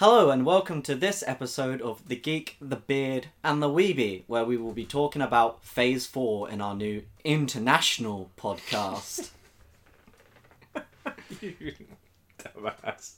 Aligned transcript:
Hello 0.00 0.30
and 0.30 0.46
welcome 0.46 0.80
to 0.82 0.94
this 0.94 1.24
episode 1.26 1.82
of 1.82 2.06
The 2.06 2.14
Geek, 2.14 2.56
The 2.60 2.76
Beard 2.76 3.30
and 3.42 3.60
The 3.60 3.68
Weeby, 3.68 4.22
where 4.28 4.44
we 4.44 4.56
will 4.56 4.70
be 4.70 4.84
talking 4.84 5.20
about 5.20 5.64
Phase 5.64 6.06
4 6.06 6.50
in 6.50 6.60
our 6.60 6.76
new 6.76 7.02
international 7.24 8.30
podcast. 8.38 9.30
You 11.40 11.72
dumbass. 12.38 13.14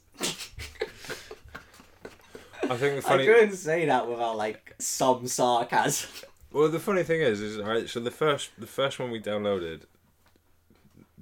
I 2.63 2.77
think 2.79 2.81
the 2.81 2.97
I 2.97 3.01
funny. 3.01 3.27
couldn't 3.27 3.57
say 3.57 3.85
that 3.85 4.09
without 4.09 4.39
like 4.39 4.75
some 4.79 5.27
sarcasm. 5.27 6.09
Well, 6.51 6.71
the 6.71 6.81
funny 6.81 7.03
thing 7.03 7.21
is, 7.21 7.43
is 7.43 7.59
alright. 7.59 7.91
So 7.91 8.01
the 8.01 8.11
first, 8.11 8.53
the 8.57 8.67
first 8.67 8.99
one 8.99 9.11
we 9.11 9.21
downloaded, 9.21 9.83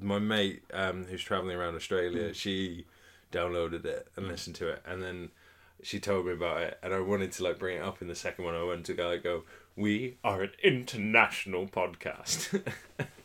my 0.00 0.20
mate 0.20 0.62
um, 0.72 1.06
who's 1.06 1.24
traveling 1.24 1.56
around 1.56 1.74
Australia, 1.74 2.32
she 2.32 2.86
downloaded 3.32 3.84
it 3.84 4.06
and 4.14 4.28
listened 4.28 4.54
to 4.56 4.68
it, 4.68 4.84
and 4.86 5.02
then 5.02 5.30
she 5.82 6.00
told 6.00 6.26
me 6.26 6.32
about 6.32 6.62
it, 6.62 6.78
and 6.82 6.92
I 6.92 7.00
wanted 7.00 7.32
to 7.32 7.44
like 7.44 7.58
bring 7.58 7.76
it 7.78 7.82
up 7.82 8.02
in 8.02 8.08
the 8.08 8.14
second 8.14 8.44
one. 8.44 8.54
I 8.54 8.62
went 8.62 8.86
to 8.86 8.94
go, 8.94 9.08
like, 9.08 9.22
go, 9.22 9.44
we 9.76 10.18
are 10.24 10.42
an 10.42 10.52
international 10.62 11.66
podcast. 11.66 12.62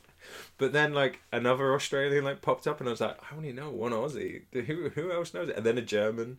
But 0.58 0.72
then, 0.72 0.94
like 0.94 1.20
another 1.32 1.74
Australian 1.74 2.24
like 2.24 2.42
popped 2.42 2.68
up, 2.68 2.80
and 2.80 2.88
I 2.88 2.92
was 2.92 3.02
like, 3.02 3.18
I 3.20 3.36
only 3.36 3.52
know 3.52 3.70
one 3.70 3.92
Aussie. 3.92 4.44
Who 4.54 4.90
who 4.90 5.12
else 5.12 5.34
knows 5.34 5.50
it? 5.50 5.58
And 5.58 5.66
then 5.66 5.78
a 5.78 5.82
German, 5.82 6.38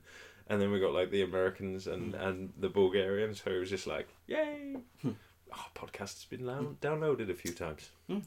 and 0.49 0.61
then 0.61 0.71
we 0.71 0.81
got 0.81 0.95
like 0.95 1.11
the 1.11 1.23
Americans 1.23 1.87
and 1.87 2.15
hmm. 2.15 2.21
and 2.21 2.53
the 2.59 2.69
Bulgarians. 2.69 3.43
So 3.43 3.51
it 3.51 3.59
was 3.59 3.71
just 3.71 3.87
like, 3.87 4.09
yay! 4.27 4.77
Hmm. 5.03 5.11
oh, 5.53 5.67
podcast 5.75 5.99
has 5.99 6.27
been 6.29 6.47
down- 6.47 6.79
downloaded 6.81 7.31
a 7.31 7.35
few 7.35 7.53
times. 7.53 7.91
Hmm. 8.09 8.21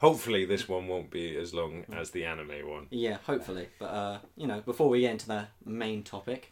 Hopefully, 0.00 0.44
this 0.44 0.68
one 0.68 0.86
won't 0.86 1.10
be 1.10 1.36
as 1.36 1.52
long 1.52 1.84
as 1.92 2.10
the 2.10 2.24
anime 2.24 2.68
one. 2.68 2.86
Yeah, 2.90 3.18
hopefully. 3.24 3.68
But 3.78 3.86
uh, 3.86 4.18
you 4.36 4.46
know, 4.46 4.60
before 4.60 4.88
we 4.88 5.00
get 5.00 5.12
into 5.12 5.28
the 5.28 5.46
main 5.64 6.02
topic, 6.02 6.50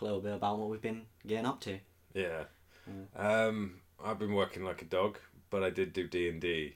a 0.00 0.04
little 0.04 0.20
bit 0.20 0.34
about 0.34 0.58
what 0.58 0.68
we've 0.68 0.80
been 0.80 1.02
getting 1.26 1.46
up 1.46 1.60
to. 1.60 1.78
Yeah. 2.14 2.44
Um, 3.16 3.80
I've 4.04 4.18
been 4.18 4.34
working 4.34 4.64
like 4.64 4.82
a 4.82 4.86
dog, 4.86 5.18
but 5.50 5.62
I 5.62 5.70
did 5.70 5.92
do 5.92 6.06
D 6.06 6.28
and 6.28 6.40
D 6.40 6.74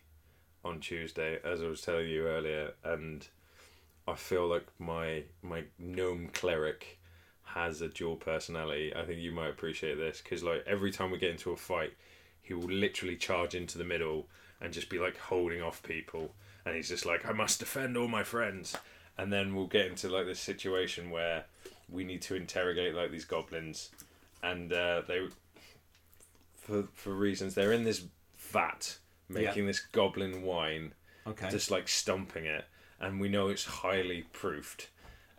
on 0.64 0.80
Tuesday, 0.80 1.39
as 1.45 1.62
I 1.62 1.67
was 1.67 1.83
telling 1.83 2.08
you 2.08 2.27
earlier, 2.27 2.72
and 2.84 3.27
I 4.06 4.14
feel 4.14 4.47
like 4.47 4.67
my 4.78 5.25
my 5.42 5.64
gnome 5.78 6.28
cleric 6.33 6.98
has 7.45 7.80
a 7.80 7.89
dual 7.89 8.17
personality. 8.17 8.92
I 8.95 9.05
think 9.05 9.20
you 9.20 9.33
might 9.33 9.50
appreciate 9.50 9.97
this 9.97 10.20
because 10.22 10.42
like 10.42 10.64
every 10.67 10.91
time 10.91 11.11
we 11.11 11.19
get 11.19 11.30
into 11.30 11.52
a 11.52 11.56
fight, 11.56 11.92
he 12.42 12.55
will 12.55 12.69
literally 12.69 13.17
charge 13.17 13.55
into 13.55 13.78
the 13.78 13.84
middle 13.84 14.28
and 14.61 14.72
just 14.72 14.89
be 14.89 14.98
like 14.98 15.19
holding 15.19 15.62
off 15.62 15.83
people, 15.83 16.34
and 16.64 16.75
he's 16.77 16.89
just 16.89 17.06
like, 17.06 17.27
I 17.27 17.33
must 17.33 17.61
defend 17.61 17.97
all 17.97 18.08
my 18.08 18.22
friends, 18.22 18.77
and 19.19 19.33
then 19.33 19.55
we'll 19.55 19.67
get 19.67 19.86
into 19.86 20.08
like 20.08 20.27
this 20.27 20.41
situation 20.41 21.11
where 21.11 21.45
we 21.88 22.04
need 22.04 22.22
to 22.22 22.34
interrogate 22.34 22.94
like 22.94 23.10
these 23.10 23.24
goblins, 23.24 23.90
and 24.42 24.72
uh, 24.72 25.02
they 25.06 25.28
for 26.56 26.84
for 26.94 27.12
reasons 27.12 27.54
they're 27.54 27.72
in 27.72 27.84
this 27.84 28.04
vat 28.38 28.98
making 29.28 29.66
this 29.66 29.80
goblin 29.80 30.42
wine 30.42 30.92
Okay. 31.27 31.48
just 31.50 31.70
like 31.70 31.88
stumping 31.88 32.44
it. 32.44 32.66
And 33.00 33.18
we 33.20 33.28
know 33.30 33.48
it's 33.48 33.64
highly 33.64 34.27
proofed. 34.32 34.88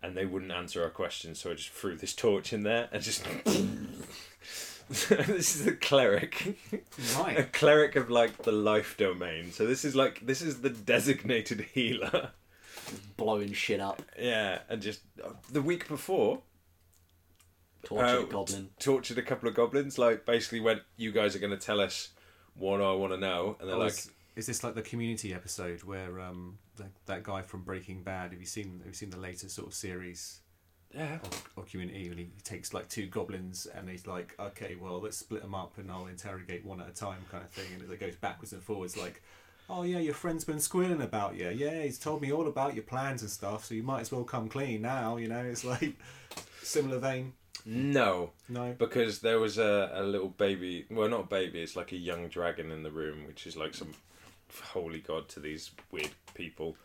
And 0.02 0.16
they 0.18 0.26
wouldn't 0.26 0.52
answer 0.52 0.84
our 0.84 0.90
questions 0.90 1.40
so 1.40 1.52
i 1.52 1.56
just 1.56 1.70
threw 1.70 1.96
this 1.96 2.14
torch 2.14 2.54
in 2.54 2.62
there 2.64 2.90
and 2.92 3.02
just 3.02 3.24
this 4.90 5.56
is 5.56 5.66
a 5.66 5.74
cleric. 5.74 6.58
A 7.38 7.44
cleric 7.44 7.96
of 7.96 8.10
like 8.12 8.44
the 8.44 8.52
life 8.52 8.98
domain. 8.98 9.52
So 9.52 9.66
this 9.66 9.84
is 9.84 9.96
like 9.96 10.26
this 10.26 10.42
is 10.44 10.62
the 10.62 10.70
designated 10.70 11.62
healer 11.74 12.32
Blowing 13.18 13.54
shit 13.54 13.80
up, 13.80 14.02
yeah 14.20 14.60
and 14.70 14.82
just 14.82 15.02
the 15.52 15.62
week 15.62 15.88
before 15.88 16.42
torture 17.84 18.06
uh, 18.20 18.22
goblin. 18.24 18.70
tortured 18.80 19.18
a 19.18 19.22
couple 19.22 19.48
of 19.48 19.56
goblins 19.56 19.98
like 19.98 20.26
basically 20.26 20.60
went 20.60 20.82
you 20.98 21.12
guys 21.12 21.36
are 21.36 21.40
going 21.40 21.52
to 21.52 21.58
tell 21.58 21.80
us 21.80 22.10
what 22.56 22.82
i 22.82 22.92
want 22.92 23.14
to 23.14 23.18
know 23.18 23.56
and 23.60 23.70
they're 23.70 23.76
Oh, 23.76 23.80
like 23.80 23.92
is, 23.92 24.12
is 24.36 24.48
this 24.48 24.64
like 24.64 24.76
the 24.76 24.82
Community 24.82 25.34
episode 25.34 25.84
where 25.84 26.20
um 26.20 26.58
that, 26.78 26.88
that 27.06 27.24
guy 27.24 27.42
from 27.42 27.62
Breaking 27.64 28.04
Bad? 28.04 28.32
Have 28.32 28.40
you 28.40 28.46
seen 28.46 28.80
Have 28.80 28.88
you 28.88 28.94
seen 28.94 29.10
the 29.10 29.18
latest 29.20 29.56
sort 29.56 29.68
of 29.68 29.74
series 29.74 30.42
yeah 30.94 31.20
of, 31.24 31.50
of 31.56 31.66
Community? 31.70 32.08
And 32.10 32.20
he 32.20 32.28
takes 32.44 32.74
like 32.74 32.90
two 32.90 33.06
goblins 33.08 33.66
and 33.66 33.88
he's 33.90 34.08
like, 34.08 34.36
okay, 34.38 34.76
well 34.82 35.00
let's 35.00 35.16
split 35.18 35.42
them 35.42 35.56
up 35.56 35.78
and 35.78 35.90
I'll 35.90 36.08
interrogate 36.08 36.66
one 36.66 36.82
at 36.82 36.90
a 36.90 36.92
time, 36.92 37.20
kind 37.32 37.46
of 37.46 37.50
thing. 37.52 37.80
And 37.80 37.90
it 37.90 38.00
goes 38.00 38.16
backwards 38.18 38.52
and 38.52 38.62
forwards, 38.62 38.98
like. 38.98 39.22
Oh 39.70 39.84
yeah, 39.84 40.00
your 40.00 40.14
friend's 40.14 40.44
been 40.44 40.60
squealing 40.60 41.02
about 41.02 41.36
you. 41.36 41.50
Yeah, 41.50 41.82
he's 41.82 41.98
told 41.98 42.22
me 42.22 42.32
all 42.32 42.48
about 42.48 42.76
your 42.76 42.84
plans 42.84 43.22
and 43.22 43.32
stuff. 43.32 43.66
So 43.66 43.74
you 43.76 43.84
might 43.84 44.02
as 44.02 44.12
well 44.12 44.24
come 44.24 44.48
clean 44.48 44.82
now. 44.84 45.18
You 45.18 45.28
know, 45.28 45.40
it's 45.44 45.64
like 45.66 45.96
similar 46.62 47.00
vein. 47.00 47.34
no 47.66 48.30
No. 48.48 48.76
because 48.78 49.20
there 49.22 49.40
was 49.40 49.58
a, 49.58 49.90
a 49.94 50.04
little 50.04 50.30
baby 50.30 50.86
well 50.92 51.10
not 51.10 51.22
a 51.22 51.28
baby 51.28 51.62
it's 51.64 51.76
like 51.76 51.92
a 51.94 51.98
young 51.98 52.28
dragon 52.28 52.72
in 52.72 52.84
the 52.84 52.92
room 52.92 53.26
which 53.26 53.48
is 53.48 53.58
like 53.58 53.74
some 53.74 53.94
holy 54.66 55.00
god 55.00 55.28
to 55.30 55.40
these 55.40 55.72
weird 55.92 56.12
people 56.36 56.76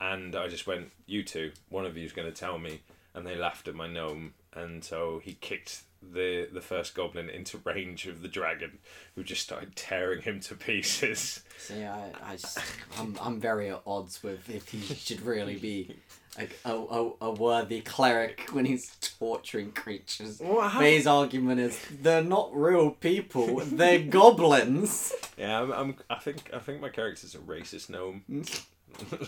and 0.00 0.36
i 0.36 0.46
just 0.46 0.66
went 0.68 0.92
you 1.06 1.24
two 1.24 1.50
one 1.70 1.84
of 1.84 1.96
you's 1.96 2.12
going 2.12 2.28
to 2.32 2.40
tell 2.40 2.56
me 2.56 2.80
and 3.14 3.26
they 3.26 3.34
laughed 3.34 3.66
at 3.66 3.74
my 3.74 3.88
gnome 3.88 4.32
and 4.54 4.84
so 4.84 5.20
he 5.24 5.34
kicked 5.40 5.82
the 6.02 6.48
the 6.52 6.60
first 6.60 6.94
goblin 6.94 7.28
into 7.28 7.58
range 7.64 8.06
of 8.06 8.22
the 8.22 8.28
dragon 8.28 8.78
who 9.14 9.24
just 9.24 9.42
started 9.42 9.74
tearing 9.76 10.22
him 10.22 10.40
to 10.40 10.54
pieces 10.54 11.42
See, 11.58 11.84
I, 11.84 12.10
I 12.24 12.36
just, 12.36 12.58
I'm, 12.98 13.16
I'm 13.20 13.40
very 13.40 13.70
at 13.70 13.82
odds 13.86 14.22
with 14.22 14.48
if 14.48 14.68
he 14.68 14.80
should 14.80 15.20
really 15.22 15.56
be 15.56 15.96
like 16.38 16.56
a, 16.64 16.72
a, 16.72 17.12
a 17.20 17.30
worthy 17.32 17.80
cleric 17.80 18.48
when 18.52 18.64
he's 18.64 18.94
torturing 19.18 19.72
creatures. 19.72 20.38
What 20.38 20.72
But 20.72 20.84
his 20.84 21.06
argument 21.08 21.60
is 21.60 21.80
they're 22.00 22.22
not 22.22 22.54
real 22.54 22.92
people; 22.92 23.56
they're 23.64 23.98
goblins. 24.08 25.12
yeah 25.36 25.60
I'm, 25.60 25.72
I'm 25.72 25.96
i 26.08 26.14
think 26.16 26.50
i 26.54 26.58
think 26.58 26.80
my 26.80 26.90
character's 26.90 27.34
a 27.34 27.38
racist 27.38 27.90
gnome 27.90 28.22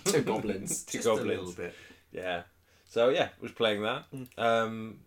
Two 0.04 0.22
goblins. 0.22 0.84
two 0.84 0.98
Just 0.98 1.06
goblins 1.08 1.26
a 1.26 1.28
little 1.28 1.52
bit. 1.52 1.74
Yeah. 2.12 2.42
So 2.88 3.08
yeah, 3.10 3.28
was 3.40 3.52
playing 3.52 3.82
that. 3.82 4.04
Um, 4.36 5.00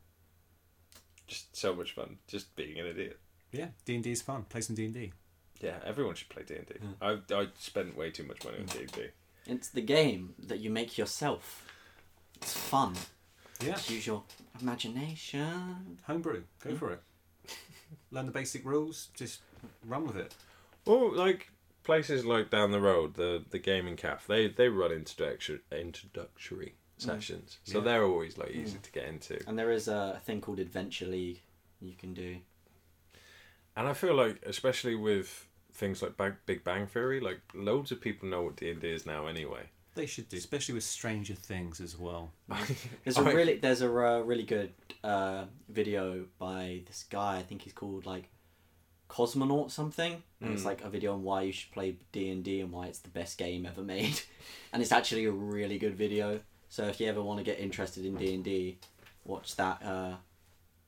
just 1.28 1.56
so 1.56 1.76
much 1.76 1.94
fun. 1.94 2.18
Just 2.28 2.56
being 2.56 2.80
an 2.80 2.86
idiot. 2.86 3.20
Yeah, 3.52 3.68
D 3.86 3.96
and 3.96 4.04
D 4.04 4.12
is 4.12 4.22
fun. 4.22 4.46
Play 4.50 4.62
some 4.62 4.76
D 4.76 4.86
and 4.86 4.94
D. 4.94 5.14
Yeah, 5.62 5.78
everyone 5.86 6.16
should 6.16 6.30
play 6.30 6.44
D 6.44 6.56
and 6.56 6.68
D. 6.68 6.74
Hmm. 6.80 6.92
I 7.02 7.36
I 7.36 7.48
spent 7.60 7.96
way 7.98 8.12
too 8.12 8.24
much 8.24 8.44
money 8.44 8.58
on 8.58 8.64
hmm. 8.64 8.70
D 8.70 8.80
and 8.80 8.92
D. 8.92 9.08
It's 9.46 9.70
the 9.70 9.82
game 9.82 10.36
that 10.40 10.60
you 10.60 10.70
make 10.70 10.98
yourself. 10.98 11.68
It's 12.38 12.54
fun. 12.54 12.94
Yeah. 13.62 13.74
Just 13.74 13.90
use 13.90 14.08
your 14.08 14.24
imagination. 14.62 16.00
Homebrew, 16.08 16.44
go 16.64 16.72
hmm. 16.72 16.76
for 16.76 16.92
it. 16.92 17.02
Learn 18.12 18.26
the 18.26 18.32
basic 18.32 18.66
rules, 18.66 19.10
just 19.14 19.42
run 19.86 20.06
with 20.06 20.18
it. 20.18 20.34
Well, 20.86 21.14
like 21.14 21.50
places 21.84 22.26
like 22.26 22.50
down 22.50 22.72
the 22.72 22.82
road, 22.82 23.16
the 23.16 23.44
the 23.50 23.60
gaming 23.60 23.96
cafe, 23.96 24.48
they 24.48 24.54
they 24.54 24.70
run 24.70 24.92
introductory 24.92 25.60
introductory 25.72 26.76
sessions, 27.04 27.58
so 27.64 27.78
Yeah. 27.80 27.84
they're 27.86 28.04
always 28.06 28.38
like 28.38 28.52
easy 28.52 28.78
to 28.82 28.92
get 28.92 29.06
into. 29.06 29.40
And 29.48 29.58
there 29.60 29.72
is 29.72 29.88
a 29.88 30.22
thing 30.26 30.42
called 30.42 30.60
Adventure 30.60 31.06
League 31.08 31.42
you 31.82 31.94
can 31.94 32.14
do. 32.14 32.38
And 33.76 33.88
I 33.88 33.94
feel 33.94 34.14
like, 34.16 34.42
especially 34.46 34.96
with 34.96 35.48
things 35.74 36.02
like 36.02 36.16
Bang, 36.18 36.36
Big 36.46 36.64
Bang 36.64 36.86
Theory, 36.88 37.20
like 37.20 37.40
loads 37.54 37.92
of 37.92 38.00
people 38.02 38.30
know 38.30 38.44
what 38.44 38.56
D 38.56 38.70
and 38.70 38.80
D 38.82 38.90
is 38.92 39.06
now 39.06 39.26
anyway. 39.28 39.64
They 39.96 40.06
should 40.08 40.28
do, 40.30 40.38
especially 40.38 40.76
with 40.76 40.84
Stranger 40.84 41.36
Things 41.36 41.80
as 41.80 41.98
well. 41.98 42.32
There's 43.04 43.18
a 43.18 43.22
I- 43.22 43.32
really 43.34 43.58
there's 43.58 43.82
a 43.82 43.88
uh, 43.88 44.20
really 44.22 44.44
good 44.44 44.74
uh, 45.04 45.46
video 45.70 46.26
by 46.40 46.82
this 46.88 47.06
guy. 47.10 47.38
I 47.38 47.44
think 47.44 47.62
he's 47.64 47.74
called 47.74 48.06
like 48.06 48.30
Cosmonaut 49.10 49.70
something. 49.72 50.24
And 50.42 50.54
it's 50.54 50.64
Mm. 50.64 50.66
like 50.66 50.84
a 50.84 50.90
video 50.90 51.14
on 51.14 51.24
why 51.24 51.44
you 51.44 51.52
should 51.52 51.72
play 51.72 51.96
D 52.12 52.30
and 52.30 52.44
D 52.44 52.60
and 52.62 52.72
why 52.72 52.88
it's 52.88 53.00
the 53.00 53.10
best 53.10 53.38
game 53.38 53.66
ever 53.66 53.82
made. 53.82 54.20
and 54.74 54.82
it's 54.82 54.92
actually 54.92 55.26
a 55.26 55.32
really 55.32 55.78
good 55.78 55.96
video. 55.96 56.40
So 56.74 56.86
if 56.86 57.00
you 57.00 57.06
ever 57.08 57.22
want 57.22 57.38
to 57.38 57.44
get 57.44 57.60
interested 57.60 58.04
in 58.04 58.16
D 58.16 58.34
and 58.34 58.44
D, 58.44 58.80
watch 59.26 59.56
that 59.58 59.84
uh, 59.86 60.16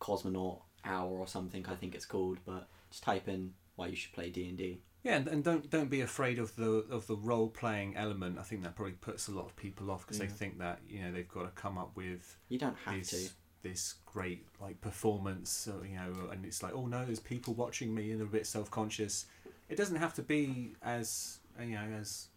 Cosmonaut 0.02 0.62
Hour 0.84 1.12
or 1.12 1.28
something. 1.28 1.64
I 1.70 1.76
think 1.76 1.94
it's 1.94 2.08
called. 2.08 2.40
But 2.44 2.68
just 2.90 3.04
type 3.04 3.28
in 3.28 3.54
why 3.76 3.86
you 3.90 3.96
should 3.96 4.12
play 4.12 4.32
D 4.32 4.50
and 4.50 4.58
D. 4.58 4.80
Yeah, 5.04 5.18
and, 5.18 5.28
and 5.28 5.44
don't 5.44 5.70
don't 5.70 5.92
be 5.92 6.02
afraid 6.02 6.40
of 6.40 6.56
the 6.56 6.88
of 6.90 7.06
the 7.06 7.16
role 7.16 7.50
playing 7.50 7.96
element. 7.96 8.40
I 8.40 8.42
think 8.42 8.64
that 8.64 8.76
probably 8.76 8.94
puts 8.94 9.28
a 9.28 9.32
lot 9.32 9.46
of 9.46 9.56
people 9.58 9.92
off 9.92 10.08
because 10.08 10.18
Yeah. 10.20 10.26
they 10.26 10.32
think 10.32 10.58
that 10.58 10.80
you 10.90 11.04
know 11.04 11.12
they've 11.12 11.28
got 11.28 11.44
to 11.44 11.52
come 11.62 11.78
up 11.78 11.96
with 11.96 12.36
You 12.50 12.58
don't 12.58 12.78
have 12.84 12.96
this 12.96 13.10
to. 13.28 13.34
this 13.62 13.94
great 14.08 14.44
like 14.60 14.82
performance, 14.82 15.70
you 15.88 15.98
know, 15.98 16.30
and 16.32 16.46
it's 16.46 16.64
like 16.64 16.74
oh 16.74 16.88
no, 16.88 17.06
there's 17.06 17.20
people 17.20 17.54
watching 17.54 17.94
me 17.94 18.10
and 18.10 18.20
they're 18.20 18.26
a 18.28 18.32
bit 18.32 18.48
self 18.48 18.72
conscious. 18.72 19.28
It 19.70 19.76
doesn't 19.78 19.98
have 19.98 20.16
to 20.16 20.24
be 20.24 20.74
as 20.82 21.38
you 21.60 21.76
know 21.76 21.86
as 22.02 22.30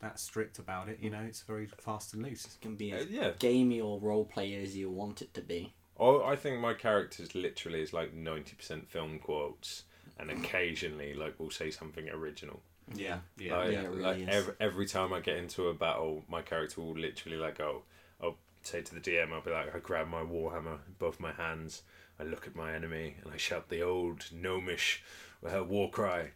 that 0.00 0.18
strict 0.20 0.58
about 0.58 0.88
it. 0.88 0.98
You 1.00 1.10
know, 1.10 1.20
it's 1.20 1.42
very 1.42 1.66
fast 1.66 2.14
and 2.14 2.22
loose. 2.22 2.44
It 2.44 2.60
can 2.60 2.76
be 2.76 2.92
Uh, 2.92 3.04
yeah. 3.08 3.32
gamey 3.38 3.80
or 3.80 3.98
role 4.00 4.24
play 4.24 4.54
as 4.56 4.76
you 4.76 4.90
want 4.90 5.22
it 5.22 5.32
to 5.34 5.40
be. 5.40 5.72
Oh, 5.98 6.22
I 6.22 6.36
think 6.36 6.60
my 6.60 6.74
character's 6.74 7.34
literally 7.34 7.80
is 7.80 7.92
like 7.92 8.12
ninety 8.12 8.54
percent 8.54 8.88
film 8.88 9.18
quotes, 9.18 9.84
and 10.18 10.30
occasionally 10.30 11.14
like 11.14 11.34
we'll 11.38 11.50
say 11.50 11.70
something 11.70 12.08
original. 12.10 12.60
Yeah, 12.94 13.18
yeah, 13.36 13.56
like, 13.56 13.72
Yeah, 13.72 13.82
it 13.82 13.88
really 13.90 14.02
like 14.02 14.18
is. 14.18 14.28
every, 14.28 14.54
every 14.60 14.86
time 14.86 15.12
I 15.12 15.20
get 15.20 15.38
into 15.38 15.68
a 15.68 15.74
battle, 15.74 16.22
my 16.28 16.42
character 16.42 16.80
will 16.82 16.94
literally 16.96 17.36
like 17.38 17.58
go, 17.58 17.82
I'll 18.22 18.36
say 18.62 18.82
to 18.82 18.94
the 18.94 19.00
DM, 19.00 19.32
I'll 19.32 19.40
be 19.40 19.50
like, 19.50 19.74
I 19.74 19.78
grab 19.80 20.06
my 20.08 20.20
warhammer 20.22 20.78
in 20.86 20.94
both 20.98 21.18
my 21.18 21.32
hands, 21.32 21.82
I 22.20 22.22
look 22.22 22.46
at 22.46 22.54
my 22.54 22.74
enemy, 22.74 23.16
and 23.24 23.32
I 23.32 23.38
shout 23.38 23.70
the 23.70 23.82
old 23.82 24.26
gnomish 24.32 25.02
uh, 25.44 25.64
war 25.64 25.90
cry, 25.90 26.30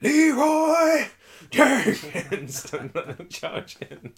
Leeroy 0.00 1.06
Jenkins, 1.50 2.72
and 2.72 2.94
let 2.94 3.16
them 3.18 3.28
charge 3.28 3.76
in. 3.80 4.12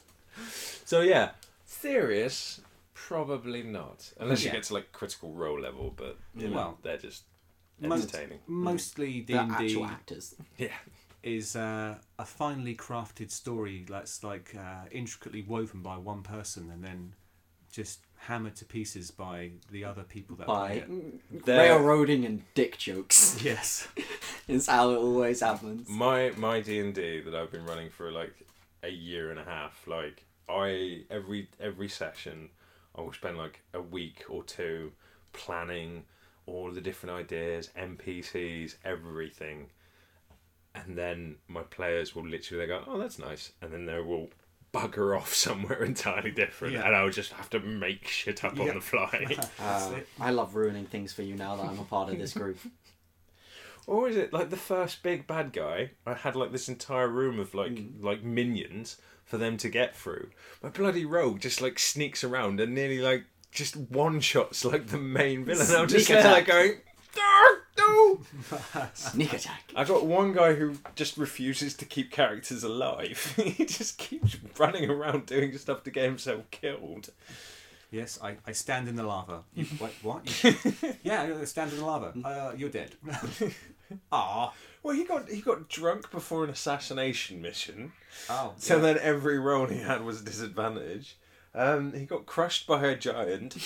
So 0.85 1.01
yeah, 1.01 1.31
serious, 1.65 2.61
probably 2.95 3.63
not, 3.63 4.13
unless 4.19 4.43
Yeah. 4.43 4.51
you 4.51 4.57
get 4.59 4.65
to 4.65 4.75
like 4.75 4.93
critical 4.93 5.33
role 5.33 5.61
level, 5.61 5.93
but 5.97 6.17
you 6.37 6.49
know, 6.49 6.57
Well, 6.57 6.79
they're 6.83 6.99
just 6.99 7.25
Most, 7.81 8.15
entertaining. 8.15 8.41
mostly 8.47 9.23
The 9.23 9.35
actual 9.35 9.87
actors. 9.87 10.35
Yeah. 10.59 10.75
is 11.23 11.55
uh, 11.57 11.97
a 12.19 12.25
finely 12.25 12.75
crafted 12.75 13.31
story 13.31 13.85
that's 13.89 14.23
like 14.25 14.55
uh, 14.57 14.87
intricately 14.91 15.43
woven 15.43 15.83
by 15.83 15.97
one 15.97 16.23
person 16.23 16.71
and 16.71 16.83
then 16.83 17.15
just 17.71 18.01
hammered 18.25 18.55
to 18.57 18.65
pieces 18.65 19.11
by 19.11 19.51
the 19.71 19.85
other 19.85 20.03
people 20.03 20.37
that 20.37 20.47
By 20.47 20.69
play 20.69 20.77
it. 20.79 21.45
They're- 21.47 21.59
railroading 21.77 22.25
and 22.27 22.43
dick 22.55 22.77
jokes. 22.79 23.41
Yes. 23.45 23.89
is 24.49 24.67
how 24.67 24.91
it 24.91 24.97
always 24.97 25.41
happens. 25.41 25.89
my 25.89 26.31
my 26.37 26.61
D 26.61 26.81
and 26.81 26.95
D 26.95 27.21
that 27.21 27.35
I've 27.35 27.51
been 27.53 27.65
running 27.67 27.91
for 27.91 28.11
like 28.11 28.35
a 28.83 28.89
year 28.91 29.31
and 29.31 29.39
a 29.39 29.45
half. 29.45 29.87
Like 29.87 30.25
I 30.49 31.03
every 31.11 31.49
every 31.61 31.89
session, 31.89 32.51
I 32.95 33.01
will 33.01 33.13
spend 33.13 33.39
like 33.39 33.63
a 33.73 33.81
week 33.81 34.25
or 34.29 34.43
two 34.45 34.93
planning 35.33 36.05
all 36.47 36.73
the 36.73 36.81
different 36.81 37.15
ideas, 37.15 37.71
NPCs, 37.79 38.75
everything, 38.85 39.71
and 40.75 40.99
then 40.99 41.37
my 41.49 41.63
players 41.63 42.15
will 42.15 42.27
literally 42.27 42.65
they 42.65 42.69
go, 42.69 42.83
"Oh, 42.87 42.99
that's 42.99 43.19
nice," 43.19 43.53
and 43.63 43.73
then 43.73 43.87
they 43.87 44.01
will 44.01 44.31
bugger 44.73 45.17
off 45.17 45.35
somewhere 45.47 45.83
entirely 45.85 46.31
different, 46.31 46.75
Yeah. 46.75 46.87
and 46.87 46.95
I'll 46.97 47.11
just 47.11 47.33
have 47.33 47.51
to 47.51 47.61
make 47.61 48.07
shit 48.09 48.45
up 48.45 48.57
Yeah. 48.57 48.69
on 48.69 48.75
the 48.77 48.81
fly. 48.81 49.37
Uh. 49.59 50.01
I 50.21 50.31
love 50.31 50.55
ruining 50.55 50.87
things 50.87 51.13
for 51.13 51.23
you 51.23 51.35
now 51.37 51.57
that 51.57 51.65
I'm 51.67 51.79
a 51.79 51.85
part 51.85 52.11
of 52.13 52.19
this 52.19 52.35
group. 52.35 52.59
Or 53.87 54.09
is 54.09 54.17
it 54.17 54.33
like 54.33 54.51
the 54.51 54.57
first 54.57 55.03
big 55.03 55.27
bad 55.27 55.53
guy? 55.53 55.93
I 56.07 56.15
had 56.15 56.37
like 56.37 56.53
this 56.53 56.69
entire 56.69 57.09
room 57.09 57.41
of 57.41 57.55
like 57.55 57.73
Mm. 57.73 58.03
like 58.03 58.23
minions 58.23 58.99
for 59.25 59.37
them 59.39 59.57
to 59.57 59.69
get 59.69 59.97
through. 59.97 60.31
My 60.63 60.69
bloody 60.69 61.05
rogue 61.05 61.41
just 61.41 61.61
like 61.61 61.79
sneaks 61.79 62.23
around 62.23 62.61
and 62.61 62.75
nearly 62.75 62.99
like 63.01 63.25
just 63.51 63.77
one 63.77 64.21
shots 64.21 64.65
like 64.65 64.89
the 64.89 64.99
main 64.99 65.45
villain. 65.45 65.67
I'm 65.75 65.89
just 65.89 66.07
Sneak 66.07 66.23
there 66.23 66.31
like 66.33 66.47
going, 66.47 66.75
"Ah, 67.19 67.57
no! 67.91 68.89
Sneak 68.95 69.33
attack. 69.33 69.65
I 69.75 69.85
got 69.85 70.07
one 70.07 70.33
guy 70.33 70.55
who 70.55 70.77
just 70.95 71.17
refuses 71.17 71.75
to 71.75 71.85
keep 71.85 72.11
characters 72.11 72.63
alive. 72.65 73.35
he 73.37 73.65
just 73.65 73.99
keeps 73.99 74.37
running 74.59 74.89
around 74.89 75.27
doing 75.27 75.57
stuff 75.59 75.83
to 75.85 75.91
get 75.91 76.05
himself 76.05 76.51
killed. 76.51 77.11
Yes, 77.91 78.19
I, 78.23 78.37
I 78.47 78.53
stand 78.53 78.89
in 78.89 78.95
the 78.97 79.03
lava. 79.03 79.43
You, 79.55 79.65
what? 79.79 79.93
What? 80.03 80.45
You, 80.45 80.55
yeah, 81.03 81.37
I 81.41 81.45
stand 81.45 81.73
in 81.73 81.79
the 81.79 81.85
lava. 81.85 82.15
Uh, 82.25 82.53
you're 82.57 82.71
dead. 82.71 82.95
Ah. 84.13 84.53
Well, 84.83 84.95
he 84.95 85.05
got 85.05 85.29
he 85.29 85.41
got 85.41 85.69
drunk 85.69 86.11
before 86.11 86.45
an 86.45 86.51
assassination 86.51 87.43
mission. 87.43 87.93
Oh. 88.29 88.53
So 88.57 88.77
yeah. 88.77 88.83
then 88.83 88.99
every 89.01 89.39
roll 89.39 89.67
he 89.67 89.81
had 89.81 90.05
was 90.05 90.21
a 90.21 90.25
disadvantage. 90.25 91.17
Um, 91.53 91.93
he 91.93 92.07
got 92.07 92.27
crushed 92.27 92.67
by 92.69 92.85
a 92.87 92.97
giant, 92.97 93.57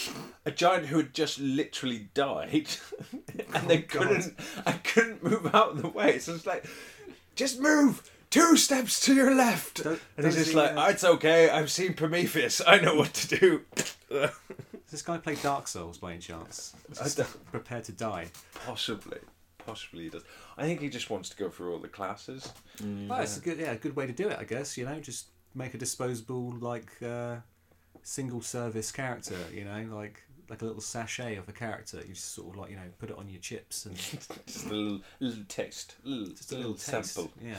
a 0.47 0.51
giant 0.51 0.87
who 0.87 0.97
had 0.97 1.13
just 1.13 1.39
literally 1.39 2.09
died, 2.15 2.69
and 3.55 3.69
they 3.69 3.79
Oh, 3.81 3.87
couldn't. 3.89 4.39
I 4.65 4.73
couldn't 4.73 5.23
move 5.23 5.55
out 5.55 5.73
of 5.73 5.83
the 5.83 5.89
way. 5.89 6.19
So 6.19 6.35
it's 6.35 6.47
like, 6.47 6.65
just 7.35 7.61
move 7.61 8.11
two 8.31 8.57
steps 8.57 9.01
to 9.01 9.15
your 9.15 9.35
left, 9.35 9.85
Don't- 9.85 10.01
and 10.17 10.25
he's 10.27 10.37
just 10.37 10.55
like, 10.55 10.71
uh, 10.73 10.85
"Oh, 10.87 10.91
it's 10.91 11.05
okay. 11.05 11.51
I've 11.51 11.71
seen 11.71 11.93
Prometheus. 11.93 12.63
I 12.67 12.79
know 12.81 12.95
what 12.95 13.13
to 13.15 13.39
do. 13.39 13.61
Does 14.09 14.31
this 14.91 15.03
guy 15.03 15.19
play 15.19 15.35
Dark 15.35 15.69
Souls 15.69 15.99
by 15.99 16.13
any 16.13 16.21
chance? 16.21 16.75
Prepare 17.51 17.83
to 17.83 17.93
die. 17.93 18.29
possibly, 18.65 19.19
possibly 19.59 20.05
he 20.05 20.09
does. 20.09 20.23
I 20.57 20.63
think 20.65 20.81
he 20.81 20.89
just 20.89 21.11
wants 21.11 21.29
to 21.31 21.37
go 21.37 21.51
through 21.51 21.73
all 21.75 21.81
the 21.81 21.89
classes. 21.89 22.51
Well, 22.83 23.21
it's 23.21 23.37
a 23.37 23.41
good, 23.41 23.59
yeah, 23.59 23.73
a 23.73 23.77
good 23.77 23.95
way 23.95 24.07
to 24.07 24.13
do 24.13 24.29
it, 24.29 24.39
I 24.41 24.45
guess. 24.45 24.79
You 24.79 24.87
know, 24.87 24.99
just 25.01 25.27
make 25.55 25.75
a 25.75 25.79
disposable, 25.79 26.55
like, 26.61 26.91
uh, 27.03 27.37
single 28.05 28.41
service 28.43 28.93
character. 28.93 29.37
You 29.53 29.65
know, 29.65 29.89
like 29.97 30.23
like 30.49 30.63
a 30.63 30.65
little 30.65 30.81
sachet 30.81 31.37
of 31.37 31.49
a 31.49 31.53
character. 31.53 31.99
You 32.07 32.15
just 32.15 32.35
sort 32.35 32.51
of 32.51 32.57
like, 32.61 32.71
you 32.71 32.77
know, 32.77 32.83
put 32.99 33.11
it 33.11 33.17
on 33.19 33.29
your 33.29 33.41
chips 33.41 33.87
and 33.87 33.97
Just 34.47 34.67
a 34.67 34.69
little, 34.69 35.01
little 35.19 35.45
taste, 35.49 35.97
little, 36.05 36.27
just 36.35 36.53
a 36.53 36.57
little 36.57 36.75
taste. 36.75 37.15
sample. 37.15 37.33
Yeah. 37.43 37.55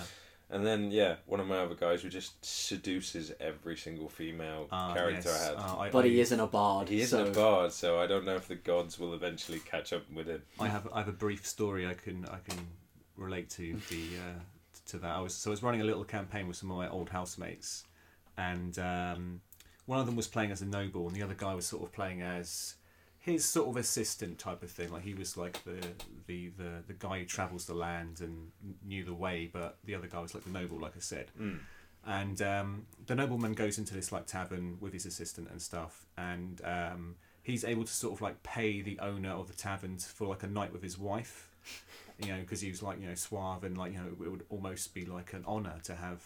And 0.52 0.64
then 0.64 0.92
yeah, 0.92 1.16
one 1.26 1.40
of 1.40 1.48
my 1.48 1.58
other 1.58 1.74
guys 1.74 2.04
who 2.04 2.10
just 2.10 2.46
seduces 2.46 3.32
every 3.40 3.76
single 3.76 4.08
female 4.08 4.68
Ah, 4.72 4.94
character 4.94 5.30
yes. 5.30 5.42
I 5.42 5.46
had. 5.48 5.56
Ah, 5.58 5.80
I, 5.80 5.90
But 5.90 6.06
I, 6.06 6.10
he 6.10 6.20
isn't 6.20 6.40
a 6.40 6.46
bard. 6.46 6.88
he 6.90 7.02
isn't 7.02 7.26
so 7.26 7.32
a 7.32 7.34
bard, 7.34 7.72
so 7.72 8.00
I 8.00 8.06
don't 8.06 8.26
know 8.26 8.36
if 8.36 8.48
the 8.48 8.56
gods 8.56 9.00
will 9.00 9.16
eventually 9.16 9.58
catch 9.60 9.92
up 9.92 10.04
with 10.14 10.28
him. 10.28 10.44
I 10.60 10.68
have 10.68 10.88
I 10.94 11.00
have 11.00 11.08
a 11.08 11.12
brief 11.14 11.48
story 11.48 11.88
I 11.88 11.96
can 11.96 12.26
I 12.26 12.38
can 12.48 12.60
relate 13.18 13.50
to 13.52 13.74
the 13.90 14.04
uh, 14.20 14.40
to 14.90 14.98
that. 15.00 15.16
I 15.16 15.20
was 15.22 15.34
so 15.34 15.50
I 15.50 15.52
was 15.52 15.64
running 15.64 15.82
a 15.82 15.86
little 15.86 16.04
campaign 16.04 16.48
with 16.48 16.58
some 16.58 16.70
of 16.70 16.78
my 16.78 16.88
old 16.90 17.10
housemates, 17.10 17.86
and 18.38 18.78
um, 18.78 19.42
one 19.86 20.00
of 20.00 20.06
them 20.06 20.16
was 20.16 20.28
playing 20.28 20.52
as 20.52 20.62
a 20.62 20.66
noble, 20.66 21.08
and 21.08 21.16
the 21.16 21.22
other 21.22 21.36
guy 21.36 21.54
was 21.54 21.66
sort 21.66 21.84
of 21.84 21.92
playing 21.92 22.22
as 22.22 22.76
his 23.20 23.44
sort 23.44 23.68
of 23.70 23.78
assistant 23.78 24.38
type 24.38 24.62
of 24.62 24.70
thing. 24.70 24.92
Like 24.92 25.04
he 25.04 25.14
was 25.14 25.36
like 25.38 25.64
the 25.64 25.80
the 26.28 26.50
the, 26.58 26.84
the 26.88 26.94
guy 26.94 27.20
who 27.20 27.26
travels 27.26 27.66
the 27.66 27.74
land 27.74 28.22
and 28.22 28.52
knew 28.86 29.04
the 29.04 29.14
way, 29.14 29.50
but 29.52 29.78
the 29.84 29.96
other 29.96 30.08
guy 30.08 30.20
was 30.20 30.34
like 30.34 30.44
the 30.44 30.52
noble, 30.52 30.80
like 30.80 30.94
I 30.96 31.00
said. 31.00 31.32
Mm. 31.40 31.60
And 32.08 32.42
um, 32.44 32.86
the 33.08 33.16
nobleman 33.16 33.54
goes 33.54 33.80
into 33.80 33.96
this 33.96 34.12
like 34.12 34.28
tavern 34.28 34.78
with 34.80 34.94
his 34.94 35.08
assistant 35.08 35.50
and 35.50 35.62
stuff, 35.62 36.06
and 36.18 36.62
um, 36.64 37.16
he's 37.42 37.64
able 37.64 37.84
to 37.84 37.92
sort 37.92 38.14
of 38.14 38.22
like 38.22 38.44
pay 38.44 38.82
the 38.82 39.00
owner 39.00 39.32
of 39.32 39.48
the 39.48 39.56
tavern 39.56 39.98
for 39.98 40.28
like 40.28 40.44
a 40.44 40.48
night 40.48 40.72
with 40.72 40.84
his 40.84 41.00
wife, 41.00 41.50
you 42.20 42.28
know, 42.28 42.40
because 42.42 42.62
he 42.62 42.70
was 42.70 42.84
like 42.84 43.02
you 43.02 43.08
know 43.08 43.16
suave 43.16 43.64
and 43.64 43.78
like 43.78 43.94
you 43.94 44.00
know 44.00 44.08
it 44.24 44.32
would 44.32 44.46
almost 44.50 44.94
be 44.94 45.06
like 45.06 45.34
an 45.34 45.44
honor 45.48 45.80
to 45.84 45.96
have 45.96 46.24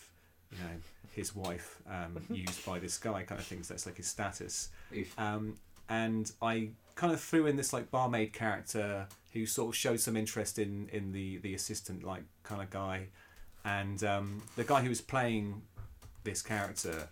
you 0.52 0.58
know 0.64 0.76
his 1.12 1.36
wife 1.36 1.78
um, 1.90 2.18
used 2.30 2.66
by 2.66 2.80
this 2.80 2.98
guy 2.98 3.24
kind 3.24 3.40
of 3.40 3.46
things. 3.46 3.68
That's 3.68 3.86
like 3.86 3.98
his 3.98 4.08
status. 4.08 4.70
Um, 5.18 5.56
and 5.90 6.32
I 6.42 6.70
kind 6.96 7.14
of 7.14 7.20
threw 7.20 7.48
in 7.48 7.56
this 7.56 7.74
like 7.74 7.90
barmaid 7.92 8.34
character 8.34 9.08
who 9.34 9.46
sort 9.46 9.70
of 9.70 9.76
showed 9.76 10.00
some 10.00 10.16
interest 10.16 10.60
in 10.60 10.90
in 10.92 11.12
the 11.12 11.38
the 11.38 11.54
assistant 11.54 12.04
like 12.04 12.24
kind 12.44 12.62
of 12.62 12.70
guy, 12.70 13.08
and 13.66 14.04
um, 14.04 14.42
the 14.56 14.64
guy 14.64 14.82
who 14.82 14.90
was 14.90 15.02
playing 15.02 15.62
this 16.24 16.42
character 16.42 17.10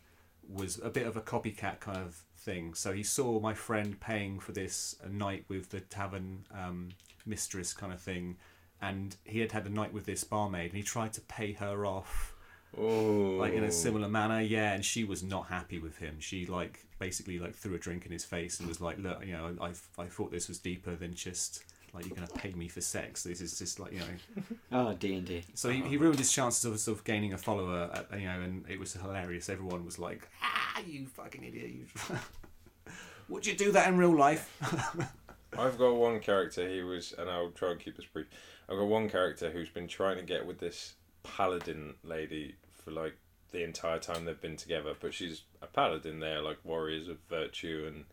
was 0.49 0.79
a 0.81 0.89
bit 0.89 1.05
of 1.05 1.17
a 1.17 1.21
copycat 1.21 1.79
kind 1.79 1.97
of 1.97 2.23
thing. 2.37 2.73
So 2.73 2.93
he 2.93 3.03
saw 3.03 3.39
my 3.39 3.53
friend 3.53 3.99
paying 3.99 4.39
for 4.39 4.53
this 4.53 4.95
a 5.03 5.09
night 5.09 5.43
with 5.49 5.69
the 5.69 5.81
tavern 5.81 6.45
um, 6.53 6.89
mistress 7.25 7.73
kind 7.73 7.91
of 7.91 7.99
thing, 7.99 8.37
and 8.81 9.15
he 9.25 9.39
had 9.39 9.51
had 9.51 9.65
a 9.65 9.69
night 9.69 9.93
with 9.93 10.05
this 10.05 10.23
barmaid, 10.23 10.71
and 10.71 10.77
he 10.77 10.83
tried 10.83 11.13
to 11.13 11.21
pay 11.21 11.53
her 11.53 11.85
off 11.85 12.36
Oh, 12.79 13.37
like 13.39 13.53
in 13.53 13.63
a 13.63 13.71
similar 13.71 14.07
manner 14.07 14.39
yeah 14.41 14.73
and 14.73 14.85
she 14.85 15.03
was 15.03 15.23
not 15.23 15.47
happy 15.47 15.79
with 15.79 15.97
him 15.97 16.17
she 16.19 16.45
like 16.45 16.85
basically 16.99 17.39
like 17.39 17.55
threw 17.55 17.73
a 17.73 17.79
drink 17.79 18.05
in 18.05 18.11
his 18.11 18.23
face 18.23 18.59
and 18.59 18.67
was 18.67 18.79
like 18.79 18.99
look 18.99 19.25
you 19.25 19.33
know 19.33 19.55
i, 19.59 19.69
I 19.99 20.05
thought 20.05 20.31
this 20.31 20.47
was 20.47 20.59
deeper 20.59 20.95
than 20.95 21.15
just 21.15 21.63
like 21.93 22.05
you're 22.05 22.15
gonna 22.15 22.27
pay 22.27 22.51
me 22.53 22.67
for 22.67 22.81
sex 22.81 23.23
this 23.23 23.41
is 23.41 23.57
just 23.57 23.79
like 23.79 23.93
you 23.93 23.99
know 23.99 24.43
Oh, 24.71 24.93
D 24.93 25.15
and 25.15 25.25
D. 25.25 25.43
so 25.55 25.69
he, 25.69 25.81
he 25.81 25.97
ruined 25.97 26.19
his 26.19 26.31
chances 26.31 26.65
of 26.65 26.79
sort 26.79 26.99
of 26.99 27.03
gaining 27.03 27.33
a 27.33 27.37
follower 27.37 27.89
at, 27.93 28.19
you 28.19 28.27
know 28.27 28.41
and 28.41 28.65
it 28.69 28.79
was 28.79 28.93
hilarious 28.93 29.49
everyone 29.49 29.83
was 29.83 29.97
like 29.97 30.27
ah 30.43 30.79
you 30.85 31.07
fucking 31.07 31.43
idiot 31.43 31.71
you 31.71 31.85
would 33.29 33.45
you 33.45 33.55
do 33.55 33.71
that 33.71 33.87
in 33.87 33.97
real 33.97 34.15
life 34.15 34.55
I've 35.57 35.77
got 35.77 35.95
one 35.95 36.19
character. 36.19 36.67
He 36.69 36.83
was, 36.83 37.13
and 37.17 37.29
I'll 37.29 37.51
try 37.51 37.71
and 37.71 37.79
keep 37.79 37.95
this 37.95 38.05
brief. 38.05 38.27
I've 38.69 38.77
got 38.77 38.85
one 38.85 39.09
character 39.09 39.49
who's 39.49 39.69
been 39.69 39.87
trying 39.87 40.17
to 40.17 40.21
get 40.23 40.45
with 40.45 40.59
this 40.59 40.93
paladin 41.23 41.95
lady 42.03 42.55
for 42.87 42.93
like 42.93 43.17
the 43.51 43.63
entire 43.63 43.99
time 43.99 44.23
they've 44.23 44.39
been 44.39 44.55
together. 44.55 44.93
But 44.97 45.13
she's 45.13 45.41
a 45.61 45.67
paladin. 45.67 46.19
They're 46.19 46.41
like 46.41 46.59
warriors 46.63 47.09
of 47.09 47.17
virtue 47.29 47.83
and 47.85 48.05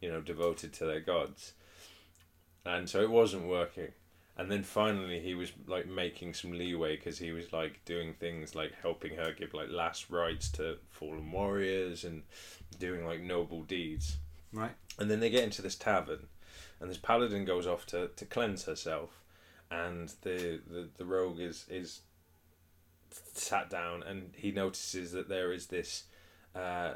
you 0.00 0.10
know 0.10 0.22
devoted 0.22 0.72
to 0.74 0.86
their 0.86 1.00
gods. 1.00 1.52
And 2.64 2.88
so 2.88 3.02
it 3.02 3.10
wasn't 3.10 3.46
working. 3.46 3.88
And 4.38 4.50
then 4.50 4.62
finally 4.62 5.20
he 5.20 5.34
was 5.34 5.52
like 5.66 5.86
making 5.86 6.32
some 6.32 6.52
leeway 6.52 6.96
because 6.96 7.18
he 7.18 7.32
was 7.32 7.52
like 7.52 7.84
doing 7.84 8.14
things 8.14 8.54
like 8.54 8.72
helping 8.80 9.16
her 9.16 9.34
give 9.38 9.52
like 9.52 9.68
last 9.68 10.08
rites 10.08 10.48
to 10.52 10.78
fallen 10.88 11.30
warriors 11.30 12.04
and 12.04 12.22
doing 12.78 13.04
like 13.04 13.20
noble 13.20 13.62
deeds. 13.62 14.16
right 14.52 14.72
And 14.98 15.10
then 15.10 15.20
they 15.20 15.28
get 15.28 15.44
into 15.44 15.60
this 15.60 15.76
tavern, 15.76 16.28
and 16.80 16.88
this 16.88 16.96
paladin 16.96 17.44
goes 17.44 17.66
off 17.66 17.84
to, 17.86 18.08
to 18.08 18.24
cleanse 18.24 18.64
herself, 18.64 19.22
and 19.70 20.08
the, 20.22 20.60
the, 20.66 20.88
the 20.96 21.04
rogue 21.04 21.40
is 21.40 21.66
is 21.68 22.00
sat 23.34 23.70
down, 23.70 24.02
and 24.02 24.32
he 24.36 24.50
notices 24.52 25.12
that 25.12 25.28
there 25.28 25.52
is 25.52 25.66
this 25.66 26.04
uh, 26.54 26.94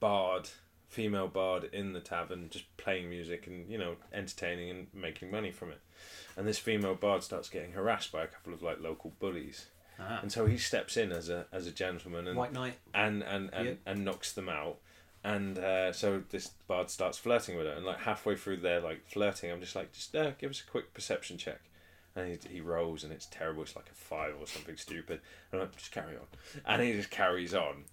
bard, 0.00 0.48
female 0.88 1.28
bard 1.28 1.68
in 1.72 1.92
the 1.92 2.00
tavern, 2.00 2.48
just 2.50 2.64
playing 2.76 3.08
music 3.08 3.46
and 3.46 3.70
you 3.70 3.78
know 3.78 3.96
entertaining 4.12 4.70
and 4.70 4.86
making 4.92 5.30
money 5.30 5.50
from 5.50 5.70
it. 5.70 5.80
And 6.36 6.46
this 6.46 6.58
female 6.58 6.94
bard 6.94 7.22
starts 7.22 7.48
getting 7.48 7.72
harassed 7.72 8.12
by 8.12 8.24
a 8.24 8.28
couple 8.28 8.52
of 8.52 8.62
like 8.62 8.80
local 8.80 9.12
bullies, 9.18 9.66
ah. 9.98 10.20
and 10.22 10.30
so 10.30 10.46
he 10.46 10.58
steps 10.58 10.96
in 10.96 11.12
as 11.12 11.28
a 11.28 11.46
as 11.52 11.66
a 11.66 11.72
gentleman 11.72 12.28
and 12.28 12.36
white 12.36 12.52
knight 12.52 12.78
and 12.94 13.22
and 13.22 13.50
and, 13.52 13.66
Yeah. 13.66 13.74
and 13.86 14.04
knocks 14.04 14.32
them 14.32 14.48
out 14.48 14.78
and 15.24 15.58
uh, 15.58 15.92
so 15.92 16.22
this 16.30 16.48
bard 16.66 16.90
starts 16.90 17.18
flirting 17.18 17.56
with 17.56 17.66
her, 17.66 17.72
and 17.72 17.84
like 17.84 17.98
halfway 18.00 18.36
through 18.36 18.58
their 18.58 18.80
like 18.80 19.06
flirting, 19.08 19.50
I'm 19.50 19.60
just 19.60 19.74
like, 19.74 19.92
just 19.92 20.14
uh, 20.14 20.30
give 20.38 20.50
us 20.50 20.62
a 20.66 20.70
quick 20.70 20.94
perception 20.94 21.36
check. 21.38 21.60
And 22.18 22.38
he, 22.42 22.54
he 22.54 22.60
rolls, 22.60 23.04
and 23.04 23.12
it's 23.12 23.26
terrible. 23.26 23.62
It's 23.62 23.76
like 23.76 23.90
a 23.90 23.94
five 23.94 24.34
or 24.40 24.46
something 24.46 24.76
stupid. 24.76 25.20
And 25.52 25.60
I'm 25.60 25.68
like, 25.68 25.76
just 25.76 25.92
carry 25.92 26.16
on. 26.16 26.26
And 26.66 26.82
he 26.82 26.92
just 26.92 27.10
carries 27.10 27.54
on. 27.54 27.84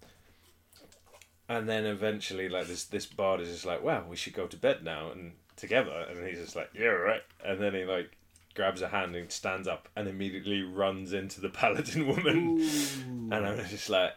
And 1.48 1.68
then 1.68 1.86
eventually, 1.86 2.48
like 2.48 2.66
this 2.66 2.84
this 2.84 3.06
bard 3.06 3.40
is 3.40 3.50
just 3.50 3.64
like, 3.64 3.82
"Well, 3.82 4.04
we 4.08 4.16
should 4.16 4.34
go 4.34 4.48
to 4.48 4.56
bed 4.56 4.82
now 4.82 5.12
and 5.12 5.34
together." 5.54 6.04
And 6.10 6.26
he's 6.26 6.38
just 6.38 6.56
like, 6.56 6.70
"Yeah, 6.74 6.86
right." 6.86 7.22
And 7.44 7.60
then 7.60 7.72
he 7.72 7.84
like 7.84 8.16
grabs 8.54 8.82
a 8.82 8.88
hand 8.88 9.14
and 9.14 9.30
stands 9.30 9.68
up 9.68 9.88
and 9.94 10.08
immediately 10.08 10.62
runs 10.62 11.12
into 11.12 11.40
the 11.40 11.48
paladin 11.60 12.08
woman. 12.08 12.58
Ooh. 12.60 13.32
And 13.32 13.46
I'm 13.46 13.64
just 13.68 13.88
like, 13.88 14.14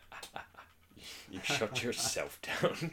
"You 1.31 1.39
shut 1.43 1.83
yourself 1.83 2.39
down." 2.41 2.91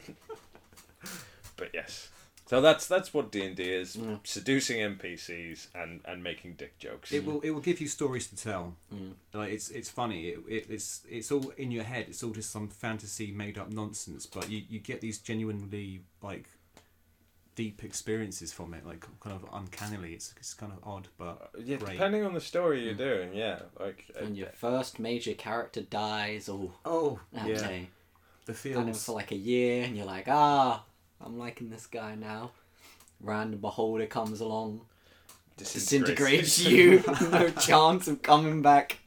but 1.57 1.71
yes, 1.73 2.09
so 2.47 2.61
that's 2.61 2.87
that's 2.87 3.13
what 3.13 3.31
D 3.31 3.45
and 3.45 3.55
D 3.55 3.63
is: 3.63 3.95
Yeah. 3.95 4.17
seducing 4.23 4.77
NPCs 4.79 5.67
and 5.75 6.01
and 6.05 6.23
making 6.23 6.53
dick 6.53 6.77
jokes. 6.79 7.11
It 7.11 7.25
will 7.25 7.41
it 7.41 7.51
will 7.51 7.61
give 7.61 7.79
you 7.81 7.87
stories 7.87 8.27
to 8.27 8.35
tell. 8.35 8.75
Mm. 8.93 9.13
Like 9.33 9.51
it's 9.51 9.69
it's 9.69 9.89
funny. 9.89 10.29
It, 10.29 10.39
it, 10.47 10.65
it's 10.69 11.01
it's 11.09 11.31
all 11.31 11.49
in 11.57 11.71
your 11.71 11.83
head. 11.83 12.05
It's 12.09 12.23
all 12.23 12.31
just 12.31 12.51
some 12.51 12.69
fantasy 12.69 13.31
made 13.31 13.57
up 13.57 13.71
nonsense. 13.71 14.25
But 14.25 14.49
you, 14.49 14.63
you 14.69 14.79
get 14.79 15.01
these 15.01 15.19
genuinely 15.19 16.01
like 16.21 16.47
deep 17.55 17.83
experiences 17.83 18.53
from 18.53 18.73
it. 18.73 18.85
Like 18.85 19.05
kind 19.19 19.35
of 19.35 19.43
uncannily. 19.51 20.13
It's 20.13 20.33
it's 20.37 20.53
kind 20.53 20.71
of 20.71 20.79
odd, 20.87 21.07
but 21.17 21.49
yeah, 21.63 21.77
great. 21.77 21.93
depending 21.93 22.23
on 22.23 22.33
the 22.33 22.41
story 22.41 22.85
you're 22.85 22.93
doing, 22.93 23.33
yeah, 23.33 23.59
like 23.79 24.05
uh, 24.21 24.25
your 24.27 24.47
first 24.49 24.99
major 24.99 25.33
character 25.33 25.81
dies, 25.81 26.47
or 26.49 26.71
oh 26.85 27.19
that 27.33 27.47
yeah, 27.47 27.57
day. 27.57 27.87
the 28.45 28.53
Had 28.53 28.61
him 28.77 28.85
feels. 28.85 29.05
for 29.05 29.13
like 29.13 29.31
a 29.31 29.35
year, 29.35 29.83
and 29.83 29.97
you're 29.97 30.05
like, 30.05 30.27
ah, 30.27 30.83
I'm 31.21 31.37
liking 31.37 31.69
this 31.69 31.87
guy 31.87 32.15
now. 32.15 32.51
Random 33.19 33.59
beholder 33.59 34.05
comes 34.05 34.39
along, 34.41 34.81
disintegrates 35.57 36.59
you, 36.63 37.03
no 37.31 37.49
chance 37.49 38.07
of 38.07 38.21
coming 38.21 38.61
back. 38.61 38.97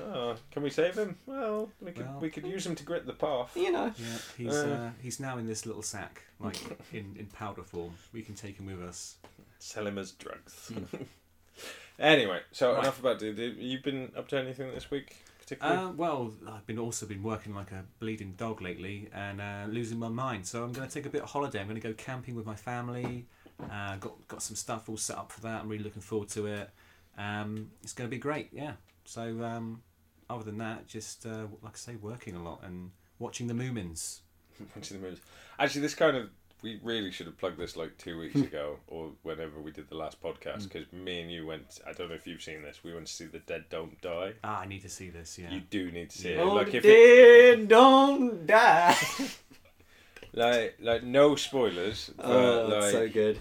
Oh, 0.00 0.36
can 0.52 0.62
we 0.62 0.70
save 0.70 0.94
him? 0.96 1.16
Well, 1.26 1.70
we 1.80 1.90
could 1.92 2.06
Well- 2.06 2.20
we 2.20 2.30
could 2.30 2.46
use 2.46 2.64
him 2.66 2.74
to 2.76 2.84
grit 2.84 3.06
the 3.06 3.12
path. 3.12 3.56
You 3.56 3.72
know, 3.72 3.92
Yeah, 3.96 4.18
he's 4.36 4.52
Uh. 4.54 4.66
uh, 4.68 4.90
he's 5.02 5.18
now 5.18 5.38
in 5.38 5.46
this 5.46 5.66
little 5.66 5.82
sack, 5.82 6.22
like 6.38 6.56
in, 6.92 7.16
in 7.18 7.26
powder 7.26 7.62
form. 7.62 7.94
We 8.12 8.22
can 8.22 8.34
take 8.34 8.56
him 8.58 8.66
with 8.66 8.82
us. 8.82 9.16
Sell 9.58 9.86
him 9.86 9.98
as 9.98 10.12
drugs. 10.12 10.70
anyway, 11.98 12.40
so 12.52 12.72
Right. 12.74 12.80
enough 12.84 13.00
about 13.00 13.18
D. 13.18 13.30
You've 13.58 13.82
been 13.82 14.12
up 14.16 14.28
to 14.28 14.38
anything 14.38 14.72
this 14.74 14.90
week, 14.90 15.16
particularly? 15.44 15.78
Uh, 15.78 15.90
well, 15.90 16.34
I've 16.48 16.66
been 16.66 16.78
also 16.78 17.06
been 17.06 17.22
working 17.22 17.54
like 17.54 17.70
a 17.70 17.84
bleeding 18.00 18.34
dog 18.36 18.62
lately 18.62 19.08
and 19.12 19.40
uh, 19.40 19.66
losing 19.68 19.98
my 19.98 20.08
mind. 20.08 20.46
So 20.46 20.64
I'm 20.64 20.72
going 20.72 20.88
to 20.88 20.92
take 20.92 21.06
a 21.06 21.10
bit 21.10 21.22
of 21.22 21.30
holiday. 21.30 21.60
I'm 21.60 21.68
going 21.68 21.80
to 21.80 21.86
go 21.86 21.94
camping 21.94 22.34
with 22.34 22.46
my 22.46 22.54
family. 22.54 23.26
Uh, 23.70 23.96
got 23.96 24.26
got 24.26 24.42
some 24.42 24.56
stuff 24.56 24.88
all 24.88 24.96
set 24.96 25.16
up 25.16 25.30
for 25.30 25.40
that. 25.42 25.60
I'm 25.60 25.68
really 25.68 25.84
looking 25.84 26.02
forward 26.02 26.28
to 26.30 26.46
it. 26.46 26.70
Um, 27.16 27.70
it's 27.82 27.92
going 27.92 28.08
to 28.08 28.10
be 28.10 28.18
great. 28.18 28.48
Yeah. 28.52 28.72
So 29.04 29.42
um, 29.42 29.82
other 30.28 30.44
than 30.44 30.58
that, 30.58 30.86
just 30.86 31.26
uh, 31.26 31.46
like 31.62 31.74
I 31.74 31.78
say, 31.78 31.96
working 31.96 32.36
a 32.36 32.42
lot 32.42 32.60
and 32.64 32.90
watching 33.18 33.46
the 33.46 33.54
Moomins. 33.54 34.20
Watching 34.76 35.00
the 35.00 35.04
movies. 35.04 35.20
Actually, 35.58 35.80
this 35.80 35.96
kind 35.96 36.16
of 36.16 36.30
we 36.64 36.80
really 36.82 37.10
should 37.12 37.26
have 37.26 37.36
plugged 37.38 37.58
this 37.58 37.76
like 37.76 37.96
two 37.98 38.18
weeks 38.18 38.40
ago 38.50 38.78
or 38.88 39.10
whenever 39.22 39.60
we 39.60 39.70
did 39.70 39.88
the 39.90 39.96
last 39.96 40.20
podcast 40.22 40.64
because 40.64 40.90
me 40.92 41.20
and 41.20 41.30
you 41.30 41.46
went. 41.46 41.78
I 41.86 41.92
don't 41.92 42.08
know 42.08 42.14
if 42.14 42.26
you've 42.26 42.42
seen 42.42 42.62
this. 42.62 42.80
We 42.82 42.94
went 42.94 43.06
to 43.06 43.12
see 43.12 43.26
The 43.26 43.38
Dead 43.40 43.64
Don't 43.70 44.00
Die. 44.00 44.32
Ah, 44.42 44.60
I 44.60 44.66
need 44.66 44.82
to 44.82 44.88
see 44.88 45.10
this. 45.10 45.38
Yeah. 45.38 45.50
You 45.52 45.60
do 45.60 45.90
need 45.92 46.08
to 46.10 46.18
see 46.18 46.30
Yeah. 46.30 46.40
it. 46.40 46.40
oh, 46.40 46.54
Like 46.54 46.74
if 46.74 46.84
it, 46.84 46.88
dead, 47.58 47.68
don't 47.68 48.46
die. 48.46 48.96
like 50.32 50.76
like 50.80 51.02
no 51.04 51.36
spoilers, 51.36 52.10
but 52.16 52.26
oh, 52.26 52.66
like 52.68 52.82
it's 52.82 52.92
so 52.92 53.08
good. 53.08 53.38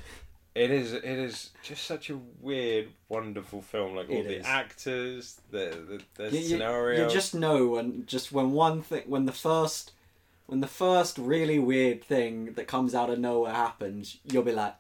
It 0.56 0.70
is. 0.70 0.94
It 0.94 1.04
is 1.06 1.50
just 1.64 1.86
such 1.86 2.12
a 2.12 2.20
weird, 2.40 2.90
wonderful 3.10 3.62
film. 3.64 3.96
Like 3.96 4.10
all 4.10 4.18
It 4.18 4.28
the 4.28 4.40
is. 4.40 4.46
actors, 4.46 5.42
the 5.50 5.76
the, 6.16 6.24
the 6.26 6.30
You, 6.32 6.40
you- 6.44 6.48
scenario. 6.50 7.08
you 7.08 7.10
just 7.12 7.34
know 7.34 7.70
when 7.70 8.06
just 8.06 8.32
when 8.32 8.52
one 8.52 8.84
thing 8.84 9.04
when 9.08 9.26
the 9.26 9.32
first 9.32 9.93
when 10.48 10.60
the 10.62 10.68
first 10.68 11.18
really 11.18 11.60
weird 11.60 12.04
thing 12.04 12.54
that 12.54 12.68
comes 12.68 12.94
out 12.94 13.10
of 13.10 13.20
nowhere 13.20 13.54
happens, 13.54 14.18
you'll 14.26 14.44
be 14.44 14.52
like, 14.52 14.76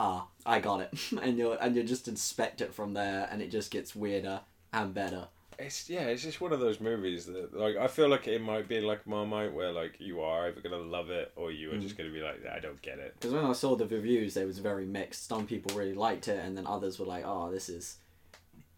ah, 0.00 0.26
I 0.44 0.60
got 0.60 0.80
it, 0.80 0.92
and 1.22 1.36
you'll 1.38 1.52
and 1.52 1.76
you 1.76 1.82
just 1.82 2.08
inspect 2.08 2.60
it 2.60 2.74
from 2.74 2.94
there, 2.94 3.28
and 3.30 3.40
it 3.42 3.50
just 3.50 3.70
gets 3.70 3.94
weirder 3.94 4.40
and 4.72 4.92
better. 4.94 5.28
It's 5.58 5.88
yeah. 5.88 6.02
It's 6.02 6.22
just 6.22 6.40
one 6.42 6.52
of 6.52 6.60
those 6.60 6.80
movies 6.80 7.24
that 7.26 7.54
like 7.56 7.76
I 7.76 7.86
feel 7.86 8.08
like 8.08 8.28
it 8.28 8.42
might 8.42 8.68
be 8.68 8.80
like 8.82 9.06
Marmite, 9.06 9.54
where 9.54 9.72
like 9.72 9.94
you 9.98 10.20
are 10.20 10.48
either 10.48 10.60
gonna 10.60 10.76
love 10.76 11.08
it 11.08 11.32
or 11.34 11.50
you 11.50 11.70
are 11.72 11.76
Mm. 11.76 11.80
just 11.82 11.96
gonna 11.96 12.10
be 12.10 12.20
like, 12.20 12.44
I 12.46 12.58
don't 12.58 12.80
get 12.82 12.98
it. 12.98 13.14
Because 13.14 13.32
when 13.32 13.44
I 13.44 13.52
saw 13.52 13.74
the 13.74 13.86
reviews, 13.86 14.34
they 14.34 14.44
was 14.44 14.58
very 14.58 14.84
mixed. 14.84 15.26
Some 15.28 15.46
people 15.46 15.74
really 15.74 15.94
liked 15.94 16.28
it, 16.28 16.44
and 16.44 16.58
then 16.58 16.66
others 16.66 16.98
were 16.98 17.06
like, 17.06 17.24
oh, 17.26 17.50
this 17.50 17.70
is 17.70 17.96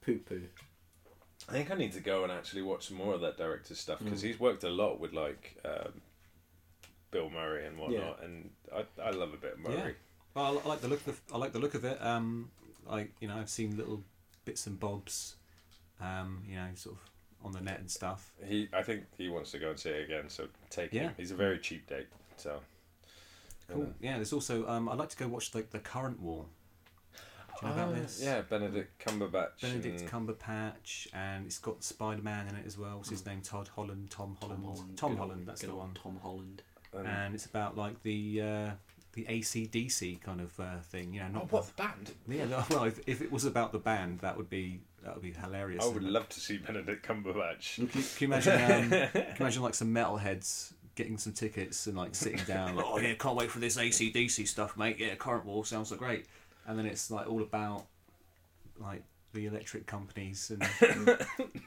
poo 0.02 0.18
poo. 0.18 0.42
I 1.48 1.52
think 1.52 1.70
I 1.70 1.74
need 1.74 1.92
to 1.94 2.00
go 2.00 2.22
and 2.24 2.30
actually 2.32 2.62
watch 2.62 2.88
some 2.88 2.96
more 2.98 3.14
of 3.14 3.22
that 3.22 3.38
director's 3.38 3.80
stuff 3.80 3.98
because 3.98 4.20
Mm. 4.22 4.26
he's 4.26 4.38
worked 4.40 4.62
a 4.64 4.70
lot 4.70 5.00
with 5.00 5.12
like 5.12 5.56
um, 5.64 6.00
Bill 7.10 7.30
Murray 7.30 7.66
and 7.66 7.78
whatnot, 7.78 8.22
and 8.22 8.50
I, 8.74 8.84
I 9.02 9.10
love 9.10 9.32
a 9.32 9.36
bit 9.36 9.54
of 9.54 9.58
Murray. 9.60 9.74
Yeah. 9.76 9.90
Well, 10.34 10.62
I 10.64 10.68
like 10.68 10.80
the 10.80 10.88
look 10.88 11.06
of 11.06 11.20
I 11.32 11.38
like 11.38 11.52
the 11.52 11.58
look 11.58 11.74
of 11.74 11.84
it. 11.84 12.00
Um, 12.02 12.50
like 12.86 13.12
you 13.20 13.28
know, 13.28 13.36
I've 13.36 13.48
seen 13.50 13.76
little 13.76 14.02
bits 14.44 14.66
and 14.66 14.78
bobs, 14.78 15.36
um, 16.00 16.42
you 16.48 16.56
know, 16.56 16.66
sort 16.74 16.96
of 16.96 17.10
on 17.46 17.52
the 17.52 17.60
net 17.60 17.80
and 17.80 17.90
stuff. 17.90 18.32
He, 18.44 18.68
I 18.72 18.82
think 18.82 19.04
he 19.16 19.28
wants 19.28 19.50
to 19.52 19.58
go 19.58 19.70
and 19.70 19.78
see 19.78 19.90
it 19.90 20.04
again, 20.04 20.28
so 20.28 20.48
take 20.70 20.92
Yeah. 20.92 21.02
him. 21.02 21.14
He's 21.16 21.30
a 21.30 21.36
very 21.36 21.58
cheap 21.58 21.86
date, 21.88 22.08
so. 22.36 22.60
Cool. 23.70 23.92
Yeah, 24.00 24.14
there's 24.16 24.32
also 24.32 24.66
um, 24.66 24.88
I'd 24.88 24.98
like 24.98 25.10
to 25.10 25.16
go 25.16 25.28
watch 25.28 25.54
like 25.54 25.70
the 25.70 25.78
current 25.78 26.20
war. 26.20 26.46
Do 27.60 27.66
you 27.66 27.74
know 27.74 27.82
about 27.82 27.94
Ah, 27.96 28.00
this? 28.00 28.20
Yeah, 28.22 28.40
Benedict 28.42 29.04
Cumberbatch. 29.04 29.60
Benedict 29.60 30.00
and- 30.02 30.10
Cumberbatch, 30.10 31.08
and 31.12 31.44
it's 31.46 31.58
got 31.58 31.82
Spider 31.82 32.22
Man 32.22 32.46
in 32.48 32.54
it 32.54 32.64
as 32.66 32.78
well. 32.78 32.98
What's 32.98 33.10
his 33.10 33.26
name? 33.26 33.40
Todd 33.42 33.68
Holland, 33.74 34.10
Tom 34.10 34.36
Holland, 34.40 34.64
Tom 34.96 35.10
Good 35.12 35.18
Holland. 35.18 35.46
that's 35.46 35.60
good 35.62 35.70
the 35.70 35.74
one. 35.74 35.90
Tom 36.00 36.18
Holland. 36.22 36.62
And- 36.92 37.06
And 37.06 37.34
it's 37.34 37.46
about 37.46 37.76
like 37.76 38.02
the 38.02 38.40
uh, 38.42 38.70
the 39.12 39.24
ACDC 39.24 40.20
kind 40.22 40.40
of 40.40 40.58
uh, 40.60 40.78
thing. 40.82 41.12
You 41.14 41.20
know, 41.20 41.26
oh, 41.30 41.32
not 41.34 41.52
what 41.52 41.66
the 41.66 41.82
band? 41.82 42.12
Yeah, 42.28 42.44
no, 42.46 42.64
well, 42.70 42.84
if, 42.84 43.00
if 43.06 43.20
it 43.22 43.32
was 43.32 43.44
about 43.44 43.72
the 43.72 43.78
band, 43.78 44.20
that 44.20 44.36
would 44.36 44.50
be 44.50 44.80
that 45.04 45.14
would 45.14 45.22
be 45.22 45.32
hilarious. 45.32 45.84
I 45.84 45.88
would 45.88 46.02
love 46.02 46.28
to 46.30 46.40
see 46.40 46.58
Benedict 46.58 47.06
Cumberbatch. 47.06 47.76
Can, 47.76 47.86
can 47.88 48.02
you 48.20 48.26
imagine? 48.26 48.82
Um, 48.82 48.90
can 49.10 49.10
you 49.14 49.34
imagine 49.40 49.62
like 49.62 49.74
some 49.74 49.94
metalheads 49.94 50.72
getting 50.94 51.16
some 51.16 51.32
tickets 51.32 51.86
and 51.86 51.96
like 51.96 52.12
sitting 52.14 52.40
down, 52.44 52.74
like, 52.74 52.84
oh 52.88 52.98
yeah, 52.98 53.14
can't 53.14 53.36
wait 53.36 53.50
for 53.50 53.60
this 53.60 53.76
ACDC 53.76 54.48
stuff, 54.48 54.76
mate. 54.76 54.96
Yeah, 54.98 55.14
Current 55.14 55.44
War 55.44 55.64
sounds 55.64 55.90
like 55.92 56.00
great. 56.00 56.26
And 56.66 56.78
then 56.78 56.86
it's 56.86 57.10
like 57.10 57.28
all 57.28 57.40
about 57.42 57.86
like 58.80 59.02
the 59.32 59.46
electric 59.46 59.86
companies 59.86 60.50
and 60.50 60.62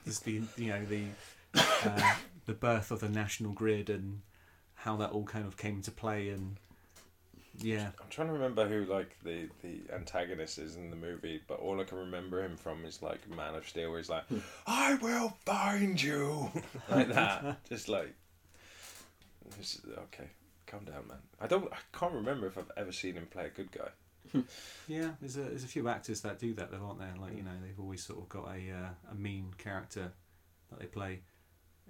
just 0.06 0.26
the 0.26 0.42
you 0.58 0.68
know 0.70 0.84
the 0.86 1.04
uh, 1.56 2.14
the 2.46 2.54
birth 2.54 2.92
of 2.92 3.00
the 3.00 3.10
national 3.10 3.52
grid 3.54 3.90
and 3.90 4.22
how 4.84 4.98
that 4.98 5.12
all 5.12 5.24
kind 5.24 5.46
of 5.46 5.58
came 5.58 5.76
into 5.76 5.92
play 5.92 6.30
and 6.30 6.58
yeah. 7.60 7.90
I'm 8.02 8.10
trying 8.10 8.28
to 8.28 8.34
remember 8.34 8.68
who 8.68 8.86
like 8.86 9.16
the 9.24 9.48
the 9.62 9.82
antagonist 9.94 10.58
is 10.58 10.76
in 10.76 10.90
the 10.90 10.96
movie, 10.96 11.42
but 11.48 11.60
all 11.60 11.80
I 11.80 11.84
can 11.84 11.98
remember 11.98 12.44
him 12.44 12.58
from 12.58 12.86
is 12.86 13.02
like 13.02 13.20
Man 13.30 13.56
of 13.56 13.68
Steel, 13.68 13.90
where 13.90 14.00
he's 14.00 14.10
like, 14.10 14.24
"I 14.66 14.96
will 14.96 15.38
find 15.46 16.02
you," 16.02 16.50
like 16.90 17.10
that. 17.10 17.64
Just 17.68 17.90
like, 17.90 18.14
just, 19.58 19.82
okay, 19.86 20.30
calm 20.66 20.86
down, 20.86 21.08
man. 21.08 21.18
I 21.40 21.48
don't, 21.48 21.72
I 21.72 21.78
can't 21.98 22.14
remember 22.14 22.48
if 22.48 22.58
I've 22.58 22.72
ever 22.78 22.92
seen 22.92 23.16
him 23.16 23.28
play 23.30 23.48
a 23.48 23.50
good 23.50 23.72
guy. 23.72 23.90
Yeah, 24.88 25.12
there's 25.22 25.38
a 25.38 25.42
there's 25.42 25.64
a 25.64 25.68
few 25.68 25.88
actors 25.88 26.22
that 26.22 26.40
do 26.40 26.54
that 26.54 26.72
though, 26.72 26.86
aren't 26.86 27.00
there? 27.00 27.14
Like 27.20 27.36
you 27.38 27.44
know, 27.44 27.52
they've 27.64 27.80
always 27.80 28.04
sort 28.04 28.20
of 28.20 28.30
got 28.30 28.48
a 28.48 28.72
uh, 28.72 29.12
a 29.12 29.16
mean 29.16 29.54
character 29.58 30.12
that 30.70 30.80
they 30.80 30.86
play. 30.86 31.22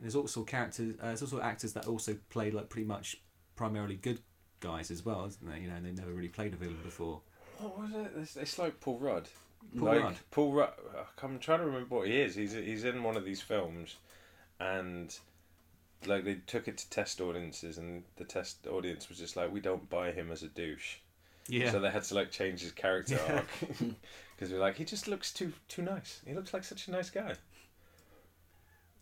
And 0.01 0.07
there's 0.07 0.15
also 0.15 0.43
characters. 0.43 0.95
Uh, 0.99 1.07
there's 1.07 1.21
also 1.21 1.39
actors 1.41 1.73
that 1.73 1.85
also 1.85 2.17
play 2.31 2.49
like 2.49 2.69
pretty 2.69 2.87
much 2.87 3.21
primarily 3.55 3.97
good 3.97 4.19
guys 4.59 4.89
as 4.89 5.05
well, 5.05 5.25
isn't 5.27 5.47
there? 5.47 5.59
You 5.59 5.67
know, 5.67 5.79
they 5.79 5.91
never 5.91 6.11
really 6.11 6.27
played 6.27 6.53
a 6.53 6.55
villain 6.55 6.79
before. 6.83 7.21
What 7.59 7.79
was 7.79 7.91
it? 7.91 8.11
It's, 8.17 8.35
it's 8.35 8.57
like 8.57 8.79
Paul 8.79 8.97
Rudd. 8.97 9.29
Paul 9.77 9.87
like, 9.89 10.01
Rudd. 10.03 10.15
Paul 10.31 10.53
Rudd. 10.53 10.73
I'm 11.21 11.37
trying 11.37 11.59
to 11.59 11.65
remember 11.67 11.95
what 11.95 12.07
he 12.07 12.19
is. 12.19 12.33
He's 12.33 12.53
he's 12.53 12.83
in 12.83 13.03
one 13.03 13.15
of 13.15 13.25
these 13.25 13.41
films, 13.41 13.97
and 14.59 15.15
like 16.07 16.25
they 16.25 16.35
took 16.47 16.67
it 16.67 16.79
to 16.79 16.89
test 16.89 17.21
audiences, 17.21 17.77
and 17.77 18.03
the 18.15 18.25
test 18.25 18.65
audience 18.65 19.07
was 19.07 19.19
just 19.19 19.35
like, 19.35 19.53
we 19.53 19.59
don't 19.59 19.87
buy 19.87 20.11
him 20.11 20.31
as 20.31 20.41
a 20.41 20.47
douche. 20.47 20.95
Yeah. 21.47 21.71
So 21.71 21.79
they 21.79 21.91
had 21.91 22.03
to 22.05 22.15
like 22.15 22.31
change 22.31 22.61
his 22.61 22.71
character 22.71 23.19
Yeah. 23.27 23.35
arc 23.35 23.47
because 24.35 24.51
we're 24.51 24.59
like, 24.59 24.77
he 24.77 24.85
just 24.85 25.07
looks 25.07 25.31
too 25.31 25.53
too 25.67 25.83
nice. 25.83 26.21
He 26.25 26.33
looks 26.33 26.55
like 26.55 26.63
such 26.63 26.87
a 26.87 26.91
nice 26.91 27.11
guy, 27.11 27.35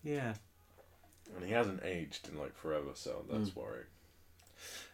yeah. 0.03 0.33
And 1.35 1.45
he 1.45 1.51
hasn't 1.51 1.83
aged 1.83 2.27
in 2.29 2.37
like 2.37 2.55
forever, 2.55 2.91
so 2.93 3.23
that's 3.29 3.55
worrying. 3.55 3.85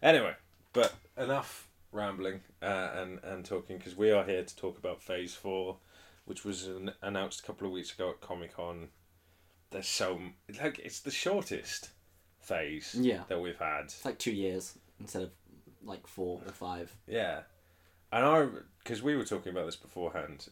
Anyway, 0.01 0.33
but 0.73 0.93
enough 1.17 1.67
rambling 1.91 2.41
uh, 2.61 2.89
and 2.95 3.19
and 3.23 3.45
talking 3.45 3.77
because 3.77 3.95
we 3.95 4.11
are 4.11 4.23
here 4.25 4.43
to 4.43 4.55
talk 4.55 4.77
about 4.77 5.01
Phase 5.01 5.33
Four, 5.33 5.77
which 6.25 6.43
was 6.45 6.67
an, 6.67 6.91
announced 7.01 7.39
a 7.39 7.43
couple 7.43 7.67
of 7.67 7.73
weeks 7.73 7.93
ago 7.93 8.09
at 8.11 8.21
Comic 8.21 8.55
Con. 8.55 8.89
There's 9.71 9.87
so 9.87 10.19
like 10.61 10.79
it's 10.79 10.99
the 10.99 11.11
shortest 11.11 11.89
phase 12.39 12.95
Yeah. 12.99 13.23
that 13.27 13.41
we've 13.41 13.57
had. 13.57 13.85
It's 13.85 14.05
like 14.05 14.19
two 14.19 14.31
years. 14.33 14.77
instead 14.99 15.23
of 15.23 15.31
like 15.83 16.05
four 16.07 16.41
or 16.45 16.51
five. 16.51 16.95
Yeah, 17.07 17.41
and 18.11 18.23
I 18.25 18.47
because 18.83 19.01
we 19.01 19.15
were 19.15 19.25
talking 19.25 19.51
about 19.51 19.65
this 19.65 19.75
beforehand 19.75 20.47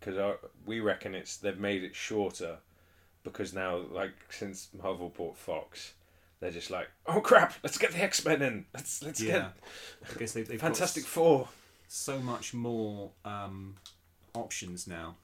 because 0.00 0.36
we 0.64 0.80
reckon 0.80 1.14
it's 1.14 1.36
they've 1.36 1.58
made 1.58 1.84
it 1.84 1.94
shorter 1.94 2.58
because 3.26 3.52
now 3.52 3.76
like 3.92 4.12
since 4.30 4.68
Marvel 4.82 5.12
bought 5.16 5.36
Fox, 5.36 5.92
they're 6.40 6.50
just 6.50 6.70
like 6.70 6.88
oh 7.06 7.20
crap 7.20 7.54
let's 7.62 7.76
get 7.76 7.90
the 7.92 8.02
X 8.02 8.24
Men 8.24 8.40
in 8.40 8.64
let's 8.72 9.02
let's 9.02 9.20
Yeah. 9.20 9.48
I 10.08 10.18
guess 10.18 10.32
they, 10.32 10.40
get 10.40 10.48
they've 10.50 10.60
Fantastic 10.60 11.04
Four. 11.04 11.48
so 11.88 12.18
much 12.20 12.54
more 12.54 13.10
um, 13.24 13.76
options 14.34 14.86
now 14.86 15.16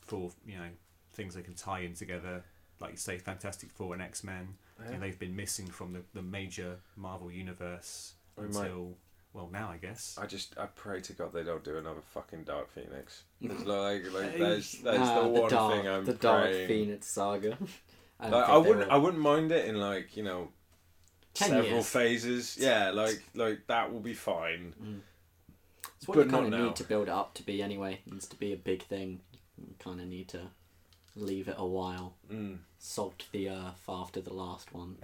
for 0.00 0.30
you 0.46 0.56
know 0.56 0.68
things 1.12 1.34
they 1.34 1.42
can 1.42 1.54
tie 1.54 1.80
in 1.80 1.94
together. 1.94 2.44
Like 2.80 2.92
you 2.92 2.96
say, 2.96 3.18
Fantastic 3.18 3.70
Four 3.70 3.92
and 3.92 4.00
X 4.02 4.24
Men, 4.24 4.54
Yeah. 4.82 4.92
and 4.92 5.02
they've 5.02 5.18
been 5.18 5.36
missing 5.36 5.66
from 5.66 5.92
the, 5.92 6.00
the 6.14 6.22
major 6.22 6.76
Marvel 6.96 7.30
universe 7.30 8.14
We 8.36 8.44
might- 8.48 8.56
until 8.66 8.94
well 9.32 9.48
now 9.52 9.70
I 9.70 9.76
guess. 9.76 10.18
I 10.20 10.26
just 10.26 10.58
I 10.58 10.66
pray 10.66 11.00
to 11.02 11.12
God 11.12 11.32
they 11.32 11.42
don't 11.44 11.62
do 11.64 11.76
another 11.78 12.00
fucking 12.14 12.44
Dark 12.44 12.70
Phoenix. 12.72 13.24
It's 13.40 13.64
like 13.64 14.12
like 14.12 14.32
Hey. 14.32 14.38
that's 14.38 14.78
that's 14.80 14.98
Ah, 14.98 15.22
the 15.22 15.28
one 15.28 15.50
dark, 15.50 15.74
thing 15.74 15.88
I'm 15.88 16.04
the 16.04 16.14
Dark 16.14 16.44
praying. 16.50 16.68
Phoenix 16.68 17.06
saga. 17.08 17.56
I, 18.20 18.28
Like, 18.28 18.48
I 18.48 18.56
wouldn't 18.58 18.78
will. 18.88 18.92
I 18.92 18.96
wouldn't 18.98 19.22
mind 19.22 19.50
it 19.52 19.64
in 19.66 19.76
like 19.76 20.16
you 20.16 20.22
know 20.24 20.48
10 21.34 21.48
several 21.48 21.66
years. 21.72 21.86
phases. 21.88 22.56
Yeah, 22.60 22.90
like 22.90 23.22
like 23.34 23.66
that 23.68 23.92
will 23.92 24.00
be 24.00 24.14
fine. 24.14 24.74
It's 25.96 26.08
what 26.08 26.16
but 26.16 26.26
you 26.26 26.30
kind 26.30 26.52
of 26.54 26.60
need 26.60 26.76
to 26.76 26.84
build 26.84 27.08
it 27.08 27.12
up 27.14 27.34
to 27.34 27.42
be 27.42 27.62
anyway. 27.62 28.00
It 28.06 28.12
needs 28.12 28.26
to 28.28 28.36
be 28.36 28.52
a 28.52 28.56
big 28.56 28.82
thing. 28.82 29.20
You 29.58 29.74
kind 29.78 30.00
of 30.00 30.06
need 30.06 30.28
to 30.28 30.40
leave 31.16 31.48
it 31.48 31.54
a 31.58 31.66
while. 31.66 32.14
Mm. 32.32 32.58
Salt 32.78 33.24
the 33.32 33.48
earth 33.50 33.84
after 33.88 34.20
the 34.20 34.32
last 34.32 34.72
one. 34.74 34.96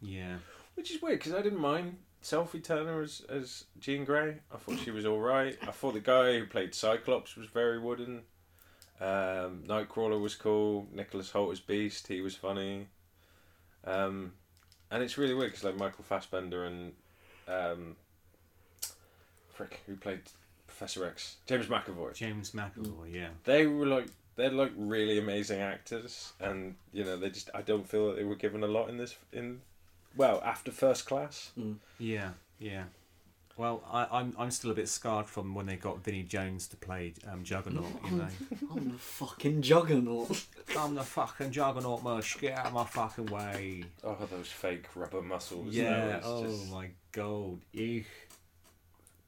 yeah, 0.00 0.36
Which 0.74 0.90
is 0.90 1.00
weird 1.02 1.18
because 1.18 1.32
I 1.34 1.42
didn't 1.42 1.60
mind 1.60 1.96
Sophie 2.22 2.60
Turner 2.60 3.02
as 3.02 3.22
as 3.28 3.64
Jean 3.78 4.04
Grey. 4.04 4.36
I 4.52 4.56
thought 4.56 4.78
she 4.78 4.90
was 4.90 5.04
all 5.04 5.20
right. 5.20 5.58
I 5.62 5.72
thought 5.72 5.94
the 5.94 6.00
guy 6.00 6.38
who 6.38 6.46
played 6.46 6.74
Cyclops 6.74 7.36
was 7.36 7.48
very 7.48 7.78
wooden. 7.78 8.22
Um, 9.00 9.64
Nightcrawler 9.66 10.20
was 10.20 10.36
cool. 10.36 10.86
Nicholas 10.92 11.30
Hoult 11.32 11.52
as 11.52 11.60
Beast, 11.60 12.06
he 12.06 12.20
was 12.20 12.36
funny. 12.36 12.86
Um, 13.84 14.32
and 14.90 15.02
it's 15.02 15.18
really 15.18 15.34
weird 15.34 15.50
because 15.50 15.64
like 15.64 15.76
Michael 15.76 16.04
Fassbender 16.04 16.64
and 16.64 16.92
um, 17.48 17.96
frick, 19.52 19.80
who 19.86 19.96
played 19.96 20.20
Professor 20.68 21.04
X, 21.04 21.36
James 21.46 21.66
McAvoy. 21.66 22.14
James 22.14 22.52
McAvoy. 22.52 23.12
Yeah, 23.12 23.28
They 23.44 23.66
were 23.66 23.86
like 23.86 24.06
they're 24.36 24.50
like 24.50 24.72
really 24.76 25.18
amazing 25.18 25.60
actors, 25.60 26.32
and 26.40 26.76
you 26.92 27.04
know 27.04 27.16
they 27.16 27.30
just 27.30 27.50
I 27.54 27.62
don't 27.62 27.88
feel 27.88 28.08
that 28.08 28.16
they 28.16 28.24
were 28.24 28.36
given 28.36 28.62
a 28.62 28.68
lot 28.68 28.88
in 28.88 28.96
this 28.96 29.16
in 29.32 29.60
well 30.16 30.40
after 30.44 30.70
First 30.70 31.06
Class. 31.06 31.52
yeah, 31.98 32.30
yeah. 32.58 32.84
Well, 33.58 33.82
I, 33.92 34.06
I'm 34.10 34.34
I'm 34.38 34.50
still 34.50 34.70
a 34.70 34.74
bit 34.74 34.88
scarred 34.88 35.26
from 35.26 35.54
when 35.54 35.66
they 35.66 35.76
got 35.76 36.02
Vinnie 36.02 36.22
Jones 36.22 36.66
to 36.68 36.76
play 36.76 37.12
um, 37.30 37.44
Juggernaut. 37.44 37.84
You 38.06 38.16
know, 38.16 38.28
I'm 38.74 38.92
the 38.92 38.98
fucking 38.98 39.60
juggernaut. 39.60 40.46
I'm 40.78 40.94
the 40.94 41.02
fucking 41.02 41.50
Juggernaut, 41.50 42.02
mush. 42.02 42.38
Get 42.40 42.56
out 42.56 42.66
of 42.66 42.72
my 42.72 42.84
fucking 42.84 43.26
way. 43.26 43.84
Oh, 44.02 44.16
those 44.30 44.48
fake 44.48 44.86
rubber 44.94 45.20
muscles. 45.20 45.74
Yeah. 45.74 46.06
That 46.06 46.22
Oh 46.24 46.44
just- 46.44 46.70
my 46.72 46.88
god. 47.12 47.58
Eek. 47.74 48.06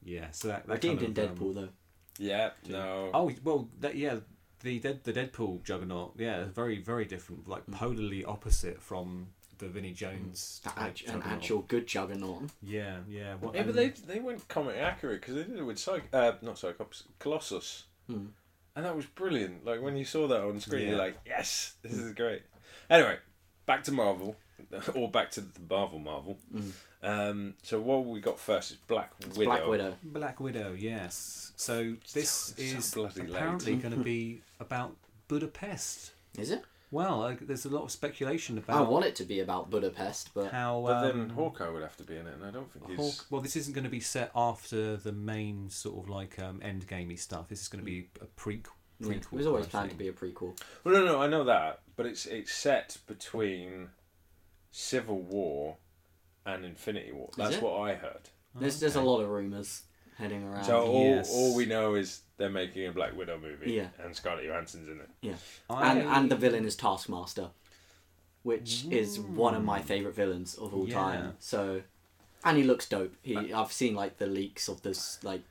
Yeah. 0.03 0.27
So 0.31 0.47
that, 0.49 0.65
that 0.67 0.73
Redeemed 0.73 1.03
in 1.03 1.13
kind 1.13 1.17
of, 1.19 1.29
um, 1.29 1.35
Deadpool 1.37 1.55
though. 1.55 1.69
Yeah. 2.17 2.49
No. 2.67 3.11
Oh 3.13 3.31
well, 3.43 3.69
that, 3.81 3.95
yeah. 3.95 4.17
The 4.61 4.79
Dead 4.79 5.03
the 5.03 5.13
Deadpool 5.13 5.63
Juggernaut. 5.63 6.13
Yeah, 6.17 6.45
very 6.45 6.79
very 6.81 7.05
different. 7.05 7.47
Like 7.47 7.65
polarly 7.67 8.25
opposite 8.27 8.81
from 8.81 9.27
the 9.57 9.67
Vinnie 9.67 9.93
Jones. 9.93 10.61
An, 10.77 10.87
an 10.87 10.93
Juggernaut. 10.93 11.25
actual 11.27 11.61
good 11.63 11.87
juggernaut. 11.87 12.43
Yeah, 12.61 12.97
yeah. 13.09 13.35
What, 13.35 13.55
yeah, 13.55 13.63
but 13.63 13.69
and- 13.69 13.73
they 13.77 13.89
they 13.89 14.19
went 14.19 14.47
comic 14.47 14.77
accurate 14.77 15.21
because 15.21 15.35
they 15.35 15.43
did 15.43 15.57
it 15.57 15.63
with 15.63 15.79
Psych, 15.79 16.03
uh, 16.13 16.33
not 16.41 16.57
Cyclops, 16.57 17.03
Colossus, 17.19 17.85
Hmm. 18.07 18.27
and 18.75 18.85
that 18.85 18.95
was 18.95 19.05
brilliant. 19.05 19.65
Like 19.65 19.81
when 19.81 19.95
you 19.97 20.05
saw 20.05 20.27
that 20.27 20.41
on 20.41 20.59
screen, 20.59 20.89
you're 20.89 20.97
like, 20.97 21.17
yes, 21.25 21.73
this 21.81 21.93
is 21.93 22.13
great. 22.13 22.43
Anyway, 22.89 23.17
back 23.65 23.83
to 23.85 23.91
Marvel, 23.91 24.35
or 24.95 25.09
back 25.09 25.31
to 25.31 25.41
the 25.41 25.49
Marvel 25.69 25.99
Marvel. 25.99 26.37
Mm. 26.53 26.71
Um, 27.03 27.53
so 27.61 27.79
what 27.79 28.05
we 28.05 28.19
got 28.19 28.39
first 28.39 28.71
is 28.71 28.77
Black 28.87 29.11
It's 29.19 29.37
Widow. 29.37 29.51
Black 29.51 29.67
Widow. 29.67 29.95
Black 30.03 30.39
Widow, 30.39 30.75
yes. 30.77 31.51
So 31.55 31.95
this 32.13 32.29
So- 32.29 32.55
so 32.55 32.77
is 32.77 32.91
bloody 32.93 33.21
apparently 33.31 33.75
going 33.75 33.93
to 33.97 34.03
be 34.03 34.41
about 34.59 34.95
Budapest. 35.27 36.11
Is 36.37 36.51
it? 36.51 36.63
Well, 36.95 37.23
uh, 37.23 37.35
there's 37.41 37.65
a 37.65 37.69
lot 37.69 37.83
of 37.83 37.91
speculation 37.91 38.57
about. 38.57 38.77
I 38.77 38.89
want 38.89 39.03
it 39.03 39.17
to 39.17 39.25
be 39.25 39.41
about 39.41 39.69
Budapest, 39.69 40.33
but 40.33 40.53
how. 40.53 40.81
But 40.87 41.11
um, 41.11 41.19
then 41.19 41.29
Hawkeye 41.29 41.67
would 41.67 41.81
have 41.81 41.97
to 41.97 42.03
be 42.03 42.15
in 42.15 42.25
it, 42.25 42.35
and 42.35 42.45
I 42.45 42.51
don't 42.51 42.71
think 42.71 42.87
he's. 42.87 42.95
Hawk, 42.97 43.25
well, 43.29 43.41
this 43.41 43.57
isn't 43.57 43.73
going 43.73 43.83
to 43.83 43.89
be 43.89 43.99
set 43.99 44.31
after 44.33 44.95
the 44.95 45.11
main 45.11 45.69
sort 45.69 46.01
of 46.01 46.09
like 46.09 46.39
um, 46.39 46.61
end 46.63 46.87
gamey 46.87 47.17
stuff. 47.17 47.49
This 47.49 47.59
is 47.59 47.67
going 47.67 47.83
to 47.83 47.85
be 47.85 48.07
a 48.21 48.27
prequel. 48.39 48.67
yeah, 49.01 49.11
it 49.11 49.29
was 49.29 49.45
always 49.45 49.65
kind 49.65 49.71
planned 49.71 49.89
to 49.89 49.97
be 49.97 50.07
a 50.07 50.13
prequel. 50.13 50.57
Well, 50.85 50.93
no, 50.93 51.03
no, 51.03 51.21
I 51.21 51.27
know 51.27 51.43
that, 51.43 51.81
but 51.97 52.05
it's 52.05 52.27
it's 52.27 52.53
set 52.53 52.95
between 53.07 53.89
Civil 54.71 55.19
War 55.19 55.75
and 56.45 56.63
Infinity 56.63 57.11
War. 57.11 57.29
That's 57.35 57.57
what 57.57 57.77
I 57.77 57.95
heard. 57.95 58.29
There's 58.57 58.79
there's 58.79 58.95
a 58.95 59.01
lot 59.01 59.19
of 59.19 59.27
rumors 59.27 59.81
heading 60.17 60.45
around. 60.45 60.63
So 60.63 60.79
all, 60.79 61.03
yes. 61.03 61.29
all 61.29 61.57
we 61.57 61.65
know 61.65 61.95
is 61.95 62.21
they're 62.37 62.49
making 62.49 62.87
a 62.87 62.91
Black 62.91 63.15
Widow 63.15 63.39
movie, 63.39 63.71
Yeah. 63.73 63.87
and 64.03 64.15
Scarlett 64.15 64.45
Johansson's 64.45 64.87
in 64.89 64.99
it. 64.99 65.09
Yeah. 65.21 65.35
And 65.69 65.99
I- 66.07 66.17
and 66.19 66.29
the 66.31 66.35
villain 66.35 66.65
is 66.65 66.75
Taskmaster, 66.75 67.49
which 68.43 68.85
is 68.91 69.19
one 69.19 69.55
of 69.55 69.63
my 69.63 69.81
favorite 69.81 70.15
villains 70.15 70.55
of 70.55 70.73
all 70.73 70.87
Yeah. 70.87 70.95
time. 70.95 71.35
So, 71.39 71.81
and 72.43 72.57
he 72.57 72.63
looks 72.63 72.87
dope. 72.87 73.15
He 73.23 73.53
I've 73.53 73.71
seen 73.71 73.95
like 73.95 74.17
the 74.17 74.27
leaks 74.27 74.67
of 74.67 74.81
this 74.81 75.23
like 75.23 75.41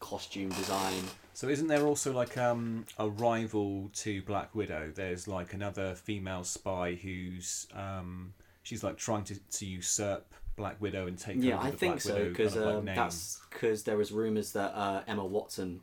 costume 0.00 0.48
design. 0.50 1.02
So 1.32 1.48
isn't 1.48 1.66
there 1.66 1.84
also 1.84 2.12
like 2.12 2.36
um, 2.38 2.86
a 2.98 3.08
rival 3.08 3.90
to 3.94 4.22
Black 4.22 4.54
Widow? 4.54 4.92
There's 4.94 5.26
like 5.28 5.52
another 5.52 5.94
female 5.94 6.44
spy 6.44 6.94
who's 6.94 7.66
um, 7.74 8.34
she's 8.62 8.82
like 8.84 8.96
trying 8.96 9.24
to, 9.24 9.34
to 9.38 9.66
usurp 9.66 10.32
Black 10.56 10.80
Widow 10.80 11.06
and 11.08 11.18
take 11.18 11.36
Yeah, 11.38 11.58
over 11.58 11.66
I 11.66 11.70
the 11.70 11.76
think 11.76 11.92
Black 11.94 12.00
so 12.02 12.28
because 12.28 12.54
kind 12.54 12.64
of, 12.64 12.68
like, 12.70 12.78
um, 12.78 12.84
that's 12.86 13.40
because 13.50 13.82
there 13.84 13.96
was 13.96 14.12
rumors 14.12 14.52
that 14.52 14.72
uh, 14.74 15.02
Emma 15.08 15.24
Watson 15.24 15.80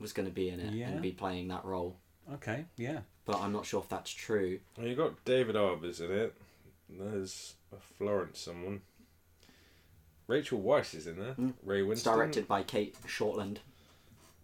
was 0.00 0.12
going 0.12 0.26
to 0.28 0.34
be 0.34 0.48
in 0.48 0.58
it 0.60 0.72
Yeah. 0.72 0.88
and 0.88 1.02
be 1.02 1.12
playing 1.12 1.48
that 1.48 1.64
role, 1.64 1.96
okay. 2.34 2.64
Yeah, 2.76 3.00
but 3.26 3.36
I'm 3.40 3.52
not 3.52 3.66
sure 3.66 3.80
if 3.82 3.88
that's 3.88 4.10
true. 4.10 4.58
Well, 4.76 4.86
you 4.86 4.94
got 4.96 5.24
David 5.24 5.54
Harbours 5.56 6.00
in 6.00 6.10
it. 6.10 6.34
There's 6.88 7.54
a 7.72 7.76
Florence 7.98 8.40
someone. 8.40 8.80
Rachel 10.26 10.60
Weisz 10.60 10.94
is 10.94 11.06
in 11.06 11.18
there. 11.18 11.34
Mm. 11.34 11.54
Ray 11.64 11.82
It's 11.82 12.02
Winstone. 12.02 12.14
directed 12.14 12.48
by 12.48 12.62
Cate 12.62 12.96
Shortland. 13.06 13.58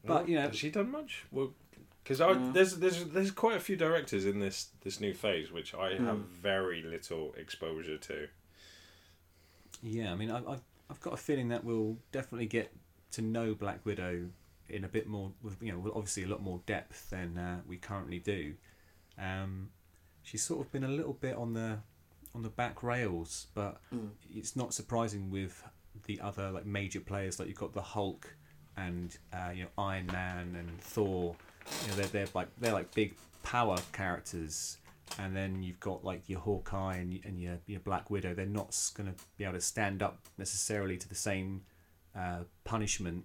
But, 0.04 0.28
you 0.28 0.36
know- 0.36 0.42
has 0.48 0.56
she 0.56 0.70
done 0.70 0.90
much? 0.90 1.24
Well, 1.32 1.52
because 2.02 2.20
No. 2.20 2.52
there's 2.52 2.76
there's 2.76 3.04
there's 3.06 3.30
quite 3.32 3.56
a 3.56 3.60
few 3.60 3.74
directors 3.76 4.24
in 4.24 4.38
this 4.38 4.68
this 4.82 5.00
new 5.00 5.12
phase 5.14 5.50
which 5.50 5.74
I 5.74 5.90
have 5.94 6.18
Mm. 6.18 6.26
very 6.40 6.82
little 6.82 7.34
exposure 7.34 7.98
to. 7.98 8.28
yeah. 9.82 10.12
I 10.12 10.16
mean, 10.16 10.30
I, 10.30 10.38
I've 10.38 10.62
I've 10.88 11.00
got 11.00 11.14
a 11.14 11.16
feeling 11.16 11.48
that 11.48 11.64
we'll 11.64 11.98
definitely 12.12 12.46
get 12.46 12.72
to 13.12 13.22
know 13.22 13.54
Black 13.54 13.84
Widow 13.84 14.30
in 14.68 14.84
a 14.84 14.88
bit 14.88 15.06
more, 15.06 15.32
with 15.42 15.56
you 15.62 15.72
know, 15.72 15.92
obviously 15.94 16.24
a 16.24 16.28
lot 16.28 16.42
more 16.42 16.60
depth 16.66 17.10
than 17.10 17.36
uh, 17.38 17.60
we 17.66 17.76
currently 17.76 18.18
do. 18.18 18.54
Um, 19.18 19.70
she's 20.22 20.42
sort 20.42 20.60
of 20.64 20.72
been 20.72 20.84
a 20.84 20.88
little 20.88 21.12
bit 21.14 21.36
on 21.36 21.54
the 21.54 21.78
on 22.34 22.42
the 22.42 22.50
back 22.50 22.82
rails, 22.82 23.46
but 23.54 23.80
Mm. 23.94 24.10
it's 24.34 24.56
not 24.56 24.74
surprising 24.74 25.30
with 25.30 25.62
the 26.06 26.20
other 26.20 26.50
like 26.50 26.66
major 26.66 27.00
players 27.00 27.38
like 27.38 27.48
you've 27.48 27.56
got 27.58 27.72
the 27.72 27.80
Hulk 27.82 28.34
and 28.76 29.16
uh, 29.32 29.50
you 29.54 29.62
know 29.64 29.70
Iron 29.78 30.06
Man 30.08 30.54
and 30.54 30.80
Thor. 30.80 31.34
You 31.82 31.88
know 31.88 31.94
they're 31.96 32.06
they're 32.08 32.28
like 32.34 32.48
they're 32.60 32.72
like 32.74 32.94
big 32.94 33.16
power 33.42 33.78
characters, 33.92 34.76
and 35.18 35.34
then 35.34 35.62
you've 35.62 35.80
got 35.80 36.04
like 36.04 36.28
your 36.28 36.40
Hawkeye 36.40 36.96
and, 36.96 37.18
and 37.24 37.40
your 37.40 37.58
your 37.66 37.80
Black 37.80 38.10
Widow. 38.10 38.34
They're 38.34 38.46
not 38.46 38.76
going 38.94 39.12
to 39.12 39.14
be 39.38 39.44
able 39.44 39.54
to 39.54 39.60
stand 39.60 40.02
up 40.02 40.18
necessarily 40.36 40.96
to 40.98 41.08
the 41.08 41.14
same 41.14 41.62
uh, 42.14 42.40
punishment 42.64 43.24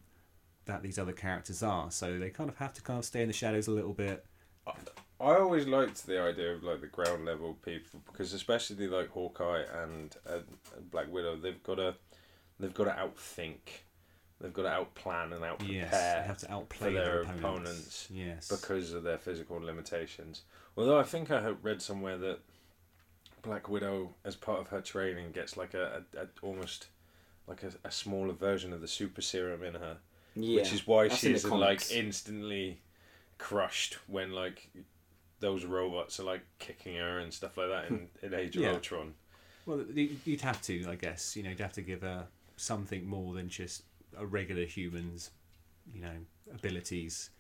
that 0.66 0.82
these 0.84 1.00
other 1.00 1.14
characters 1.14 1.64
are. 1.64 1.92
So 1.92 2.20
they 2.20 2.30
kind 2.30 2.50
of 2.50 2.58
have 2.58 2.74
to 2.74 2.82
kind 2.82 3.00
of 3.00 3.06
stay 3.06 3.22
in 3.22 3.28
the 3.28 3.34
shadows 3.34 3.68
a 3.68 3.72
little 3.72 3.94
bit. 3.94 4.26
I 4.68 5.36
always 5.36 5.68
liked 5.68 6.06
the 6.06 6.20
idea 6.22 6.54
of 6.54 6.64
like 6.64 6.82
the 6.82 6.88
ground 6.88 7.26
level 7.26 7.54
people 7.66 8.02
because 8.12 8.34
especially 8.34 8.88
like 8.88 9.10
Hawkeye 9.10 9.64
and, 9.84 10.16
and, 10.26 10.44
and 10.76 10.92
Black 10.92 11.12
Widow, 11.12 11.36
they've 11.36 11.62
got 11.64 11.76
to 11.76 11.96
they've 12.60 12.74
got 12.74 12.86
to 12.86 12.92
outthink, 12.92 13.60
they've 14.40 14.54
got 14.54 14.64
to 14.64 14.70
outplan 14.70 15.34
and 15.34 15.44
outprepare 15.44 15.74
Yes, 15.74 15.92
they 15.92 16.28
have 16.28 16.38
to 16.40 16.52
outplay 16.52 16.88
for 16.88 16.94
their 16.94 17.06
their 17.06 17.22
opponents. 17.22 17.40
opponents. 17.40 18.08
Yes, 18.12 18.48
because 18.50 18.94
of 18.94 19.04
their 19.04 19.18
physical 19.20 19.58
limitations. 19.58 20.42
Although 20.78 21.00
I 21.00 21.04
think 21.04 21.30
I 21.30 21.50
read 21.50 21.82
somewhere 21.82 22.18
that 22.18 22.40
Black 23.44 23.68
Widow, 23.70 24.16
as 24.24 24.36
part 24.36 24.60
of 24.60 24.68
her 24.70 24.82
training, 24.82 25.32
gets 25.32 25.58
like 25.58 25.74
a, 25.74 26.04
a, 26.16 26.22
a 26.22 26.28
almost 26.42 26.88
like 27.48 27.64
a, 27.64 27.72
a 27.84 27.92
smaller 27.92 28.34
version 28.34 28.72
of 28.74 28.82
the 28.82 28.88
super 28.88 29.22
serum 29.22 29.64
in 29.64 29.76
her, 29.76 29.98
Yeah, 30.36 30.62
which 30.62 30.74
is 30.74 30.88
why 30.88 31.08
that's 31.08 31.24
in 31.24 31.34
the 31.34 31.40
she's 31.40 31.50
like 31.50 31.92
instantly 31.92 32.80
crushed 33.38 33.98
when 34.08 34.32
like 34.32 34.70
those 35.40 35.66
robots 35.66 36.20
are 36.20 36.24
like 36.24 36.42
kicking 36.60 36.96
her 36.96 37.20
and 37.20 37.34
stuff 37.34 37.58
like 37.58 37.70
that 37.70 37.90
in, 37.90 37.98
hmm. 37.98 38.26
in 38.26 38.34
Age 38.34 38.56
of 38.56 38.64
Yeah. 38.64 38.72
Ultron. 38.72 39.14
Well, 39.66 39.82
you- 39.94 40.18
you'd 40.26 40.42
have 40.42 40.62
to, 40.64 40.88
I 40.88 40.96
guess. 40.96 41.36
You 41.36 41.44
know, 41.44 41.50
you'd 41.50 41.60
have 41.60 41.74
to 41.74 41.82
give 41.82 42.02
her 42.02 42.28
something 42.58 43.06
more 43.06 43.34
than 43.34 43.50
just 43.50 43.84
a 44.16 44.26
regular 44.26 44.66
human's, 44.66 45.32
you 45.94 46.02
know, 46.02 46.26
abilities. 46.54 47.32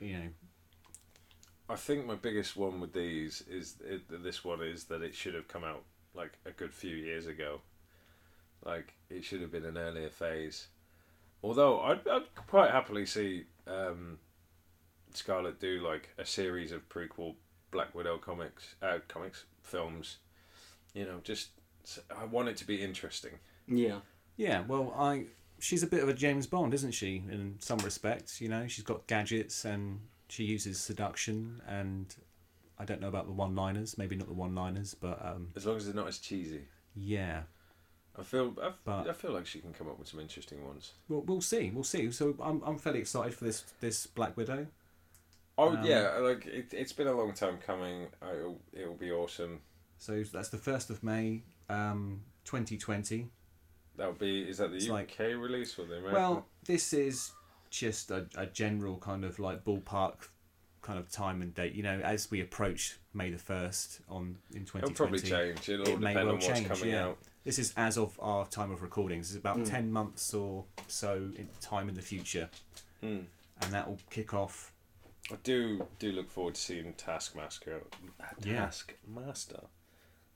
You 0.00 0.18
know, 0.18 0.28
I 1.68 1.76
think 1.76 2.06
my 2.06 2.14
biggest 2.14 2.56
one 2.56 2.80
with 2.80 2.92
these 2.92 3.42
is 3.48 3.76
it, 3.84 4.02
this 4.22 4.44
one 4.44 4.62
is 4.62 4.84
that 4.84 5.02
it 5.02 5.14
should 5.14 5.34
have 5.34 5.48
come 5.48 5.64
out 5.64 5.82
like 6.14 6.32
a 6.44 6.52
good 6.52 6.72
few 6.72 6.94
years 6.94 7.26
ago. 7.26 7.60
Like 8.64 8.94
it 9.10 9.24
should 9.24 9.40
have 9.40 9.50
been 9.50 9.64
an 9.64 9.76
earlier 9.76 10.10
phase. 10.10 10.68
Although 11.46 11.80
I'd, 11.80 12.08
I'd 12.08 12.34
quite 12.48 12.72
happily 12.72 13.06
see 13.06 13.44
um, 13.68 14.18
Scarlett 15.14 15.60
do 15.60 15.78
like 15.86 16.08
a 16.18 16.24
series 16.26 16.72
of 16.72 16.88
prequel 16.88 17.36
Black 17.70 17.94
Widow 17.94 18.18
comics, 18.18 18.74
uh, 18.82 18.98
comics 19.06 19.44
films. 19.62 20.16
You 20.92 21.04
know, 21.04 21.20
just 21.22 21.50
I 22.18 22.24
want 22.24 22.48
it 22.48 22.56
to 22.56 22.66
be 22.66 22.82
interesting. 22.82 23.32
Yeah. 23.68 24.00
yeah. 24.36 24.62
Well, 24.66 24.92
I 24.98 25.26
she's 25.60 25.84
a 25.84 25.86
bit 25.86 26.02
of 26.02 26.08
a 26.08 26.14
James 26.14 26.48
Bond, 26.48 26.74
isn't 26.74 26.92
she? 26.92 27.22
In 27.30 27.56
some 27.60 27.78
respects, 27.78 28.40
you 28.40 28.48
know, 28.48 28.66
she's 28.66 28.84
got 28.84 29.06
gadgets 29.06 29.64
and 29.64 30.00
she 30.28 30.42
uses 30.44 30.80
seduction 30.80 31.62
and. 31.68 32.14
I 32.78 32.84
don't 32.84 33.00
know 33.00 33.08
about 33.08 33.24
the 33.24 33.32
one-liners. 33.32 33.96
Maybe 33.96 34.16
not 34.16 34.28
the 34.28 34.34
one-liners, 34.34 34.94
but 35.00 35.18
um, 35.24 35.48
As 35.56 35.64
long 35.64 35.76
as 35.78 35.86
they're 35.86 35.94
not 35.94 36.08
as 36.08 36.18
cheesy. 36.18 36.64
yeah. 36.94 37.44
I 38.18 38.22
feel 38.22 38.54
I, 38.62 38.72
But- 38.84 39.08
I 39.08 39.12
feel 39.12 39.32
like 39.32 39.46
she 39.46 39.60
can 39.60 39.72
come 39.72 39.88
up 39.88 39.98
with 39.98 40.08
some 40.08 40.20
interesting 40.20 40.64
ones. 40.66 40.92
Well, 41.08 41.22
we'll 41.26 41.40
see. 41.40 41.70
We'll 41.74 41.84
see. 41.84 42.10
So 42.12 42.34
I'm, 42.42 42.62
I'm 42.64 42.78
fairly 42.78 43.00
excited 43.00 43.34
for 43.34 43.44
this 43.44 43.64
this 43.80 44.06
Black 44.06 44.36
Widow. 44.36 44.66
Oh 45.58 45.70
Um, 45.76 45.84
yeah, 45.84 46.16
like 46.18 46.46
it, 46.46 46.72
it's 46.72 46.92
been 46.92 47.06
a 47.06 47.12
long 47.14 47.32
time 47.32 47.58
coming. 47.58 48.08
It'll, 48.22 48.60
it'll 48.72 48.94
be 48.94 49.10
awesome. 49.10 49.60
So 49.98 50.22
that's 50.24 50.50
the 50.50 50.58
first 50.58 50.90
of 50.90 51.02
May, 51.02 51.42
um, 51.70 52.20
2020. 52.44 53.28
That'll 53.96 54.12
be 54.12 54.42
is 54.42 54.58
that 54.58 54.70
the 54.70 54.76
It's 54.76 54.86
UK 54.88 54.90
like- 54.90 55.18
release 55.18 55.78
or 55.78 55.86
the 55.86 55.94
American? 55.96 56.12
Well, 56.12 56.46
this 56.64 56.92
is 56.92 57.32
just 57.70 58.10
a, 58.10 58.26
a 58.36 58.46
general 58.46 58.98
kind 58.98 59.24
of 59.24 59.38
like 59.38 59.64
ballpark 59.64 60.28
kind 60.82 60.98
of 60.98 61.10
time 61.10 61.40
and 61.42 61.54
date. 61.54 61.74
You 61.74 61.82
know, 61.82 62.00
as 62.04 62.30
we 62.30 62.40
approach 62.42 62.98
May 63.14 63.30
the 63.30 63.38
first 63.38 64.00
on 64.08 64.36
in 64.54 64.66
2020. 64.66 64.84
it'll 64.84 64.94
probably 64.94 65.20
change. 65.20 65.68
It'll 65.70 65.88
It 65.88 66.00
may 66.00 66.14
well 66.14 66.28
on 66.28 66.34
what's 66.34 66.46
change. 66.46 66.68
coming 66.68 66.90
yeah. 66.90 67.06
out. 67.06 67.18
This 67.46 67.60
is 67.60 67.72
as 67.76 67.96
of 67.96 68.18
our 68.20 68.44
time 68.48 68.72
of 68.72 68.82
recordings. 68.82 69.30
is 69.30 69.36
about 69.36 69.58
Mm. 69.58 69.70
10 69.70 69.92
months 69.92 70.34
or 70.34 70.64
so 70.88 71.30
in 71.36 71.48
time 71.60 71.88
in 71.88 71.94
the 71.94 72.02
future, 72.02 72.50
Hmm. 73.00 73.20
and 73.60 73.72
that 73.72 73.86
will 73.88 74.00
kick 74.10 74.34
off. 74.34 74.72
I 75.30 75.36
do 75.44 75.86
do 76.00 76.10
look 76.10 76.28
forward 76.28 76.56
to 76.56 76.60
seeing 76.60 76.92
Taskmaster, 76.94 77.84
Yeah. 78.40 78.64
Taskmaster, 78.66 79.68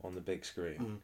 on 0.05 0.15
the 0.15 0.21
big 0.21 0.45
screen. 0.45 0.79
Mm. 0.79 1.01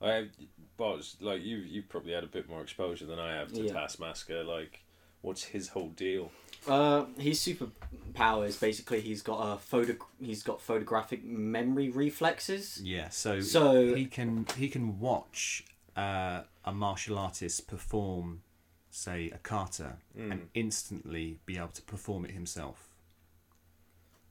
I, 0.00 0.30
Boz, 0.76 1.16
like 1.18 1.42
you, 1.42 1.56
you've 1.56 1.88
probably 1.88 2.12
had 2.12 2.22
a 2.22 2.28
bit 2.28 2.48
more 2.48 2.62
exposure 2.62 3.06
than 3.06 3.18
I 3.18 3.34
have 3.34 3.52
to 3.54 3.64
Yeah. 3.64 3.72
Taskmaster. 3.72 4.44
Like, 4.44 4.84
what's 5.22 5.42
his 5.42 5.68
whole 5.70 5.90
deal? 5.90 6.30
Uh, 6.66 7.06
his 7.18 7.40
superpower 7.40 8.46
is 8.46 8.56
basically 8.56 9.00
he's 9.00 9.22
got 9.22 9.38
a 9.54 9.58
photo. 9.58 9.96
He's 10.20 10.42
got 10.42 10.60
photographic 10.60 11.24
memory 11.24 11.90
reflexes. 11.90 12.80
Yeah. 12.82 13.08
So 13.08 13.40
So 13.40 13.94
he 13.94 14.06
can 14.06 14.46
he 14.56 14.68
can 14.68 14.98
watch 15.00 15.64
uh, 15.96 16.42
a 16.64 16.72
martial 16.72 17.18
artist 17.18 17.66
perform, 17.66 18.42
say, 18.90 19.30
a 19.30 19.38
kata, 19.38 19.96
Mm. 20.16 20.30
and 20.32 20.48
instantly 20.54 21.38
be 21.46 21.56
able 21.58 21.68
to 21.68 21.82
perform 21.82 22.24
it 22.24 22.30
himself. 22.32 22.88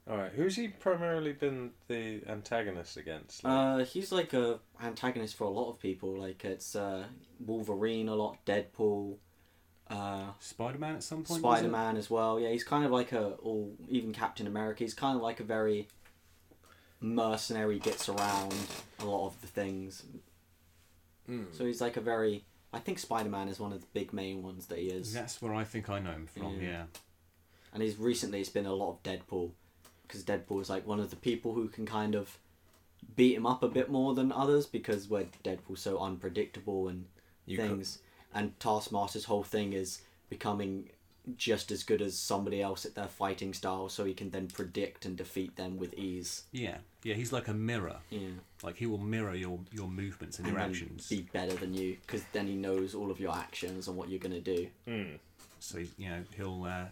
All 0.09 0.17
right, 0.17 0.31
who's 0.31 0.55
he 0.55 0.67
primarily 0.67 1.31
been 1.33 1.71
the 1.87 2.21
antagonist 2.27 2.97
against? 2.97 3.43
Like, 3.43 3.53
Uh, 3.53 3.85
he's 3.85 4.11
like 4.11 4.33
a 4.33 4.59
antagonist 4.81 5.35
for 5.35 5.43
a 5.43 5.49
lot 5.51 5.69
of 5.69 5.79
people. 5.79 6.17
Like 6.19 6.43
it's 6.43 6.75
uh, 6.75 7.05
Wolverine 7.39 8.09
a 8.09 8.15
lot, 8.15 8.43
Deadpool, 8.45 9.17
uh, 9.91 10.23
Spider 10.39 10.77
Man 10.79 10.95
at 10.95 11.03
some 11.03 11.23
point. 11.23 11.39
Spider 11.41 11.67
Man 11.67 11.97
as 11.97 12.09
well. 12.09 12.39
Yeah, 12.39 12.49
he's 12.49 12.63
kind 12.63 12.85
of 12.85 12.91
like 12.91 13.11
a, 13.11 13.33
or 13.41 13.67
even 13.89 14.13
Captain 14.13 14.47
America. 14.47 14.83
He's 14.83 14.93
kind 14.93 15.15
of 15.15 15.21
like 15.21 15.39
a 15.39 15.43
very 15.43 15.87
mercenary. 16.99 17.79
Gets 17.79 18.09
around 18.09 18.53
a 18.99 19.05
lot 19.05 19.27
of 19.27 19.41
the 19.41 19.47
things. 19.47 20.03
mm. 21.29 21.45
So 21.55 21.65
he's 21.65 21.81
like 21.81 21.97
a 21.97 22.01
very. 22.01 22.45
I 22.73 22.79
think 22.79 22.99
Spider 22.99 23.29
Man 23.29 23.49
is 23.49 23.59
one 23.59 23.73
of 23.73 23.81
the 23.81 23.87
big 23.93 24.13
main 24.13 24.41
ones 24.43 24.67
that 24.67 24.77
he 24.79 24.85
is. 24.87 25.13
That's 25.13 25.41
where 25.41 25.53
I 25.53 25.63
think 25.65 25.89
I 25.89 25.99
know 25.99 26.11
him 26.11 26.27
from. 26.27 26.61
Yeah. 26.61 26.69
Yeah. 26.69 26.83
And 27.73 27.83
he's 27.83 27.97
recently 27.97 28.39
it's 28.39 28.49
been 28.49 28.65
a 28.65 28.73
lot 28.73 28.91
of 28.91 29.03
Deadpool, 29.03 29.51
because 30.03 30.23
Deadpool 30.23 30.61
is 30.61 30.69
like 30.69 30.85
one 30.87 30.99
of 30.99 31.09
the 31.09 31.15
people 31.17 31.53
who 31.53 31.67
can 31.67 31.85
kind 31.85 32.15
of 32.15 32.37
beat 33.15 33.35
him 33.35 33.45
up 33.45 33.63
a 33.63 33.67
bit 33.67 33.89
more 33.89 34.13
than 34.13 34.31
others 34.31 34.65
because 34.65 35.09
where 35.09 35.25
Deadpool's 35.43 35.81
so 35.81 35.97
unpredictable 35.99 36.87
and 36.87 37.05
You 37.45 37.57
could- 37.57 37.69
things, 37.69 37.99
and 38.33 38.57
Taskmaster's 38.59 39.25
whole 39.25 39.43
thing 39.43 39.73
is 39.73 40.01
becoming 40.29 40.89
just 41.37 41.71
as 41.71 41.83
good 41.83 42.01
as 42.01 42.17
somebody 42.17 42.61
else 42.61 42.83
at 42.85 42.95
their 42.95 43.07
fighting 43.07 43.53
style, 43.53 43.89
so 43.89 44.05
he 44.05 44.13
can 44.13 44.31
then 44.31 44.47
predict 44.47 45.05
and 45.05 45.15
defeat 45.15 45.55
them 45.55 45.77
with 45.77 45.93
ease. 45.93 46.43
Yeah. 46.51 46.77
Yeah. 47.03 47.13
He's 47.13 47.31
like 47.31 47.47
a 47.47 47.53
mirror. 47.53 47.97
Yeah, 48.09 48.29
Like 48.63 48.77
he 48.77 48.87
will 48.87 48.97
mirror 48.97 49.35
your 49.35 49.59
your 49.71 49.87
movements 49.87 50.37
and, 50.39 50.47
and 50.47 50.55
your 50.55 50.61
then 50.63 50.71
actions. 50.71 51.09
be 51.09 51.21
better 51.33 51.53
than 51.53 51.73
you 51.73 51.97
because 52.01 52.23
then 52.33 52.47
he 52.47 52.55
knows 52.55 52.95
all 52.95 53.11
of 53.11 53.19
your 53.19 53.33
actions 53.35 53.87
and 53.87 53.95
what 53.97 54.09
you're 54.09 54.19
gonna 54.19 54.39
do. 54.41 54.67
Mm. 54.87 55.19
So 55.59 55.77
you 55.97 56.09
know 56.09 56.23
he'll 56.35 56.63
uh, 56.63 56.85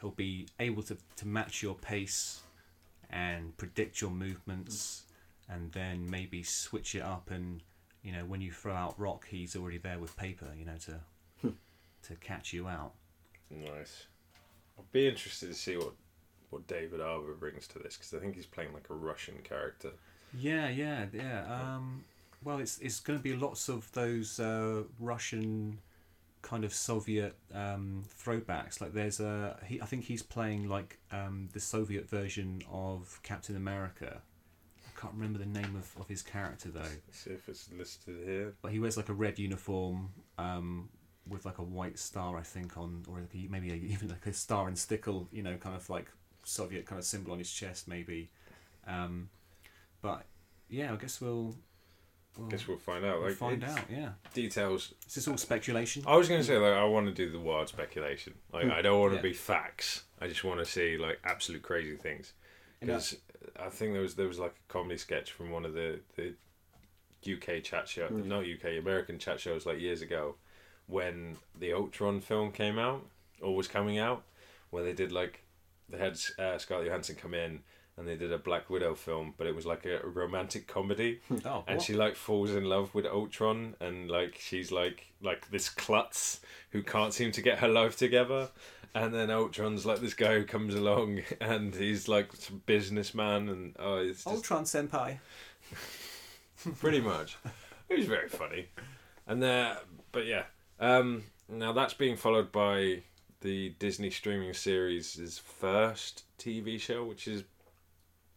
he'll 0.00 0.10
be 0.10 0.46
able 0.58 0.82
to, 0.84 0.96
to 1.16 1.26
match 1.28 1.62
your 1.62 1.74
pace 1.76 2.40
and 3.10 3.56
predict 3.56 4.00
your 4.00 4.10
movements, 4.10 5.04
and 5.48 5.70
then 5.72 6.10
maybe 6.10 6.42
switch 6.42 6.96
it 6.96 7.02
up 7.02 7.30
and 7.30 7.62
you 8.04 8.12
know 8.12 8.24
when 8.24 8.40
you 8.40 8.52
throw 8.52 8.74
out 8.74 8.94
rock, 8.98 9.26
he's 9.28 9.56
already 9.56 9.78
there 9.78 9.98
with 9.98 10.16
paper. 10.16 10.48
You 10.56 10.64
know 10.66 10.76
to 10.86 11.52
to 12.04 12.14
catch 12.16 12.52
you 12.52 12.68
out. 12.68 12.92
Nice. 13.50 14.06
I'll 14.78 14.84
be 14.92 15.08
interested 15.08 15.48
to 15.48 15.54
see 15.54 15.76
what 15.76 15.94
what 16.50 16.66
David 16.66 17.00
Harbour 17.00 17.34
brings 17.34 17.66
to 17.68 17.78
this 17.78 17.96
because 17.96 18.14
I 18.14 18.18
think 18.18 18.36
he's 18.36 18.46
playing 18.46 18.72
like 18.72 18.88
a 18.90 18.94
Russian 18.94 19.34
character. 19.42 19.90
Yeah, 20.38 20.68
yeah, 20.68 21.06
yeah. 21.12 21.44
Um, 21.46 22.04
well, 22.44 22.58
it's 22.58 22.78
it's 22.78 23.00
going 23.00 23.18
to 23.18 23.22
be 23.22 23.34
lots 23.34 23.68
of 23.68 23.90
those 23.92 24.38
uh, 24.38 24.82
Russian 25.00 25.78
kind 26.42 26.64
of 26.64 26.74
Soviet 26.74 27.34
um, 27.54 28.04
throwbacks. 28.22 28.80
Like 28.80 28.92
there's 28.92 29.20
a 29.20 29.58
he, 29.66 29.80
I 29.80 29.86
think 29.86 30.04
he's 30.04 30.22
playing 30.22 30.68
like 30.68 30.98
um, 31.10 31.48
the 31.52 31.60
Soviet 31.60 32.08
version 32.08 32.62
of 32.70 33.20
Captain 33.22 33.56
America. 33.56 34.20
I 35.04 35.08
can't 35.08 35.14
remember 35.20 35.38
the 35.38 35.46
name 35.60 35.76
of, 35.76 36.00
of 36.00 36.08
his 36.08 36.22
character 36.22 36.70
though. 36.70 36.80
Let's 36.80 37.18
see 37.24 37.30
if 37.30 37.46
it's 37.48 37.68
listed 37.76 38.16
here. 38.24 38.54
But 38.62 38.72
he 38.72 38.78
wears 38.78 38.96
like 38.96 39.10
a 39.10 39.12
red 39.12 39.38
uniform 39.38 40.08
um, 40.38 40.88
with 41.28 41.44
like 41.44 41.58
a 41.58 41.62
white 41.62 41.98
star, 41.98 42.38
I 42.38 42.42
think, 42.42 42.78
on 42.78 43.02
or 43.08 43.20
maybe 43.50 43.70
a, 43.70 43.74
even 43.92 44.08
like 44.08 44.26
a 44.26 44.32
star 44.32 44.66
and 44.66 44.78
stickle, 44.78 45.28
you 45.30 45.42
know, 45.42 45.56
kind 45.56 45.76
of 45.76 45.88
like 45.90 46.06
Soviet 46.42 46.86
kind 46.86 46.98
of 46.98 47.04
symbol 47.04 47.32
on 47.32 47.38
his 47.38 47.52
chest, 47.52 47.86
maybe. 47.86 48.30
Um, 48.86 49.28
but 50.00 50.24
yeah, 50.70 50.92
I 50.92 50.96
guess 50.96 51.20
we'll. 51.20 51.54
we'll 52.38 52.48
Guess 52.48 52.66
we'll 52.66 52.78
find 52.78 53.04
out. 53.04 53.18
we'll 53.18 53.28
Like 53.28 53.36
find 53.36 53.62
out. 53.62 53.80
Yeah, 53.90 54.10
Details. 54.32 54.94
is 55.06 55.14
this 55.16 55.28
all 55.28 55.36
speculation? 55.36 56.02
I 56.06 56.16
was 56.16 56.28
gonna 56.30 56.42
say 56.44 56.56
like 56.56 56.72
I 56.72 56.84
want 56.84 57.06
to 57.06 57.12
do 57.12 57.30
the 57.30 57.38
wild 57.40 57.68
speculation. 57.68 58.32
Like 58.54 58.70
I 58.70 58.80
don't 58.80 59.00
want 59.00 59.12
to 59.12 59.16
Yeah. 59.16 59.22
be 59.22 59.32
facts. 59.34 60.04
I 60.18 60.28
just 60.28 60.44
want 60.44 60.60
to 60.60 60.64
see 60.64 60.96
like 60.96 61.18
absolute 61.24 61.62
crazy 61.62 61.96
things. 61.96 62.32
Because 62.80 63.16
I 63.58 63.68
think 63.68 63.92
there 63.92 64.02
was 64.02 64.14
there 64.14 64.28
was 64.28 64.38
like 64.38 64.52
a 64.68 64.72
comedy 64.72 64.96
sketch 64.98 65.32
from 65.32 65.50
one 65.50 65.64
of 65.64 65.74
the 65.74 66.00
the 66.16 66.34
UK 67.26 67.62
chat 67.62 67.88
show, 67.88 68.08
Mm. 68.08 68.26
not 68.26 68.44
UK 68.44 68.78
American 68.78 69.18
chat 69.18 69.40
shows 69.40 69.64
like 69.66 69.80
years 69.80 70.02
ago, 70.02 70.36
when 70.86 71.36
the 71.58 71.72
Ultron 71.72 72.20
film 72.20 72.52
came 72.52 72.78
out 72.78 73.06
or 73.40 73.56
was 73.56 73.68
coming 73.68 73.98
out, 73.98 74.24
where 74.70 74.84
they 74.84 74.92
did 74.92 75.10
like 75.12 75.42
they 75.88 75.98
had 75.98 76.18
uh, 76.38 76.58
Scarlett 76.58 76.86
Johansson 76.86 77.16
come 77.16 77.34
in 77.34 77.62
and 77.96 78.08
they 78.08 78.16
did 78.16 78.32
a 78.32 78.38
Black 78.38 78.68
Widow 78.68 78.94
film, 78.94 79.34
but 79.36 79.46
it 79.46 79.54
was 79.54 79.66
like 79.66 79.86
a 79.86 80.00
romantic 80.06 80.66
comedy 80.66 81.20
Oh, 81.44 81.64
and 81.66 81.78
what? 81.78 81.82
she 81.82 81.94
like 81.94 82.16
falls 82.16 82.50
in 82.50 82.64
love 82.64 82.94
with 82.94 83.06
Ultron, 83.06 83.76
and 83.80 84.10
like 84.10 84.36
she's 84.40 84.72
like 84.72 85.12
like 85.22 85.50
this 85.50 85.68
klutz 85.68 86.40
who 86.70 86.82
can't 86.82 87.14
seem 87.14 87.32
to 87.32 87.42
get 87.42 87.58
her 87.58 87.68
life 87.68 87.96
together, 87.96 88.50
and 88.94 89.14
then 89.14 89.30
Ultron's 89.30 89.86
like 89.86 90.00
this 90.00 90.14
guy 90.14 90.34
who 90.34 90.44
comes 90.44 90.74
along, 90.74 91.20
and 91.40 91.74
he's 91.74 92.08
like 92.08 92.34
some 92.34 92.62
businessman, 92.66 93.48
and 93.48 93.76
oh, 93.78 93.96
it's 93.96 94.24
just 94.24 94.26
Ultron 94.26 94.64
Senpai. 94.64 95.18
pretty 96.78 97.00
much. 97.00 97.36
It 97.88 97.98
was 97.98 98.06
very 98.06 98.28
funny, 98.28 98.68
and 99.26 99.42
there, 99.42 99.78
but 100.12 100.26
yeah. 100.26 100.44
Um, 100.80 101.24
now 101.48 101.72
that's 101.72 101.94
being 101.94 102.16
followed 102.16 102.50
by 102.50 103.02
the 103.42 103.74
Disney 103.78 104.10
streaming 104.10 104.54
series' 104.54 105.40
first 105.44 106.24
TV 106.38 106.80
show, 106.80 107.04
which 107.04 107.28
is 107.28 107.44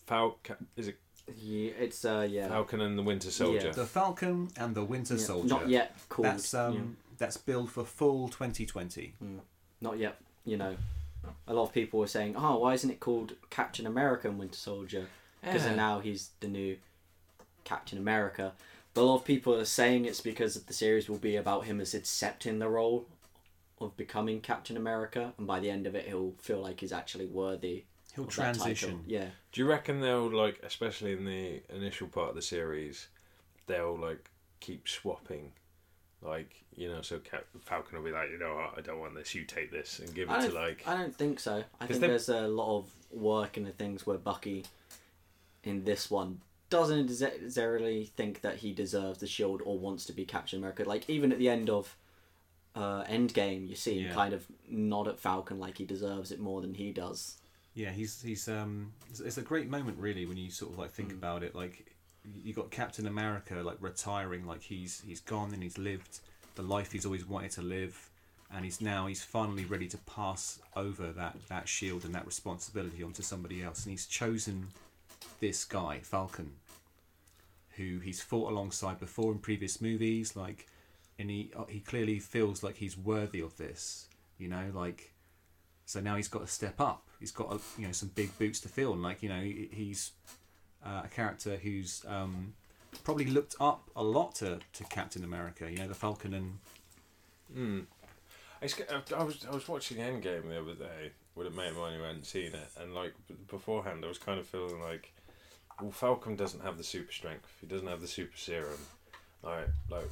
Falcon. 0.08 0.56
Is 0.76 0.88
it 0.88 0.98
Yeah, 1.38 1.72
it's 1.78 2.04
uh 2.06 2.28
yeah. 2.30 2.48
Falcon 2.48 2.82
and 2.82 2.98
the 2.98 3.04
Winter 3.04 3.30
Soldier? 3.30 3.72
The 3.74 3.86
Falcon 3.86 4.50
and 4.58 4.74
the 4.74 4.84
Winter 4.84 5.16
Yeah, 5.16 5.24
Soldier. 5.24 5.48
Not 5.50 5.70
yet 5.70 5.96
called. 6.10 6.26
That's 6.26 6.54
um 6.54 6.98
that's 7.18 7.38
billed 7.38 7.70
for 7.72 7.84
full 7.84 8.30
2020. 8.30 9.14
Mm. 9.24 9.40
Not 9.82 9.98
yet. 10.00 10.18
You 10.46 10.58
know, 10.58 10.78
a 11.48 11.54
lot 11.54 11.64
of 11.64 11.74
people 11.74 12.00
were 12.00 12.08
saying, 12.08 12.36
"Oh, 12.38 12.60
why 12.60 12.74
isn't 12.74 12.90
it 12.90 13.00
called 13.02 13.34
Captain 13.50 13.86
America 13.86 14.30
and 14.30 14.40
Winter 14.40 14.58
Soldier?" 14.58 15.08
Because 15.42 15.66
Yeah. 15.66 15.76
now 15.76 16.00
he's 16.00 16.30
the 16.40 16.48
new 16.48 16.78
Captain 17.66 17.98
America. 17.98 18.54
But 18.94 19.02
a 19.02 19.04
lot 19.04 19.16
of 19.18 19.26
people 19.26 19.54
are 19.56 19.66
saying 19.66 20.06
it's 20.06 20.22
because 20.22 20.56
the 20.64 20.74
series 20.74 21.10
will 21.10 21.18
be 21.20 21.36
about 21.36 21.66
him 21.66 21.80
as 21.82 21.94
accepting 21.94 22.60
the 22.60 22.70
role 22.70 23.06
of 23.80 23.96
becoming 23.98 24.40
Captain 24.42 24.78
America, 24.78 25.34
and 25.38 25.46
by 25.46 25.60
the 25.60 25.70
end 25.70 25.86
of 25.86 25.94
it, 25.96 26.08
he'll 26.08 26.34
feel 26.40 26.60
like 26.62 26.80
he's 26.80 26.94
actually 26.94 27.28
worthy. 27.28 27.84
He'll 28.18 28.26
of 28.28 28.36
that 28.36 28.44
title. 28.56 28.62
transition. 28.64 29.04
Yeah. 29.08 29.28
Do 29.54 29.62
you 29.62 29.68
reckon 29.68 30.02
they'll 30.02 30.30
like, 30.30 30.60
especially 30.64 31.14
in 31.14 31.24
the 31.26 31.62
initial 31.74 32.08
part 32.08 32.30
of 32.30 32.36
the 32.36 32.42
series, 32.42 33.08
they'll 33.68 33.98
like 33.98 34.30
keep 34.60 34.88
swapping, 34.90 35.52
like 36.22 36.64
you 36.76 36.90
know, 36.90 37.02
so 37.02 37.20
Cap- 37.20 37.46
Falcon 37.62 37.98
will 37.98 38.04
be 38.06 38.12
like, 38.12 38.30
you 38.32 38.38
know 38.38 38.56
what, 38.56 38.74
I 38.78 38.82
don't 38.82 39.00
want 39.00 39.16
this, 39.16 39.34
you 39.34 39.44
take 39.46 39.72
this, 39.72 40.00
and 40.00 40.14
give 40.14 40.30
I 40.30 40.38
it 40.38 40.42
don't, 40.42 40.50
to 40.52 40.56
like. 40.56 40.84
I 40.88 40.96
don't 40.98 41.16
think 41.16 41.40
so. 41.40 41.64
I 41.80 41.86
'Cause 41.88 41.88
think 41.98 42.02
they- 42.02 42.08
there's 42.08 42.30
a 42.30 42.48
lot 42.48 42.78
of 42.78 42.92
work 43.12 43.56
in 43.58 43.64
the 43.64 43.72
things 43.72 44.06
where 44.06 44.18
Bucky, 44.18 44.66
in 45.64 45.86
this 45.86 46.12
one, 46.12 46.42
doesn't 46.70 47.08
necessarily 47.08 48.06
think 48.18 48.42
that 48.42 48.58
he 48.58 48.74
deserves 48.74 49.20
the 49.20 49.28
shield 49.28 49.62
or 49.66 49.80
wants 49.80 50.06
to 50.06 50.14
be 50.14 50.26
Captain 50.26 50.60
America. 50.60 50.84
Like 50.84 51.10
even 51.10 51.32
at 51.32 51.38
the 51.40 51.50
end 51.50 51.70
of 51.70 51.96
uh, 52.76 53.04
Endgame, 53.06 53.68
you 53.68 53.74
see 53.76 53.98
him 54.00 54.08
Yeah. 54.08 54.14
kind 54.14 54.34
of 54.36 54.46
nod 54.70 55.08
at 55.08 55.20
Falcon 55.20 55.58
like 55.60 55.78
he 55.80 55.86
deserves 55.86 56.32
it 56.32 56.40
more 56.40 56.62
than 56.62 56.76
he 56.76 56.92
does. 56.92 57.38
Yeah, 57.78 57.92
he's 57.92 58.20
he's 58.24 58.48
um 58.48 58.92
it's, 59.08 59.20
it's 59.20 59.38
a 59.38 59.44
great 59.44 59.70
moment 59.70 60.00
really 60.00 60.26
when 60.26 60.36
you 60.36 60.50
sort 60.50 60.72
of 60.72 60.80
like 60.80 60.92
think 60.92 61.12
about 61.12 61.44
it. 61.44 61.54
Like 61.54 61.86
you 62.44 62.52
got 62.52 62.72
Captain 62.72 63.06
America 63.06 63.54
like 63.64 63.78
retiring 63.80 64.48
like 64.48 64.64
he's 64.64 65.04
he's 65.06 65.22
gone 65.22 65.54
and 65.54 65.62
he's 65.62 65.78
lived 65.78 66.22
the 66.56 66.64
life 66.64 66.92
he's 66.92 67.06
always 67.06 67.28
wanted 67.28 67.52
to 67.52 67.62
live. 67.62 68.10
And 68.52 68.66
he's 68.66 68.82
now 68.82 69.06
he's 69.06 69.24
finally 69.24 69.64
ready 69.66 69.88
to 69.90 69.98
pass 70.00 70.60
over 70.76 71.12
that 71.12 71.36
that 71.50 71.68
shield 71.68 72.04
and 72.04 72.16
that 72.16 72.26
responsibility 72.26 73.04
onto 73.04 73.22
somebody 73.22 73.62
else. 73.62 73.86
And 73.86 73.92
he's 73.92 74.08
chosen 74.08 74.70
this 75.40 75.64
guy 75.64 76.00
Falcon 76.02 76.54
who 77.76 78.00
he's 78.00 78.20
fought 78.20 78.52
alongside 78.52 79.00
before 79.00 79.32
in 79.32 79.38
previous 79.38 79.80
movies. 79.80 80.36
Like 80.36 80.66
and 81.20 81.30
he 81.30 81.52
uh, 81.56 81.66
he 81.66 81.82
clearly 81.82 82.18
feels 82.18 82.64
like 82.64 82.78
he's 82.78 82.98
worthy 82.98 83.40
of 83.40 83.56
this 83.58 84.08
you 84.40 84.48
know? 84.48 84.72
Like 84.74 85.12
so 85.88 86.00
now 86.02 86.16
he's 86.18 86.28
got 86.28 86.42
to 86.42 86.48
step 86.48 86.80
up. 86.80 87.08
He's 87.20 87.32
got 87.32 87.52
a, 87.52 87.60
you 87.82 87.88
know 87.88 87.94
some 87.94 88.12
big 88.14 88.38
boots 88.38 88.60
to 88.60 88.70
fill, 88.70 88.94
and 88.94 89.02
like 89.02 89.24
you 89.24 89.30
know 89.30 89.40
he, 89.42 89.70
he's 89.72 90.12
uh, 90.86 91.02
a 91.06 91.08
character 91.08 91.56
who's 91.56 92.04
um, 92.08 92.54
probably 93.04 93.26
looked 93.26 93.56
up 93.60 93.90
a 93.96 94.04
lot 94.04 94.36
to, 94.36 94.60
to 94.74 94.84
Captain 94.84 95.24
America. 95.24 95.72
You 95.72 95.80
know 95.80 95.88
the 95.88 95.96
Falcon 95.96 96.34
and 96.36 96.60
Hmm. 97.54 97.80
I, 98.62 98.68
I 99.16 99.24
was 99.24 99.46
I 99.50 99.54
was 99.54 99.68
watching 99.68 99.98
Endgame 99.98 100.50
the 100.50 100.60
other 100.60 100.74
day 100.74 101.12
with 101.36 101.48
a 101.48 101.52
mate 101.52 101.70
of 101.70 101.78
mine 101.78 101.98
who 101.98 102.04
hadn't 102.04 102.26
seen 102.26 102.54
it, 102.54 102.70
and 102.82 102.94
like 102.94 103.14
beforehand, 103.50 104.04
I 104.04 104.08
was 104.08 104.18
kind 104.18 104.40
of 104.40 104.46
feeling 104.48 104.82
like, 104.82 105.14
well, 105.82 105.92
Falcon 105.92 106.36
doesn't 106.36 106.64
have 106.64 106.78
the 106.78 106.84
super 106.84 107.12
strength. 107.12 107.50
He 107.62 107.68
doesn't 107.68 107.88
have 107.88 108.02
the 108.02 108.08
super 108.08 108.36
serum. 108.36 108.80
Like 109.44 109.70
like 109.90 110.10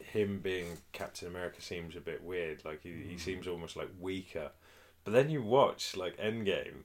him 0.00 0.40
being 0.40 0.76
Captain 0.92 1.28
America 1.28 1.60
seems 1.60 1.96
a 1.96 2.00
bit 2.00 2.22
weird. 2.22 2.64
Like 2.64 2.82
he, 2.82 2.92
he 3.08 3.18
seems 3.18 3.48
almost 3.48 3.76
like 3.76 3.88
weaker. 4.00 4.50
But 5.08 5.14
then 5.14 5.30
you 5.30 5.40
watch 5.42 5.96
like 5.96 6.18
Endgame, 6.18 6.82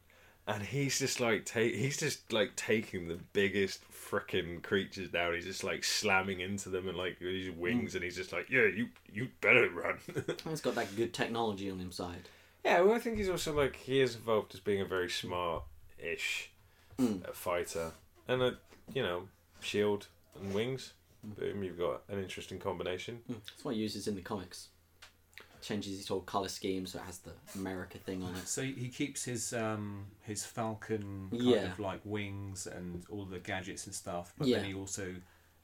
and 0.47 0.63
he's 0.63 0.97
just 0.97 1.19
like 1.19 1.43
take 1.43 1.75
he's 1.75 1.97
just 1.97 2.31
like 2.31 2.55
taking 2.55 3.09
the 3.09 3.19
biggest 3.33 3.81
freaking 3.91 4.63
creatures 4.63 5.09
down. 5.09 5.33
He's 5.33 5.43
just 5.43 5.61
like 5.65 5.83
slamming 5.83 6.39
into 6.39 6.69
them 6.69 6.87
and 6.87 6.97
like 6.97 7.17
with 7.19 7.33
his 7.33 7.51
wings, 7.51 7.95
and 7.95 8.03
he's 8.03 8.15
just 8.15 8.31
like, 8.31 8.49
yeah, 8.49 8.61
you 8.67 8.87
you 9.11 9.27
better 9.41 9.69
run. 9.69 9.97
He's 10.49 10.61
got 10.61 10.75
that 10.75 10.95
good 10.95 11.13
technology 11.13 11.69
on 11.69 11.79
his 11.79 11.95
side. 11.95 12.29
yeah, 12.63 12.79
well, 12.79 12.93
I 12.95 12.99
think 12.99 13.17
he's 13.17 13.27
also 13.27 13.51
like 13.53 13.75
he 13.75 13.99
is 13.99 14.15
evolved 14.15 14.53
as 14.53 14.61
being 14.61 14.79
a 14.79 14.85
very 14.85 15.09
smart-ish 15.09 16.49
Mm. 16.99 17.27
uh, 17.27 17.33
fighter, 17.33 17.91
and 18.29 18.41
a 18.41 18.55
you 18.93 19.03
know 19.03 19.27
shield 19.59 20.07
and 20.41 20.53
wings. 20.53 20.93
Boom, 21.25 21.61
you've 21.61 21.77
got 21.77 22.03
an 22.07 22.19
interesting 22.19 22.57
combination. 22.57 23.19
Mm. 23.29 23.35
That's 23.49 23.65
what 23.65 23.75
he 23.75 23.81
uses 23.81 24.07
in 24.07 24.15
the 24.15 24.21
comics. 24.21 24.69
Changes 25.63 25.97
his 25.97 26.07
whole 26.07 26.21
color 26.21 26.49
scheme 26.49 26.85
so 26.85 26.99
it 26.99 27.05
has 27.05 27.19
the 27.19 27.31
America 27.55 27.97
thing 27.97 28.21
on 28.21 28.35
it. 28.35 28.47
so 28.47 28.61
he 28.61 28.89
keeps 28.89 29.23
his 29.23 29.53
um 29.53 30.05
his 30.21 30.45
Falcon 30.45 31.29
kind 31.31 31.41
Yeah. 31.41 31.71
of 31.71 31.79
like 31.79 32.01
wings 32.03 32.67
and 32.67 33.03
all 33.09 33.25
the 33.25 33.39
gadgets 33.39 33.85
and 33.85 33.95
stuff, 33.95 34.33
but 34.37 34.47
Yeah. 34.47 34.57
then 34.57 34.65
he 34.65 34.73
also 34.73 35.15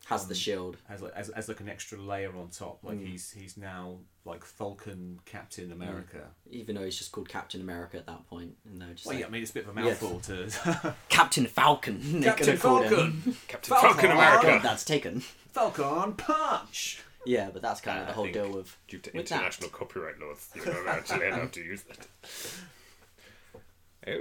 Has 0.05 0.25
the 0.27 0.33
Um, 0.33 0.37
shield. 0.39 0.77
has 0.87 1.01
like 1.01 1.11
as, 1.13 1.29
as 1.31 1.49
like 1.49 1.59
an 1.59 1.67
extra 1.67 1.97
layer 2.01 2.33
on 2.35 2.49
top. 2.49 2.79
Like 2.83 2.97
Mm. 2.97 3.07
he's 3.11 3.31
he's 3.31 3.57
now 3.57 3.97
like 4.23 4.45
Falcon 4.45 5.19
Captain 5.25 5.71
America. 5.73 6.29
Even 6.49 6.75
though 6.75 6.85
he's 6.85 6.97
just 6.97 7.11
called 7.11 7.27
Captain 7.27 7.59
America 7.59 7.97
at 7.97 8.05
that 8.07 8.25
point, 8.27 8.55
and 8.65 8.81
they're 8.81 8.93
just 8.93 9.05
Well, 9.05 9.15
like, 9.15 9.21
yeah, 9.21 9.27
I 9.27 9.29
mean 9.29 9.41
it's 9.41 9.51
a 9.51 9.55
bit 9.55 9.67
of 9.67 9.77
a 9.77 9.81
mouthful 9.81 10.21
to 10.21 10.95
Captain 11.09 11.45
Falcon. 11.45 12.21
Captain 12.23 12.47
have 12.51 12.61
called 12.61 12.83
him. 12.85 12.89
Falcon, 13.21 13.37
Captain 13.49 13.69
Falcon! 13.75 13.89
Falcon 13.91 14.11
America. 14.11 14.59
that's 14.63 14.85
taken. 14.85 15.19
Falcon 15.51 16.13
Punch. 16.13 17.01
Yeah, 17.25 17.49
but 17.51 17.61
that's 17.61 17.81
kind 17.81 17.99
of 17.99 18.03
Uh, 18.05 18.07
the 18.07 18.13
whole 18.13 18.31
deal 18.31 18.49
with. 18.51 18.77
Due 18.87 18.99
to 18.99 19.11
With 19.13 19.27
that. 19.27 19.35
international 19.35 19.69
copyright 19.69 20.19
laws, 20.19 20.49
you're 20.55 20.65
not 20.65 20.87
actually 20.87 21.27
allowed 21.27 21.51
to 21.53 21.61
use 21.61 21.83
that. 21.83 22.07
It, 24.03 24.11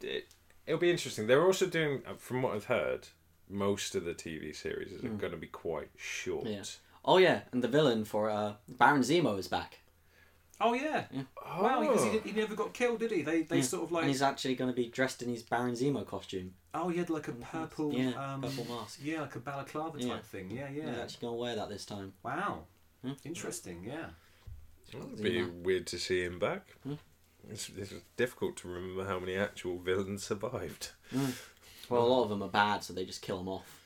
it, 0.00 0.04
it, 0.04 0.26
it'll 0.66 0.80
be 0.80 0.90
interesting. 0.90 1.26
They're 1.26 1.44
also 1.44 1.66
doing, 1.66 2.02
uh, 2.06 2.14
from 2.18 2.42
what 2.42 2.54
I've 2.54 2.64
heard, 2.64 3.08
most 3.48 3.94
of 3.94 4.04
the 4.04 4.12
TV 4.14 4.54
series 4.54 4.92
are 5.02 5.08
going 5.08 5.32
to 5.32 5.38
be 5.38 5.46
quite 5.46 5.88
short. 5.96 6.46
Yeah. 6.46 6.62
Oh 7.04 7.16
yeah, 7.18 7.40
and 7.52 7.62
the 7.62 7.68
villain 7.68 8.04
for 8.04 8.28
uh, 8.28 8.54
Baron 8.68 9.00
Zemo 9.02 9.38
is 9.38 9.48
back. 9.48 9.78
Oh 10.60 10.74
yeah. 10.74 11.04
Oh. 11.46 11.62
Wow, 11.62 11.80
because 11.80 12.04
he, 12.04 12.10
did- 12.10 12.22
he 12.24 12.32
never 12.32 12.54
got 12.56 12.74
killed, 12.74 12.98
did 12.98 13.12
he? 13.12 13.22
They 13.22 13.42
they 13.42 13.56
Yeah. 13.58 13.62
sort 13.62 13.84
of 13.84 13.92
like. 13.92 14.02
and 14.02 14.08
like 14.08 14.14
he's 14.14 14.22
actually 14.22 14.56
going 14.56 14.70
to 14.70 14.74
be 14.76 14.86
dressed 14.88 15.22
in 15.22 15.28
his 15.28 15.42
Baron 15.42 15.74
Zemo 15.74 16.04
costume. 16.06 16.54
oh 16.74 16.88
he 16.88 16.98
had 16.98 17.10
like 17.10 17.28
a 17.28 17.32
purple 17.32 17.92
Yeah, 17.94 18.10
um, 18.34 18.42
purple 18.42 18.64
mask. 18.64 18.98
yeah 19.02 19.20
like 19.22 19.36
a 19.36 19.40
balaclava 19.40 20.00
Yeah. 20.00 20.14
type 20.14 20.24
thing. 20.26 20.50
Yeah, 20.50 20.62
yeah. 20.62 20.68
He's 20.68 20.96
yeah. 20.96 21.02
actually 21.02 21.20
going 21.20 21.34
to 21.34 21.40
wear 21.40 21.56
that 21.56 21.68
this 21.68 21.84
time. 21.84 22.12
Wow. 22.24 22.64
Hmm. 23.04 23.12
Interesting. 23.24 23.84
Yeah. 23.86 24.06
It'd 24.92 25.22
be 25.22 25.42
weird 25.44 25.86
to 25.88 25.98
see 25.98 26.22
him 26.22 26.38
back. 26.38 26.62
Hmm. 26.82 26.94
It's, 27.50 27.70
it's 27.76 27.92
difficult 28.16 28.56
to 28.58 28.68
remember 28.68 29.04
how 29.06 29.20
many 29.20 29.36
actual 29.36 29.78
villains 29.78 30.24
survived. 30.24 30.90
Well, 31.88 32.02
a 32.02 32.06
lot 32.06 32.24
of 32.24 32.30
them 32.30 32.42
are 32.42 32.48
bad, 32.48 32.82
so 32.82 32.92
they 32.92 33.04
just 33.04 33.22
kill 33.22 33.38
them 33.38 33.48
off. 33.48 33.80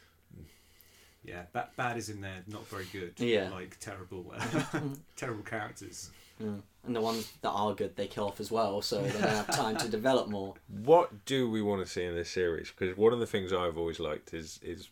Yeah. 1.24 1.42
That 1.52 1.76
bad 1.76 1.98
is 1.98 2.08
in 2.08 2.20
there. 2.20 2.42
Not 2.48 2.66
very 2.68 2.86
good. 2.92 3.12
Yeah. 3.18 3.50
Like 3.50 3.78
terrible, 3.78 4.32
terrible 5.16 5.42
characters. 5.44 6.10
Mm. 6.40 6.62
And 6.84 6.96
the 6.96 7.00
ones 7.00 7.30
that 7.42 7.50
are 7.50 7.74
good, 7.74 7.94
they 7.96 8.06
kill 8.08 8.26
off 8.26 8.40
as 8.40 8.50
well, 8.50 8.82
so 8.82 9.00
they 9.02 9.10
don't 9.12 9.22
have 9.22 9.50
time 9.54 9.76
to 9.76 9.88
develop 9.98 10.28
more. 10.28 10.54
What 10.84 11.24
do 11.26 11.48
we 11.48 11.62
want 11.62 11.84
to 11.84 11.90
see 11.90 12.02
in 12.04 12.14
this 12.14 12.30
series? 12.30 12.72
Because 12.76 12.96
one 12.96 13.12
of 13.12 13.20
the 13.20 13.26
things 13.26 13.52
I've 13.52 13.78
always 13.78 14.00
liked 14.00 14.34
is 14.34 14.58
is 14.62 14.88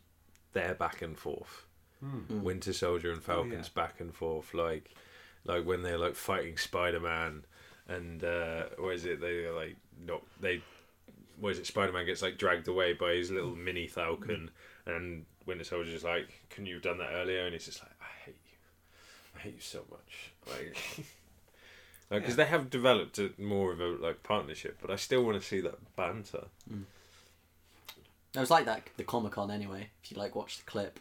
their 0.53 0.75
back 0.75 1.03
and 1.03 1.19
forth. 1.19 1.67
Hmm. 2.01 2.43
Winter 2.43 2.73
Soldier 2.73 3.11
and 3.13 3.23
Falcons 3.23 3.53
Oh, 3.77 3.81
yeah. 3.81 3.87
back 3.87 4.01
and 4.01 4.15
forth, 4.15 4.55
like 4.55 4.91
like 5.45 5.65
when 5.67 5.83
they're 5.83 5.99
like 5.99 6.15
fighting 6.15 6.57
Spider 6.57 7.01
Man, 7.01 7.45
and 7.89 8.23
uh, 8.23 8.65
what 8.79 8.95
is 8.95 9.05
it? 9.05 9.21
They 9.21 9.49
like 9.51 9.77
not 10.07 10.23
they. 10.41 10.63
What 11.41 11.53
is 11.53 11.59
it? 11.59 11.67
Spider 11.67 11.93
Man 11.93 12.07
gets 12.07 12.23
like 12.23 12.39
dragged 12.39 12.69
away 12.69 12.93
by 12.93 13.15
his 13.15 13.31
little 13.31 13.57
mini 13.57 13.87
Falcon, 13.89 14.51
and 14.87 15.25
Winter 15.45 15.65
Soldier's 15.65 16.05
like, 16.05 16.29
"Can 16.51 16.67
you 16.67 16.75
have 16.75 16.83
done 16.85 16.99
that 16.99 17.11
earlier?" 17.13 17.45
And 17.47 17.53
he's 17.53 17.65
just 17.67 17.81
like, 17.83 17.93
"I 18.01 18.25
hate 18.27 18.41
you, 18.47 18.57
I 19.37 19.39
hate 19.41 19.55
you 19.55 19.61
so 19.61 19.85
much." 19.91 20.33
Like, 20.47 20.79
because 22.11 22.31
Yeah. 22.31 22.45
they 22.45 22.51
have 22.51 22.69
developed 22.71 23.19
a, 23.19 23.31
more 23.39 23.73
of 23.73 23.81
a 23.81 23.87
like 23.89 24.23
partnership, 24.23 24.79
but 24.83 24.91
I 24.91 24.97
still 24.97 25.23
want 25.25 25.41
to 25.41 25.47
see 25.47 25.61
that 25.61 25.95
banter. 25.97 26.47
It 28.35 28.39
was 28.39 28.51
like 28.51 28.65
that 28.67 28.83
the 28.97 29.05
Comic 29.05 29.33
Con 29.33 29.51
anyway. 29.51 29.89
If 30.03 30.13
you 30.13 30.19
like 30.19 30.35
watch 30.37 30.59
the 30.59 30.65
clip, 30.65 31.01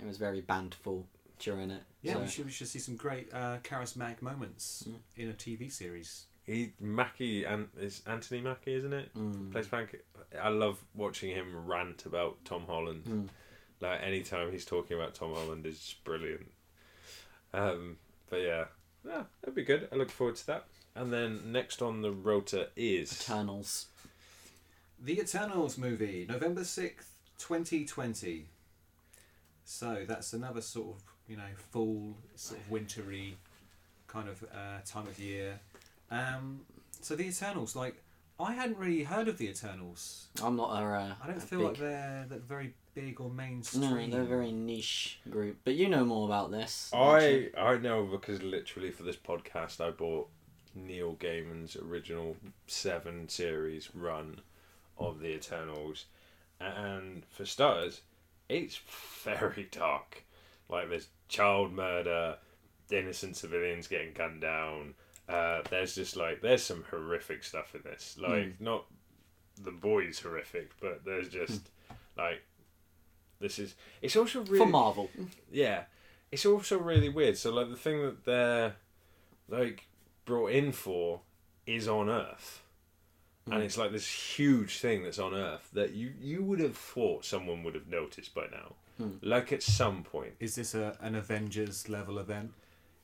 it 0.00 0.06
was 0.06 0.16
very 0.16 0.40
bandful 0.40 1.06
during 1.40 1.70
it. 1.70 1.82
Yeah, 2.02 2.14
so- 2.14 2.20
we 2.20 2.26
should 2.28 2.44
we 2.46 2.50
should 2.52 2.68
see 2.68 2.78
some 2.78 2.96
great 2.96 3.32
uh, 3.32 3.58
charismatic 3.64 4.22
moments 4.22 4.84
Mm. 4.88 4.94
in 5.16 5.28
a 5.30 5.32
TV 5.34 5.70
series. 5.70 6.26
He 6.44 6.72
Mackie 6.80 7.44
and 7.44 7.68
is 7.78 8.02
Anthony 8.06 8.40
Mackie, 8.40 8.74
isn't 8.74 8.92
it? 8.92 9.14
Mm. 9.14 9.52
Plays 9.52 9.66
Frank. 9.66 9.96
I 10.40 10.48
love 10.48 10.82
watching 10.94 11.34
him 11.34 11.66
rant 11.66 12.06
about 12.06 12.42
Tom 12.44 12.64
Holland. 12.66 13.04
Mm. 13.04 13.28
Like 13.80 14.02
anytime 14.02 14.50
he's 14.50 14.64
talking 14.64 14.96
about 14.96 15.14
Tom 15.14 15.34
Holland 15.34 15.66
is 15.66 15.94
brilliant. 16.04 16.50
Um, 17.52 17.98
but 18.30 18.38
yeah, 18.40 18.64
yeah, 19.08 19.22
that'd 19.40 19.54
be 19.54 19.64
good. 19.64 19.88
I 19.92 19.96
look 19.96 20.10
forward 20.10 20.36
to 20.36 20.46
that. 20.48 20.64
And 20.94 21.12
then 21.12 21.52
next 21.52 21.80
on 21.80 22.02
the 22.02 22.10
rota 22.10 22.68
is 22.76 23.12
Eternals. 23.12 23.86
The 25.00 25.20
Eternals 25.20 25.78
movie, 25.78 26.26
November 26.28 26.62
6th, 26.62 27.06
2020. 27.38 28.46
So 29.64 30.04
that's 30.06 30.32
another 30.32 30.60
sort 30.60 30.96
of, 30.96 31.02
you 31.28 31.36
know, 31.36 31.42
fall, 31.70 32.16
sort 32.34 32.60
of 32.60 32.70
wintry 32.70 33.36
kind 34.08 34.28
of 34.28 34.42
uh, 34.44 34.80
time 34.84 35.06
of 35.06 35.18
year. 35.18 35.60
Um, 36.10 36.62
so 37.00 37.14
The 37.14 37.28
Eternals, 37.28 37.76
like, 37.76 38.02
I 38.40 38.52
hadn't 38.54 38.78
really 38.78 39.04
heard 39.04 39.28
of 39.28 39.38
The 39.38 39.48
Eternals. 39.48 40.28
I'm 40.42 40.56
not 40.56 40.70
a. 40.70 40.84
Uh, 40.84 41.14
I 41.22 41.26
don't 41.26 41.36
a 41.36 41.40
feel 41.40 41.58
big, 41.60 41.68
like 41.68 41.78
they're, 41.78 42.26
they're 42.28 42.38
very 42.38 42.74
big 42.98 43.20
or 43.20 43.30
mainstream. 43.30 43.82
No, 43.82 44.08
they're 44.08 44.22
a 44.22 44.26
very 44.26 44.52
niche 44.52 45.20
group. 45.30 45.58
But 45.64 45.74
you 45.74 45.88
know 45.88 46.04
more 46.04 46.26
about 46.26 46.50
this. 46.50 46.90
I 46.92 47.50
I 47.56 47.76
know 47.78 48.04
because 48.04 48.42
literally 48.42 48.90
for 48.90 49.04
this 49.04 49.16
podcast 49.16 49.80
I 49.80 49.90
bought 49.90 50.28
Neil 50.74 51.14
Gaiman's 51.14 51.76
original 51.76 52.36
seven 52.66 53.28
series 53.28 53.94
run 53.94 54.40
of 54.98 55.20
the 55.20 55.28
Eternals, 55.28 56.06
and 56.60 57.24
for 57.30 57.44
starters, 57.44 58.02
it's 58.48 58.80
very 59.22 59.68
dark. 59.70 60.24
Like 60.68 60.90
there's 60.90 61.08
child 61.28 61.72
murder, 61.72 62.36
innocent 62.90 63.36
civilians 63.36 63.86
getting 63.86 64.12
gunned 64.12 64.40
down. 64.40 64.94
Uh, 65.28 65.60
there's 65.70 65.94
just 65.94 66.16
like 66.16 66.40
there's 66.40 66.62
some 66.62 66.84
horrific 66.90 67.44
stuff 67.44 67.74
in 67.74 67.82
this. 67.82 68.16
Like 68.20 68.60
not 68.60 68.86
the 69.62 69.70
boys 69.70 70.18
horrific, 70.18 70.70
but 70.80 71.04
there's 71.04 71.28
just 71.28 71.68
like 72.16 72.42
this 73.40 73.58
is. 73.58 73.74
It's 74.02 74.16
also 74.16 74.40
really 74.42 74.58
For 74.58 74.66
Marvel. 74.66 75.10
yeah, 75.50 75.84
it's 76.30 76.46
also 76.46 76.78
really 76.78 77.08
weird. 77.08 77.36
So 77.36 77.52
like 77.52 77.70
the 77.70 77.76
thing 77.76 78.02
that 78.02 78.24
they're 78.24 78.76
like 79.48 79.86
brought 80.24 80.52
in 80.52 80.72
for 80.72 81.20
is 81.66 81.88
on 81.88 82.08
Earth, 82.08 82.62
and 83.46 83.54
mm. 83.54 83.64
it's 83.64 83.78
like 83.78 83.92
this 83.92 84.08
huge 84.08 84.78
thing 84.78 85.02
that's 85.02 85.18
on 85.18 85.34
Earth 85.34 85.68
that 85.72 85.94
you 85.94 86.12
you 86.20 86.42
would 86.42 86.60
have 86.60 86.76
thought 86.76 87.24
someone 87.24 87.62
would 87.62 87.74
have 87.74 87.88
noticed 87.88 88.34
by 88.34 88.46
now, 88.50 88.74
hmm. 88.96 89.16
like 89.22 89.52
at 89.52 89.62
some 89.62 90.02
point. 90.02 90.34
Is 90.40 90.54
this 90.54 90.74
a, 90.74 90.96
an 91.00 91.14
Avengers 91.14 91.88
level 91.88 92.18
event? 92.18 92.52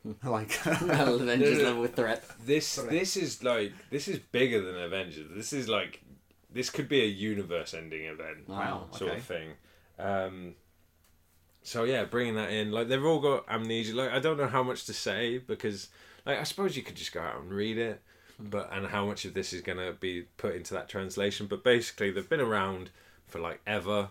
Hmm. 0.02 0.12
like, 0.28 0.58
Avengers 0.66 1.62
level 1.62 1.86
threat. 1.86 2.24
This 2.44 2.76
this 2.76 3.16
is 3.16 3.42
like 3.42 3.72
this 3.90 4.08
is 4.08 4.18
bigger 4.18 4.60
than 4.60 4.76
Avengers. 4.76 5.28
This 5.34 5.52
is 5.52 5.68
like 5.68 6.02
this 6.50 6.70
could 6.70 6.88
be 6.88 7.02
a 7.02 7.06
universe-ending 7.06 8.04
event. 8.04 8.48
Wow, 8.48 8.86
sort 8.92 9.10
okay. 9.10 9.18
of 9.18 9.24
thing. 9.24 9.48
Um, 9.98 10.54
so 11.62 11.84
yeah, 11.84 12.04
bringing 12.04 12.34
that 12.34 12.50
in, 12.50 12.72
like 12.72 12.88
they've 12.88 13.04
all 13.04 13.20
got 13.20 13.44
amnesia. 13.48 13.94
Like 13.94 14.10
I 14.10 14.18
don't 14.18 14.36
know 14.36 14.48
how 14.48 14.62
much 14.62 14.84
to 14.86 14.92
say 14.92 15.38
because, 15.38 15.88
like, 16.26 16.38
I 16.38 16.42
suppose 16.44 16.76
you 16.76 16.82
could 16.82 16.96
just 16.96 17.12
go 17.12 17.20
out 17.20 17.40
and 17.40 17.50
read 17.50 17.78
it, 17.78 18.02
but 18.38 18.70
and 18.72 18.86
how 18.86 19.06
much 19.06 19.24
of 19.24 19.34
this 19.34 19.52
is 19.52 19.60
gonna 19.62 19.92
be 19.92 20.22
put 20.36 20.54
into 20.54 20.74
that 20.74 20.88
translation. 20.88 21.46
But 21.46 21.64
basically, 21.64 22.10
they've 22.10 22.28
been 22.28 22.40
around 22.40 22.90
for 23.26 23.38
like 23.38 23.60
ever. 23.66 24.10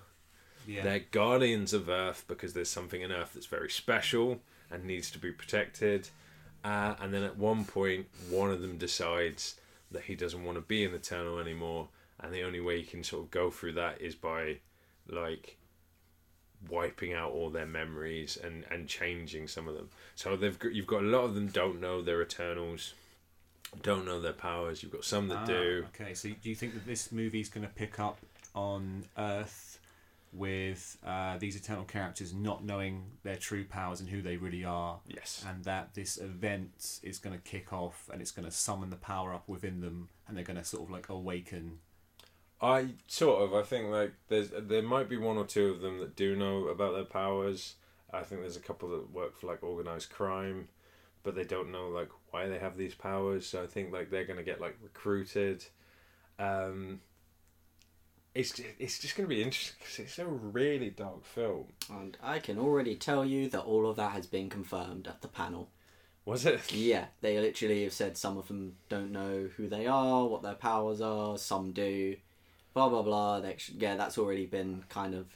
yeah. 0.67 0.83
They're 0.83 0.99
guardians 1.11 1.73
of 1.73 1.89
Earth 1.89 2.25
because 2.27 2.53
there's 2.53 2.69
something 2.69 3.01
in 3.01 3.11
Earth 3.11 3.31
that's 3.33 3.45
very 3.45 3.69
special 3.69 4.39
and 4.71 4.85
needs 4.85 5.11
to 5.11 5.19
be 5.19 5.31
protected. 5.31 6.09
Uh, 6.63 6.95
and 7.01 7.13
then 7.13 7.23
at 7.23 7.37
one 7.37 7.65
point, 7.65 8.07
one 8.29 8.49
of 8.49 8.61
them 8.61 8.77
decides 8.77 9.55
that 9.91 10.03
he 10.03 10.15
doesn't 10.15 10.43
want 10.43 10.57
to 10.57 10.61
be 10.61 10.85
an 10.85 10.93
Eternal 10.93 11.37
anymore, 11.37 11.89
and 12.19 12.33
the 12.33 12.41
only 12.41 12.61
way 12.61 12.79
he 12.79 12.85
can 12.85 13.03
sort 13.03 13.23
of 13.25 13.31
go 13.31 13.51
through 13.51 13.73
that 13.73 14.01
is 14.01 14.15
by, 14.15 14.57
like, 15.09 15.57
wiping 16.69 17.13
out 17.13 17.31
all 17.31 17.49
their 17.49 17.65
memories 17.65 18.37
and 18.41 18.65
and 18.69 18.87
changing 18.87 19.47
some 19.47 19.67
of 19.67 19.75
them. 19.75 19.89
So 20.15 20.35
they've 20.35 20.57
got, 20.57 20.73
you've 20.73 20.87
got 20.87 21.01
a 21.03 21.07
lot 21.07 21.23
of 21.25 21.35
them 21.35 21.47
don't 21.47 21.79
know 21.81 22.01
they're 22.01 22.21
Eternals, 22.21 22.93
don't 23.81 24.05
know 24.05 24.21
their 24.21 24.33
powers. 24.33 24.83
You've 24.83 24.91
got 24.91 25.03
some 25.05 25.27
that 25.29 25.39
Ah, 25.39 25.45
do. 25.45 25.85
Okay, 25.99 26.13
so 26.13 26.29
do 26.29 26.49
you 26.49 26.55
think 26.55 26.73
that 26.73 26.85
this 26.85 27.11
movie's 27.11 27.49
going 27.49 27.65
to 27.65 27.73
pick 27.73 27.99
up 27.99 28.19
on 28.55 29.05
Earth 29.17 29.79
with 30.31 30.97
uh, 31.05 31.37
these 31.37 31.55
Eternal 31.55 31.83
characters 31.83 32.33
not 32.33 32.63
knowing 32.63 33.03
their 33.23 33.35
true 33.35 33.63
powers 33.65 33.99
and 33.99 34.09
who 34.09 34.21
they 34.21 34.37
really 34.37 34.63
are? 34.63 34.99
Yes. 35.07 35.45
And 35.47 35.63
that 35.65 35.93
this 35.93 36.17
event 36.17 36.99
is 37.03 37.19
going 37.19 37.35
to 37.35 37.41
kick 37.43 37.71
off 37.73 38.09
and 38.11 38.21
it's 38.21 38.31
going 38.31 38.45
to 38.45 38.51
summon 38.51 38.89
the 38.89 38.95
power 38.95 39.33
up 39.33 39.47
within 39.47 39.81
them 39.81 40.09
and 40.27 40.35
they're 40.35 40.43
going 40.43 40.57
to 40.57 40.63
sort 40.65 40.83
of 40.83 40.89
like 40.91 41.09
awaken. 41.09 41.79
I 42.63 42.87
sort 43.07 43.41
of. 43.41 43.53
I 43.53 43.61
think 43.61 43.89
like 43.89 44.13
there's 44.29 44.49
there 44.57 44.81
might 44.81 45.09
be 45.09 45.17
one 45.17 45.37
or 45.37 45.45
two 45.45 45.67
of 45.67 45.81
them 45.81 45.99
that 45.99 46.15
do 46.15 46.33
know 46.35 46.69
about 46.69 46.93
their 46.93 47.03
powers. 47.03 47.75
I 48.11 48.21
think 48.21 48.41
there's 48.41 48.55
a 48.55 48.61
couple 48.61 48.89
that 48.89 49.11
work 49.11 49.37
for 49.37 49.47
like 49.47 49.61
organized 49.63 50.11
crime, 50.11 50.69
but 51.23 51.35
they 51.35 51.43
don't 51.43 51.73
know 51.73 51.89
like 51.89 52.09
why 52.31 52.47
they 52.47 52.59
have 52.59 52.77
these 52.77 52.95
powers. 52.95 53.45
So 53.45 53.61
I 53.61 53.67
think 53.67 53.91
like 53.91 54.09
they're 54.09 54.23
gonna 54.23 54.43
get 54.43 54.61
like 54.61 54.77
recruited. 54.81 55.65
Um, 56.39 57.01
it's 58.33 58.57
it's 58.79 58.97
just 58.97 59.17
gonna 59.17 59.27
be 59.27 59.43
interesting 59.43 59.75
because 59.79 59.99
it's 59.99 60.19
a 60.19 60.25
really 60.25 60.89
dark 60.89 61.25
film. 61.25 61.65
And 61.89 62.17
I 62.23 62.39
can 62.39 62.57
already 62.57 62.95
tell 62.95 63.25
you 63.25 63.49
that 63.49 63.63
all 63.63 63.89
of 63.89 63.97
that 63.97 64.13
has 64.13 64.25
been 64.25 64.49
confirmed 64.49 65.05
at 65.07 65.21
the 65.21 65.27
panel. 65.27 65.67
Was 66.23 66.45
it? 66.45 66.71
Yeah, 66.71 67.07
they 67.19 67.37
literally 67.37 67.83
have 67.83 67.91
said 67.91 68.15
some 68.15 68.37
of 68.37 68.47
them 68.47 68.77
don't 68.87 69.11
know 69.11 69.49
who 69.57 69.67
they 69.67 69.85
are, 69.85 70.25
what 70.25 70.43
their 70.43 70.55
powers 70.55 71.01
are, 71.01 71.37
some 71.37 71.73
do. 71.73 72.15
Blah 72.73 72.89
blah 72.89 73.01
blah. 73.01 73.39
They, 73.39 73.49
actually- 73.49 73.79
yeah, 73.79 73.95
that's 73.95 74.17
already 74.17 74.45
been 74.45 74.83
kind 74.89 75.13
of 75.13 75.27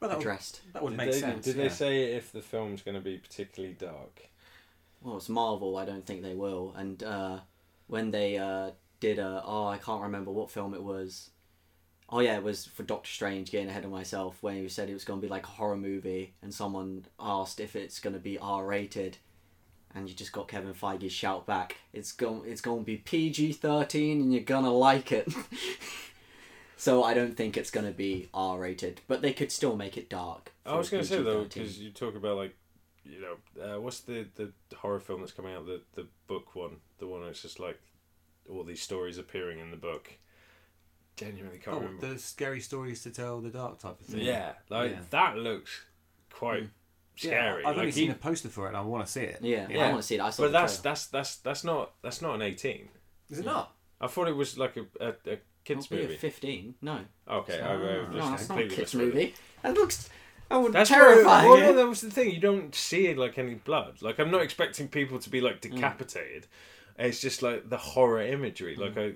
Well, 0.00 0.10
that 0.10 0.18
would, 0.18 0.22
addressed. 0.22 0.60
that 0.72 0.82
would 0.82 0.90
did 0.90 0.96
make 0.96 1.12
they, 1.12 1.20
sense. 1.20 1.44
Did 1.44 1.56
yeah. 1.56 1.62
they 1.64 1.68
say 1.68 2.12
if 2.14 2.32
the 2.32 2.42
film's 2.42 2.82
gonna 2.82 3.00
be 3.00 3.18
particularly 3.18 3.74
dark? 3.74 4.28
Well, 5.02 5.18
it's 5.18 5.28
Marvel. 5.28 5.76
I 5.76 5.84
don't 5.84 6.06
think 6.06 6.22
they 6.22 6.34
will. 6.34 6.74
And 6.76 7.02
uh, 7.02 7.40
when 7.88 8.10
they 8.10 8.38
uh, 8.38 8.70
did 9.00 9.18
a 9.18 9.42
oh, 9.44 9.66
I 9.66 9.76
can't 9.76 10.02
remember 10.02 10.30
what 10.30 10.50
film 10.50 10.74
it 10.74 10.82
was. 10.82 11.30
Oh 12.08 12.20
yeah, 12.20 12.36
it 12.36 12.42
was 12.42 12.64
for 12.66 12.82
Doctor 12.82 13.10
Strange. 13.10 13.50
Getting 13.50 13.68
ahead 13.68 13.84
of 13.84 13.90
myself 13.90 14.38
when 14.42 14.56
he 14.56 14.68
said 14.68 14.88
it 14.88 14.94
was 14.94 15.04
going 15.04 15.20
to 15.20 15.26
be 15.26 15.30
like 15.30 15.44
a 15.44 15.50
horror 15.50 15.76
movie, 15.76 16.34
and 16.42 16.52
someone 16.52 17.06
asked 17.20 17.60
if 17.60 17.76
it's 17.76 18.00
going 18.00 18.14
to 18.14 18.20
be 18.20 18.38
R 18.38 18.64
rated, 18.64 19.18
and 19.94 20.08
you 20.08 20.14
just 20.14 20.32
got 20.32 20.48
Kevin 20.48 20.74
Feige's 20.74 21.12
shout 21.12 21.46
back. 21.46 21.76
It's 21.92 22.12
going 22.12 22.42
it's 22.46 22.60
going 22.60 22.80
to 22.80 22.84
be 22.84 22.96
PG 22.96 23.52
thirteen, 23.54 24.22
and 24.22 24.32
you're 24.32 24.42
gonna 24.42 24.72
like 24.72 25.12
it. 25.12 25.32
so 26.84 27.02
I 27.02 27.14
don't 27.14 27.34
think 27.36 27.56
it's 27.56 27.70
going 27.70 27.86
to 27.86 27.92
be 27.92 28.28
R 28.34 28.58
rated, 28.58 29.00
but 29.08 29.22
they 29.22 29.32
could 29.32 29.50
still 29.50 29.74
make 29.74 29.96
it 29.96 30.10
dark. 30.10 30.52
I 30.66 30.76
was 30.76 30.90
gonna 30.90 31.02
say 31.04 31.22
though, 31.22 31.44
because 31.44 31.78
you 31.78 31.90
talk 31.90 32.14
about 32.14 32.36
like, 32.36 32.54
you 33.04 33.20
know, 33.20 33.36
uh, 33.62 33.80
what's 33.80 34.00
the 34.00 34.26
the 34.34 34.52
horror 34.76 35.00
film 35.00 35.20
that's 35.20 35.32
coming 35.32 35.54
out? 35.54 35.64
The 35.66 35.80
the 35.94 36.06
book 36.26 36.54
one, 36.54 36.76
the 36.98 37.06
one 37.06 37.24
that's 37.24 37.40
just 37.42 37.58
like 37.58 37.80
all 38.50 38.64
these 38.64 38.82
stories 38.82 39.16
appearing 39.18 39.58
in 39.60 39.70
the 39.70 39.76
book. 39.78 40.10
Genuinely 41.16 41.58
can't 41.58 41.76
Oh, 41.76 41.80
remember. 41.80 42.08
the 42.12 42.18
scary 42.18 42.60
stories 42.60 43.02
to 43.04 43.10
tell 43.10 43.40
the 43.40 43.48
dark 43.50 43.78
type 43.78 44.00
of 44.00 44.06
thing. 44.06 44.20
Yeah, 44.20 44.52
like 44.68 44.90
Yeah. 44.90 44.98
that 45.10 45.38
looks 45.38 45.70
quite 46.32 46.68
scary. 47.16 47.62
Yeah, 47.62 47.68
I've 47.68 47.76
only 47.76 47.86
like, 47.86 47.94
seen 47.94 48.10
a 48.10 48.14
poster 48.14 48.48
for 48.48 48.64
it 48.66 48.68
and 48.68 48.76
I 48.76 48.80
want 48.82 49.06
to 49.06 49.10
see 49.12 49.20
it. 49.22 49.38
yeah, 49.40 49.68
You 49.68 49.78
I 49.78 49.88
want 49.90 49.98
to 50.02 50.06
see 50.06 50.16
it. 50.16 50.20
I 50.20 50.30
saw 50.30 50.42
but 50.42 50.52
that's 50.52 50.74
trailer. 50.80 50.82
that's 50.94 51.06
that's 51.06 51.36
that's 51.36 51.62
not 51.64 51.92
that's 52.02 52.20
not 52.20 52.34
an 52.34 52.42
eighteen. 52.42 52.88
Is 53.30 53.38
it 53.38 53.46
not? 53.46 53.72
I 54.00 54.06
thought 54.08 54.28
it 54.28 54.36
was 54.36 54.58
like 54.58 54.76
a 54.76 54.86
a, 55.00 55.08
a 55.34 55.38
kids 55.64 55.86
It'll 55.86 55.98
a 55.98 56.02
movie. 56.02 56.16
15. 56.16 56.74
No. 56.82 57.00
Okay, 57.28 57.60
I, 57.60 57.72
I 57.72 57.74
Ah. 57.74 58.04
just 58.04 58.12
no, 58.16 58.34
it's 58.34 58.48
not 58.48 58.58
a 58.58 58.62
kids 58.68 58.94
misread 58.94 59.08
it. 59.08 59.14
movie. 59.14 59.34
That 59.62 59.74
looks. 59.74 60.10
That 60.50 60.56
would 60.58 60.72
That's 60.74 60.90
terrifying. 60.90 61.48
Where, 61.48 61.58
well, 61.60 61.72
no, 61.72 61.76
that 61.78 61.88
was 61.88 62.00
the 62.02 62.10
thing. 62.10 62.30
You 62.30 62.40
don't 62.40 62.74
see 62.74 63.12
like 63.14 63.38
any 63.38 63.54
blood. 63.54 64.02
Like 64.02 64.18
I'm 64.18 64.30
not 64.30 64.42
expecting 64.42 64.88
people 64.88 65.18
to 65.18 65.30
be 65.30 65.40
like 65.40 65.60
decapitated. 65.62 66.46
It's 66.98 67.20
just 67.20 67.42
like 67.42 67.68
the 67.70 67.78
horror 67.78 68.22
imagery. 68.22 68.76
Like 68.76 68.96
I, 68.98 69.12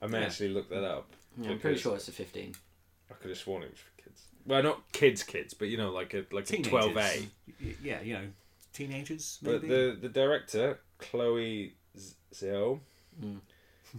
I 0.00 0.06
may 0.06 0.20
Yeah. 0.20 0.26
actually 0.26 0.50
look 0.50 0.68
that 0.70 0.84
up. 0.84 1.10
Yeah, 1.36 1.50
I'm 1.50 1.58
pretty 1.58 1.78
sure 1.78 1.96
it's 1.96 2.08
a 2.08 2.12
15. 2.12 2.54
I 3.10 3.14
could 3.14 3.30
have 3.30 3.38
sworn 3.38 3.64
it 3.64 3.70
was 3.72 3.80
for 3.80 4.02
kids. 4.02 4.22
Well, 4.46 4.62
not 4.62 4.92
kids, 4.92 5.22
kids, 5.24 5.52
but 5.52 5.68
you 5.68 5.76
know, 5.76 5.90
like 5.90 6.14
a 6.14 6.24
like 6.30 6.48
a 6.50 6.62
twelve 6.62 6.96
A. 6.96 7.28
Yeah, 7.82 8.00
you 8.00 8.14
know, 8.14 8.26
teenagers 8.72 9.38
But 9.42 9.62
the 9.62 9.98
the 10.00 10.08
director 10.08 10.78
Chloe 10.98 11.74
Z- 11.98 12.14
Zhao, 12.32 12.80
Mm. 13.22 13.40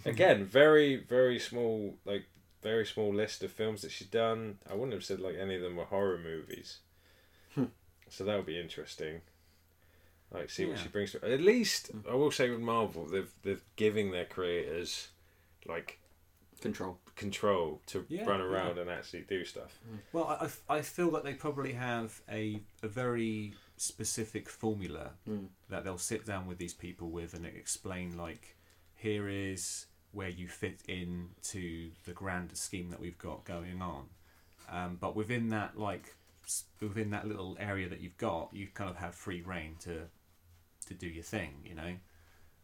Again, 0.04 0.46
very 0.46 0.96
very 0.98 1.40
small 1.40 1.96
like 2.06 2.26
very 2.62 2.86
small 2.86 3.14
list 3.14 3.44
of 3.44 3.52
films 3.52 3.82
that 3.84 3.92
she's 3.92 4.08
done. 4.08 4.58
I 4.70 4.74
wouldn't 4.74 4.94
have 4.94 5.04
said 5.04 5.20
like 5.20 5.36
any 5.40 5.56
of 5.56 5.62
them 5.62 5.76
were 5.76 5.86
horror 5.86 6.18
movies. 6.18 6.80
Hmm. 7.54 7.66
so 8.10 8.24
that 8.26 8.36
would 8.36 8.46
be 8.46 8.60
interesting. 8.60 9.22
Like 10.34 10.50
see 10.50 10.66
what 10.66 10.80
she 10.80 10.90
brings 10.90 11.12
to 11.14 11.24
at 11.32 11.40
least 11.42 11.92
I 12.10 12.16
will 12.16 12.32
say 12.32 12.50
with 12.50 12.60
Marvel 12.60 13.06
they've 13.06 13.32
they've 13.44 13.64
giving 13.76 14.12
their 14.12 14.26
creators 14.26 15.10
like 15.68 16.00
Control. 16.62 16.98
control 17.16 17.82
to 17.88 18.06
Yeah, 18.10 18.26
run 18.26 18.40
yeah. 18.40 18.46
around 18.48 18.78
and 18.80 18.90
actually 18.90 19.22
do 19.30 19.46
stuff. 19.46 19.78
Well, 20.14 20.26
I, 20.70 20.78
I 20.78 20.82
feel 20.82 21.12
that 21.12 21.24
they 21.24 21.34
probably 21.34 21.74
have 21.74 22.22
a, 22.32 22.62
a 22.82 22.88
very 22.88 23.54
specific 23.78 24.50
formula 24.50 25.12
Mm. 25.30 25.48
that 25.70 25.84
they'll 25.84 25.98
sit 26.00 26.26
down 26.26 26.48
with 26.48 26.58
these 26.58 26.74
people 26.74 27.10
with 27.10 27.34
and 27.34 27.46
explain, 27.46 28.18
like, 28.18 28.56
here 28.96 29.28
is 29.28 29.86
where 30.12 30.30
you 30.30 30.48
fit 30.48 30.80
in 30.88 31.30
to 31.44 31.92
the 32.06 32.14
grander 32.14 32.56
scheme 32.56 32.90
that 32.90 33.00
we've 33.00 33.18
got 33.18 33.44
going 33.44 33.82
on. 33.82 34.06
Um, 34.72 34.98
but 35.00 35.16
within 35.16 35.50
that, 35.50 35.78
like, 35.78 36.16
within 36.80 37.10
that 37.12 37.28
little 37.28 37.58
area 37.60 37.90
that 37.90 38.02
you've 38.02 38.18
got, 38.18 38.50
you 38.54 38.68
kind 38.74 38.90
of 38.90 38.98
have 38.98 39.14
free 39.16 39.42
reign 39.42 39.76
to 39.82 40.04
to 40.88 40.94
do 40.94 41.08
your 41.08 41.24
thing, 41.24 41.56
you 41.66 41.74
know. 41.74 41.96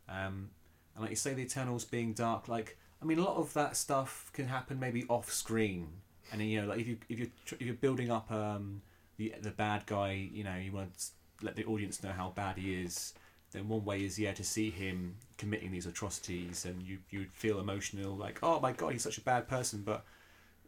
Um, 0.07 0.51
and 0.93 1.01
like 1.01 1.09
you 1.09 1.15
say, 1.15 1.33
the 1.33 1.41
Eternals 1.41 1.85
being 1.85 2.13
dark, 2.13 2.47
like 2.47 2.77
I 3.01 3.05
mean, 3.05 3.17
a 3.17 3.23
lot 3.23 3.37
of 3.37 3.53
that 3.53 3.75
stuff 3.75 4.29
can 4.33 4.47
happen 4.47 4.79
maybe 4.79 5.05
off 5.09 5.31
screen, 5.31 5.87
and 6.31 6.39
then, 6.39 6.47
you 6.47 6.61
know, 6.61 6.67
like 6.67 6.79
if 6.79 6.87
you 6.87 6.97
if 7.09 7.19
you 7.19 7.31
if 7.51 7.61
you're 7.61 7.73
building 7.75 8.11
up 8.11 8.31
um 8.31 8.81
the 9.17 9.33
the 9.41 9.51
bad 9.51 9.85
guy, 9.85 10.29
you 10.31 10.43
know, 10.43 10.55
you 10.55 10.71
want 10.71 10.97
to 10.97 11.05
let 11.45 11.55
the 11.55 11.65
audience 11.65 12.03
know 12.03 12.11
how 12.11 12.29
bad 12.29 12.57
he 12.57 12.81
is. 12.81 13.13
Then 13.51 13.67
one 13.67 13.83
way 13.83 14.03
is 14.03 14.17
yeah 14.17 14.31
to 14.33 14.43
see 14.43 14.69
him 14.69 15.15
committing 15.37 15.71
these 15.71 15.85
atrocities, 15.85 16.65
and 16.65 16.81
you 16.81 16.99
you 17.09 17.19
would 17.19 17.33
feel 17.33 17.59
emotional, 17.59 18.15
like 18.15 18.39
oh 18.43 18.59
my 18.59 18.71
god, 18.71 18.93
he's 18.93 19.03
such 19.03 19.17
a 19.17 19.21
bad 19.21 19.47
person. 19.47 19.81
But 19.85 20.03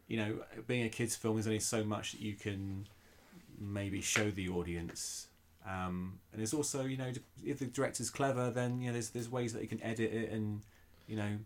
you 0.07 0.17
know, 0.17 0.39
being 0.67 0.85
a 0.85 0.89
kids' 0.89 1.15
film, 1.15 1.35
there's 1.35 1.47
only 1.47 1.59
so 1.59 1.83
much 1.83 2.11
that 2.11 2.21
you 2.21 2.33
can 2.33 2.87
maybe 3.57 4.01
show 4.01 4.29
the 4.31 4.49
audience. 4.49 5.27
Um, 5.65 6.19
and 6.33 6.39
there's 6.41 6.53
also, 6.53 6.83
you 6.83 6.97
know, 6.97 7.11
if 7.45 7.59
the 7.59 7.65
director's 7.65 8.09
clever, 8.09 8.49
then 8.51 8.81
you 8.81 8.87
know, 8.87 8.93
there's 8.93 9.09
there's 9.11 9.29
ways 9.29 9.53
that 9.53 9.61
he 9.61 9.67
can 9.67 9.81
edit 9.81 10.11
it, 10.13 10.29
and 10.31 10.61
you 11.07 11.15
know, 11.15 11.37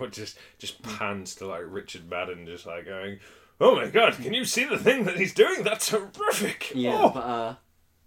Or 0.00 0.06
just 0.06 0.38
just 0.58 0.80
pans 0.82 1.34
to 1.36 1.46
like 1.46 1.64
Richard 1.66 2.08
Madden 2.08 2.46
just 2.46 2.66
like 2.66 2.86
going 2.86 3.18
oh 3.60 3.74
my 3.74 3.88
god, 3.88 4.14
can 4.14 4.32
you 4.32 4.44
see 4.44 4.64
the 4.64 4.78
thing 4.78 5.04
that 5.04 5.16
he's 5.18 5.34
doing? 5.34 5.62
That's 5.64 5.90
horrific. 5.90 6.72
Yeah, 6.74 6.98
Oh. 7.02 7.10
but 7.10 7.20
uh, 7.20 7.54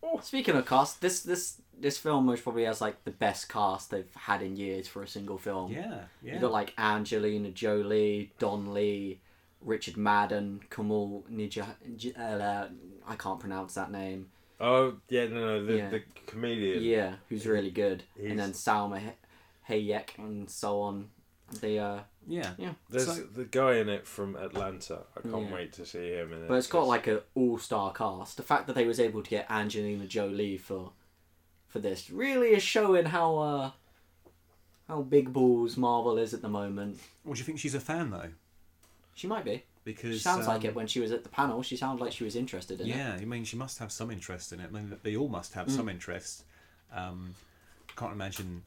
Oh. 0.04 0.20
speaking 0.24 0.56
of 0.56 0.66
cost 0.66 1.02
this 1.02 1.22
this 1.22 1.62
this 1.82 1.98
film 1.98 2.26
most 2.26 2.44
probably 2.44 2.64
has 2.66 2.80
like 2.82 3.04
the 3.04 3.12
best 3.12 3.50
cast 3.50 3.90
they've 3.92 4.14
had 4.16 4.42
in 4.42 4.56
years 4.56 4.88
for 4.88 5.04
a 5.04 5.08
single 5.08 5.38
film. 5.38 5.72
Yeah, 5.72 6.02
yeah. 6.22 6.36
You 6.36 6.40
got 6.40 6.52
like 6.52 6.74
Angelina 6.78 7.50
Jolie, 7.52 8.32
Don 8.40 8.74
Lee, 8.74 9.20
Richard 9.62 9.98
Madden, 9.98 10.62
Kamal 10.70 11.26
Nija. 11.32 11.66
J- 11.98 12.14
Uh, 12.14 12.68
I 13.08 13.16
can't 13.16 13.40
pronounce 13.40 13.74
that 13.74 13.92
name. 13.92 14.30
Oh 14.60 14.98
yeah, 15.10 15.26
no, 15.28 15.40
no, 15.60 15.66
the, 15.66 15.78
Yeah. 15.78 15.90
the 15.90 16.04
comedian. 16.28 16.84
Yeah, 16.84 17.16
who's 17.30 17.46
really 17.48 17.72
good. 17.72 18.04
He's- 18.16 18.30
And 18.32 18.40
then 18.40 18.52
Salma 18.54 19.02
Hayek 19.70 20.18
and 20.18 20.50
so 20.50 20.82
on. 20.82 21.10
They 21.60 21.80
uh, 21.80 22.00
yeah. 22.28 22.52
yeah. 22.58 22.74
There's 22.90 23.08
So- 23.08 23.24
the 23.24 23.44
guy 23.46 23.76
in 23.76 23.90
it 23.90 24.08
from 24.08 24.36
Atlanta. 24.36 25.04
I 25.18 25.22
can't 25.22 25.48
Yeah. 25.50 25.54
wait 25.54 25.74
to 25.74 25.86
see 25.86 26.12
him 26.14 26.32
in 26.32 26.44
it. 26.44 26.48
But 26.48 26.56
it's 26.56 26.68
got 26.68 26.88
like 26.88 27.08
an 27.08 27.22
all 27.36 27.58
star 27.58 27.92
cast. 27.92 28.38
The 28.38 28.44
fact 28.44 28.68
that 28.68 28.74
they 28.74 28.86
was 28.86 29.00
able 29.00 29.22
to 29.24 29.30
get 29.30 29.50
Angelina 29.52 30.06
Jolie 30.06 30.58
for 30.58 30.92
for 31.72 31.80
this 31.80 32.10
really 32.12 32.50
is 32.50 32.62
showing 32.62 33.06
how 33.06 33.38
uh 33.38 33.72
how 34.88 35.02
big 35.02 35.32
balls 35.32 35.78
Marvel 35.78 36.18
is 36.18 36.34
at 36.34 36.42
the 36.42 36.50
moment. 36.50 37.00
Well, 37.24 37.34
do 37.34 37.40
you 37.40 37.46
think 37.46 37.60
she's 37.60 37.74
a 37.76 37.80
fan 37.80 38.12
though? 38.12 38.30
She 39.16 39.26
might 39.26 39.46
be. 39.46 39.64
Because 39.84 40.16
She 40.18 40.20
sounds 40.20 40.46
like 40.48 40.60
um, 40.62 40.66
it 40.68 40.76
when 40.76 40.86
she 40.86 41.00
was 41.00 41.12
at 41.12 41.24
the 41.24 41.30
panel. 41.30 41.64
She 41.64 41.76
sounded 41.76 42.04
like 42.04 42.12
she 42.14 42.24
was 42.24 42.36
interested 42.36 42.82
in 42.82 42.88
it. 42.88 42.96
Yeah, 42.96 43.18
I 43.20 43.26
mean, 43.26 43.46
she 43.46 43.56
must 43.58 43.80
have 43.80 43.92
some 43.92 44.12
interest 44.12 44.54
in 44.54 44.60
it. 44.60 44.70
I 44.70 44.74
mean, 44.74 44.96
they 45.02 45.16
all 45.16 45.28
must 45.30 45.54
have 45.54 45.68
Mm. 45.68 45.76
some 45.76 45.90
interest. 45.90 46.44
Um, 46.94 47.34
can't 47.96 48.12
imagine 48.14 48.64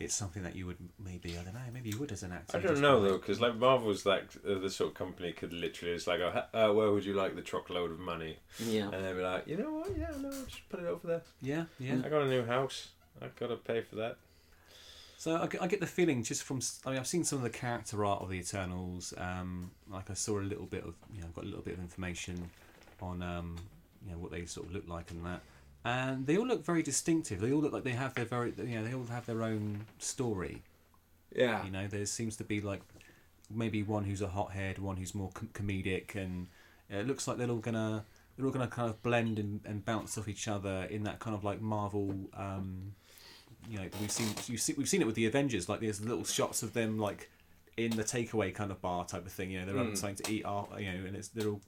it's 0.00 0.14
something 0.14 0.42
that 0.42 0.56
you 0.56 0.66
would 0.66 0.78
maybe 0.98 1.36
I 1.38 1.42
don't 1.44 1.54
know 1.54 1.60
maybe 1.72 1.90
you 1.90 1.98
would 1.98 2.10
as 2.10 2.22
an 2.22 2.32
actor. 2.32 2.56
I 2.58 2.60
don't 2.60 2.80
know 2.80 3.00
though, 3.02 3.18
because 3.18 3.40
like 3.40 3.56
Marvel's 3.56 4.06
like 4.06 4.24
uh, 4.48 4.58
the 4.58 4.70
sort 4.70 4.90
of 4.90 4.94
company 4.94 5.32
could 5.32 5.52
literally 5.52 5.94
it's 5.94 6.06
like, 6.06 6.20
oh, 6.20 6.42
uh, 6.54 6.72
where 6.72 6.90
would 6.90 7.04
you 7.04 7.12
like 7.14 7.36
the 7.36 7.42
truckload 7.42 7.90
of 7.90 7.98
money? 8.00 8.38
Yeah. 8.58 8.90
And 8.90 9.04
they'd 9.04 9.12
be 9.14 9.20
like, 9.22 9.46
you 9.46 9.56
know 9.58 9.70
what? 9.72 9.96
Yeah, 9.96 10.10
no, 10.18 10.30
just 10.30 10.68
put 10.68 10.80
it 10.80 10.86
over 10.86 11.06
there. 11.06 11.22
Yeah, 11.42 11.64
yeah. 11.78 11.96
I 12.04 12.08
got 12.08 12.22
a 12.22 12.28
new 12.28 12.44
house. 12.44 12.88
I've 13.22 13.36
got 13.36 13.48
to 13.48 13.56
pay 13.56 13.82
for 13.82 13.96
that. 13.96 14.16
So 15.18 15.36
I, 15.36 15.66
get- 15.66 15.80
the 15.80 15.86
feeling 15.86 16.22
just 16.22 16.42
from 16.44 16.60
I 16.86 16.90
mean 16.90 16.98
I've 16.98 17.06
seen 17.06 17.24
some 17.24 17.36
of 17.38 17.42
the 17.44 17.50
character 17.50 18.02
art 18.06 18.22
of 18.22 18.30
the 18.30 18.38
Eternals. 18.38 19.12
Um, 19.18 19.70
like 19.90 20.10
I 20.10 20.14
saw 20.14 20.38
a 20.38 20.40
little 20.40 20.64
bit 20.64 20.82
of 20.82 20.94
you 21.14 21.20
know 21.20 21.26
I've 21.26 21.34
got 21.34 21.44
a 21.44 21.48
little 21.48 21.62
bit 21.62 21.74
of 21.74 21.80
information 21.80 22.50
on 23.02 23.22
um, 23.22 23.56
you 24.06 24.12
know 24.12 24.18
what 24.18 24.30
they 24.30 24.46
sort 24.46 24.66
of 24.68 24.72
look 24.72 24.88
like 24.88 25.10
and 25.10 25.24
that, 25.26 25.40
and 25.84 26.26
they 26.26 26.36
all 26.36 26.46
look 26.46 26.64
very 26.64 26.82
distinctive. 26.82 27.40
They 27.40 27.52
all 27.52 27.60
look 27.60 27.72
like 27.72 27.84
they 27.84 27.92
have 27.92 28.14
their 28.14 28.24
very 28.24 28.52
you 28.56 28.76
know 28.80 28.84
they 28.84 28.94
all 28.94 29.06
have 29.06 29.26
their 29.26 29.42
own 29.42 29.86
story. 29.98 30.62
Yeah. 31.34 31.64
You 31.64 31.70
know, 31.70 31.86
there 31.86 32.06
seems 32.06 32.36
to 32.36 32.44
be 32.44 32.60
like 32.60 32.82
maybe 33.52 33.82
one 33.82 34.04
who's 34.04 34.22
a 34.22 34.28
hothead, 34.28 34.78
one 34.78 34.96
who's 34.96 35.14
more 35.14 35.30
com- 35.32 35.50
comedic, 35.52 36.14
and 36.14 36.48
it 36.88 37.06
looks 37.06 37.26
like 37.28 37.36
they're 37.38 37.50
all 37.50 37.58
gonna 37.58 38.04
they're 38.36 38.46
all 38.46 38.52
gonna 38.52 38.66
kind 38.68 38.90
of 38.90 39.02
blend 39.02 39.38
and, 39.38 39.60
and 39.64 39.84
bounce 39.84 40.16
off 40.18 40.28
each 40.28 40.48
other 40.48 40.86
in 40.90 41.04
that 41.04 41.18
kind 41.18 41.34
of 41.36 41.44
like 41.44 41.60
Marvel. 41.60 42.14
Um, 42.34 42.94
you 43.68 43.78
know, 43.78 43.88
we've 44.00 44.10
seen 44.10 44.28
you 44.48 44.58
see 44.58 44.74
we've 44.76 44.88
seen 44.88 45.00
it 45.02 45.06
with 45.06 45.14
the 45.16 45.26
Avengers. 45.26 45.68
Like 45.68 45.80
there's 45.80 46.00
little 46.00 46.24
shots 46.24 46.62
of 46.62 46.72
them 46.72 46.98
like 46.98 47.30
in 47.76 47.92
the 47.92 48.04
takeaway 48.04 48.52
kind 48.54 48.70
of 48.70 48.80
bar 48.80 49.04
type 49.04 49.24
of 49.24 49.32
thing. 49.32 49.50
You 49.50 49.60
know, 49.60 49.66
they're 49.66 49.76
having 49.76 49.92
Mm. 49.92 49.98
something 49.98 50.24
to 50.24 50.32
eat, 50.32 50.44
uh, 50.44 50.64
you 50.78 50.92
know, 50.92 51.06
and 51.06 51.16
it's 51.16 51.28
they're 51.28 51.48
all 51.48 51.60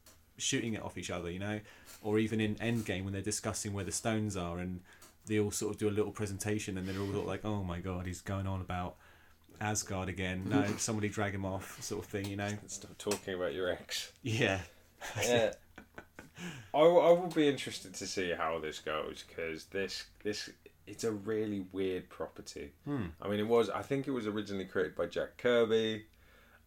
shooting 0.42 0.74
it 0.74 0.82
off 0.82 0.98
each 0.98 1.10
other. 1.10 1.30
You 1.30 1.38
know, 1.38 1.60
or 2.02 2.18
even 2.18 2.40
in 2.40 2.56
Endgame 2.56 3.04
when 3.04 3.12
they're 3.12 3.22
discussing 3.22 3.72
where 3.72 3.84
the 3.84 3.92
stones 3.92 4.36
are 4.36 4.58
and. 4.58 4.80
They 5.24 5.38
all 5.38 5.52
sort 5.52 5.72
of 5.72 5.78
do 5.78 5.88
a 5.88 5.94
little 5.94 6.10
presentation, 6.10 6.76
and 6.76 6.88
they're 6.88 7.00
all 7.00 7.22
like, 7.22 7.44
"Oh 7.44 7.62
my 7.62 7.78
god, 7.78 8.06
he's 8.06 8.20
going 8.20 8.48
on 8.48 8.60
about 8.60 8.96
Asgard 9.62 10.08
again. 10.08 10.42
No, 10.46 10.64
somebody 10.78 11.08
drag 11.08 11.34
him 11.34 11.44
off, 11.44 11.80
sort 11.82 12.04
of 12.04 12.10
thing, 12.10 12.26
you 12.26 12.36
know? 12.36 12.50
Stop 12.66 12.98
talking 12.98 13.34
about 13.34 13.54
your 13.54 13.70
ex. 13.70 14.12
Yeah. 14.22 14.60
Yeah. 15.22 15.52
I, 16.74 16.78
I 16.78 17.10
will 17.12 17.30
be 17.32 17.48
interested 17.48 17.94
to 17.94 18.06
see 18.06 18.32
how 18.32 18.58
this 18.58 18.80
goes 18.80 19.24
because 19.26 19.66
this 19.66 20.06
this 20.24 20.50
it's 20.86 21.04
a 21.04 21.12
really 21.12 21.66
weird 21.72 22.08
property. 22.08 22.72
Hmm. 22.84 23.06
I 23.20 23.28
mean, 23.28 23.38
it 23.38 23.46
was. 23.46 23.70
I 23.70 23.82
think 23.82 24.08
it 24.08 24.10
was 24.10 24.26
originally 24.26 24.64
created 24.64 24.96
by 24.96 25.06
Jack 25.06 25.36
Kirby, 25.38 26.06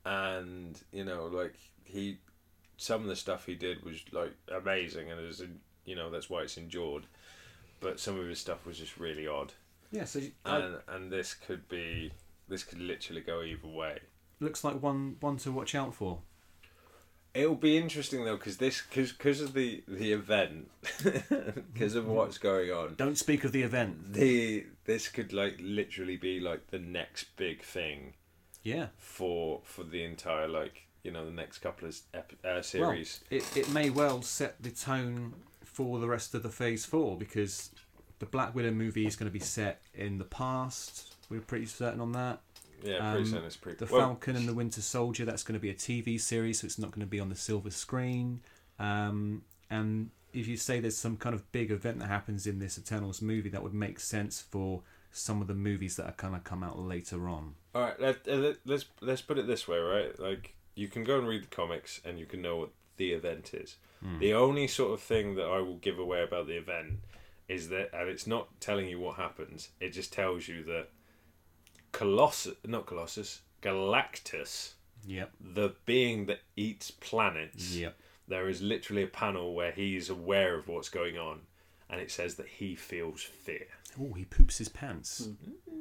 and 0.06 0.80
you 0.94 1.04
know, 1.04 1.26
like 1.26 1.56
he, 1.84 2.20
some 2.78 3.02
of 3.02 3.08
the 3.08 3.16
stuff 3.16 3.46
he 3.46 3.56
did 3.56 3.84
was 3.84 4.04
like 4.12 4.34
amazing, 4.54 5.12
and 5.12 5.20
as 5.28 5.42
you 5.86 5.96
know, 5.96 6.10
that's 6.10 6.30
why 6.30 6.42
it's 6.42 6.58
endured. 6.58 7.06
But 7.80 8.00
some 8.00 8.20
of 8.20 8.28
his 8.28 8.40
stuff 8.40 8.66
was 8.66 8.78
just 8.80 8.98
really 8.98 9.28
odd, 9.28 9.54
Yeah, 9.92 10.06
so 10.06 10.22
and 10.46 10.78
and 10.88 11.12
this 11.12 11.34
could 11.34 11.68
be 11.70 12.12
this 12.48 12.64
could 12.64 12.80
literally 12.80 13.22
go 13.22 13.42
either 13.44 13.68
way. 13.68 14.00
looks 14.40 14.64
like 14.64 14.82
one 14.82 15.18
one 15.20 15.38
to 15.38 15.52
watch 15.52 15.76
out 15.76 15.94
for. 15.94 16.20
It'll 17.34 17.56
be 17.56 17.76
interesting 17.78 18.24
though, 18.24 18.38
because 18.38 18.58
this, 18.58 18.82
because 18.82 19.42
of 19.42 19.54
the 19.54 19.84
the 19.90 20.14
event, 20.14 20.72
because 21.74 21.94
of 21.96 22.08
what's 22.08 22.38
going 22.38 22.72
on. 22.72 22.96
Don't 22.96 23.18
speak 23.18 23.44
of 23.44 23.52
the 23.52 23.62
event. 23.64 24.14
The 24.14 24.66
this 24.86 25.10
could 25.10 25.34
like 25.34 25.58
literally 25.60 26.16
be 26.16 26.40
like 26.40 26.68
the 26.68 26.80
next 26.80 27.36
big 27.36 27.62
thing 27.62 28.14
Yeah. 28.64 28.88
for 28.98 29.60
for 29.66 29.84
the 29.84 30.04
entire 30.06 30.48
like 30.48 30.85
you 31.06 31.12
know 31.12 31.24
the 31.24 31.32
next 31.32 31.60
couple 31.60 31.88
of 31.88 31.98
ep- 32.14 32.34
uh, 32.44 32.62
series. 32.62 33.22
Well, 33.30 33.40
it, 33.40 33.58
it 33.58 33.70
may 33.70 33.90
well 33.92 34.22
set 34.24 34.62
the 34.62 34.72
tone 34.72 35.34
for 35.64 36.00
the 36.00 36.08
rest 36.08 36.34
of 36.34 36.42
the 36.42 36.50
Phase 36.50 36.84
4 36.84 37.18
because 37.18 37.70
the 38.20 38.26
Black 38.26 38.56
Widow 38.56 38.72
movie 38.72 39.06
is 39.06 39.16
going 39.16 39.30
to 39.30 39.34
be 39.34 39.40
set 39.40 39.82
in 39.94 40.18
the 40.18 40.24
past. 40.26 41.16
We're 41.30 41.42
pretty 41.42 41.68
certain 41.68 42.02
on 42.02 42.14
that. 42.14 42.40
yeah, 42.84 43.12
pretty 43.12 43.26
um, 43.26 43.26
soon 43.26 43.44
it's 43.46 43.56
pretty. 43.56 43.86
The 43.86 43.92
well, 43.92 44.08
Falcon 44.08 44.36
and 44.36 44.48
the 44.48 44.54
Winter 44.54 44.82
Soldier, 44.82 45.26
that's 45.26 45.44
going 45.44 45.54
to 45.54 45.60
be 45.60 45.70
a 45.70 45.76
TV 45.76 46.20
series, 46.20 46.62
so 46.62 46.66
it's 46.66 46.80
not 46.80 46.92
going 46.92 47.02
to 47.02 47.10
be 47.10 47.20
on 47.20 47.30
the 47.30 47.36
silver 47.36 47.70
screen. 47.70 48.42
Um, 48.80 49.44
and 49.70 50.10
if 50.34 50.48
you 50.48 50.58
say 50.58 50.80
there's 50.80 50.98
some 50.98 51.18
kind 51.18 51.36
of 51.36 51.52
big 51.52 51.72
event 51.72 52.00
that 52.00 52.08
happens 52.08 52.48
in 52.48 52.60
this 52.60 52.80
Eternals 52.80 53.22
movie, 53.22 53.50
that 53.50 53.62
would 53.62 53.74
make 53.74 54.00
sense 54.00 54.42
for 54.42 54.82
some 55.12 55.42
of 55.42 55.48
the 55.48 55.54
movies 55.54 55.96
that 55.98 56.06
are 56.06 56.16
going 56.18 56.34
to 56.34 56.40
come 56.40 56.64
out 56.64 56.80
later 56.80 57.30
on. 57.30 57.56
All 57.74 57.82
right, 57.82 58.00
let, 58.00 58.28
uh, 58.28 58.36
let, 58.36 58.58
let's 58.66 58.86
let's 59.02 59.22
put 59.22 59.38
it 59.38 59.48
this 59.48 59.68
way, 59.68 59.78
right? 59.78 60.20
Like 60.20 60.56
you 60.76 60.88
can 60.88 61.04
go 61.04 61.18
and 61.18 61.28
read 61.28 61.44
the 61.44 61.56
comics, 61.56 62.02
and 62.06 62.20
you 62.20 62.26
can 62.26 62.42
know 62.42 62.58
what 62.58 62.70
the 62.98 63.12
event 63.14 63.54
is. 63.54 63.78
Hmm. 64.02 64.20
The 64.20 64.34
only 64.34 64.68
sort 64.68 64.94
of 64.94 65.02
thing 65.02 65.36
that 65.36 65.46
I 65.46 65.60
will 65.60 65.78
give 65.78 65.98
away 66.00 66.22
about 66.24 66.48
the 66.48 66.58
event 66.58 67.00
is 67.48 67.70
that, 67.70 67.90
and 67.94 68.10
it's 68.10 68.28
not 68.28 68.60
telling 68.60 68.88
you 68.88 69.00
what 69.00 69.16
happens. 69.18 69.70
It 69.80 69.90
just 69.92 70.12
tells 70.14 70.48
you 70.48 70.64
that 70.64 70.90
Colossus, 71.92 72.56
not 72.66 72.86
Colossus, 72.86 73.42
Galactus, 73.62 74.74
Yep. 75.08 75.32
the 75.40 75.76
being 75.86 76.26
that 76.26 76.40
eats 76.56 76.92
planets. 76.92 77.76
Yep. 77.76 77.96
There 78.28 78.50
is 78.50 78.62
literally 78.62 79.04
a 79.04 79.08
panel 79.08 79.54
where 79.54 79.72
he's 79.72 80.10
aware 80.10 80.56
of 80.58 80.68
what's 80.68 80.90
going 80.90 81.18
on, 81.18 81.42
and 81.90 82.02
it 82.02 82.10
says 82.12 82.36
that 82.36 82.48
he 82.48 82.76
feels 82.76 83.22
fear. 83.22 83.68
Oh, 84.02 84.14
he 84.14 84.26
poops 84.26 84.58
his 84.58 84.68
pants. 84.70 85.30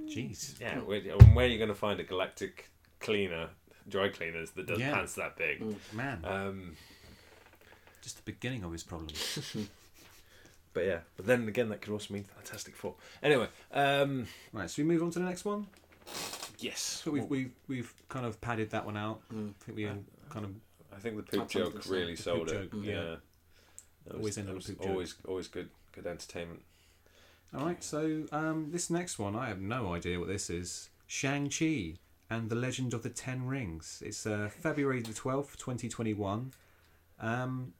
Jeez. 0.07 0.61
Yeah, 0.61 0.79
where, 0.81 1.01
and 1.01 1.35
where 1.35 1.47
are 1.47 1.49
you 1.49 1.57
going 1.59 1.69
to 1.69 1.75
find 1.75 1.99
a 2.01 2.05
galactic 2.05 2.71
cleaner, 3.01 3.49
dry 3.89 4.09
cleaners 4.09 4.51
that 4.53 4.67
does 4.67 4.79
Yeah. 4.79 4.95
pants 4.95 5.15
that 5.15 5.37
big? 5.37 5.63
Man, 5.93 6.25
Um, 6.25 6.77
just 8.03 8.17
the 8.17 8.23
beginning 8.33 8.65
of 8.65 8.73
his 8.73 8.83
problems. 8.83 9.39
but 10.73 10.85
yeah, 10.85 11.01
but 11.17 11.27
then 11.27 11.47
again, 11.49 11.69
that 11.71 11.81
could 11.83 11.93
also 11.93 12.13
mean 12.15 12.25
Fantastic 12.25 12.75
Four. 12.77 12.95
Anyway, 13.23 13.49
um, 13.73 14.27
right, 14.53 14.69
so 14.71 14.83
we 14.83 14.89
move 14.89 15.03
on 15.03 15.11
to 15.13 15.19
the 15.19 15.25
next 15.25 15.45
one. 15.45 15.67
yes, 16.59 17.03
So 17.05 17.11
we've, 17.11 17.25
we've, 17.31 17.53
we've 17.69 17.93
kind 18.09 18.27
of 18.27 18.41
padded 18.41 18.71
that 18.71 18.85
one 18.85 18.97
out. 18.97 19.21
Mm. 19.33 19.51
I 19.51 19.65
think 19.65 19.77
we 19.77 19.87
all 19.89 20.05
kind 20.31 20.45
of 20.47 20.53
I 20.95 21.01
think 21.01 21.17
the 21.17 21.23
poop 21.23 21.41
That's 21.41 21.53
joke 21.53 21.83
to 21.83 21.89
really 21.91 22.15
The 22.15 22.23
sold 22.23 22.49
poop 22.49 22.57
it. 22.57 22.71
joke, 22.73 22.81
yeah, 22.85 22.93
yeah. 22.93 23.17
That 24.07 24.17
Always 24.17 24.37
end 24.39 24.49
that 24.49 24.53
on 24.53 24.59
a 24.59 24.61
poop 24.61 24.81
joke. 24.81 24.91
always 24.91 25.15
always 25.27 25.49
good 25.49 25.71
good 25.93 26.07
entertainment. 26.07 26.63
All 27.57 27.65
right, 27.67 27.83
so 27.83 28.25
um, 28.33 28.71
this 28.73 28.91
next 28.91 29.19
one, 29.19 29.37
I 29.37 29.47
have 29.49 29.61
no 29.61 29.93
idea 29.95 30.19
what 30.19 30.27
this 30.29 30.51
is. 30.51 30.91
Shang-Chi 31.07 31.95
and 32.31 32.51
the 32.51 32.57
Legend 32.57 32.95
of 32.95 33.03
the 33.03 33.11
Ten 33.11 33.47
Rings. 33.47 34.03
It's 34.05 34.27
uh, 34.27 34.49
February 34.61 35.03
the 35.03 35.13
12th, 35.13 35.57
2021. 35.57 36.53
Um, 37.21 37.73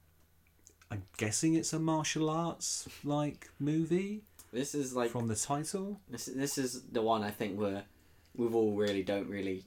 I'm 0.91 1.03
guessing 1.17 1.55
it's 1.55 1.73
a 1.73 1.79
martial 1.79 2.29
arts 2.29 2.87
like 3.03 3.49
movie 3.59 4.21
This 4.53 4.75
is 4.75 4.95
like 4.95 5.11
from 5.11 5.27
the 5.27 5.35
title. 5.35 5.99
this. 6.09 6.25
This 6.25 6.57
is 6.57 6.83
the 6.91 7.01
one 7.01 7.23
I 7.23 7.31
think 7.31 7.57
we're 7.59 7.83
we've 8.35 8.55
all 8.55 8.73
really 8.75 9.03
don't 9.03 9.27
really 9.29 9.63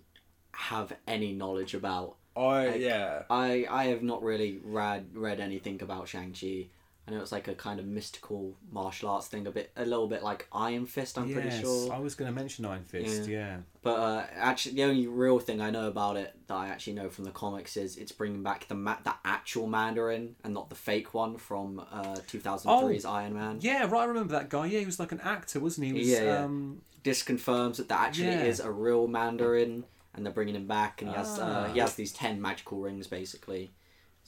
have 0.53 0.93
any 1.07 1.33
knowledge 1.33 1.75
about. 1.75 2.17
I 2.37 2.69
Like- 2.69 2.81
yeah. 2.81 3.23
I 3.29 3.67
I 3.69 3.85
have 3.87 4.03
not 4.03 4.23
really 4.23 4.61
read 4.65 5.09
read 5.13 5.41
anything 5.41 5.83
about 5.83 6.09
Shang 6.09 6.33
Chi. 6.33 6.69
I 7.09 7.11
know 7.15 7.23
it's 7.23 7.33
like 7.33 7.49
a 7.49 7.55
kind 7.55 7.81
of 7.81 7.87
mystical 7.87 8.55
martial 8.71 9.09
arts 9.09 9.29
thing, 9.29 9.47
a 9.47 9.51
bit 9.51 9.71
a 9.77 9.85
little 9.87 10.07
bit 10.09 10.23
like 10.23 10.47
Iron 10.53 10.85
Fist. 10.85 11.17
I'm 11.17 11.33
pretty 11.33 11.49
Yes, 11.49 11.61
sure. 11.63 11.91
I 11.93 11.99
was 11.99 12.15
going 12.15 12.31
to 12.31 12.35
mention 12.39 12.67
Iron 12.67 12.85
Fist, 12.85 13.27
yeah. 13.27 13.59
But 13.83 13.95
uh, 13.99 14.27
actually, 14.35 14.75
the 14.75 14.83
only 14.85 15.07
real 15.07 15.39
thing 15.39 15.63
I 15.63 15.71
know 15.71 15.89
about 15.89 16.19
it 16.19 16.35
that 16.49 16.55
I 16.55 16.69
actually 16.69 16.93
know 16.95 17.09
from 17.09 17.25
the 17.25 17.31
comics 17.31 17.79
is 17.79 17.97
it's 17.97 18.13
bringing 18.13 18.43
back 18.43 18.69
the 18.69 18.75
ma- 18.75 18.99
the 19.05 19.15
actual 19.25 19.67
Mandarin 19.67 20.37
and 20.45 20.53
not 20.53 20.69
the 20.69 20.75
fake 20.77 21.15
one 21.15 21.39
from 21.39 21.81
uh, 21.91 22.17
2003's 22.29 23.05
Iron 23.07 23.33
Man. 23.35 23.59
Yeah, 23.63 23.87
right, 23.87 24.03
I 24.03 24.05
remember 24.05 24.35
that 24.35 24.51
guy. 24.51 24.67
Yeah, 24.67 24.81
he 24.81 24.87
was 24.87 25.01
like 25.01 25.13
an 25.13 25.21
actor, 25.21 25.61
wasn't 25.61 25.87
he? 25.87 25.93
he 25.95 25.99
was, 26.01 26.09
Yeah, 26.11 26.23
yeah. 26.25 26.45
Um, 26.45 26.83
This 27.05 27.23
confirms 27.23 27.79
that 27.79 27.89
that 27.89 28.01
actually 28.09 28.27
Yeah. 28.27 28.43
is 28.45 28.61
a 28.61 28.71
real 28.71 29.07
Mandarin, 29.07 29.85
and 30.15 30.27
they're 30.27 30.33
bringing 30.33 30.57
him 30.57 30.67
back, 30.67 31.01
and 31.01 31.11
he 31.11 31.17
has 31.17 31.39
uh, 31.39 31.71
he 31.73 31.81
Ah. 31.81 31.85
has 31.85 31.95
these 31.95 32.13
ten 32.13 32.43
magical 32.43 32.79
rings 32.81 33.07
basically, 33.07 33.71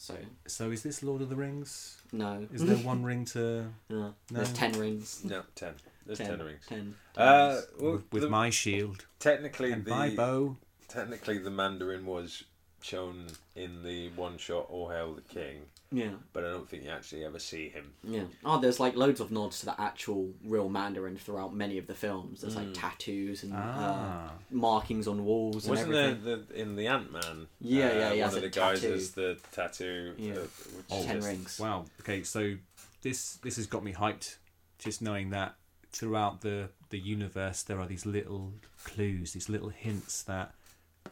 So 0.01 0.17
So 0.47 0.71
is 0.71 0.83
this 0.83 1.03
Lord 1.03 1.21
of 1.21 1.29
the 1.29 1.37
Rings? 1.37 1.99
no. 2.11 2.49
Is 2.55 2.65
there 2.65 2.77
one 2.79 3.03
ring 3.11 3.27
to 3.27 3.67
No. 3.91 4.15
There's 4.31 4.49
No. 4.51 4.55
ten 4.57 4.73
rings. 4.81 5.23
No, 5.25 5.43
ten. 5.55 5.75
There's 6.07 6.17
ten, 6.19 6.39
rings. 6.43 6.65
Ten. 6.67 6.95
Uh, 7.15 7.53
rings. 7.55 7.67
well, 7.79 7.93
with, 7.93 8.13
with 8.13 8.23
the- 8.23 8.31
my 8.31 8.49
shield 8.49 9.05
technically 9.19 9.73
and 9.73 9.85
the 9.85 9.91
my 9.91 10.09
bow? 10.15 10.57
technically 10.89 11.37
the 11.37 11.51
Mandarin 11.51 12.07
was 12.07 12.45
shown 12.83 13.27
in 13.57 13.83
the 13.83 14.09
one 14.11 14.39
shot 14.39 14.67
All 14.71 14.89
Hail 14.89 15.15
the 15.15 15.21
King, 15.23 15.63
yeah. 15.93 16.11
but 16.33 16.45
I 16.45 16.49
don't 16.51 16.69
think 16.69 16.85
you 16.85 16.91
actually 16.91 17.25
ever 17.25 17.39
see 17.39 17.69
him. 17.69 17.93
Yeah. 18.03 18.25
Oh, 18.45 18.59
there's 18.61 18.81
like 18.81 18.97
loads 18.97 19.21
of 19.21 19.31
nods 19.31 19.61
to 19.61 19.67
the 19.67 19.81
actual 19.81 20.31
real 20.45 20.69
Mandarin 20.69 21.17
throughout 21.17 21.55
many 21.55 21.79
of 21.79 21.87
the 21.87 21.95
films. 21.95 22.41
There's 22.41 22.57
like 22.57 22.69
Mm. 22.69 22.75
tattoos 22.75 23.43
and 23.43 23.53
uh, 23.53 23.57
Ah, 23.61 24.33
markings 24.51 25.07
on 25.09 25.25
walls 25.25 25.65
and 25.67 25.71
Wasn't 25.71 25.93
there 25.93 26.15
the 26.15 26.45
in 26.55 26.77
the 26.77 26.87
Ant 26.87 27.13
Man? 27.13 27.47
Yeah, 27.61 27.93
yeah, 27.93 28.13
he 28.15 28.21
One 28.23 28.35
of 28.37 28.43
the 28.43 28.49
guys 28.49 28.81
tattoo. 28.81 28.93
has 28.93 29.11
the 29.13 29.39
tattoo. 29.53 30.15
Yeah. 30.19 30.33
uh, 30.35 30.37
which 30.77 30.87
Oh, 30.91 31.03
Ten 31.05 31.17
just- 31.17 31.29
rings. 31.29 31.59
wow. 31.61 31.85
Okay, 32.01 32.23
so 32.23 32.57
this 33.03 33.35
this 33.43 33.57
has 33.57 33.67
got 33.67 33.83
me 33.85 33.93
hyped. 33.93 34.37
Just 34.79 35.03
knowing 35.03 35.31
that 35.31 35.57
throughout 35.93 36.41
the 36.41 36.69
the 36.91 36.99
universe 36.99 37.63
there 37.63 37.79
are 37.81 37.87
these 37.87 38.07
little 38.07 38.53
clues, 38.85 39.33
these 39.33 39.49
little 39.49 39.69
hints 39.69 40.23
that 40.23 40.55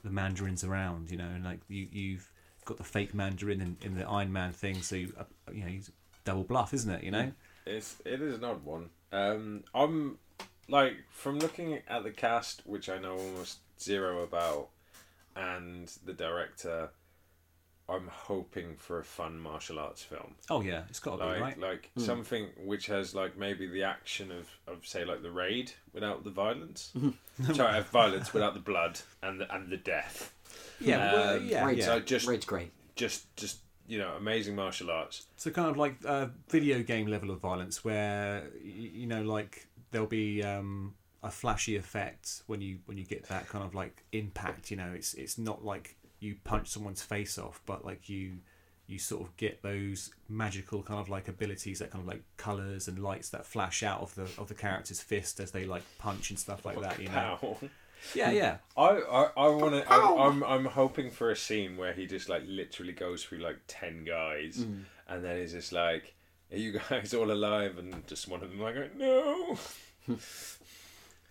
the 0.03 0.11
Mandarin's 0.11 0.65
around. 0.65 1.11
You 1.11 1.19
know, 1.19 1.29
and 1.29 1.45
like 1.45 1.61
you 1.69 1.89
you've 1.91 2.31
got 2.65 2.77
the 2.77 2.85
fake 2.85 3.15
Mandarin 3.15 3.61
in, 3.61 3.77
in 3.83 3.97
the 3.97 4.07
Iron 4.07 4.33
Man 4.33 4.53
thing, 4.53 4.83
so 4.83 4.97
you, 4.97 5.13
uh, 5.19 5.25
you 5.53 5.63
know 5.63 5.71
he's 5.71 5.91
double 6.25 6.45
bluff, 6.45 6.75
isn't 6.75 6.91
it? 6.91 7.03
You 7.03 7.11
know. 7.11 7.33
It's 7.67 7.97
it 8.05 8.23
is 8.23 8.37
an 8.37 8.45
odd 8.45 8.65
one. 8.65 8.91
Um, 9.13 9.65
I'm 9.75 10.19
like 10.69 10.95
from 11.11 11.39
looking 11.39 11.81
at 11.89 12.05
the 12.05 12.11
cast, 12.11 12.63
which 12.67 12.89
I 12.89 12.99
know 12.99 13.17
almost 13.17 13.59
zero 13.81 14.23
about, 14.23 14.69
and 15.37 15.91
the 16.05 16.13
director. 16.13 16.91
I'm 17.91 18.09
hoping 18.09 18.77
for 18.77 18.99
a 18.99 19.05
fun 19.05 19.39
martial 19.39 19.79
arts 19.79 20.03
film, 20.03 20.35
Oh 20.51 20.61
yeah, 20.61 20.83
it's 20.91 21.01
got 21.01 21.17
to 21.19 21.25
like 21.25 21.37
be 21.37 21.41
right. 21.43 21.59
like 21.59 21.91
Mm. 21.97 22.03
something 22.03 22.49
which 22.65 22.87
has 22.87 23.15
like 23.15 23.37
maybe 23.39 23.67
the 23.67 23.83
action 23.85 24.31
of, 24.31 24.49
of 24.67 24.87
say 24.87 25.05
like 25.05 25.23
the 25.23 25.31
raid 25.31 25.73
without 25.95 26.23
the 26.25 26.31
violence. 26.31 26.93
Sorry, 27.55 27.73
have 27.75 27.89
violence 27.89 28.33
without 28.35 28.55
the 28.55 28.61
blood 28.61 29.01
and 29.23 29.41
the 29.41 29.55
and 29.55 29.71
the 29.71 29.77
death. 29.79 30.35
Yeah, 30.81 31.13
well, 31.13 31.37
Um, 31.39 31.47
yeah, 31.47 31.65
Raid's, 31.65 31.79
yeah. 31.81 31.85
So 31.87 32.01
just 32.01 32.27
Raid's 32.27 32.45
great. 32.45 32.73
just 32.95 33.35
just 33.37 33.61
you 33.87 33.99
know 33.99 34.13
amazing 34.19 34.55
martial 34.55 34.91
arts. 34.91 35.27
So 35.37 35.51
kind 35.51 35.69
of 35.71 35.77
like 35.77 35.97
a 36.05 36.31
video 36.51 36.83
game 36.83 37.07
level 37.07 37.31
of 37.31 37.41
violence, 37.41 37.85
where 37.85 38.49
you 38.63 39.07
know, 39.07 39.23
like 39.23 39.67
there'll 39.93 40.07
be 40.07 40.43
um, 40.43 40.95
a 41.23 41.31
flashy 41.31 41.77
effect 41.77 42.43
when 42.47 42.61
you 42.61 42.79
when 42.87 42.99
you 42.99 43.05
get 43.05 43.25
that 43.29 43.49
kind 43.49 43.65
of 43.65 43.75
like 43.75 44.05
impact. 44.13 44.71
You 44.71 44.77
know, 44.77 44.93
it's 44.95 45.15
it's 45.15 45.39
not 45.39 45.65
like 45.65 45.97
you 46.21 46.37
punch 46.45 46.69
someone's 46.69 47.03
face 47.03 47.39
off, 47.39 47.61
but 47.67 47.85
like 47.85 48.09
you 48.09 48.39
you 48.87 48.99
sort 48.99 49.21
of 49.23 49.37
get 49.37 49.61
those 49.63 50.11
magical 50.31 50.83
kind 50.83 50.99
of 50.99 51.11
like 51.11 51.29
abilities 51.29 51.79
that 51.81 51.91
kind 51.91 52.03
of 52.03 52.09
like 52.09 52.23
colors 52.39 52.89
and 52.89 52.99
lights 52.99 53.29
that 53.29 53.45
flash 53.45 53.83
out 53.83 54.01
of 54.01 54.15
the 54.15 54.29
of 54.39 54.49
the 54.49 54.55
character's 54.55 55.01
fist 55.01 55.41
as 55.41 55.51
they 55.51 55.65
like 55.67 55.83
punch 55.99 56.31
and 56.31 56.39
stuff 56.39 56.65
like 56.65 56.81
that. 56.81 56.99
You 57.01 57.09
know, 57.11 57.59
yeah, 58.15 58.31
yeah. 58.31 58.57
I 58.77 58.89
I, 58.89 59.23
I 59.37 59.49
want 59.49 59.75
to. 59.75 59.93
I'm 59.93 60.43
I'm 60.43 60.65
hoping 60.65 61.11
for 61.11 61.31
a 61.31 61.37
scene 61.37 61.77
where 61.77 61.93
he 61.93 62.07
just 62.07 62.29
like 62.29 62.43
literally 62.47 62.93
goes 62.93 63.23
through 63.25 63.39
like 63.39 63.59
ten 63.67 64.05
guys, 64.05 64.59
Mm. 64.59 64.85
and 65.09 65.23
then 65.25 65.39
he's 65.39 65.53
just 65.53 65.73
like, 65.73 66.15
"Are 66.51 66.57
you 66.57 66.81
guys 66.89 67.13
all 67.13 67.31
alive?" 67.31 67.77
And 67.79 68.07
just 68.07 68.27
one 68.27 68.43
of 68.43 68.51
them 68.51 68.61
like, 68.61 68.97
"No." 68.97 69.59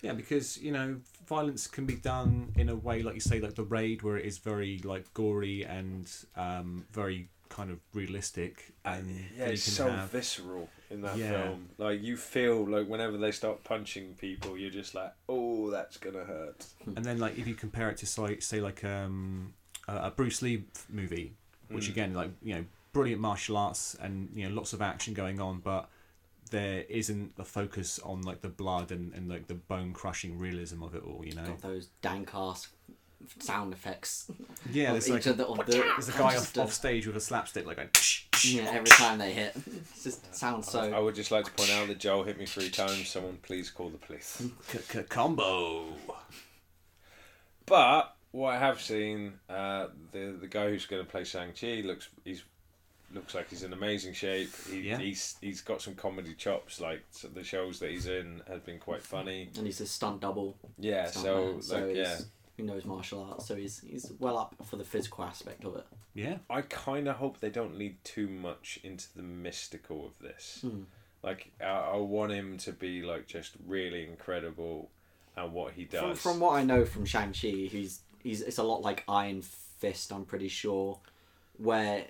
Yeah, 0.01 0.13
because 0.13 0.57
you 0.61 0.71
know 0.71 0.97
violence 1.27 1.67
can 1.67 1.85
be 1.85 1.95
done 1.95 2.51
in 2.57 2.69
a 2.69 2.75
way, 2.75 3.01
like 3.03 3.15
you 3.15 3.19
say, 3.21 3.39
like 3.39 3.55
the 3.55 3.63
raid, 3.63 4.01
where 4.01 4.17
it 4.17 4.25
is 4.25 4.37
very 4.37 4.79
like 4.83 5.13
gory 5.13 5.63
and 5.63 6.09
um, 6.35 6.85
very 6.91 7.29
kind 7.49 7.69
of 7.71 7.79
realistic, 7.93 8.73
and 8.85 9.07
Yeah, 9.37 9.45
it's 9.47 9.63
so 9.63 9.89
have 9.89 10.09
visceral 10.09 10.69
in 10.89 11.01
that 11.01 11.17
Yeah. 11.17 11.31
film. 11.31 11.69
Like 11.77 12.01
you 12.01 12.17
feel 12.17 12.67
like 12.67 12.87
whenever 12.87 13.17
they 13.17 13.31
start 13.31 13.63
punching 13.63 14.15
people, 14.15 14.57
you're 14.57 14.69
just 14.71 14.95
like, 14.95 15.13
"Oh, 15.27 15.69
that's 15.69 15.97
gonna 15.97 16.23
hurt." 16.25 16.65
and 16.85 17.03
then 17.05 17.19
like 17.19 17.37
if 17.37 17.47
you 17.47 17.53
compare 17.55 17.89
it 17.89 17.97
to 17.97 18.05
say, 18.05 18.39
say 18.39 18.61
like 18.61 18.83
um, 18.83 19.53
a 19.87 19.95
a 20.07 20.11
Bruce 20.11 20.41
Lee 20.41 20.65
movie, 20.89 21.33
which 21.71 21.87
Mm. 21.87 21.91
again 21.91 22.13
like 22.13 22.31
you 22.41 22.55
know 22.55 22.65
brilliant 22.93 23.21
martial 23.21 23.57
arts 23.57 23.95
and 24.01 24.29
you 24.33 24.47
know 24.47 24.55
lots 24.55 24.73
of 24.73 24.81
action 24.81 25.13
going 25.13 25.39
on, 25.39 25.59
but 25.59 25.89
there 26.49 26.83
isn't 26.89 27.33
a 27.37 27.43
focus 27.43 27.99
on 28.03 28.21
like 28.21 28.41
the 28.41 28.49
blood 28.49 28.91
and, 28.91 29.13
and 29.13 29.29
like 29.29 29.47
the 29.47 29.55
bone 29.55 29.93
crushing 29.93 30.37
realism 30.37 30.83
of 30.83 30.95
it 30.95 31.03
all. 31.03 31.23
You 31.25 31.35
know, 31.35 31.43
Got 31.43 31.61
those 31.61 31.89
dank 32.01 32.31
ass 32.33 32.67
sound 33.39 33.73
effects. 33.73 34.31
yeah, 34.71 34.87
of 34.87 34.93
there's 34.93 35.09
like 35.09 35.25
of 35.25 35.37
the, 35.37 35.45
the 35.45 35.71
there's 35.97 36.09
a 36.09 36.13
guy 36.13 36.35
off, 36.35 36.57
off 36.57 36.73
stage 36.73 37.07
with 37.07 37.17
a 37.17 37.21
slapstick 37.21 37.65
like 37.65 37.77
going. 37.77 37.89
Yeah, 38.43 38.69
every 38.71 38.85
time 38.85 39.17
they 39.17 39.33
hit, 39.33 39.55
it 39.67 39.83
just 40.03 40.33
sounds 40.35 40.69
so. 40.69 40.79
I 40.79 40.99
would 40.99 41.15
just 41.15 41.31
like 41.31 41.45
to 41.45 41.51
point 41.51 41.71
out 41.71 41.87
that 41.87 41.99
Joel 41.99 42.23
hit 42.23 42.37
me 42.37 42.45
three 42.45 42.69
times. 42.69 43.09
Someone 43.09 43.37
please 43.41 43.69
call 43.69 43.89
the 43.89 43.97
police. 43.97 44.43
Combo. 45.09 45.85
But 47.65 48.15
what 48.31 48.53
I 48.53 48.59
have 48.59 48.79
seen, 48.79 49.33
uh, 49.49 49.87
the 50.11 50.37
the 50.39 50.47
guy 50.47 50.69
who's 50.69 50.85
going 50.85 51.03
to 51.03 51.09
play 51.09 51.23
Shang 51.23 51.51
Chi 51.59 51.81
looks 51.83 52.09
he's 52.23 52.43
looks 53.13 53.33
like 53.33 53.49
he's 53.49 53.63
in 53.63 53.73
amazing 53.73 54.13
shape. 54.13 54.49
He, 54.69 54.81
Yeah. 54.81 54.97
He's 54.97 55.37
he's 55.41 55.61
got 55.61 55.81
some 55.81 55.95
comedy 55.95 56.33
chops. 56.33 56.79
Like 56.81 57.03
so 57.11 57.27
the 57.27 57.43
shows 57.43 57.79
that 57.79 57.91
he's 57.91 58.07
in 58.07 58.41
have 58.47 58.65
been 58.65 58.79
quite 58.79 59.03
funny. 59.03 59.49
And 59.57 59.65
he's 59.65 59.81
a 59.81 59.87
stunt 59.87 60.21
double. 60.21 60.57
Yeah. 60.77 61.07
stunt 61.07 61.25
So 61.25 61.35
man, 61.35 61.53
like 61.55 61.63
so 61.63 61.85
yeah, 61.87 62.15
he's, 62.15 62.25
he 62.57 62.63
knows 62.63 62.85
martial 62.85 63.23
arts, 63.23 63.47
so 63.47 63.55
he's 63.55 63.79
he's 63.79 64.11
well 64.19 64.37
up 64.37 64.55
for 64.65 64.75
the 64.75 64.83
physical 64.83 65.23
aspect 65.23 65.63
of 65.63 65.75
it. 65.75 65.85
Yeah. 66.13 66.37
I 66.49 66.61
kind 66.61 67.07
of 67.07 67.17
hope 67.17 67.39
they 67.39 67.49
don't 67.49 67.77
lead 67.77 68.03
too 68.03 68.27
much 68.27 68.79
into 68.83 69.07
the 69.15 69.23
mystical 69.23 70.05
of 70.05 70.17
this. 70.19 70.59
Hmm. 70.61 70.81
Like 71.23 71.51
I, 71.61 71.65
I 71.65 71.97
want 71.97 72.31
him 72.31 72.57
to 72.59 72.71
be 72.71 73.01
like 73.03 73.27
just 73.27 73.53
really 73.65 74.03
incredible 74.03 74.89
at 75.35 75.51
what 75.51 75.73
he 75.73 75.85
does. 75.85 76.01
From, 76.01 76.15
from 76.33 76.39
what 76.39 76.55
I 76.55 76.63
know 76.63 76.85
from 76.85 77.05
Shang 77.05 77.33
Chi, 77.33 77.47
he's 77.69 78.01
he's 78.21 78.41
it's 78.41 78.57
a 78.57 78.63
lot 78.63 78.81
like 78.81 79.03
Iron 79.07 79.41
Fist. 79.41 80.11
I'm 80.11 80.25
pretty 80.25 80.47
sure, 80.47 80.99
where 81.57 82.05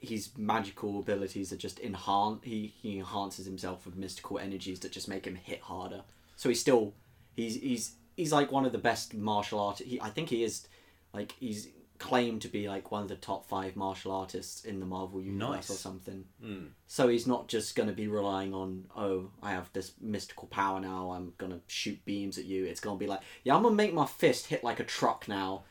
his 0.00 0.30
magical 0.36 0.98
abilities 0.98 1.52
are 1.52 1.56
just 1.56 1.78
enhanced. 1.78 2.44
He 2.44 2.74
he 2.80 2.98
enhances 2.98 3.46
himself 3.46 3.86
with 3.86 3.96
mystical 3.96 4.38
energies 4.38 4.80
that 4.80 4.92
just 4.92 5.08
make 5.08 5.26
him 5.26 5.36
hit 5.36 5.60
harder. 5.62 6.02
So 6.36 6.48
he's 6.48 6.60
still 6.60 6.94
he's 7.36 7.56
he's 7.56 7.92
he's 8.16 8.32
like 8.32 8.50
one 8.52 8.64
of 8.64 8.72
the 8.72 8.78
best 8.78 9.14
martial 9.14 9.60
artists. 9.60 9.90
He, 9.90 10.00
I 10.00 10.10
think 10.10 10.28
he 10.28 10.42
is 10.42 10.66
like 11.12 11.34
he's 11.38 11.68
claimed 11.98 12.40
to 12.40 12.48
be 12.48 12.66
like 12.66 12.90
one 12.90 13.02
of 13.02 13.08
the 13.08 13.14
top 13.14 13.46
five 13.46 13.76
martial 13.76 14.10
artists 14.10 14.64
in 14.64 14.80
the 14.80 14.86
Marvel 14.86 15.20
universe 15.20 15.68
Nice. 15.68 15.70
or 15.70 15.74
something. 15.74 16.24
Mm. 16.42 16.68
So 16.86 17.08
he's 17.08 17.26
not 17.26 17.46
just 17.46 17.76
going 17.76 17.90
to 17.90 17.94
be 17.94 18.08
relying 18.08 18.54
on, 18.54 18.86
oh, 18.96 19.30
I 19.42 19.50
have 19.50 19.70
this 19.74 19.92
mystical 20.00 20.48
power 20.48 20.80
now, 20.80 21.10
I'm 21.10 21.34
going 21.36 21.52
to 21.52 21.60
shoot 21.66 22.02
beams 22.06 22.38
at 22.38 22.46
you. 22.46 22.64
It's 22.64 22.80
going 22.80 22.96
to 22.96 22.98
be 22.98 23.06
like, 23.06 23.20
yeah, 23.44 23.54
I'm 23.54 23.62
going 23.62 23.72
to 23.72 23.76
make 23.76 23.92
my 23.92 24.06
fist 24.06 24.46
hit 24.46 24.64
like 24.64 24.80
a 24.80 24.84
truck 24.84 25.28
now, 25.28 25.64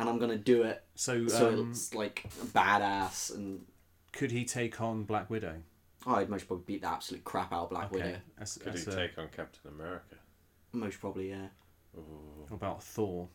and 0.00 0.08
I'm 0.08 0.18
going 0.18 0.30
to 0.30 0.38
do 0.38 0.62
it 0.62 0.82
So, 0.96 1.28
so 1.28 1.48
um, 1.50 1.70
it's 1.70 1.94
like 1.94 2.24
badass. 2.52 3.34
And 3.34 3.64
could 4.12 4.30
he 4.32 4.44
take 4.44 4.80
on 4.80 5.04
Black 5.04 5.30
Widow? 5.30 5.56
oh, 6.06 6.14
I'd 6.14 6.30
most 6.30 6.46
probably 6.46 6.64
beat 6.66 6.80
the 6.82 6.88
absolute 6.88 7.22
crap 7.24 7.52
out 7.52 7.64
of 7.64 7.70
Black 7.70 7.92
Widow. 7.92 8.16
That's, 8.38 8.56
Could 8.56 8.72
that's 8.72 8.84
he 8.86 8.90
a- 8.90 8.96
take 8.96 9.18
on 9.18 9.28
Captain 9.28 9.70
America? 9.70 10.16
Most 10.72 10.98
probably, 11.00 11.28
yeah. 11.30 11.48
Ooh. 11.96 12.44
what 12.48 12.56
about 12.56 12.82
Thor? 12.82 13.28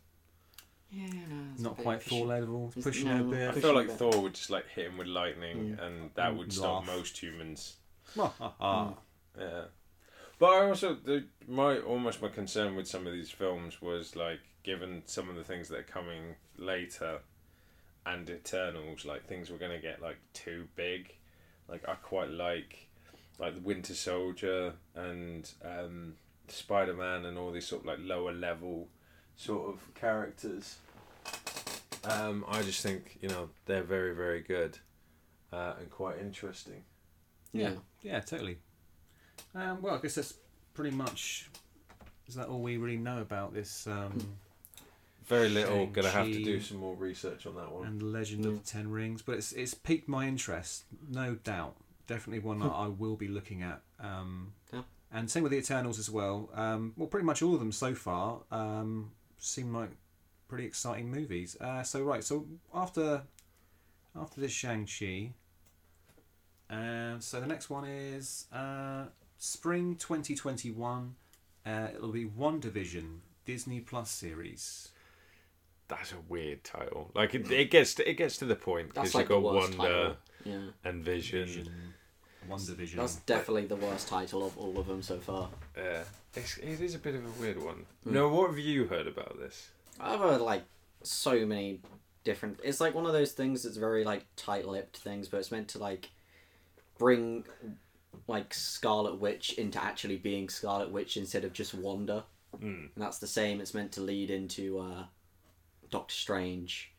Yeah, 0.89 1.07
no, 1.57 1.63
Not 1.69 1.77
quite 1.77 2.01
Thor 2.01 2.25
level. 2.25 2.69
It's- 2.69 2.83
Pushing 2.83 3.07
no, 3.07 3.15
it 3.15 3.21
a 3.21 3.27
I 3.27 3.29
bit. 3.51 3.57
I 3.57 3.61
feel 3.61 3.75
like 3.75 3.87
bit. 3.87 3.97
Thor 3.97 4.21
would 4.21 4.33
just 4.33 4.49
like 4.49 4.67
hit 4.69 4.87
him 4.87 4.97
with 4.97 5.07
lightning, 5.07 5.77
and 5.81 6.09
that 6.15 6.35
would 6.35 6.51
stop 6.53 6.85
most 6.85 7.17
humans. 7.21 7.75
Ah. 8.17 8.93
Yeah, 9.37 9.63
but 10.39 10.45
I 10.53 10.67
also 10.67 10.93
the 10.95 11.25
my 11.47 11.79
almost 11.79 12.21
my 12.21 12.29
concern 12.29 12.75
with 12.75 12.87
some 12.87 13.05
of 13.05 13.11
these 13.13 13.29
films 13.31 13.81
was 13.81 14.15
like 14.15 14.39
given 14.65 15.03
some 15.05 15.29
of 15.29 15.35
the 15.35 15.43
things 15.43 15.69
that 15.69 15.79
are 15.79 15.83
coming 15.83 16.35
later, 16.57 17.19
and 18.05 18.27
Eternals 18.29 19.05
like 19.05 19.25
things 19.25 19.49
were 19.49 19.57
gonna 19.57 19.79
get 19.79 20.01
like 20.01 20.17
too 20.33 20.67
big, 20.75 21.13
like 21.69 21.87
I 21.87 21.93
quite 21.93 22.31
like, 22.31 22.87
like 23.39 23.53
the 23.53 23.61
Winter 23.61 23.93
Soldier 23.93 24.73
and 24.95 25.49
um, 25.63 26.15
Spider 26.47 26.95
Man 26.95 27.25
and 27.25 27.37
all 27.37 27.51
these 27.51 27.67
sort 27.67 27.83
of 27.83 27.87
like 27.87 27.99
lower 28.01 28.33
level, 28.33 28.87
sort 29.37 29.71
of 29.71 29.93
characters. 29.93 30.77
Um, 32.03 32.43
I 32.47 32.63
just 32.63 32.81
think 32.81 33.19
you 33.21 33.29
know 33.29 33.49
they're 33.67 33.83
very 33.83 34.15
very 34.15 34.41
good, 34.41 34.79
uh, 35.53 35.73
and 35.79 35.89
quite 35.91 36.17
interesting. 36.19 36.83
Yeah, 37.53 37.73
yeah, 38.01 38.19
totally. 38.19 38.57
Um, 39.53 39.81
well, 39.81 39.95
I 39.95 39.99
guess 39.99 40.15
that's 40.15 40.33
pretty 40.73 40.95
much. 40.95 41.49
Is 42.27 42.33
that 42.33 42.47
all 42.47 42.61
we 42.61 42.77
really 42.77 42.97
know 42.97 43.21
about 43.21 43.53
this 43.53 43.85
um, 43.85 44.17
Very 45.27 45.49
little. 45.49 45.87
Gonna 45.87 46.09
have 46.11 46.27
to 46.27 46.43
do 46.43 46.61
some 46.61 46.77
more 46.77 46.95
research 46.95 47.45
on 47.47 47.55
that 47.55 47.71
one. 47.71 47.87
and 47.87 47.99
the 47.99 48.05
Legend 48.05 48.45
of 48.45 48.63
the 48.63 48.69
Ten 48.69 48.89
Rings? 48.91 49.21
But 49.21 49.35
it's 49.35 49.51
it's 49.53 49.73
piqued 49.73 50.07
my 50.07 50.27
interest, 50.27 50.85
no 51.09 51.35
doubt. 51.35 51.75
Definitely 52.07 52.39
one 52.39 52.59
that 52.59 52.71
I 52.71 52.87
will 52.87 53.15
be 53.15 53.27
looking 53.27 53.63
at. 53.63 53.81
Um, 53.99 54.53
Yeah. 54.71 54.83
And 55.11 55.29
same 55.31 55.43
with 55.43 55.51
the 55.51 55.57
Eternals 55.57 55.97
as 55.97 56.09
well. 56.09 56.49
Um, 56.53 56.93
well, 56.97 57.07
pretty 57.07 57.25
much 57.25 57.41
all 57.41 57.53
of 57.53 57.59
them 57.59 57.71
so 57.71 57.95
far 57.95 58.41
um, 58.51 59.11
seem 59.37 59.73
like 59.73 59.89
pretty 60.47 60.65
exciting 60.65 61.09
movies. 61.09 61.55
Uh, 61.59 61.81
so 61.83 62.03
right, 62.03 62.23
so 62.23 62.45
after 62.73 63.23
after 64.15 64.41
this 64.41 64.51
Shang 64.51 64.85
Chi. 64.87 65.31
And 66.69 67.23
so 67.23 67.39
the 67.39 67.47
next 67.47 67.69
one 67.69 67.85
is 67.85 68.45
uh, 68.51 69.05
spring 69.37 69.95
twenty 69.97 70.35
twenty 70.35 70.71
one. 70.71 71.15
Uh, 71.65 71.87
it'll 71.95 72.11
be 72.11 72.25
WandaVision 72.25 73.19
Disney 73.45 73.79
Plus 73.79 74.09
series. 74.11 74.89
That's 75.87 76.11
a 76.11 76.17
weird 76.27 76.63
title. 76.63 77.11
Like 77.13 77.35
it, 77.35 77.49
it 77.51 77.69
gets 77.71 77.93
to, 77.95 78.09
it 78.09 78.15
gets 78.15 78.37
to 78.37 78.45
the 78.45 78.55
point 78.55 78.93
That's 78.93 79.09
because 79.09 79.15
like 79.15 79.29
you've 79.29 79.43
the 79.43 79.49
got 79.49 79.55
worst 79.55 79.77
Wonder 79.77 79.93
title. 79.93 80.15
Yeah, 80.43 80.89
and 80.89 81.03
Vision. 81.03 81.69
WandaVision. 82.49 82.95
that's 82.95 83.15
definitely 83.17 83.65
the 83.65 83.75
worst 83.75 84.07
title 84.07 84.45
of 84.45 84.55
all 84.57 84.77
of 84.77 84.85
them 84.87 85.01
so 85.01 85.17
far. 85.17 85.49
Yeah, 85.75 86.03
it's, 86.35 86.57
it 86.57 86.79
is 86.79 86.93
a 86.93 86.99
bit 86.99 87.15
of 87.15 87.25
a 87.25 87.41
weird 87.41 87.61
one. 87.61 87.85
Hmm. 88.03 88.13
No, 88.13 88.29
what 88.29 88.49
have 88.49 88.59
you 88.59 88.85
heard 88.85 89.07
about 89.07 89.39
this? 89.39 89.69
I've 89.99 90.19
heard 90.19 90.41
like 90.41 90.63
so 91.01 91.45
many 91.45 91.81
different. 92.23 92.59
It's 92.63 92.79
like 92.79 92.93
one 92.93 93.05
of 93.05 93.13
those 93.13 93.31
things 93.31 93.63
that's 93.63 93.77
very 93.77 94.03
like 94.03 94.25
tight-lipped 94.35 94.97
things, 94.97 95.27
but 95.27 95.37
it's 95.37 95.51
meant 95.51 95.69
to 95.69 95.79
like 95.79 96.09
bring 96.97 97.45
like 98.27 98.53
Scarlet 98.53 99.19
Witch 99.19 99.53
into 99.53 99.81
actually 99.83 100.17
being 100.17 100.49
Scarlet 100.49 100.91
Witch 100.91 101.17
instead 101.17 101.43
of 101.45 101.53
just 101.53 101.73
Wanda. 101.73 102.25
Mm. 102.57 102.89
And 102.95 103.03
that's 103.03 103.19
the 103.19 103.27
same. 103.27 103.59
It's 103.59 103.73
meant 103.73 103.91
to 103.93 104.01
lead 104.01 104.29
into 104.29 104.79
uh, 104.79 105.03
Doctor 105.95 106.13
Strange, 106.13 106.91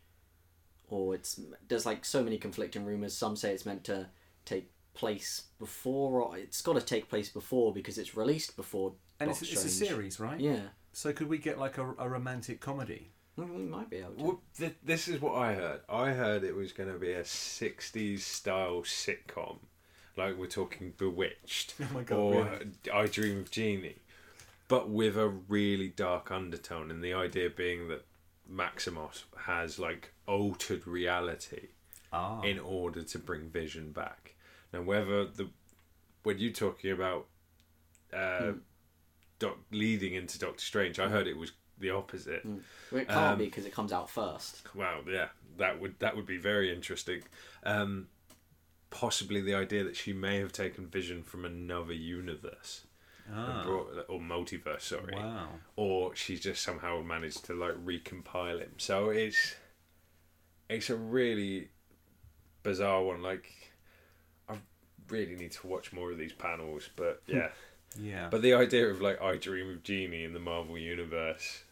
or 0.88 1.14
it's 1.14 1.38
there's 1.68 1.84
like 1.86 2.04
so 2.04 2.22
many 2.22 2.38
conflicting 2.38 2.84
rumors. 2.84 3.14
Some 3.16 3.36
say 3.36 3.52
it's 3.52 3.66
meant 3.66 3.84
to 3.84 4.06
take 4.44 4.70
place 4.94 5.42
before, 5.58 6.22
or 6.22 6.38
it's 6.38 6.62
got 6.62 6.74
to 6.74 6.80
take 6.80 7.08
place 7.10 7.28
before 7.28 7.72
because 7.74 7.98
it's 7.98 8.16
released 8.16 8.56
before. 8.56 8.94
and 9.20 9.30
it's, 9.30 9.40
Doctor 9.40 9.52
it's 9.54 9.64
a 9.64 9.68
Strange. 9.68 9.90
series, 9.90 10.20
right? 10.20 10.40
Yeah, 10.40 10.60
So 10.92 11.12
could 11.12 11.28
we 11.28 11.38
get 11.38 11.58
like 11.58 11.76
a, 11.78 11.94
a 11.98 12.08
romantic 12.08 12.60
comedy? 12.60 13.10
Well, 13.36 13.48
we 13.48 13.64
might 13.64 13.90
be 13.90 13.98
able 13.98 14.14
to. 14.14 14.22
Well, 14.24 14.40
th- 14.58 14.76
this 14.82 15.08
is 15.08 15.20
what 15.20 15.34
I 15.34 15.52
heard. 15.52 15.80
I 15.90 16.12
heard 16.12 16.42
it 16.42 16.56
was 16.56 16.72
going 16.72 16.90
to 16.90 16.98
be 16.98 17.12
a 17.12 17.22
'60s 17.22 18.20
style 18.20 18.80
sitcom, 18.82 19.58
like 20.16 20.38
we're 20.38 20.46
talking 20.46 20.94
Bewitched 20.96 21.74
Oh 21.82 21.88
my 21.92 22.02
God, 22.02 22.16
or 22.16 22.32
really? 22.44 22.66
I 22.90 23.06
Dream 23.06 23.40
of 23.40 23.50
Jeannie, 23.50 23.96
but 24.68 24.88
with 24.88 25.18
a 25.18 25.28
really 25.28 25.88
dark 25.88 26.30
undertone. 26.30 26.90
And 26.90 27.04
the 27.04 27.12
idea 27.12 27.50
being 27.50 27.88
that 27.88 28.06
Maximoff 28.52 29.24
has 29.44 29.78
like 29.78 30.12
altered 30.26 30.86
reality 30.86 31.68
Ah, 32.12 32.40
in 32.42 32.58
order 32.58 33.02
to 33.02 33.18
bring 33.18 33.48
Vision 33.50 33.92
back. 33.92 34.34
Now, 34.72 34.82
whether 34.82 35.24
the 35.26 35.48
when 36.22 36.38
you're 36.38 36.52
talking 36.52 36.90
about 36.92 37.26
uh, 38.12 38.52
doc, 39.38 39.58
leading 39.70 40.14
into 40.14 40.38
Doctor 40.38 40.64
Strange, 40.64 40.98
I 40.98 41.08
heard 41.08 41.26
it 41.26 41.36
was 41.36 41.52
the 41.78 41.90
opposite. 41.90 42.44
Well, 42.44 43.02
it 43.02 43.08
can't 43.08 43.32
Um, 43.32 43.38
be 43.38 43.46
because 43.46 43.66
it 43.66 43.72
comes 43.72 43.92
out 43.92 44.08
first. 44.08 44.62
Wow, 44.74 45.00
yeah, 45.08 45.28
that 45.58 45.80
would 45.80 45.98
that 45.98 46.16
would 46.16 46.26
be 46.26 46.38
very 46.38 46.72
interesting. 46.72 47.22
Um, 47.64 48.08
possibly 48.90 49.40
the 49.40 49.54
idea 49.54 49.84
that 49.84 49.96
she 49.96 50.12
may 50.12 50.38
have 50.38 50.52
taken 50.52 50.86
Vision 50.86 51.22
from 51.22 51.44
another 51.44 51.92
universe 51.92 52.86
ah, 53.32 53.62
brought, 53.64 54.04
or 54.08 54.20
multiverse, 54.20 54.82
sorry, 54.82 55.14
wow. 55.14 55.48
or 55.76 56.14
she's 56.14 56.40
just 56.40 56.62
somehow 56.62 57.00
managed 57.02 57.44
to 57.46 57.54
like 57.54 57.74
recompile 57.84 58.60
him. 58.60 58.72
So 58.78 59.10
it's 59.10 59.54
it's 60.68 60.90
a 60.90 60.96
really 60.96 61.68
bizarre 62.62 63.02
one. 63.02 63.22
Like 63.22 63.50
I 64.48 64.56
really 65.08 65.36
need 65.36 65.52
to 65.52 65.66
watch 65.66 65.92
more 65.92 66.10
of 66.10 66.18
these 66.18 66.32
panels, 66.32 66.88
but 66.96 67.22
yeah. 67.26 67.48
Yeah, 67.98 68.28
But 68.30 68.42
the 68.42 68.52
idea 68.52 68.88
of 68.90 69.00
like 69.00 69.22
I 69.22 69.36
Dream 69.36 69.70
of 69.70 69.82
Jeannie 69.82 70.24
in 70.24 70.34
the 70.34 70.40
Marvel 70.40 70.76
universe, 70.76 71.62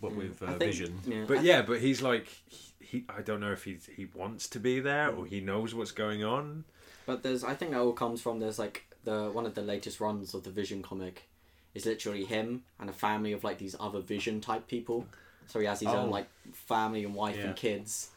what 0.00 0.12
with 0.14 0.42
uh, 0.42 0.46
think- 0.46 0.58
Vision? 0.58 0.98
Yeah, 1.06 1.24
But 1.28 1.38
I- 1.38 1.42
yeah, 1.42 1.62
but 1.62 1.78
he's 1.78 2.02
like 2.02 2.26
he, 2.48 2.72
he 2.80 3.04
I 3.08 3.22
don't 3.22 3.38
know 3.38 3.52
if 3.52 3.62
he's 3.62 3.86
he 3.86 4.06
wants 4.12 4.48
to 4.48 4.58
be 4.60 4.80
there 4.80 5.10
or 5.10 5.24
he 5.26 5.40
knows 5.40 5.74
what's 5.74 5.92
going 5.92 6.24
on. 6.24 6.64
But 7.06 7.22
there's, 7.22 7.44
I 7.44 7.54
think 7.54 7.70
that 7.70 7.80
all 7.80 7.92
comes 7.92 8.20
from 8.20 8.40
there's 8.40 8.58
like 8.58 8.87
the 9.08 9.30
one 9.30 9.46
of 9.46 9.54
the 9.54 9.62
latest 9.62 10.00
runs 10.00 10.34
of 10.34 10.42
the 10.44 10.50
Vision 10.50 10.82
comic, 10.82 11.28
is 11.74 11.86
literally 11.86 12.24
him 12.24 12.64
and 12.80 12.88
a 12.90 12.92
family 12.92 13.32
of 13.32 13.44
like 13.44 13.58
these 13.58 13.76
other 13.80 14.00
Vision 14.00 14.40
type 14.40 14.66
people. 14.68 15.06
So 15.46 15.60
he 15.60 15.66
has 15.66 15.80
his 15.80 15.88
Oh. 15.88 15.96
own 15.98 16.10
like 16.10 16.28
family 16.52 17.04
and 17.04 17.14
wife 17.14 17.36
Yeah. 17.36 17.46
and 17.46 17.56
kids, 17.56 18.10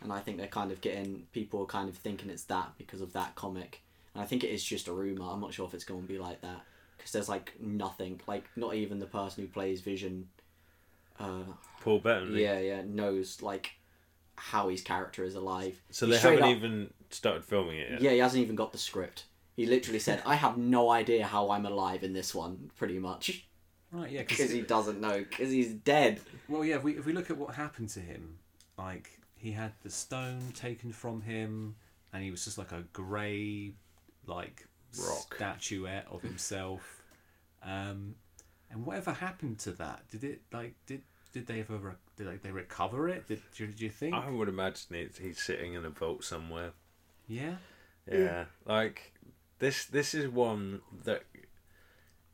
and 0.00 0.12
I 0.12 0.20
think 0.20 0.38
they're 0.38 0.48
kind 0.60 0.72
of 0.72 0.80
getting 0.80 1.26
people 1.32 1.62
are 1.62 1.66
kind 1.66 1.88
of 1.88 1.96
thinking 1.96 2.28
it's 2.30 2.44
that 2.44 2.72
because 2.78 3.00
of 3.00 3.12
that 3.12 3.34
comic. 3.36 3.80
And 4.14 4.22
I 4.22 4.26
think 4.26 4.42
it 4.44 4.50
is 4.50 4.62
just 4.64 4.88
a 4.88 4.92
rumor. 4.92 5.24
I'm 5.30 5.40
not 5.40 5.54
sure 5.54 5.66
if 5.66 5.74
it's 5.74 5.84
going 5.84 6.02
to 6.02 6.08
be 6.08 6.18
like 6.18 6.40
that 6.42 6.60
because 6.96 7.12
there's 7.12 7.28
like 7.28 7.52
nothing, 7.60 8.20
like 8.26 8.44
not 8.56 8.74
even 8.74 8.98
the 8.98 9.06
person 9.06 9.42
who 9.44 9.48
plays 9.48 9.80
Vision. 9.80 10.28
Uh, 11.20 11.44
Paul 11.80 12.00
Bettany. 12.00 12.42
yeah, 12.42 12.58
yeah, 12.58 12.82
knows 12.84 13.42
like 13.42 13.72
how 14.36 14.68
his 14.68 14.80
character 14.82 15.22
is 15.24 15.34
alive. 15.36 15.80
So 15.90 16.06
He 16.06 16.12
they 16.12 16.18
haven't 16.18 16.42
up- 16.42 16.56
even 16.56 16.92
started 17.10 17.44
filming 17.44 17.78
it 17.78 17.90
yet. 17.92 18.00
yeah, 18.00 18.10
he 18.10 18.18
hasn't 18.18 18.42
even 18.42 18.56
got 18.56 18.72
the 18.72 18.78
script. 18.78 19.24
He 19.54 19.66
literally 19.66 19.98
said, 19.98 20.22
"I 20.24 20.34
have 20.36 20.56
no 20.56 20.90
idea 20.90 21.26
how 21.26 21.50
I'm 21.50 21.66
alive 21.66 22.02
in 22.02 22.12
this 22.12 22.34
one." 22.34 22.70
Pretty 22.76 22.98
much 22.98 23.46
Right, 23.92 24.10
yeah, 24.10 24.20
because 24.20 24.38
because 24.38 24.52
he 24.52 24.62
doesn't 24.62 25.00
know 25.00 25.18
because 25.18 25.50
he's 25.50 25.74
dead. 25.74 26.20
well, 26.48 26.64
yeah. 26.64 26.76
If 26.76 26.82
we 26.82 26.96
if 26.96 27.04
we 27.04 27.12
look 27.12 27.30
at 27.30 27.36
what 27.36 27.54
happened 27.54 27.90
to 27.90 28.00
him, 28.00 28.38
like 28.78 29.20
he 29.36 29.52
had 29.52 29.72
the 29.82 29.90
stone 29.90 30.40
taken 30.54 30.92
from 30.92 31.20
him, 31.20 31.76
and 32.12 32.24
he 32.24 32.30
was 32.30 32.44
just 32.44 32.56
like 32.56 32.72
a 32.72 32.84
grey, 32.94 33.72
like 34.26 34.66
Rock. 34.98 35.34
statuette 35.34 36.06
of 36.10 36.22
himself. 36.22 37.02
Um, 37.62 38.14
and 38.70 38.86
whatever 38.86 39.12
happened 39.12 39.58
to 39.60 39.72
that? 39.72 40.08
Did 40.10 40.24
it 40.24 40.40
like 40.50 40.74
did 40.86 41.02
did 41.34 41.46
they 41.46 41.60
ever 41.60 41.96
did 42.16 42.26
like, 42.26 42.42
they 42.42 42.50
recover 42.50 43.10
it? 43.10 43.28
Did, 43.28 43.42
did 43.54 43.78
you 43.78 43.90
think? 43.90 44.14
I 44.14 44.30
would 44.30 44.48
imagine 44.48 44.96
it, 44.96 45.18
he's 45.20 45.38
sitting 45.38 45.74
in 45.74 45.84
a 45.84 45.90
vault 45.90 46.24
somewhere. 46.24 46.72
yeah. 47.28 47.56
Yeah, 48.10 48.46
like 48.66 49.12
this. 49.62 49.84
This 49.86 50.12
is 50.14 50.28
one 50.28 50.80
that, 51.04 51.22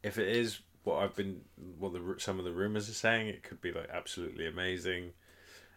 if 0.03 0.19
it 0.19 0.29
is 0.29 0.61
what 0.85 1.03
I've 1.03 1.15
been, 1.15 1.43
what 1.79 1.93
the 1.93 2.15
some 2.19 2.39
of 2.39 2.45
the 2.45 2.53
rumors 2.53 2.89
are 2.89 2.95
saying, 2.95 3.29
it 3.29 3.43
could 3.43 3.61
be 3.61 3.71
like 3.73 3.89
absolutely 3.93 4.47
amazing. 4.47 5.13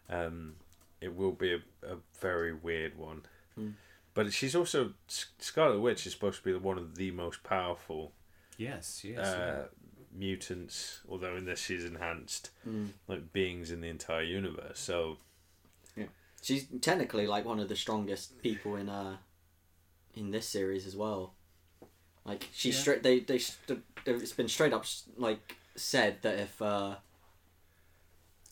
Um, 0.08 0.54
it 1.00 1.14
will 1.16 1.32
be 1.32 1.52
a, 1.52 1.58
a 1.94 1.96
very 2.20 2.52
weird 2.54 2.96
one, 2.96 3.22
Hmm. 3.54 3.70
but 4.14 4.32
she's 4.32 4.56
also 4.56 4.94
Scarlet 5.38 5.80
Witch 5.80 6.06
is 6.06 6.12
supposed 6.12 6.38
to 6.38 6.44
be 6.44 6.54
one 6.56 6.78
of 6.78 6.94
the 6.96 7.10
most 7.10 7.42
powerful 7.44 8.12
Yes. 8.56 9.02
Yes. 9.04 9.18
uh, 9.18 9.66
mutants, 10.14 11.00
although 11.08 11.36
in 11.36 11.44
this 11.44 11.60
she's 11.60 11.84
enhanced, 11.84 12.50
Mm. 12.68 12.90
like 13.08 13.32
beings 13.32 13.70
in 13.70 13.80
the 13.80 13.88
entire 13.88 14.22
universe. 14.22 14.78
So 14.78 15.18
yeah, 15.96 16.06
She's 16.42 16.66
technically 16.80 17.26
like 17.26 17.44
one 17.44 17.60
of 17.60 17.68
the 17.68 17.76
strongest 17.76 18.40
people 18.42 18.76
in 18.76 18.88
uh 18.88 19.16
in 20.14 20.30
this 20.30 20.46
series 20.48 20.86
as 20.86 20.94
well. 20.96 21.34
Like 22.24 22.48
she's 22.52 22.74
Yeah. 22.76 22.80
straight. 22.80 23.02
They 23.02 23.20
they 23.20 23.40
it's 24.06 24.32
been 24.32 24.48
straight 24.48 24.72
up 24.72 24.84
like 25.16 25.56
said 25.76 26.18
that 26.22 26.38
if 26.38 26.60
uh 26.62 26.96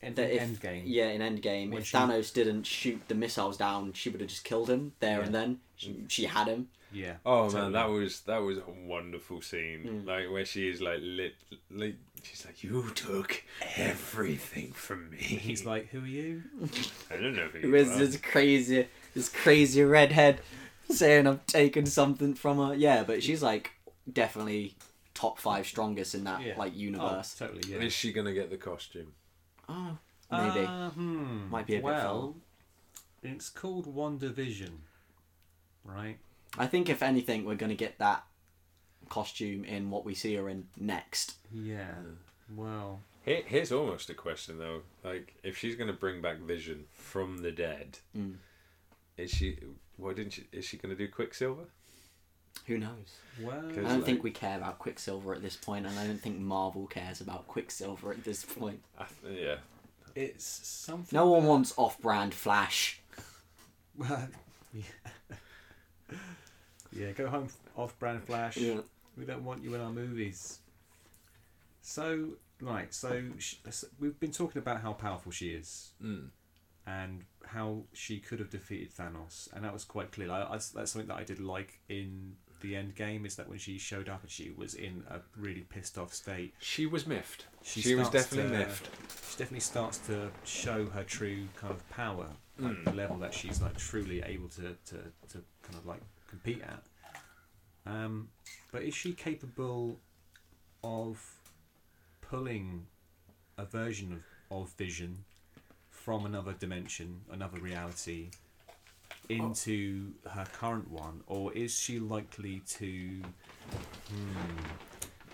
End, 0.03 0.17
that 0.17 0.31
if 0.35 0.41
end 0.41 0.61
game. 0.61 0.85
yeah 0.87 1.09
in 1.09 1.21
Endgame 1.21 1.69
When 1.71 1.83
if 1.83 1.87
she- 1.89 1.97
Thanos 1.97 2.33
didn't 2.33 2.65
shoot 2.65 3.03
the 3.09 3.15
missiles 3.15 3.59
down, 3.59 3.93
she 3.93 4.09
would 4.09 4.21
have 4.23 4.31
just 4.31 4.45
killed 4.45 4.71
him 4.71 4.93
there 5.01 5.21
and 5.21 5.35
then. 5.35 5.61
She, 5.77 6.05
she 6.09 6.25
had 6.25 6.47
him. 6.47 6.69
Yeah. 6.93 7.17
Oh 7.25 7.51
man, 7.51 7.73
that 7.73 7.89
was 7.91 8.21
that 8.23 8.39
was 8.39 8.59
a 8.59 8.65
wonderful 8.87 9.43
scene. 9.43 10.05
Mm. 10.05 10.07
Like 10.07 10.31
where 10.31 10.45
she 10.47 10.69
is 10.69 10.81
like 10.81 10.99
lit, 11.03 11.35
lit. 11.71 11.97
She's 12.23 12.45
like, 12.45 12.65
"You 12.65 12.91
took 12.95 13.45
everything 13.77 14.73
from 14.73 15.09
me." 15.11 15.19
He's 15.19 15.65
like, 15.65 15.89
"Who 15.91 16.01
are 16.01 16.07
you?" 16.07 16.43
"I 17.11 17.17
don't 17.17 17.37
know 17.37 17.47
who 17.49 17.59
It 17.61 17.65
you 17.67 17.71
was 17.71 17.89
are." 17.91 17.99
this 17.99 18.17
crazy, 18.17 18.89
this 19.15 19.29
crazy 19.29 19.83
redhead 19.85 20.41
saying 20.97 21.27
I've 21.27 21.45
taken 21.47 21.87
something 21.87 22.35
from 22.35 22.59
her. 22.59 22.75
Yeah, 22.75 23.05
but 23.05 23.23
she's 23.23 23.43
like 23.43 23.73
definitely 24.11 24.75
top 25.15 25.39
five 25.39 25.67
strongest 25.67 26.15
in 26.15 26.25
that 26.25 26.43
Yeah. 26.43 26.55
like 26.57 26.77
universe. 26.77 27.37
Oh, 27.41 27.47
totally. 27.47 27.63
Yeah. 27.73 27.79
Is 27.83 27.93
she 27.93 28.13
gonna 28.13 28.33
get 28.33 28.51
the 28.51 28.57
costume? 28.57 29.13
Oh, 29.69 29.99
maybe. 30.31 30.67
Uh, 30.67 30.91
hmm. 30.91 31.49
Might 31.51 31.67
be 31.67 31.75
a 31.75 31.79
bit 31.79 31.85
well. 31.85 32.37
It's 33.23 33.51
called 33.51 33.87
WandaVision, 33.95 34.71
right? 35.85 36.17
I 36.59 36.67
think 36.67 36.89
if 36.89 37.03
anything, 37.03 37.45
we're 37.45 37.55
gonna 37.55 37.75
get 37.75 37.99
that 37.99 38.25
costume 39.09 39.65
in 39.65 39.91
what 39.91 40.05
we 40.05 40.15
see 40.15 40.35
her 40.37 40.49
in 40.49 40.67
next. 40.79 41.35
Yeah. 41.53 41.95
Well, 42.55 43.01
Here, 43.25 43.43
here's 43.45 43.71
almost 43.71 44.09
a 44.11 44.15
question 44.15 44.59
though. 44.59 44.83
Like, 45.05 45.35
if 45.43 45.57
she's 45.59 45.77
gonna 45.77 45.93
bring 45.93 46.23
back 46.23 46.39
Vision 46.39 46.87
from 46.95 47.39
the 47.43 47.53
dead, 47.53 47.99
Mm. 48.17 48.37
is 49.19 49.31
she? 49.31 49.59
Why 50.01 50.15
didn't 50.15 50.33
she? 50.33 50.45
Is 50.53 50.65
she 50.65 50.77
gonna 50.77 50.95
do 50.95 51.09
Quicksilver? 51.09 51.65
Who 52.67 52.79
knows? 52.79 53.17
well. 53.41 53.59
I 53.59 53.61
'Cause- 53.69 53.75
don't 53.77 53.85
like- 53.97 54.05
think 54.05 54.23
we 54.23 54.31
care 54.31 54.57
about 54.57 54.79
Quicksilver 54.79 55.35
at 55.35 55.43
this 55.43 55.57
point, 55.57 55.87
and 55.87 55.99
I 55.99 56.07
don't 56.07 56.21
think 56.21 56.39
Marvel 56.39 56.87
cares 56.87 57.21
about 57.21 57.47
Quicksilver 57.49 58.13
at 58.13 58.25
this 58.25 58.45
point. 58.45 58.83
I 58.99 59.07
th- 59.23 59.41
yeah. 59.41 59.57
It's 60.15 60.45
something. 60.45 61.17
No 61.17 61.31
one 61.31 61.43
that- 61.43 61.49
wants 61.49 61.75
off-brand 61.77 62.35
Flash. 62.35 63.01
Well, 63.97 64.29
yeah. 64.75 64.83
yeah, 66.93 67.13
go 67.13 67.29
home, 67.29 67.49
off-brand 67.77 68.25
Flash. 68.25 68.57
Yeah. 68.57 68.81
We 69.17 69.25
don't 69.25 69.45
want 69.45 69.63
you 69.63 69.75
in 69.75 69.81
our 69.81 69.93
movies. 69.93 70.59
So, 71.83 72.31
right. 72.61 72.93
So 72.93 73.23
sh- 73.39 73.57
we've 73.99 74.19
been 74.19 74.33
talking 74.33 74.59
about 74.61 74.81
how 74.81 74.93
powerful 74.93 75.33
she 75.33 75.51
is. 75.51 75.93
Mm. 76.03 76.31
And 76.87 77.25
how 77.47 77.83
she 77.93 78.19
could 78.19 78.39
have 78.39 78.51
defeated 78.51 78.91
Thanos, 78.95 79.49
and 79.53 79.65
that 79.65 79.73
was 79.73 79.85
quite 79.85 80.13
clear. 80.13 80.31
I, 80.31 80.43
I, 80.43 80.53
that's 80.53 80.91
something 80.93 81.07
that 81.09 81.17
I 81.17 81.25
did 81.25 81.41
like 81.41 81.81
in 81.89 82.35
the 82.63 82.77
end 82.77 82.95
game 82.95 83.25
is 83.25 83.37
that 83.37 83.49
when 83.49 83.59
she 83.59 83.79
showed 83.79 84.09
up 84.09 84.23
and 84.23 84.31
she 84.31 84.51
was 84.51 84.75
in 84.75 85.03
a 85.11 85.21
really 85.37 85.63
pissed 85.63 85.97
off 85.99 86.13
state, 86.13 86.53
She 86.59 86.85
was 86.87 87.07
miffed. 87.07 87.47
She 87.63 87.81
She, 87.81 87.95
was 87.95 88.11
definitely 88.11 88.51
to- 88.53 88.59
miffed. 88.59 88.89
she 89.31 89.39
definitely 89.39 89.61
starts 89.61 89.99
to 90.09 90.31
show 90.45 90.87
her 90.87 91.03
true 91.05 91.47
kind 91.57 91.73
of 91.73 91.89
power 91.91 92.27
at 92.59 92.65
Mm. 92.65 92.85
the 92.85 92.93
level 92.93 93.17
that 93.19 93.33
she's 93.33 93.63
like 93.63 93.77
truly 93.79 94.21
able 94.23 94.49
to, 94.51 94.77
to, 94.87 94.97
to 95.31 95.39
kind 95.63 95.75
of 95.77 95.87
like 95.87 96.03
compete 96.29 96.61
at. 96.63 96.83
Um, 97.87 98.29
but 98.73 98.83
is 98.83 98.95
she 98.95 99.13
capable 99.15 99.99
of 100.85 101.19
pulling 102.21 102.87
a 103.57 103.65
version 103.65 104.23
of, 104.51 104.63
of 104.63 104.73
Vision 104.75 105.25
from 106.05 106.25
another 106.27 106.53
dimension, 106.53 107.21
another 107.31 107.59
reality, 107.59 108.31
into 109.29 110.13
her 110.29 110.45
current 110.53 110.91
one, 110.91 111.23
or 111.27 111.53
is 111.53 111.77
she 111.79 111.99
likely 111.99 112.61
to 112.67 113.23
hmm, 114.09 114.65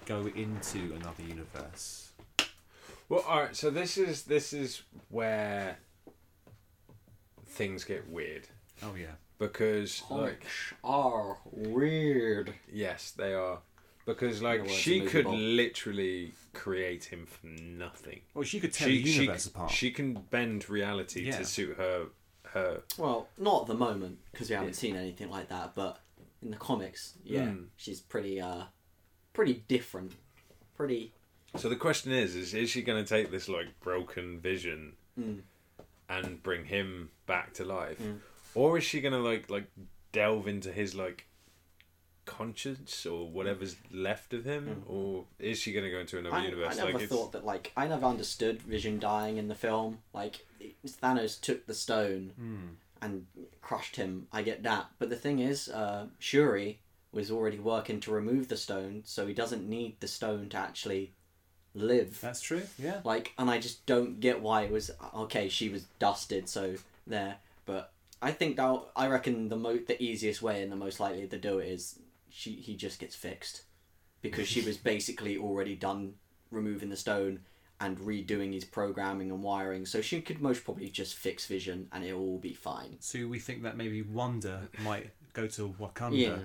go 0.05 0.27
into 0.35 0.95
another 0.95 1.23
universe? 1.23 2.11
Well, 3.09 3.23
all 3.29 3.43
right. 3.43 3.57
So 3.57 3.71
this 3.71 3.97
is 3.97 4.25
this 4.25 4.53
is 4.53 4.83
where 5.09 5.79
things 7.47 7.85
get 7.85 8.09
weird 8.11 8.47
Oh 8.83 8.95
yeah. 8.95 9.15
because 9.39 10.03
like 10.11 10.45
are 10.85 11.39
weird. 11.53 12.53
yes, 12.71 13.13
they 13.13 13.33
are 13.33 13.61
because 14.07 14.41
like 14.41 14.67
she 14.69 15.03
could 15.03 15.25
Bob. 15.27 15.35
literally 15.35 16.33
create 16.55 17.05
him 17.05 17.27
from 17.27 17.77
nothing. 17.79 18.21
Well, 18.33 18.45
she 18.45 18.61
could 18.61 18.73
tear 18.73 18.89
She 18.89 19.03
the 19.03 19.11
she, 19.13 19.21
universe 19.23 19.47
apart. 19.47 19.71
she 19.71 19.91
can 19.91 20.15
bend 20.15 20.71
reality 20.71 21.23
Yeah. 21.27 21.39
to 21.39 21.45
suit 21.45 21.77
her 21.77 22.07
her. 22.53 22.83
Well, 22.97 23.29
not 23.37 23.63
at 23.63 23.67
the 23.67 23.75
moment 23.75 24.19
because 24.33 24.49
we 24.49 24.55
haven't 24.55 24.71
Yeah. 24.71 24.75
seen 24.77 24.97
anything 24.97 25.29
like 25.29 25.49
that. 25.49 25.75
But 25.75 26.01
in 26.41 26.51
the 26.53 26.57
comics, 26.57 27.15
yeah, 27.25 27.47
Mm. 27.49 27.67
she's 27.77 28.01
pretty, 28.01 28.41
uh, 28.41 28.65
pretty 29.35 29.65
different. 29.69 30.13
Pretty. 30.77 31.13
So 31.57 31.69
the 31.69 31.77
question 31.77 32.13
is: 32.13 32.35
is 32.37 32.55
is 32.55 32.71
she 32.71 32.83
going 32.83 33.03
to 33.05 33.09
take 33.09 33.31
this 33.31 33.49
like 33.49 33.79
broken 33.81 34.39
vision 34.41 34.97
Mm. 35.19 35.43
and 36.09 36.43
bring 36.43 36.67
him 36.67 37.11
back 37.27 37.53
to 37.55 37.65
life, 37.65 37.99
Mm. 37.99 38.21
or 38.55 38.79
is 38.79 38.85
she 38.85 39.01
going 39.01 39.13
to 39.15 39.19
like 39.21 39.51
like 39.51 39.67
delve 40.13 40.47
into 40.47 40.71
his 40.73 40.95
like 40.95 41.27
conscience 42.27 43.07
or 43.07 43.27
whatever's 43.29 43.77
left 43.91 44.35
of 44.35 44.45
him, 44.45 44.85
Mm. 44.87 44.91
or 44.91 45.25
is 45.39 45.59
she 45.59 45.73
going 45.73 45.85
to 45.85 45.91
go 45.91 45.99
into 46.01 46.19
another 46.19 46.37
I, 46.37 46.41
I 46.41 46.75
never 46.75 46.93
like 46.93 47.03
it's, 47.03 47.13
thought 47.13 47.33
that. 47.33 47.45
Like, 47.45 47.73
I 47.77 47.87
never 47.87 48.05
understood 48.05 48.61
Vision 48.63 48.99
dying 48.99 49.39
in 49.39 49.49
the 49.49 49.55
film. 49.55 50.01
Like, 50.13 50.45
Thanos 50.87 51.41
took 51.41 51.67
the 51.67 51.75
stone 51.75 52.33
Hmm. 52.37 52.67
and 53.01 53.27
crushed 53.63 53.97
him. 53.97 54.27
I 54.33 54.43
get 54.43 54.63
that, 54.65 54.87
but 54.99 55.09
the 55.09 55.17
thing 55.17 55.39
is, 55.39 55.69
uh, 55.69 56.09
Shuri 56.19 56.81
was 57.13 57.31
already 57.31 57.59
working 57.59 58.01
to 58.01 58.11
remove 58.11 58.49
the 58.49 58.57
stone, 58.57 59.03
so 59.07 59.27
he 59.27 59.33
doesn't 59.33 59.67
need 59.69 60.01
the 60.01 60.09
stone 60.09 60.49
to 60.51 60.57
actually 60.59 61.13
live. 61.75 62.21
That's 62.21 62.41
true. 62.41 62.63
Yeah. 62.79 63.01
Like, 63.05 63.33
and 63.39 63.51
I 63.51 63.59
just 63.59 63.87
don't 63.87 64.21
get 64.21 64.41
why 64.43 64.63
it 64.63 64.71
was 64.71 64.91
okay. 65.15 65.49
She 65.49 65.69
was 65.69 65.85
dusted, 65.99 66.49
so 66.49 66.75
there. 67.07 67.37
But 67.65 67.93
I 68.23 68.33
think 68.33 68.57
that 68.57 68.83
I 68.97 69.09
reckon 69.09 69.49
the 69.49 69.57
mo 69.57 69.79
the 69.79 70.03
easiest 70.03 70.41
way 70.43 70.63
and 70.63 70.73
the 70.73 70.77
most 70.77 71.01
likely 71.01 71.27
to 71.27 71.39
do 71.39 71.59
it 71.59 71.69
is 71.69 71.99
she 72.37 72.53
he 72.53 72.77
just 72.77 72.99
gets 72.99 73.17
fixed 73.17 73.63
because 74.21 74.47
she 74.47 74.61
was 74.67 74.77
basically 74.77 75.39
already 75.39 75.75
done 75.75 76.15
removing 76.51 76.91
the 76.91 76.97
stone 76.97 77.41
and 77.81 77.99
redoing 77.99 78.53
his 78.53 78.65
programming 78.65 79.31
and 79.31 79.43
wiring, 79.43 79.87
so 79.87 80.01
she 80.01 80.21
could 80.21 80.41
most 80.41 80.65
probably 80.65 80.89
just 80.89 81.15
fix 81.15 81.47
Vision 81.47 81.89
and 81.93 82.05
it'll 82.05 82.21
all 82.21 82.39
be 82.39 82.55
fine. 82.55 82.97
So 83.01 83.27
we 83.27 83.39
think 83.39 83.63
that 83.63 83.77
maybe 83.77 84.03
Wanda 84.03 84.69
might 84.83 85.11
go 85.33 85.47
to 85.47 85.75
Wakanda. 85.81 86.19
Yeah. 86.19 86.37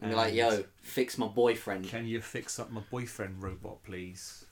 And 0.00 0.10
be 0.10 0.16
like, 0.16 0.34
yo, 0.34 0.64
fix 0.80 1.16
my 1.16 1.28
boyfriend. 1.28 1.86
Can 1.88 2.06
you 2.06 2.20
fix 2.20 2.58
up 2.58 2.72
my 2.72 2.80
boyfriend 2.90 3.40
robot, 3.40 3.84
please? 3.84 4.44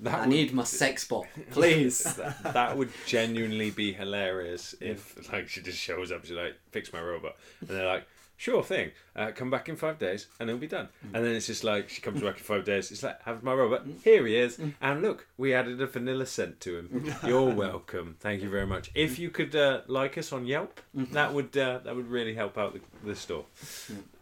that 0.00 0.14
I 0.14 0.20
would- 0.20 0.28
need 0.30 0.52
my 0.52 0.64
sex 0.64 1.06
bot, 1.06 1.26
please. 1.50 2.04
that, 2.16 2.42
that 2.54 2.76
would 2.76 2.90
genuinely 3.06 3.70
be 3.70 3.92
hilarious 3.92 4.74
if 4.80 5.30
like 5.32 5.48
she 5.48 5.60
just 5.60 5.78
shows 5.78 6.10
up 6.10 6.24
she's 6.24 6.36
like 6.36 6.54
fix 6.70 6.90
my 6.92 7.02
robot 7.02 7.36
and 7.60 7.68
they're 7.68 7.86
like 7.86 8.06
sure 8.46 8.62
thing 8.64 8.90
uh, 9.16 9.30
come 9.34 9.50
back 9.50 9.68
in 9.68 9.76
five 9.76 9.98
days 9.98 10.26
and 10.38 10.48
it'll 10.48 10.58
be 10.58 10.66
done. 10.66 10.88
And 11.12 11.22
then 11.24 11.34
it's 11.36 11.46
just 11.46 11.62
like 11.62 11.90
she 11.90 12.00
comes 12.00 12.22
back 12.22 12.38
in 12.38 12.42
five 12.42 12.64
days 12.64 12.90
it's 12.90 13.02
like 13.02 13.20
have 13.24 13.42
my 13.42 13.52
robot 13.52 13.82
here 14.02 14.26
he 14.26 14.34
is 14.36 14.58
and 14.80 15.02
look 15.02 15.26
we 15.36 15.52
added 15.52 15.80
a 15.80 15.86
vanilla 15.86 16.24
scent 16.24 16.58
to 16.60 16.78
him. 16.78 17.14
You're 17.26 17.50
welcome 17.54 18.16
thank 18.18 18.42
you 18.42 18.48
very 18.48 18.66
much. 18.66 18.90
If 18.94 19.18
you 19.18 19.28
could 19.30 19.54
uh, 19.54 19.82
like 19.88 20.16
us 20.16 20.32
on 20.32 20.46
yelp 20.46 20.80
that 20.94 21.34
would 21.34 21.54
uh, 21.56 21.80
that 21.84 21.94
would 21.94 22.08
really 22.08 22.34
help 22.34 22.56
out 22.56 22.72
the, 22.74 22.80
the 23.06 23.14
store. 23.14 23.44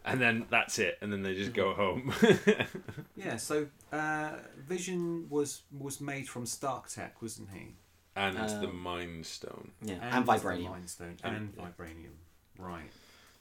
And 0.03 0.19
then 0.19 0.45
that's 0.49 0.79
it 0.79 0.97
and 1.01 1.13
then 1.13 1.21
they 1.23 1.33
just 1.35 1.53
go 1.53 1.73
home. 1.73 2.13
Yeah. 3.15 3.37
So 3.37 3.67
uh, 3.91 4.31
Vision 4.67 5.27
was 5.29 5.63
was 5.77 5.99
made 6.01 6.27
from 6.27 6.45
Stark 6.45 6.89
Tech, 6.89 7.21
wasn't 7.21 7.49
he? 7.53 7.75
and 8.15 8.35
the 8.37 8.67
Um, 8.69 8.75
mind 8.75 9.25
stone. 9.25 9.71
Yeah, 9.81 9.95
and, 10.01 10.25
the 10.25 10.31
vibranium. 10.33 10.69
Mind 10.71 10.89
Stone 10.89 11.17
And- 11.23 11.35
and, 11.35 11.57
vibranium. 11.57 12.15
Right. 12.57 12.91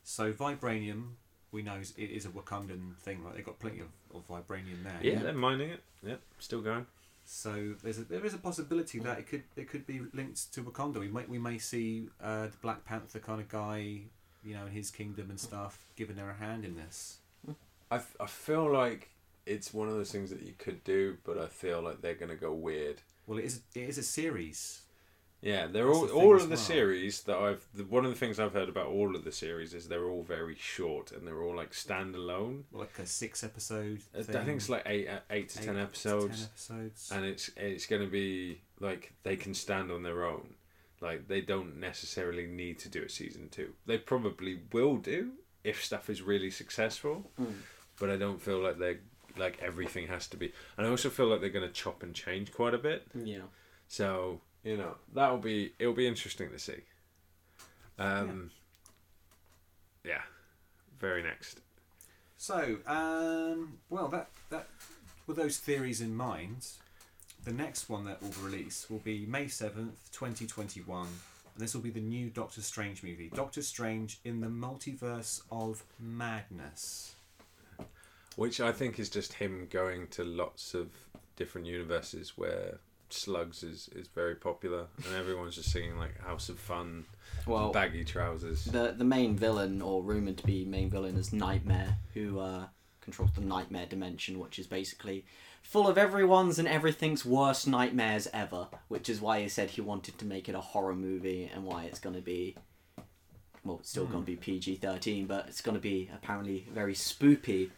So 0.09 0.33
vibranium, 0.33 1.11
we 1.53 1.61
know 1.61 1.75
is, 1.75 1.93
it 1.99 2.11
is 2.11 2.25
a 2.25 2.31
Wakandan 2.31 2.97
thing. 2.97 3.23
Like 3.23 3.35
they've 3.35 3.45
got 3.45 3.59
plenty 3.59 3.81
of, 3.81 3.89
of 4.15 4.27
vibranium 4.27 4.83
there. 4.83 4.99
yeah, 5.03 5.19
they're 5.19 5.35
mining 5.35 5.69
it 5.69 5.83
yeah 6.03 6.15
still 6.39 6.63
going 6.63 6.87
So 7.27 7.75
there's 7.83 7.99
a, 7.99 8.05
there 8.05 8.25
is 8.25 8.33
a 8.33 8.39
possibility 8.39 9.01
that 9.01 9.19
it 9.19 9.27
could 9.27 9.43
it 9.55 9.69
could 9.69 9.87
be 9.87 10.01
linked 10.15 10.51
to 10.55 10.63
Wakanda. 10.63 10.99
We 10.99 11.09
might 11.09 11.29
we 11.29 11.39
may 11.39 11.59
see 11.59 12.09
uh, 12.23 12.47
the 12.47 12.57
Black 12.63 12.87
Panther 12.87 13.19
kind 13.19 13.39
of 13.39 13.51
guy, 13.51 14.01
you 14.43 14.55
know, 14.55 14.65
in 14.65 14.73
his 14.73 14.91
kingdom 14.91 15.29
and 15.29 15.39
stuff, 15.39 15.79
giving 15.95 16.17
her 16.17 16.31
a 16.31 16.35
hand 16.35 16.65
in 16.65 16.75
this. 16.75 17.19
I, 17.91 17.97
f- 17.97 18.17
I 18.19 18.27
feel 18.27 18.73
like 18.73 19.11
it's 19.45 19.75
one 19.75 19.89
of 19.89 19.95
those 19.95 20.11
things 20.11 20.31
that 20.31 20.43
you 20.43 20.55
could 20.59 20.85
do, 20.85 21.19
but 21.25 21.37
I 21.39 21.47
feel 21.49 21.83
like 21.83 22.01
they're 22.01 22.15
going 22.15 22.31
to 22.31 22.37
go 22.37 22.53
weird. 22.53 23.03
Well, 23.27 23.39
it 23.39 23.45
is 23.45 23.61
it 23.75 23.89
is 23.91 23.99
a 23.99 24.03
series. 24.03 24.81
Yeah, 25.41 25.69
they're 25.69 25.87
That's 25.87 25.97
all 25.97 26.07
the 26.07 26.13
all 26.13 26.35
of 26.37 26.43
the 26.43 26.49
well. 26.49 26.57
series 26.57 27.23
that 27.23 27.37
I've. 27.37 27.65
The, 27.73 27.85
one 27.85 28.05
of 28.05 28.11
the 28.11 28.17
things 28.19 28.41
I've 28.41 28.55
heard 28.55 28.69
about 28.69 28.87
all 28.87 29.15
of 29.15 29.25
the 29.25 29.31
series 29.31 29.73
is 29.73 29.87
they're 29.87 30.07
all 30.09 30.23
very 30.25 30.57
short 30.57 31.13
and 31.13 31.27
they're 31.27 31.43
all 31.43 31.55
like 31.55 31.71
standalone. 31.73 32.65
Like 32.73 32.99
a 32.99 33.07
six 33.07 33.45
episode. 33.45 34.01
I 34.17 34.23
think 34.23 34.49
it's 34.49 34.69
like 34.69 34.83
eight 34.87 35.09
uh, 35.09 35.21
eight 35.31 35.51
to 35.51 35.61
eight 35.61 35.65
ten 35.65 35.75
to 35.75 35.81
10 35.81 35.83
episodes. 35.83 36.49
and 37.13 37.25
it's 37.25 37.51
it's 37.57 37.87
going 37.87 38.03
to 38.03 38.09
be 38.09 38.63
like 38.81 39.13
they 39.23 39.37
can 39.37 39.55
stand 39.55 39.93
on 39.93 40.03
their 40.03 40.25
own. 40.27 40.55
Like 41.01 41.29
they 41.29 41.41
don't 41.41 41.79
necessarily 41.79 42.47
need 42.47 42.81
to 42.81 42.89
do 42.89 43.05
a 43.05 43.09
season 43.09 43.49
two. 43.49 43.75
They 43.87 43.99
probably 43.99 44.61
will 44.73 44.97
do 44.97 45.33
if 45.63 45.85
stuff 45.85 46.11
is 46.11 46.21
really 46.23 46.51
successful. 46.51 47.31
Mm. 47.41 47.53
but 48.01 48.11
I 48.11 48.17
don't 48.17 48.43
feel 48.43 48.59
like 48.59 48.79
they're 48.79 49.01
like 49.37 49.61
everything 49.63 50.09
has 50.09 50.27
to 50.29 50.37
be. 50.37 50.53
And 50.77 50.85
I 50.87 50.91
also 50.91 51.11
feel 51.11 51.27
like 51.27 51.41
they're 51.41 51.51
going 51.51 51.67
to 51.67 51.73
chop 51.73 52.03
and 52.03 52.13
change 52.13 52.53
quite 52.53 52.75
a 52.75 52.79
bit. 52.79 53.07
Yeah. 53.15 53.43
So 53.87 54.41
you 54.69 54.77
know 54.77 54.95
that'll 55.15 55.39
be 55.39 55.73
it'll 55.79 55.95
be 55.95 56.07
interesting 56.07 56.51
to 56.51 56.59
see. 56.59 56.81
Um, 57.99 58.51
yeah. 60.05 60.23
Very 60.99 61.23
next. 61.23 61.61
So, 62.37 62.79
um, 62.87 63.79
well, 63.89 64.09
that 64.09 64.29
that 64.51 64.69
with 65.27 65.37
those 65.37 65.59
theories 65.59 66.01
in 66.01 66.15
mind, 66.15 66.67
the 67.45 67.53
next 67.53 67.89
one 67.89 68.05
that 68.05 68.21
will 68.23 68.35
release 68.43 68.91
will 68.91 68.99
be 68.99 69.27
May 69.27 69.49
seventh, 69.49 70.11
twenty 70.13 70.47
twenty 70.47 70.81
one, 70.81 71.09
and 71.55 71.63
this 71.63 71.75
will 71.75 71.83
be 71.83 71.91
the 71.91 72.01
new 72.01 72.31
Doctor 72.31 72.61
Strange 72.61 73.03
movie, 73.03 73.31
Doctor 73.35 73.63
Strange 73.63 74.19
in 74.25 74.41
the 74.41 74.49
Multiverse 74.49 75.43
of 75.51 75.85
Madness. 75.99 77.15
Which 78.37 78.61
I 78.61 78.71
think 78.71 79.01
is 79.01 79.09
just 79.09 79.33
him 79.33 79.67
going 79.71 80.07
to 80.09 80.23
lots 80.25 80.75
of 80.75 80.91
different 81.37 81.67
universes 81.67 82.35
where 82.37 82.79
Suggs 83.13 83.63
is, 83.63 83.89
is 83.95 84.07
very 84.09 84.35
popular 84.35 84.87
and 85.05 85.15
everyone's 85.17 85.55
just 85.57 85.71
singing 85.73 85.99
like 85.99 86.19
House 86.21 86.49
of 86.49 86.59
Fun, 86.59 87.05
Well, 87.47 87.71
baggy 87.71 88.05
trousers. 88.05 88.65
the 88.65 88.95
the 88.97 89.05
main 89.05 89.37
villain 89.37 89.81
or 89.83 90.03
rumored 90.03 90.39
to 90.39 90.47
be 90.47 90.65
main 90.65 90.91
villain 90.91 91.17
is 91.17 91.33
Nightmare, 91.33 91.97
who 92.15 92.39
uh, 92.41 92.67
controls 93.01 93.31
the 93.33 93.41
Nightmare 93.41 93.87
dimension, 93.87 94.39
which 94.39 94.59
is 94.59 94.67
basically 94.67 95.25
full 95.63 95.89
of 95.89 95.99
everyone's 95.99 96.59
and 96.59 96.69
everything's 96.69 97.25
worst 97.25 97.67
nightmares 97.67 98.29
ever. 98.33 98.69
Which 98.89 99.09
is 99.09 99.21
why 99.21 99.41
he 99.43 99.49
said 99.49 99.71
he 99.71 99.81
wanted 99.81 100.19
to 100.19 100.25
make 100.25 100.49
it 100.49 100.55
a 100.55 100.61
horror 100.61 100.95
movie 100.95 101.51
and 101.53 101.65
why 101.65 101.85
it's 101.85 101.99
going 102.01 102.15
to 102.17 102.23
be. 102.23 102.57
Well, 103.65 103.79
it's 103.81 103.91
still 103.91 104.07
going 104.07 104.23
to 104.23 104.27
be 104.27 104.37
PG 104.37 104.77
thirteen, 104.77 105.27
but 105.27 105.47
it's 105.49 105.61
going 105.61 105.75
to 105.75 105.81
be 105.81 106.11
apparently 106.15 106.67
very 106.73 106.95
spoopy. 106.95 107.71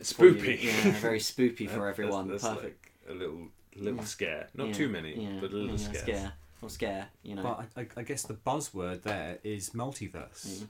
Spoopy. 0.00 0.62
yeah, 0.62 0.90
very 1.00 1.18
spoopy 1.20 1.68
for 1.68 1.78
That's- 1.86 1.90
everyone. 1.98 2.28
That's, 2.28 2.42
Perfect. 2.46 2.86
like 3.08 3.16
a 3.16 3.18
little 3.18 3.48
little 3.76 3.98
Yeah. 4.00 4.04
scare. 4.04 4.48
Not 4.54 4.68
Yeah, 4.68 4.72
too 4.74 4.88
many, 4.88 5.14
yeah, 5.24 5.38
but 5.40 5.50
a 5.50 5.54
little 5.54 5.70
yeah, 5.70 5.76
scare. 5.76 6.02
Scare. 6.02 6.32
Or 6.62 6.70
scare, 6.70 7.08
you 7.22 7.34
know. 7.34 7.42
But 7.42 7.66
I, 7.76 7.80
I, 7.82 7.86
I 7.98 8.02
guess 8.04 8.22
the 8.22 8.34
buzzword 8.34 9.02
there 9.02 9.38
is 9.44 9.70
multiverse 9.70 10.46
Mm. 10.62 10.68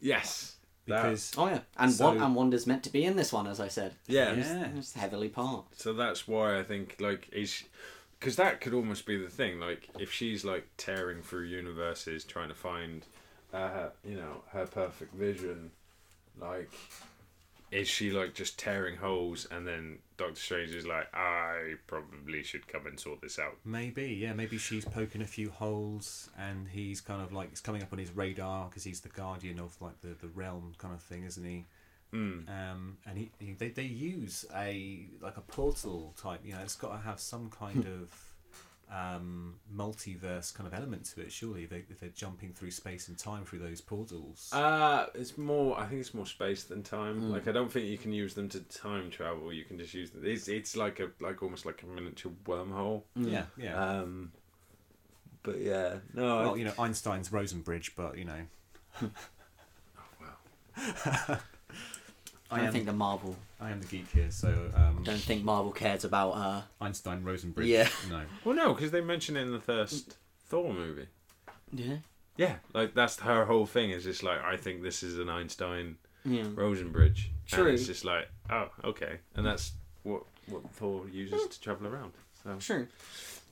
Yes. 0.00 0.56
That- 0.86 1.02
because 1.02 1.32
Oh 1.36 1.46
yeah, 1.46 1.60
and 1.76 1.92
So- 1.92 2.06
one 2.08 2.20
and 2.20 2.34
Wanda's 2.34 2.66
meant 2.66 2.82
to 2.84 2.90
be 2.90 3.04
in 3.04 3.14
this 3.16 3.32
one, 3.32 3.46
as 3.46 3.60
I 3.60 3.68
said. 3.68 3.94
yeah. 4.06 4.32
Yeah. 4.34 4.68
It's 4.76 4.94
heavily 4.94 5.28
part. 5.28 5.64
So 5.76 5.92
that's 5.92 6.26
why 6.26 6.58
I 6.58 6.62
think 6.64 6.96
like 6.98 7.28
is 7.32 7.64
because 8.18 8.36
that 8.36 8.60
could 8.60 8.72
almost 8.74 9.04
be 9.06 9.16
the 9.16 9.28
thing. 9.30 9.60
Like 9.60 9.88
if 9.98 10.12
she's 10.12 10.44
like 10.44 10.66
tearing 10.76 11.22
through 11.22 11.44
universes 11.44 12.24
trying 12.24 12.48
to 12.48 12.54
find, 12.54 13.04
uh, 13.52 13.88
you 14.04 14.16
know, 14.16 14.42
her 14.52 14.66
perfect 14.66 15.14
vision, 15.14 15.70
like. 16.40 16.70
Is 17.70 17.88
she 17.88 18.10
like 18.10 18.34
just 18.34 18.58
tearing 18.58 18.96
holes, 18.98 19.46
and 19.50 19.66
then 19.66 19.98
Doctor 20.22 20.40
Strange 20.40 20.74
is 20.74 20.86
like, 20.86 21.12
"I 21.14 21.74
probably 21.86 22.42
should 22.42 22.68
come 22.68 22.86
and 22.86 22.98
sort 22.98 23.20
this 23.20 23.38
out." 23.38 23.56
Maybe, 23.64 24.06
yeah, 24.20 24.32
maybe 24.32 24.56
she's 24.56 24.84
poking 24.84 25.20
a 25.20 25.26
few 25.26 25.50
holes, 25.50 26.30
and 26.38 26.68
he's 26.68 27.00
kind 27.00 27.20
of 27.20 27.32
like 27.32 27.48
it's 27.50 27.60
coming 27.60 27.82
up 27.82 27.92
on 27.92 27.98
his 27.98 28.10
radar 28.12 28.68
because 28.68 28.84
he's 28.84 29.00
the 29.00 29.08
guardian 29.08 29.58
of 29.58 29.80
like 29.80 30.00
the, 30.00 30.14
the 30.20 30.28
realm 30.28 30.74
kind 30.78 30.94
of 30.94 31.02
thing, 31.02 31.24
isn't 31.24 31.44
he? 31.44 31.64
Mm. 32.14 32.48
Um, 32.48 32.98
and 33.06 33.18
he, 33.18 33.30
he 33.38 33.52
they, 33.52 33.68
they 33.68 33.82
use 33.82 34.44
a 34.54 35.06
like 35.20 35.36
a 35.36 35.40
portal 35.40 36.14
type. 36.20 36.40
You 36.44 36.52
know, 36.52 36.60
it's 36.62 36.76
got 36.76 36.92
to 36.92 36.98
have 36.98 37.18
some 37.18 37.50
kind 37.50 37.84
of 38.00 38.31
um, 38.90 39.54
multiverse 39.74 40.54
kind 40.54 40.66
of 40.66 40.74
element 40.74 41.04
to 41.14 41.20
it. 41.22 41.32
Surely, 41.32 41.66
they, 41.66 41.84
they're 42.00 42.10
jumping 42.10 42.52
through 42.52 42.70
space 42.72 43.08
and 43.08 43.16
time 43.18 43.44
through 43.44 43.60
those 43.60 43.80
portals. 43.80 44.50
Uh, 44.52 45.06
it's 45.14 45.36
more. 45.38 45.78
I 45.78 45.86
think 45.86 46.00
it's 46.00 46.14
more 46.14 46.26
space 46.26 46.64
than 46.64 46.82
time. 46.82 47.30
Like 47.30 47.48
I 47.48 47.52
don't 47.52 47.70
think 47.72 47.86
you 47.86 47.98
can 47.98 48.12
use 48.12 48.34
them 48.34 48.48
to 48.50 48.60
time 48.60 49.10
travel. 49.10 49.52
You 49.52 49.64
can 49.64 49.78
just 49.78 49.94
use 49.94 50.10
them. 50.10 50.22
It's 50.24 50.48
it's 50.48 50.76
like 50.76 51.00
a 51.00 51.10
like 51.20 51.42
almost 51.42 51.64
like 51.66 51.82
a 51.82 51.86
miniature 51.86 52.32
wormhole. 52.44 53.02
yeah, 53.16 53.44
yeah. 53.56 53.76
Um, 54.00 54.32
but 55.42 55.58
yeah, 55.60 55.96
no. 56.14 56.38
I- 56.38 56.42
well, 56.44 56.56
you 56.56 56.64
know, 56.64 56.74
Einstein's 56.78 57.32
Rosen 57.32 57.62
Bridge, 57.62 57.94
but 57.96 58.16
you 58.18 58.24
know, 58.24 58.40
oh, 59.02 59.10
wow. 60.20 61.38
I 62.52 62.56
I 62.56 62.58
don't 62.58 62.66
am 62.68 62.72
think 62.72 62.86
the 62.86 62.92
Marvel. 62.92 63.36
I 63.60 63.70
am 63.70 63.80
the 63.80 63.86
geek 63.86 64.10
here, 64.12 64.30
so 64.30 64.48
um, 64.74 65.02
Don't 65.04 65.18
think 65.20 65.44
Marvel 65.44 65.72
cares 65.72 66.04
about. 66.04 66.30
Uh, 66.32 66.62
Einstein 66.80 67.22
Rosen 67.24 67.50
Bridge. 67.52 67.68
Yeah. 67.68 67.88
No. 68.10 68.22
Well, 68.44 68.54
no, 68.56 68.74
because 68.74 68.90
they 68.90 69.00
mention 69.00 69.36
it 69.36 69.42
in 69.42 69.52
the 69.52 69.60
first 69.60 70.16
Thor 70.48 70.72
movie. 70.72 71.06
yeah. 71.72 71.96
Yeah, 72.36 72.56
like 72.72 72.94
that's 72.94 73.20
her 73.20 73.44
whole 73.44 73.66
thing. 73.66 73.90
Is 73.90 74.04
just 74.04 74.22
like 74.22 74.42
I 74.42 74.56
think 74.56 74.82
this 74.82 75.02
is 75.02 75.18
an 75.18 75.28
Einstein 75.28 75.96
Yeah. 76.24 76.44
Rosen 76.54 76.90
bridge. 76.90 77.30
True. 77.46 77.66
And 77.66 77.74
it's 77.74 77.86
just 77.86 78.04
like 78.06 78.28
oh 78.50 78.70
okay, 78.84 79.18
and 79.36 79.44
that's 79.44 79.72
what 80.02 80.22
what 80.46 80.62
Thor 80.72 81.04
uses 81.12 81.46
to 81.48 81.60
travel 81.60 81.86
around. 81.86 82.12
So 82.42 82.56
True. 82.58 82.86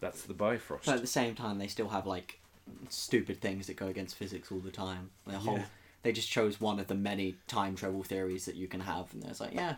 that's 0.01 0.23
the 0.23 0.33
Bifrost. 0.35 0.87
But 0.87 0.95
at 0.97 1.01
the 1.03 1.07
same 1.07 1.35
time, 1.35 1.59
they 1.59 1.67
still 1.67 1.89
have 1.91 2.07
like 2.07 2.41
stupid 2.89 3.41
things 3.41 3.67
that 3.67 3.77
go 3.77 3.87
against 3.89 4.17
physics 4.17 4.51
all 4.51 4.59
the 4.61 4.71
time. 4.71 5.11
The 5.27 5.39
whole. 5.39 5.59
Yeah. 5.59 5.65
They 6.03 6.13
just 6.13 6.31
chose 6.31 6.61
one 6.61 6.81
of 6.81 6.87
the 6.87 6.95
many 6.95 7.37
time 7.47 7.77
travel 7.77 8.03
theories 8.03 8.47
that 8.47 8.55
you 8.57 8.69
can 8.69 8.81
have, 8.81 9.13
and 9.13 9.23
there's 9.23 9.41
like, 9.41 9.53
yeah, 9.55 9.77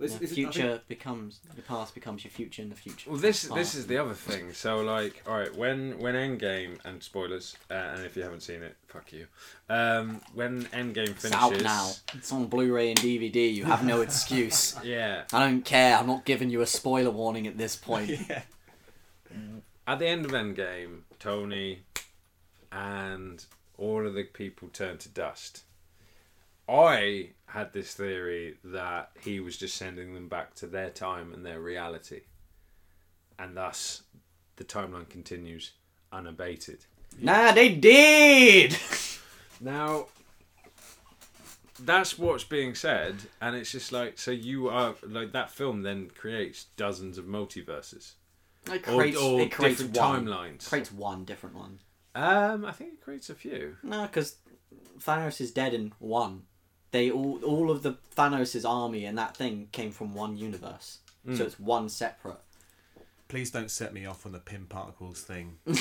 It's- 0.00 0.18
the 0.18 0.24
it's- 0.24 0.34
future 0.34 0.76
think- 0.78 0.88
becomes 0.88 1.40
the 1.54 1.62
past 1.62 1.94
becomes 1.94 2.24
your 2.24 2.30
future, 2.30 2.62
and 2.62 2.70
the 2.72 2.76
future. 2.76 3.10
Well, 3.10 3.18
this 3.20 3.42
this 3.42 3.74
is 3.74 3.86
the 3.86 3.98
other 3.98 4.14
thing. 4.14 4.52
So, 4.54 4.80
like, 4.80 5.22
all 5.26 5.38
right, 5.38 5.54
when 5.54 5.98
when 5.98 6.14
Endgame 6.14 6.78
and 6.84 7.02
spoilers, 7.02 7.54
uh, 7.70 7.74
and 7.74 8.04
if 8.06 8.16
you 8.16 8.22
haven't 8.22 8.40
seen 8.40 8.62
it, 8.62 8.76
fuck 8.88 9.12
you. 9.12 9.26
Um, 9.68 10.20
when 10.32 10.64
Endgame 10.66 11.10
It's 11.10 11.22
finishes, 11.22 11.34
out 11.34 11.60
now. 11.62 11.92
It's 12.14 12.32
on 12.32 12.46
Blu-ray 12.46 12.90
and 12.90 12.98
DVD. 12.98 13.46
You 13.54 13.64
have 13.66 13.84
no 13.84 14.00
excuse. 14.00 14.74
yeah, 14.82 15.24
I 15.32 15.40
don't 15.48 15.64
care. 15.64 15.96
I'm 15.98 16.06
not 16.06 16.24
giving 16.24 16.48
you 16.50 16.60
a 16.62 16.66
spoiler 16.66 17.10
warning 17.10 17.46
at 17.46 17.56
this 17.58 17.76
point. 17.76 18.08
yeah. 18.28 18.42
at 19.86 19.98
the 19.98 20.06
end 20.06 20.24
of 20.24 20.30
Endgame, 20.32 21.02
Tony 21.18 21.80
and 22.72 23.44
all 23.78 24.06
of 24.06 24.14
the 24.14 24.24
people 24.24 24.68
turn 24.68 24.98
to 24.98 25.08
dust. 25.08 25.64
I 26.68 27.30
had 27.46 27.72
this 27.72 27.94
theory 27.94 28.56
that 28.64 29.10
he 29.20 29.38
was 29.40 29.56
just 29.56 29.76
sending 29.76 30.14
them 30.14 30.28
back 30.28 30.54
to 30.56 30.66
their 30.66 30.90
time 30.90 31.32
and 31.34 31.44
their 31.44 31.60
reality, 31.60 32.22
and 33.38 33.56
thus 33.56 34.02
the 34.56 34.64
timeline 34.64 35.08
continues 35.08 35.72
unabated. 36.12 36.84
Nah, 37.20 37.52
they 37.52 37.68
did. 37.74 38.76
Now, 39.60 40.06
that's 41.80 42.18
what's 42.18 42.44
being 42.44 42.74
said, 42.74 43.16
and 43.40 43.54
it's 43.56 43.70
just 43.70 43.92
like 43.92 44.18
so 44.18 44.30
you 44.32 44.68
are 44.68 44.94
like 45.06 45.32
that 45.32 45.50
film 45.50 45.82
then 45.82 46.10
creates 46.14 46.64
dozens 46.76 47.18
of 47.18 47.24
multiverses 47.24 48.12
It 48.70 48.86
or, 48.88 48.96
creates, 48.96 49.16
or 49.16 49.40
it 49.40 49.52
creates 49.52 49.80
different 49.80 49.96
one. 49.96 50.26
timelines. 50.26 50.68
Creates 50.68 50.92
one 50.92 51.24
different 51.24 51.54
one. 51.56 51.78
Um, 52.14 52.64
I 52.64 52.72
think 52.72 52.94
it 52.94 53.00
creates 53.02 53.28
a 53.30 53.34
few. 53.34 53.76
No, 53.82 54.02
because 54.02 54.36
Thanos 55.00 55.40
is 55.40 55.50
dead 55.50 55.74
in 55.74 55.92
one. 55.98 56.42
They 56.92 57.10
all 57.10 57.40
all 57.44 57.70
of 57.70 57.82
the 57.82 57.96
Thanos' 58.16 58.68
army 58.68 59.04
and 59.04 59.18
that 59.18 59.36
thing 59.36 59.68
came 59.72 59.90
from 59.90 60.14
one 60.14 60.36
universe. 60.36 60.98
Mm. 61.26 61.36
So 61.38 61.44
it's 61.44 61.58
one 61.58 61.88
separate. 61.88 62.38
Please 63.26 63.50
don't 63.50 63.70
set 63.70 63.92
me 63.92 64.06
off 64.06 64.26
on 64.26 64.32
the 64.32 64.38
Pym 64.38 64.66
particles 64.68 65.22
thing. 65.22 65.56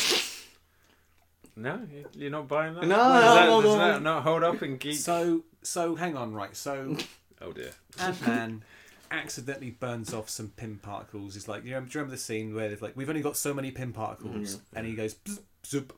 No, 1.55 1.81
you- 1.91 2.09
you're 2.13 2.31
not 2.31 2.47
buying 2.47 2.73
that. 2.75 2.83
No, 2.85 2.95
does, 2.97 3.35
that, 3.35 3.45
no, 3.47 3.61
does 3.61 3.75
no. 3.75 3.77
that 3.77 4.01
not 4.01 4.23
hold 4.23 4.43
up 4.43 4.63
in 4.63 4.77
geek? 4.77 4.97
So, 4.97 5.43
so 5.61 5.95
hang 5.95 6.17
on, 6.17 6.33
right? 6.33 6.55
So, 6.55 6.97
oh 7.41 7.51
dear. 7.51 7.71
Ant 7.99 8.25
Man 8.25 8.63
accidentally 9.11 9.69
burns 9.69 10.13
off 10.13 10.29
some 10.29 10.49
Pym 10.49 10.79
particles. 10.81 11.35
He's 11.35 11.47
like, 11.47 11.63
you 11.63 11.71
know, 11.71 11.81
do 11.81 11.85
you 11.85 11.91
remember 11.99 12.15
the 12.15 12.21
scene 12.21 12.55
where 12.55 12.71
it's 12.71 12.81
like, 12.81 12.97
we've 12.97 13.09
only 13.09 13.21
got 13.21 13.37
so 13.37 13.53
many 13.53 13.69
Pym 13.69 13.93
particles, 13.93 14.59
and 14.75 14.87
he 14.87 14.95
goes, 14.95 15.13
bzz, 15.13 15.39
zoop, 15.65 15.93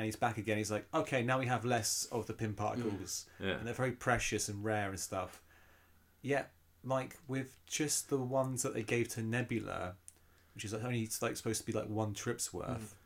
and 0.00 0.06
he's 0.06 0.16
back 0.16 0.38
again. 0.38 0.56
He's 0.56 0.70
like, 0.70 0.86
okay, 0.94 1.22
now 1.22 1.38
we 1.38 1.44
have 1.44 1.66
less 1.66 2.08
of 2.10 2.26
the 2.26 2.32
Pym 2.32 2.54
particles, 2.54 3.26
mm. 3.38 3.46
Yeah. 3.46 3.52
and 3.56 3.66
they're 3.66 3.74
very 3.74 3.92
precious 3.92 4.48
and 4.48 4.64
rare 4.64 4.88
and 4.88 4.98
stuff. 4.98 5.42
Yet, 6.22 6.52
like 6.82 7.18
with 7.28 7.58
just 7.66 8.08
the 8.08 8.16
ones 8.16 8.62
that 8.62 8.72
they 8.72 8.82
gave 8.82 9.08
to 9.10 9.22
Nebula, 9.22 9.96
which 10.54 10.64
is 10.64 10.72
like 10.72 10.84
only 10.84 11.06
like 11.20 11.36
supposed 11.36 11.60
to 11.60 11.66
be 11.66 11.72
like 11.72 11.88
one 11.88 12.14
trip's 12.14 12.50
worth. 12.50 12.94
Mm. 12.94 12.99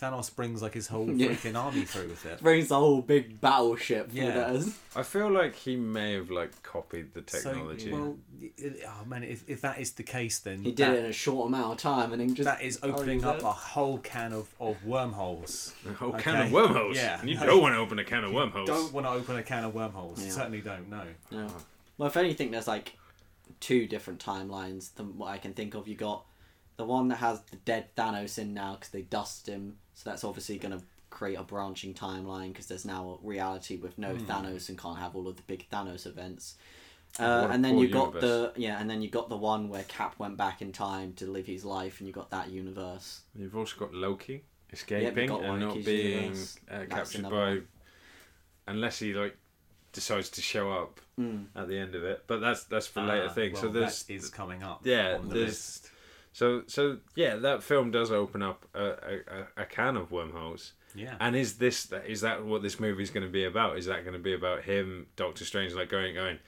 Thanos 0.00 0.34
brings 0.34 0.62
like 0.62 0.74
his 0.74 0.86
whole 0.86 1.10
Yeah. 1.14 1.28
freaking 1.28 1.56
army 1.56 1.82
through 1.84 2.08
with 2.08 2.24
it. 2.24 2.40
Brings 2.40 2.68
the 2.68 2.76
whole 2.78 3.02
big 3.02 3.40
battleship. 3.40 4.10
Yeah. 4.12 4.52
Yeah. 4.52 4.62
I 4.94 5.02
feel 5.02 5.28
like 5.30 5.56
he 5.56 5.74
may 5.76 6.12
have 6.14 6.30
like 6.30 6.62
copied 6.62 7.14
the 7.14 7.24
So, 7.26 7.50
technology. 7.52 7.92
well, 7.92 8.16
it- 8.56 8.84
oh 8.86 9.04
man, 9.06 9.24
if, 9.24 9.42
if 9.48 9.60
that 9.62 9.80
is 9.80 9.92
the 9.92 10.04
case, 10.04 10.38
then 10.38 10.62
He 10.62 10.70
did 10.72 10.86
that, 10.86 10.94
it 10.94 10.98
in 11.00 11.06
a 11.06 11.12
short 11.12 11.48
amount 11.48 11.72
of 11.72 11.78
time, 11.78 12.12
and 12.12 12.20
then 12.20 12.34
just 12.34 12.44
that 12.46 12.62
is 12.62 12.78
Oh, 12.82 12.90
opening 12.92 13.24
up 13.24 13.40
that- 13.40 13.46
a 13.46 13.50
whole 13.50 13.98
can 13.98 14.32
of, 14.32 14.48
of 14.60 14.84
wormholes. 14.84 15.74
a 15.88 15.92
whole 15.94 16.10
okay. 16.10 16.22
can 16.22 16.46
of 16.46 16.52
wormholes. 16.52 16.96
Yeah. 16.96 17.22
You 17.24 17.34
No. 17.34 17.46
don't 17.46 17.62
want 17.62 17.74
to 17.74 17.78
open 17.78 17.98
a 17.98 18.04
can 18.04 18.22
of 18.24 18.32
wormholes. 18.32 18.68
Don't 18.68 18.92
want 18.92 19.06
to 19.06 19.10
open 19.10 19.36
a 19.36 19.42
can 19.42 19.64
of 19.64 19.74
wormholes. 19.74 20.24
Yeah. 20.24 20.30
Certainly 20.30 20.60
don't. 20.60 20.88
No. 20.88 21.02
Yeah. 21.30 21.48
Well, 21.96 22.06
if 22.08 22.16
anything, 22.16 22.52
there's 22.52 22.68
like 22.68 22.96
two 23.58 23.86
different 23.88 24.24
timelines 24.24 24.94
than 24.94 25.18
what 25.18 25.30
I 25.30 25.38
can 25.38 25.54
think 25.54 25.74
of. 25.74 25.88
You 25.88 25.96
got 25.96 26.24
the 26.76 26.84
one 26.84 27.08
that 27.08 27.16
has 27.16 27.40
the 27.50 27.56
dead 27.56 27.88
Thanos 27.96 28.38
in 28.38 28.54
now 28.54 28.74
because 28.74 28.90
they 28.90 29.02
dusted 29.02 29.52
him, 29.52 29.78
so 29.98 30.08
that's 30.08 30.22
obviously 30.22 30.58
going 30.58 30.78
to 30.78 30.84
create 31.10 31.34
a 31.34 31.42
branching 31.42 31.92
timeline 31.92 32.48
because 32.52 32.66
there's 32.66 32.84
now 32.84 33.18
a 33.22 33.26
reality 33.26 33.76
with 33.76 33.98
no 33.98 34.14
Thanos 34.14 34.68
and 34.68 34.78
can't 34.78 34.96
have 35.00 35.16
all 35.16 35.26
of 35.26 35.34
the 35.36 35.42
big 35.42 35.66
Thanos 35.72 36.06
events. 36.06 36.54
Uh, 37.18 37.48
and 37.50 37.64
then 37.64 37.74
poor 37.74 37.84
you 37.84 37.90
got 37.90 38.14
universe. 38.14 38.52
the 38.54 38.60
yeah, 38.60 38.78
and 38.80 38.88
then 38.88 39.02
you 39.02 39.08
got 39.10 39.28
the 39.28 39.36
one 39.36 39.68
where 39.68 39.82
Cap 39.84 40.14
went 40.20 40.36
back 40.36 40.62
in 40.62 40.70
time 40.70 41.14
to 41.14 41.26
live 41.26 41.46
his 41.46 41.64
life, 41.64 41.98
and 41.98 42.06
you 42.06 42.12
got 42.12 42.30
that 42.30 42.50
universe. 42.50 43.22
You've 43.34 43.56
also 43.56 43.76
got 43.76 43.92
Loki 43.92 44.44
escaping 44.72 45.28
got 45.28 45.42
and 45.42 45.58
not 45.60 45.84
being 45.84 46.36
uh, 46.70 46.84
captured 46.88 47.22
by, 47.24 47.30
one. 47.30 47.66
unless 48.68 48.98
he 49.00 49.14
like 49.14 49.36
decides 49.92 50.28
to 50.30 50.42
show 50.42 50.70
up 50.70 51.00
Mm. 51.18 51.46
at 51.56 51.66
the 51.66 51.76
end 51.76 51.96
of 51.96 52.04
it. 52.04 52.22
But 52.28 52.40
that's 52.40 52.62
that's 52.64 52.86
for 52.86 53.02
later 53.02 53.26
Ah, 53.28 53.32
things. 53.32 53.58
so 53.58 53.64
well, 53.64 53.72
there's 53.72 54.04
that 54.04 54.14
is 54.14 54.28
coming 54.30 54.62
up. 54.62 54.82
Yeah, 54.84 55.16
on 55.18 55.28
the 55.30 55.34
there's- 55.34 55.48
list. 55.48 55.90
So 56.38 56.62
so 56.68 56.98
yeah, 57.16 57.34
that 57.36 57.64
film 57.64 57.90
does 57.90 58.12
open 58.12 58.42
up 58.42 58.64
a, 58.74 58.84
a, 58.84 58.90
a- 59.58 59.62
a 59.62 59.64
can 59.66 59.96
of 59.96 60.12
wormholes. 60.12 60.72
Yeah. 60.94 61.16
And 61.20 61.34
is 61.34 61.58
this 61.58 61.92
is 62.06 62.20
that 62.20 62.44
what 62.44 62.62
this 62.62 62.78
movie 62.78 63.02
is 63.02 63.10
going 63.10 63.26
to 63.26 63.32
be 63.32 63.44
about? 63.44 63.76
Is 63.76 63.86
that 63.86 64.04
going 64.04 64.12
to 64.14 64.22
be 64.22 64.34
about 64.34 64.62
him, 64.62 65.06
Doctor 65.16 65.44
Strange, 65.44 65.74
like 65.74 65.88
going 65.88 66.14
going? 66.14 66.38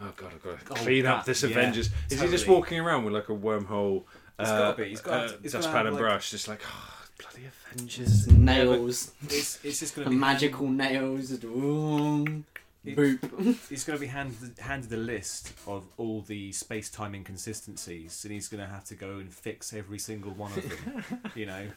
Oh 0.00 0.12
god, 0.16 0.32
I've 0.34 0.42
got 0.42 0.60
to 0.66 0.72
Oh, 0.72 0.74
clean 0.84 1.04
up 1.04 1.18
that- 1.24 1.26
this 1.26 1.42
yeah, 1.42 1.50
Avengers. 1.50 1.90
Is 2.10 2.20
he 2.20 2.28
just 2.28 2.46
walking 2.46 2.78
around 2.78 3.04
with 3.04 3.12
like 3.12 3.28
a 3.28 3.32
wormhole? 3.34 4.04
He's 4.38 4.48
uh, 4.48 4.58
gotta 4.58 4.76
be, 4.82 4.88
he's 4.90 5.00
gotta- 5.00 5.34
uh, 5.34 5.38
he's 5.42 5.52
gotta 5.52 5.64
dustpan 5.64 5.86
and 5.86 5.96
like- 5.96 6.00
brush, 6.00 6.30
just 6.30 6.46
like 6.48 6.60
oh, 6.64 6.94
bloody 7.18 7.46
Avengers. 7.74 8.26
Nails, 8.28 9.12
It's, 9.24 9.58
it's 9.64 9.80
just 9.80 9.94
gonna 9.96 10.10
be 10.10 10.16
magical 10.16 10.68
nails. 10.68 11.32
ooh, 11.44 12.24
It- 12.26 12.49
boop. 12.86 13.58
He's 13.68 13.84
going 13.84 13.98
to 13.98 14.00
be 14.00 14.06
handed 14.06 14.58
handed 14.58 14.92
a 14.92 14.96
list 14.96 15.52
of 15.66 15.84
all 15.96 16.22
the 16.22 16.52
space 16.52 16.90
time 16.90 17.14
inconsistencies, 17.14 18.24
and 18.24 18.32
he's 18.32 18.48
going 18.48 18.62
to 18.62 18.70
have 18.70 18.84
to 18.84 18.94
go 18.94 19.18
and 19.18 19.32
fix 19.32 19.72
every 19.72 19.98
single 19.98 20.32
one 20.32 20.52
of 20.52 20.68
them. 20.68 21.04
you 21.34 21.46
know, 21.46 21.68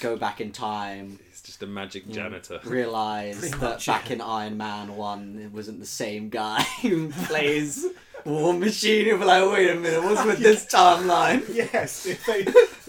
Go 0.00 0.16
back 0.16 0.40
in 0.40 0.52
time. 0.52 1.18
He's 1.28 1.42
just 1.42 1.62
a 1.62 1.66
magic 1.66 2.08
janitor. 2.08 2.60
realize 2.64 3.38
Pretty 3.38 3.58
that 3.58 3.60
much, 3.60 3.86
back 3.86 4.08
yeah. 4.08 4.14
in 4.14 4.20
Iron 4.20 4.56
Man 4.56 4.96
one, 4.96 5.40
it 5.42 5.52
wasn't 5.52 5.80
the 5.80 5.86
same 5.86 6.28
guy 6.28 6.62
who 6.82 7.10
plays 7.24 7.86
War 8.24 8.52
Machine. 8.52 9.06
He'll 9.06 9.18
be 9.18 9.24
like, 9.24 9.50
wait 9.50 9.70
a 9.70 9.74
minute, 9.74 10.02
what's 10.02 10.24
with 10.24 10.38
this 10.38 10.66
timeline? 10.66 11.44
yes, 11.54 12.06
if 12.06 12.24
they 12.26 12.40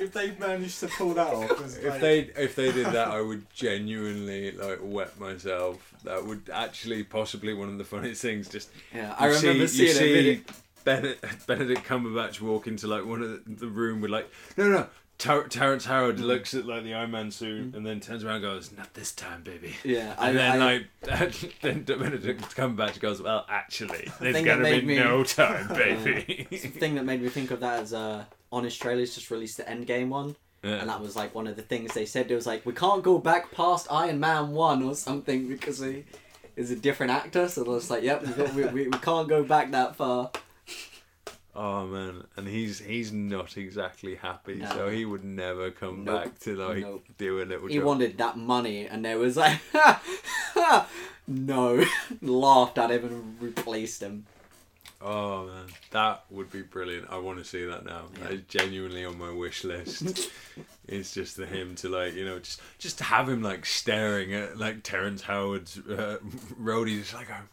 if 0.03 0.11
they 0.13 0.31
managed 0.31 0.79
to 0.79 0.88
pull 0.88 1.13
that 1.13 1.27
off, 1.27 1.51
it's 1.61 1.75
If 1.75 1.99
they 2.01 2.19
if 2.19 2.55
they 2.55 2.71
did 2.71 2.88
that, 2.88 3.09
I 3.09 3.21
would 3.21 3.49
genuinely 3.53 4.51
like 4.51 4.79
wet 4.81 5.19
myself. 5.19 5.93
That 6.03 6.25
would 6.25 6.49
actually 6.51 7.03
possibly 7.03 7.53
one 7.53 7.69
of 7.69 7.77
the 7.77 7.83
funniest 7.83 8.21
things. 8.21 8.49
Just 8.49 8.69
Yeah, 8.93 9.15
I 9.17 9.27
remember 9.27 9.67
see, 9.67 9.89
seeing 9.89 10.09
a 10.09 10.13
video. 10.13 10.43
Benedict, 10.83 11.47
Benedict 11.47 11.83
Cumberbatch 11.85 12.39
walk 12.39 12.65
into 12.65 12.88
like 12.88 13.05
one 13.05 13.21
of 13.21 13.43
the, 13.43 13.55
the 13.55 13.67
room 13.67 13.99
with 13.99 14.09
like 14.09 14.31
no 14.55 14.69
no. 14.69 14.88
Ter- 15.18 15.47
Terrence 15.47 15.86
Howard 15.86 16.20
looks 16.20 16.53
at 16.53 16.65
like 16.68 16.84
the 16.84 16.93
Iron 16.93 17.09
Man 17.11 17.32
suit 17.32 17.74
and 17.76 17.84
then 17.86 17.99
turns 17.99 18.24
around 18.24 18.36
and 18.36 18.43
goes, 18.43 18.72
"Not 18.72 18.93
this 18.93 19.11
time, 19.11 19.41
baby." 19.41 19.74
Yeah, 19.84 20.13
I, 20.18 20.30
And 20.30 20.38
then 20.38 20.61
I, 20.61 20.86
like 21.09 21.59
then 21.61 21.84
Benedict 21.84 22.55
Cumberbatch 22.55 22.99
goes, 22.99 23.22
"Well, 23.22 23.45
actually, 23.49 24.11
there's 24.20 24.45
gonna 24.45 24.63
be 24.63 24.82
me- 24.82 24.95
no 24.97 25.24
time, 25.24 25.68
baby." 25.76 26.47
the 26.51 26.57
thing 26.57 26.95
that 26.95 27.05
made 27.05 27.22
me 27.24 27.30
think 27.30 27.49
of 27.51 27.61
that 27.61 27.82
is 27.84 27.93
uh, 27.93 28.26
Honest 28.51 28.80
Trailers 28.82 29.15
just 29.15 29.32
released 29.32 29.57
the 29.57 29.63
Endgame 29.63 30.09
one, 30.09 30.36
Yeah. 30.63 30.76
and 30.76 30.89
that 30.89 31.01
was 31.01 31.15
like 31.15 31.34
one 31.34 31.47
of 31.47 31.55
the 31.55 31.63
things 31.63 31.93
they 31.95 32.05
said. 32.05 32.30
It 32.30 32.36
was 32.36 32.45
like 32.45 32.63
we 32.65 32.74
can't 32.74 33.01
go 33.01 33.18
back 33.18 33.51
past 33.51 33.88
Iron 33.89 34.20
Man 34.20 34.51
one 34.51 34.84
or 34.84 34.93
something 34.93 35.47
because 35.47 35.80
he 35.80 36.03
is 36.55 36.70
a 36.70 36.76
different 36.76 37.11
actor. 37.11 37.47
So 37.49 37.74
it's 37.76 37.89
like, 37.89 38.03
yep, 38.03 38.22
we, 38.26 38.34
got, 38.34 38.53
we, 38.53 38.65
we, 38.65 38.88
we 38.88 38.97
can't 38.99 39.28
go 39.28 39.43
back 39.43 39.72
that 39.72 39.95
far. 39.95 40.30
Oh 41.60 41.88
man, 41.88 42.24
and 42.36 42.47
he's 42.47 42.78
he's 42.78 43.12
not 43.12 43.58
exactly 43.58 44.14
happy, 44.14 44.58
No. 44.58 44.70
so 44.70 44.89
he 44.89 45.05
would 45.05 45.24
never 45.24 45.72
come 45.72 46.03
Nope. 46.03 46.24
back 46.24 46.39
to 46.41 46.55
like 46.55 46.82
Nope. 46.84 47.05
do 47.18 47.41
a 47.41 47.45
little. 47.45 47.68
He 47.68 47.78
job. 47.78 47.84
wanted 47.86 48.18
that 48.20 48.38
money, 48.38 48.86
and 48.86 49.03
there 49.03 49.18
was 49.18 49.38
like, 49.38 49.60
no, 51.28 51.84
laughed 52.22 52.78
at 52.78 52.91
him 52.91 53.05
and 53.05 53.41
replaced 53.41 54.03
him. 54.03 54.26
Oh 55.01 55.47
man, 55.47 55.66
that 55.91 56.26
would 56.30 56.51
be 56.51 56.62
brilliant. 56.62 57.08
I 57.10 57.18
want 57.18 57.39
to 57.39 57.45
see 57.45 57.66
that 57.66 57.86
now. 57.86 58.03
That 58.20 58.30
Yeah. 58.32 58.38
is 58.38 58.41
genuinely 58.47 59.03
on 59.05 59.18
my 59.18 59.32
wish 59.32 59.64
list. 59.64 60.30
it's 60.88 61.14
just 61.14 61.38
the 61.38 61.45
him 61.47 61.74
to 61.78 61.89
like 61.89 62.14
you 62.14 62.26
know 62.26 62.38
just 62.39 62.62
just 62.78 62.97
to 62.99 63.03
have 63.03 63.28
him 63.28 63.41
like 63.41 63.66
staring 63.66 64.34
at 64.34 64.58
like 64.60 64.84
Terrence 64.84 65.24
Howard's 65.24 65.80
uh, 65.80 66.18
like 66.60 67.28
going, 67.28 67.49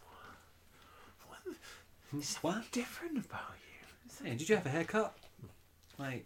what? 1.27 1.39
There's 2.13 2.27
something 2.27 2.51
What? 2.61 2.71
different 2.71 3.17
about 3.25 3.41
you. 3.55 3.64
Hey, 4.23 4.35
did 4.35 4.49
you 4.49 4.55
have 4.55 4.65
a 4.65 4.69
haircut? 4.69 5.15
Like, 5.97 6.25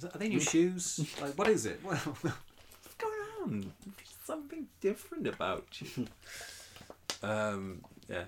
that, 0.00 0.14
are 0.14 0.18
they 0.18 0.28
new 0.28 0.40
shoes? 0.40 1.00
Like, 1.20 1.36
what 1.38 1.48
is 1.48 1.66
it? 1.66 1.80
Well, 1.84 1.96
What's 1.96 2.94
going 2.98 3.20
on? 3.42 3.72
There's 3.84 4.14
something 4.24 4.66
different 4.80 5.26
about 5.26 5.66
you. 5.80 6.06
um, 7.22 7.82
yeah. 8.08 8.24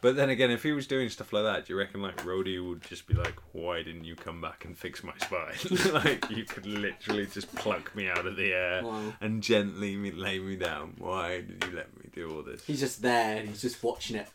But 0.00 0.16
then 0.16 0.28
again, 0.28 0.50
if 0.50 0.62
he 0.62 0.72
was 0.72 0.86
doing 0.86 1.08
stuff 1.08 1.32
like 1.32 1.44
that, 1.44 1.64
do 1.66 1.72
you 1.72 1.78
reckon 1.78 2.02
like 2.02 2.16
Rhodey 2.24 2.62
would 2.66 2.82
just 2.82 3.06
be 3.06 3.14
like, 3.14 3.36
"Why 3.52 3.82
didn't 3.82 4.04
you 4.04 4.14
come 4.14 4.38
back 4.38 4.66
and 4.66 4.76
fix 4.76 5.02
my 5.02 5.14
spine? 5.18 5.54
like 5.94 6.28
you 6.30 6.44
could 6.44 6.66
literally 6.66 7.24
just 7.24 7.54
pluck 7.54 7.94
me 7.96 8.08
out 8.10 8.26
of 8.26 8.36
the 8.36 8.52
air 8.52 8.84
Wow. 8.84 9.14
and 9.22 9.42
gently 9.42 9.96
me, 9.96 10.10
lay 10.10 10.38
me 10.38 10.56
down. 10.56 10.92
Why 10.98 11.40
did 11.40 11.64
you 11.66 11.74
let 11.74 11.96
me 11.96 12.10
do 12.14 12.36
all 12.36 12.42
this?" 12.42 12.62
He's 12.66 12.80
just 12.80 13.00
there, 13.00 13.38
and 13.38 13.48
he's 13.48 13.62
just 13.62 13.82
watching 13.82 14.16
it. 14.16 14.28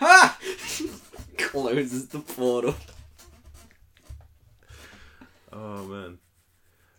Ha! 0.00 0.36
Closes 1.38 2.08
the 2.08 2.18
portal. 2.18 2.74
Oh 5.52 5.84
man. 5.84 6.18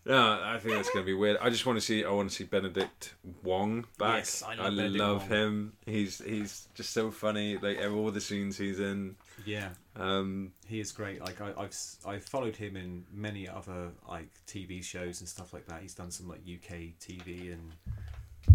No, 0.06 0.40
I 0.42 0.58
think 0.58 0.74
that's 0.76 0.88
gonna 0.90 1.04
be 1.04 1.12
weird. 1.14 1.36
I 1.42 1.50
just 1.50 1.66
want 1.66 1.76
to 1.78 1.84
see. 1.84 2.04
I 2.04 2.10
want 2.10 2.30
to 2.30 2.34
see 2.34 2.44
Benedict 2.44 3.14
Wong 3.42 3.84
back. 3.98 4.18
Yes, 4.20 4.42
I 4.42 4.54
love 4.54 4.74
Benedict 4.74 4.96
love 4.98 5.28
him. 5.28 5.74
He's 5.84 6.22
he's 6.24 6.68
just 6.74 6.92
so 6.94 7.10
funny. 7.10 7.58
Like 7.58 7.78
all 7.84 8.10
the 8.10 8.20
scenes 8.20 8.56
he's 8.56 8.80
in. 8.80 9.16
yeah, 9.44 9.68
Um, 9.96 10.52
he 10.66 10.80
is 10.80 10.90
great. 10.90 11.20
Like, 11.20 11.40
I, 11.42 11.52
I've 11.56 11.68
s- 11.68 11.98
I've 12.06 12.24
followed 12.24 12.56
him 12.56 12.76
in 12.76 13.04
many 13.12 13.46
other 13.46 13.90
like 14.08 14.30
TV 14.46 14.82
shows 14.82 15.20
and 15.20 15.28
stuff 15.28 15.52
like 15.52 15.66
that. 15.66 15.82
He's 15.82 15.94
done 15.94 16.10
some 16.10 16.28
like 16.28 16.40
UK 16.40 16.94
TV 16.98 17.52
and 17.52 17.70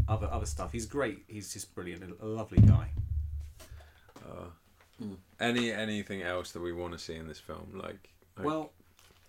other 0.08 0.28
other 0.32 0.48
stuff. 0.48 0.72
He's 0.72 0.88
great. 0.88 1.26
He's 1.28 1.54
just 1.54 1.76
brilliant. 1.76 2.04
A, 2.04 2.26
a 2.26 2.28
lovely 2.28 2.60
guy. 2.60 2.90
uh, 4.28 4.46
Mm. 5.04 5.18
Any 5.42 5.72
anything 5.74 6.22
else 6.22 6.54
that 6.54 6.62
we 6.62 6.72
want 6.72 6.94
to 6.94 6.98
see 7.00 7.16
in 7.16 7.28
this 7.28 7.38
film? 7.40 7.68
Like, 7.74 8.10
like 8.38 8.46
Well, 8.48 8.72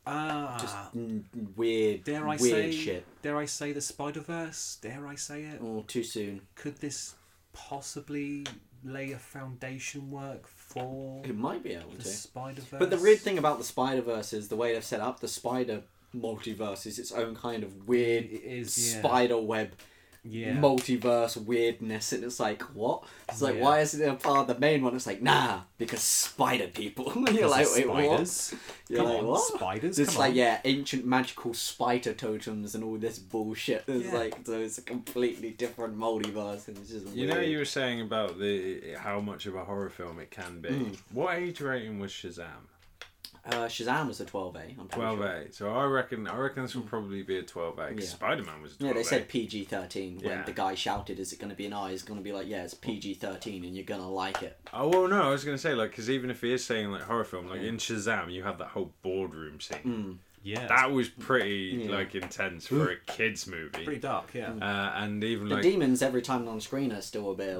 ah, 0.06 0.56
Just 0.60 0.76
mm, 0.96 1.22
weird, 1.56 2.04
dare 2.04 2.24
I 2.28 2.36
weird 2.36 2.40
say? 2.40 2.72
shit. 2.72 3.06
Dare 3.22 3.36
I 3.38 3.44
say 3.46 3.72
the 3.72 3.80
Spider 3.80 4.20
Verse? 4.20 4.78
Dare 4.80 5.06
I 5.06 5.14
say 5.16 5.42
it? 5.44 5.60
Oh, 5.62 5.84
too 5.86 6.02
soon. 6.02 6.42
Could 6.54 6.76
this 6.78 7.14
possibly 7.52 8.46
lay 8.84 9.12
a 9.12 9.18
foundation 9.18 10.10
work 10.10 10.46
for 10.46 11.22
It 11.24 11.36
might 11.36 11.62
be 11.62 11.72
able 11.72 11.90
the 11.96 12.02
to. 12.02 12.08
Spider 12.08 12.60
Verse? 12.62 12.78
But 12.78 12.90
the 12.90 12.98
weird 12.98 13.18
thing 13.20 13.38
about 13.38 13.58
the 13.58 13.64
Spider 13.64 14.02
Verse 14.02 14.32
is 14.32 14.48
the 14.48 14.56
way 14.56 14.72
they've 14.74 14.84
set 14.84 15.00
up 15.00 15.20
the 15.20 15.28
Spider 15.28 15.82
multiverse 16.14 16.86
is 16.86 16.98
its 16.98 17.12
own 17.12 17.34
kind 17.34 17.62
of 17.62 17.88
weird 17.88 18.24
It 18.24 18.42
is, 18.42 18.94
yeah. 18.94 19.00
spider 19.00 19.38
web 19.38 19.72
yeah. 20.28 20.52
multiverse 20.56 21.36
weirdness, 21.36 22.12
and 22.12 22.24
it's 22.24 22.38
like 22.40 22.62
what? 22.74 23.04
It's 23.28 23.42
like 23.42 23.56
Yeah. 23.56 23.62
why 23.62 23.80
isn't 23.80 24.00
it 24.00 24.08
a 24.08 24.14
part 24.14 24.40
of 24.40 24.46
the 24.54 24.58
main 24.60 24.82
one? 24.82 24.94
It's 24.94 25.06
like 25.06 25.22
nah, 25.22 25.60
because 25.78 26.00
spider 26.00 26.68
people. 26.68 27.12
You're 27.14 27.24
Because 27.24 27.50
like 27.50 27.66
of 27.66 27.74
wait 27.94 28.08
what? 28.10 28.54
You're 28.88 28.98
Come 29.00 29.08
like 29.08 29.18
on, 29.18 29.26
what? 29.26 29.40
spiders. 29.42 29.98
It's 29.98 30.10
come 30.12 30.20
like 30.20 30.30
on. 30.30 30.36
yeah, 30.36 30.60
ancient 30.64 31.04
magical 31.06 31.54
spider 31.54 32.12
totems 32.12 32.74
and 32.74 32.84
all 32.84 32.96
this 32.98 33.18
bullshit. 33.18 33.84
It's 33.88 34.06
Yeah. 34.06 34.18
like 34.18 34.36
so 34.44 34.60
it's 34.60 34.78
a 34.78 34.82
completely 34.82 35.50
different 35.50 35.96
multiverse, 35.98 36.68
and 36.68 36.78
it's 36.78 36.90
just 36.90 37.08
you 37.14 37.26
know, 37.26 37.40
you 37.40 37.58
were 37.58 37.64
saying 37.64 38.00
about 38.00 38.38
the 38.38 38.94
how 38.98 39.20
much 39.20 39.46
of 39.46 39.54
a 39.54 39.64
horror 39.64 39.90
film 39.90 40.18
it 40.18 40.30
can 40.30 40.60
be. 40.60 40.68
Mm. 40.68 40.96
What 41.12 41.36
age 41.38 41.60
rating 41.60 41.98
was 41.98 42.12
Shazam? 42.12 42.68
Uh, 43.46 43.66
Shazam 43.66 44.08
was 44.08 44.20
a 44.20 44.24
12A. 44.24 44.56
I'm 44.56 44.88
pretty 44.88 44.88
Twelve 44.90 45.18
sure. 45.18 45.26
A. 45.26 45.52
So 45.52 45.72
I 45.74 45.84
reckon 45.84 46.26
I 46.26 46.36
reckon 46.36 46.62
this 46.64 46.74
will 46.74 46.82
probably 46.82 47.22
be 47.22 47.38
a 47.38 47.42
twelve 47.42 47.78
A. 47.78 47.94
Yeah. 47.94 48.04
Spider 48.04 48.42
Man 48.42 48.60
was 48.60 48.76
a 48.80 48.84
Yeah, 48.84 48.92
they 48.92 49.02
said 49.04 49.28
PG 49.28 49.64
13 49.64 50.16
when 50.16 50.24
Yeah. 50.24 50.42
the 50.42 50.52
guy 50.52 50.74
shouted, 50.74 51.20
Is 51.20 51.32
it 51.32 51.38
going 51.38 51.50
to 51.50 51.56
be 51.56 51.66
an 51.66 51.72
I? 51.72 51.92
It's 51.92 52.02
going 52.02 52.18
to 52.18 52.24
be 52.24 52.32
like, 52.32 52.48
Yeah, 52.48 52.64
it's 52.64 52.74
PG 52.74 53.14
13 53.14 53.64
and 53.64 53.76
you're 53.76 53.84
going 53.84 54.00
to 54.00 54.06
like 54.08 54.42
it. 54.42 54.58
Oh 54.72 54.88
well, 54.88 55.06
no, 55.08 55.22
I 55.22 55.30
was 55.30 55.44
gonna 55.44 55.58
say 55.58 55.74
like 55.74 55.90
because 55.90 56.10
even 56.10 56.28
if 56.30 56.40
he 56.40 56.52
is 56.52 56.64
saying 56.64 56.90
like 56.90 57.02
horror 57.02 57.24
film, 57.24 57.48
like 57.48 57.60
Yeah. 57.62 57.68
in 57.68 57.76
Shazam, 57.76 58.32
you 58.32 58.42
have 58.42 58.58
that 58.58 58.68
whole 58.68 58.92
boardroom 59.02 59.60
scene. 59.60 59.78
Mm. 59.84 60.16
yeah, 60.42 60.66
That 60.66 60.90
was 60.90 61.08
pretty 61.08 61.84
Yeah. 61.84 61.92
like 61.96 62.14
intense 62.16 62.66
for 62.66 62.90
a 62.90 62.96
kids 63.06 63.46
movie. 63.46 63.84
pretty 63.84 64.00
dark. 64.00 64.30
Yeah. 64.34 64.52
Uh, 64.60 64.92
and 65.04 65.22
even 65.22 65.48
The 65.48 65.54
like 65.56 65.62
demons 65.62 66.02
every 66.02 66.22
time 66.22 66.48
on 66.48 66.60
screen 66.60 66.90
are 66.92 67.00
still 67.00 67.30
a 67.30 67.34
bit, 67.34 67.58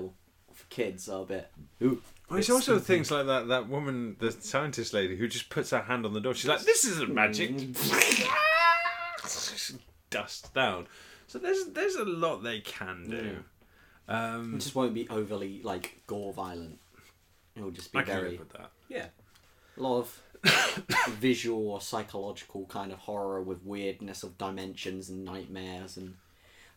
for 0.53 0.65
kids, 0.69 1.09
are 1.09 1.23
a 1.23 1.27
bit. 1.27 1.51
Ooh. 1.83 2.03
Well, 2.29 2.39
it's 2.41 2.49
It's 2.49 2.55
also 2.69 2.79
things 2.81 3.11
like 3.11 3.27
that. 3.27 3.49
That 3.49 3.69
woman, 3.69 4.17
the 4.19 4.33
scientist 4.33 4.93
lady, 4.93 5.17
who 5.17 5.29
just 5.29 5.49
puts 5.49 5.71
her 5.71 5.83
hand 5.83 6.05
on 6.05 6.13
the 6.13 6.21
door. 6.21 6.35
She's 6.35 6.49
like, 6.49 6.63
"This 6.63 6.85
isn't 6.85 7.13
magic." 7.15 7.53
Dust 10.11 10.55
down. 10.55 10.87
So 11.27 11.39
there's 11.39 11.67
there's 11.67 11.97
a 11.97 12.05
lot 12.05 12.43
they 12.43 12.61
can 12.61 13.09
do. 13.11 13.17
It 14.09 14.13
Um, 14.13 14.59
just 14.59 14.75
won't 14.75 14.95
be 14.95 15.09
overly, 15.09 15.61
like, 15.63 16.01
gore 16.07 16.33
violent. 16.33 16.79
It'll 17.57 17.71
just 17.73 17.93
be 17.93 17.99
I 17.99 18.03
very. 18.05 18.37
with 18.39 18.51
that. 18.53 18.71
Yeah. 18.89 19.07
A 19.77 19.81
lot 19.83 19.99
of 19.99 20.23
visual 21.19 21.69
or 21.71 21.81
psychological 21.81 22.67
kind 22.67 22.93
of 22.93 22.99
horror 23.01 23.43
with 23.43 23.65
weirdness 23.65 24.23
of 24.23 24.39
dimensions 24.39 25.09
and 25.11 25.25
nightmares 25.25 25.97
and. 25.97 26.15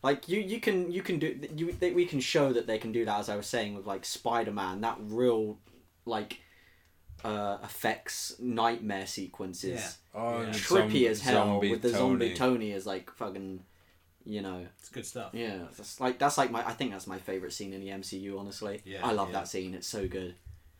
Like 0.02 0.28
you, 0.28 0.40
you 0.40 0.60
can 0.60 0.90
you 0.90 1.02
can 1.02 1.18
do 1.18 1.38
you 1.54 1.72
they, 1.72 1.90
we 1.92 2.06
can 2.06 2.20
show 2.20 2.52
that 2.52 2.66
they 2.66 2.78
can 2.78 2.90
do 2.92 3.04
that 3.04 3.18
as 3.20 3.28
I 3.28 3.36
was 3.36 3.46
saying 3.46 3.74
with 3.74 3.86
like 3.86 4.04
Spider 4.04 4.52
Man 4.52 4.80
that 4.80 4.96
real 5.00 5.58
like 6.06 6.40
uh 7.22 7.58
effects 7.62 8.34
nightmare 8.38 9.06
sequences 9.06 9.98
Yeah. 10.14 10.20
Oh, 10.20 10.40
Yeah. 10.42 10.48
trippy 10.50 11.02
zom- 11.02 11.10
as 11.10 11.20
hell 11.20 11.60
with 11.60 11.82
the 11.82 11.90
zombie 11.90 12.28
Tony. 12.34 12.36
Tony 12.36 12.72
is 12.72 12.86
like 12.86 13.10
fucking 13.10 13.62
you 14.24 14.40
know 14.40 14.66
It's 14.78 14.88
good 14.88 15.04
stuff. 15.04 15.30
yeah 15.34 15.58
that's 15.76 16.00
like 16.00 16.18
that's 16.18 16.38
like 16.38 16.50
my 16.50 16.66
I 16.66 16.72
think 16.72 16.92
that's 16.92 17.06
my 17.06 17.18
favorite 17.18 17.52
scene 17.52 17.72
in 17.74 17.80
the 17.82 17.88
MCU 17.88 18.38
honestly 18.38 18.80
Yeah, 18.86 19.06
I 19.06 19.12
love 19.12 19.28
yeah. 19.28 19.40
that 19.40 19.48
scene 19.48 19.74
it's 19.74 19.86
so 19.86 20.08
good 20.08 20.34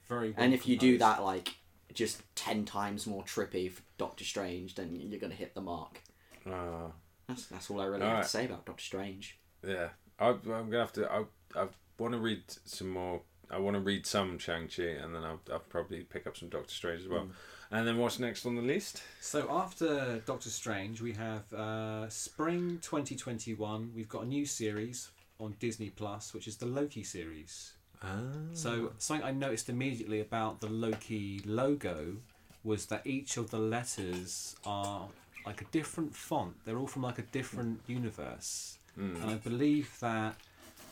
Very. 0.08 0.30
Well 0.30 0.44
and 0.44 0.54
if 0.54 0.66
you 0.66 0.78
do 0.78 0.96
that 0.98 1.22
like 1.22 1.56
just 1.92 2.22
10 2.36 2.64
times 2.64 3.06
more 3.06 3.22
trippy 3.24 3.70
for 3.70 3.82
Doctor 3.98 4.24
Strange 4.24 4.76
then 4.76 4.94
you're 4.98 5.20
gonna 5.20 5.34
hit 5.34 5.54
the 5.54 5.60
mark 5.60 6.00
Oh, 6.46 6.92
that's, 7.30 7.46
that's 7.46 7.70
all 7.70 7.80
I 7.80 7.86
really 7.86 8.00
have 8.00 8.08
Alright. 8.08 8.24
to 8.24 8.28
say 8.30 8.44
about 8.44 8.66
Doctor 8.66 8.82
Strange 8.82 9.40
yeah. 9.66 9.88
I, 10.18 10.28
I'm 10.28 10.42
gonna 10.44 10.78
have 10.78 10.92
to. 10.94 11.10
I 11.10 11.24
I 11.58 11.66
want 11.98 12.12
to 12.14 12.18
read 12.18 12.42
some 12.64 12.90
more. 12.90 13.22
I 13.50 13.58
want 13.58 13.74
to 13.74 13.80
read 13.80 14.06
some 14.06 14.38
Shang 14.38 14.68
Chi, 14.68 14.82
and 14.84 15.14
then 15.14 15.24
I'll, 15.24 15.40
I'll 15.52 15.58
probably 15.58 16.00
pick 16.02 16.26
up 16.26 16.36
some 16.36 16.48
Doctor 16.48 16.72
Strange 16.72 17.02
as 17.02 17.08
well. 17.08 17.24
Mm. 17.24 17.30
And 17.72 17.86
then 17.86 17.98
what's 17.98 18.18
next 18.18 18.46
on 18.46 18.56
the 18.56 18.62
list? 18.62 19.02
So 19.20 19.46
after 19.50 20.20
Doctor 20.26 20.50
Strange, 20.50 21.00
we 21.00 21.12
have 21.12 21.52
uh, 21.52 22.08
spring 22.08 22.78
2021. 22.82 23.92
We've 23.94 24.08
got 24.08 24.24
a 24.24 24.26
new 24.26 24.44
series 24.44 25.10
on 25.38 25.54
Disney 25.58 25.90
Plus, 25.90 26.34
which 26.34 26.48
is 26.48 26.56
the 26.56 26.66
Loki 26.66 27.02
series. 27.02 27.74
Ah. 28.02 28.18
So 28.54 28.92
something 28.98 29.24
I 29.24 29.30
noticed 29.30 29.68
immediately 29.68 30.20
about 30.20 30.60
the 30.60 30.68
Loki 30.68 31.42
logo 31.44 32.16
was 32.62 32.86
that 32.86 33.06
each 33.06 33.36
of 33.36 33.50
the 33.50 33.58
letters 33.58 34.56
are 34.64 35.08
like 35.46 35.60
a 35.62 35.64
different 35.66 36.14
font. 36.14 36.54
They're 36.64 36.78
all 36.78 36.86
from 36.86 37.02
like 37.02 37.18
a 37.18 37.22
different 37.22 37.80
universe, 37.86 38.78
Mm. 38.98 39.22
and 39.22 39.30
I 39.30 39.34
believe 39.36 39.96
that 40.00 40.34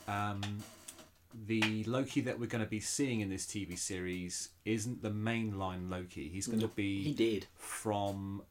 um, 0.07 0.41
the 1.47 1.85
Loki 1.85 2.21
that 2.23 2.39
we're 2.39 2.47
going 2.47 2.65
to 2.65 2.71
be 2.71 2.81
seeing 2.81 3.21
in 3.21 3.29
this 3.29 3.45
TV 3.45 3.77
series 3.79 4.51
isn't 4.65 5.03
the 5.03 5.11
mainline 5.11 5.91
Loki. 5.91 6.29
He's 6.29 6.47
going 6.47 6.61
to 6.61 6.69
be 6.69 7.03
he 7.05 7.13
did 7.13 7.47
from 7.57 8.43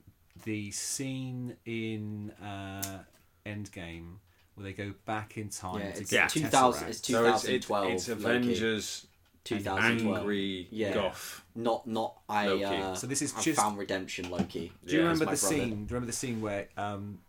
the 0.45 0.69
scene 0.71 1.55
in 1.65 2.31
uh, 2.43 2.99
Endgame 3.45 4.17
where 4.55 4.65
they 4.65 4.73
go 4.73 4.93
back 5.05 5.37
in 5.37 5.49
time 5.49 5.79
yeah 5.79 5.91
to 5.91 6.01
it's 6.01 6.11
get 6.11 6.29
2000 6.29 6.83
Tesseract. 6.83 6.89
it's 6.89 7.07
So 7.07 7.25
it's, 7.25 7.43
it, 7.45 7.61
2012 7.63 7.91
it's 7.93 8.07
Loki. 8.07 8.21
Avengers 8.23 9.07
2012. 9.49 10.17
angry 10.17 10.67
Yeah. 10.71 10.93
goth. 10.93 11.43
Not 11.55 11.87
not 11.87 12.17
I. 12.29 12.47
Loki. 12.47 12.63
Uh, 12.65 12.93
So 12.95 13.07
this 13.07 13.21
is 13.21 13.33
I 13.35 13.41
just- 13.41 13.59
found 13.59 13.77
redemption 13.77 14.29
Loki. 14.29 14.71
Do 14.85 14.93
you 14.93 14.99
Yeah. 14.99 15.03
remember 15.05 15.19
the 15.25 15.31
brother. 15.31 15.37
scene? 15.37 15.69
Do 15.69 15.75
you 15.75 15.85
remember 15.89 16.07
the 16.07 16.13
scene 16.13 16.41
where 16.41 16.69
um, 16.77 17.19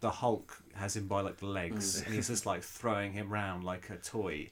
the 0.00 0.10
Hulk 0.10 0.62
has 0.74 0.94
him 0.94 1.06
by 1.08 1.22
like 1.22 1.38
the 1.38 1.46
Mm. 1.46 1.54
legs 1.54 2.02
and 2.02 2.14
he's 2.14 2.28
just 2.28 2.44
like 2.44 2.62
throwing 2.62 3.12
him 3.14 3.30
round 3.30 3.64
like 3.64 3.88
a 3.90 3.96
toy? 3.96 4.50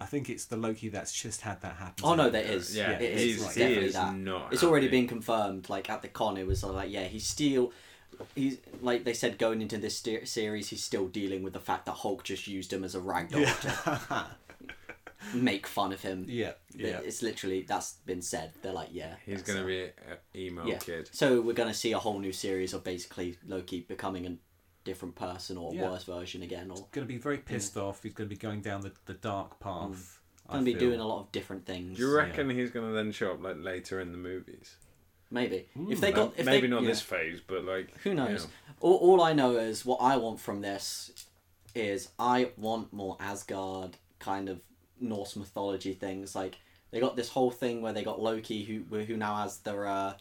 I 0.00 0.06
think 0.06 0.30
it's 0.30 0.46
the 0.46 0.56
Loki 0.56 0.88
that's 0.88 1.12
just 1.12 1.42
had 1.42 1.60
that 1.62 1.76
happen. 1.76 2.02
Oh 2.04 2.14
no, 2.14 2.30
there 2.30 2.44
is. 2.44 2.74
Yeah, 2.74 2.92
it 2.92 3.02
is. 3.02 3.20
he's- 3.22 3.44
It's 3.46 3.54
he 3.54 3.60
definitely 3.60 3.86
is 3.88 3.94
that. 3.94 4.14
not 4.16 4.52
it's 4.52 4.62
already 4.64 4.86
happy. 4.86 5.00
been 5.00 5.08
confirmed. 5.08 5.68
Like 5.68 5.90
at 5.90 6.02
the 6.02 6.08
con, 6.08 6.36
it 6.36 6.46
was 6.46 6.62
like, 6.64 6.90
yeah, 6.90 7.04
he's 7.04 7.26
still. 7.26 7.72
He's 8.34 8.56
like 8.80 9.04
they 9.04 9.12
said 9.12 9.36
going 9.36 9.60
into 9.60 9.76
this 9.76 9.98
ste- 9.98 10.26
series, 10.26 10.70
he's 10.70 10.82
still 10.82 11.06
dealing 11.06 11.42
with 11.42 11.52
the 11.52 11.60
fact 11.60 11.84
that 11.84 11.92
Hulk 11.92 12.24
just 12.24 12.46
used 12.46 12.72
him 12.72 12.82
as 12.82 12.94
a 12.94 13.00
ragdoll 13.00 13.44
to 13.60 14.26
make 15.34 15.66
fun 15.66 15.92
of 15.92 16.00
him. 16.00 16.24
Yeah, 16.28 16.52
yeah. 16.74 17.00
It's 17.04 17.22
literally 17.22 17.62
that's 17.62 17.94
been 18.04 18.22
said. 18.22 18.52
They're 18.62 18.72
like, 18.72 18.90
yeah, 18.92 19.14
He's 19.24 19.42
gonna 19.42 19.66
it. 19.66 19.66
be 19.66 20.10
an 20.10 20.18
emo 20.34 20.66
yeah. 20.66 20.78
kid. 20.78 21.10
So 21.12 21.40
we're 21.40 21.54
gonna 21.54 21.74
see 21.74 21.92
a 21.92 21.98
whole 21.98 22.18
new 22.18 22.32
series 22.32 22.74
of 22.74 22.84
basically 22.84 23.36
Loki 23.46 23.80
becoming 23.80 24.26
a 24.26 24.36
different 24.86 25.16
person 25.16 25.58
or 25.58 25.74
Yeah. 25.74 25.90
worse 25.90 26.04
version 26.04 26.42
again, 26.42 26.70
or 26.70 26.86
Going 26.92 27.06
to 27.06 27.12
be 27.12 27.18
very 27.18 27.38
pissed 27.38 27.76
off. 27.76 28.02
He's 28.02 28.14
going 28.14 28.30
to 28.30 28.34
be 28.34 28.38
going 28.38 28.60
down 28.60 28.80
the, 28.80 28.92
the 29.04 29.14
dark 29.14 29.58
mm. 29.58 29.60
path. 29.60 30.20
I 30.48 30.52
gonna 30.54 30.64
be 30.64 30.72
feel. 30.72 30.80
doing 30.80 31.00
a 31.00 31.06
lot 31.06 31.20
of 31.20 31.32
different 31.32 31.66
things. 31.66 31.96
Do 31.96 32.04
you 32.04 32.16
reckon 32.16 32.48
he's 32.48 32.70
gonna 32.70 32.92
then 32.92 33.10
show 33.10 33.32
up 33.32 33.42
like 33.42 33.56
later 33.58 34.00
in 34.00 34.12
the 34.12 34.18
movies? 34.18 34.76
Maybe 35.28 35.66
if 35.74 35.74
hmm. 35.74 35.94
they 35.94 36.12
got 36.12 36.34
if 36.36 36.46
maybe 36.46 36.68
they, 36.68 36.72
not 36.72 36.82
yeah. 36.82 36.88
this 36.88 37.00
phase, 37.00 37.40
but 37.44 37.64
like 37.64 37.90
Who 38.02 38.10
you 38.10 38.14
knows? 38.14 38.44
know. 38.44 38.50
All, 38.80 38.94
all 38.94 39.22
I 39.22 39.32
know 39.32 39.56
is 39.56 39.84
what 39.84 39.96
I 39.96 40.16
want 40.18 40.38
from 40.38 40.60
this 40.60 41.26
is 41.74 42.10
I 42.16 42.50
want 42.56 42.92
more 42.92 43.16
Asgard 43.18 43.96
kind 44.20 44.48
of 44.48 44.60
Norse 45.00 45.36
mythology 45.36 45.92
things. 45.92 46.34
Like 46.34 46.56
they 46.90 47.00
got 47.00 47.16
this 47.16 47.28
whole 47.30 47.50
thing 47.50 47.82
where 47.82 47.92
they 47.92 48.04
got 48.04 48.20
Loki 48.20 48.64
who 48.64 48.98
who 48.98 49.16
now 49.16 49.36
has 49.36 49.58
their 49.58 49.86
uh 49.86 50.14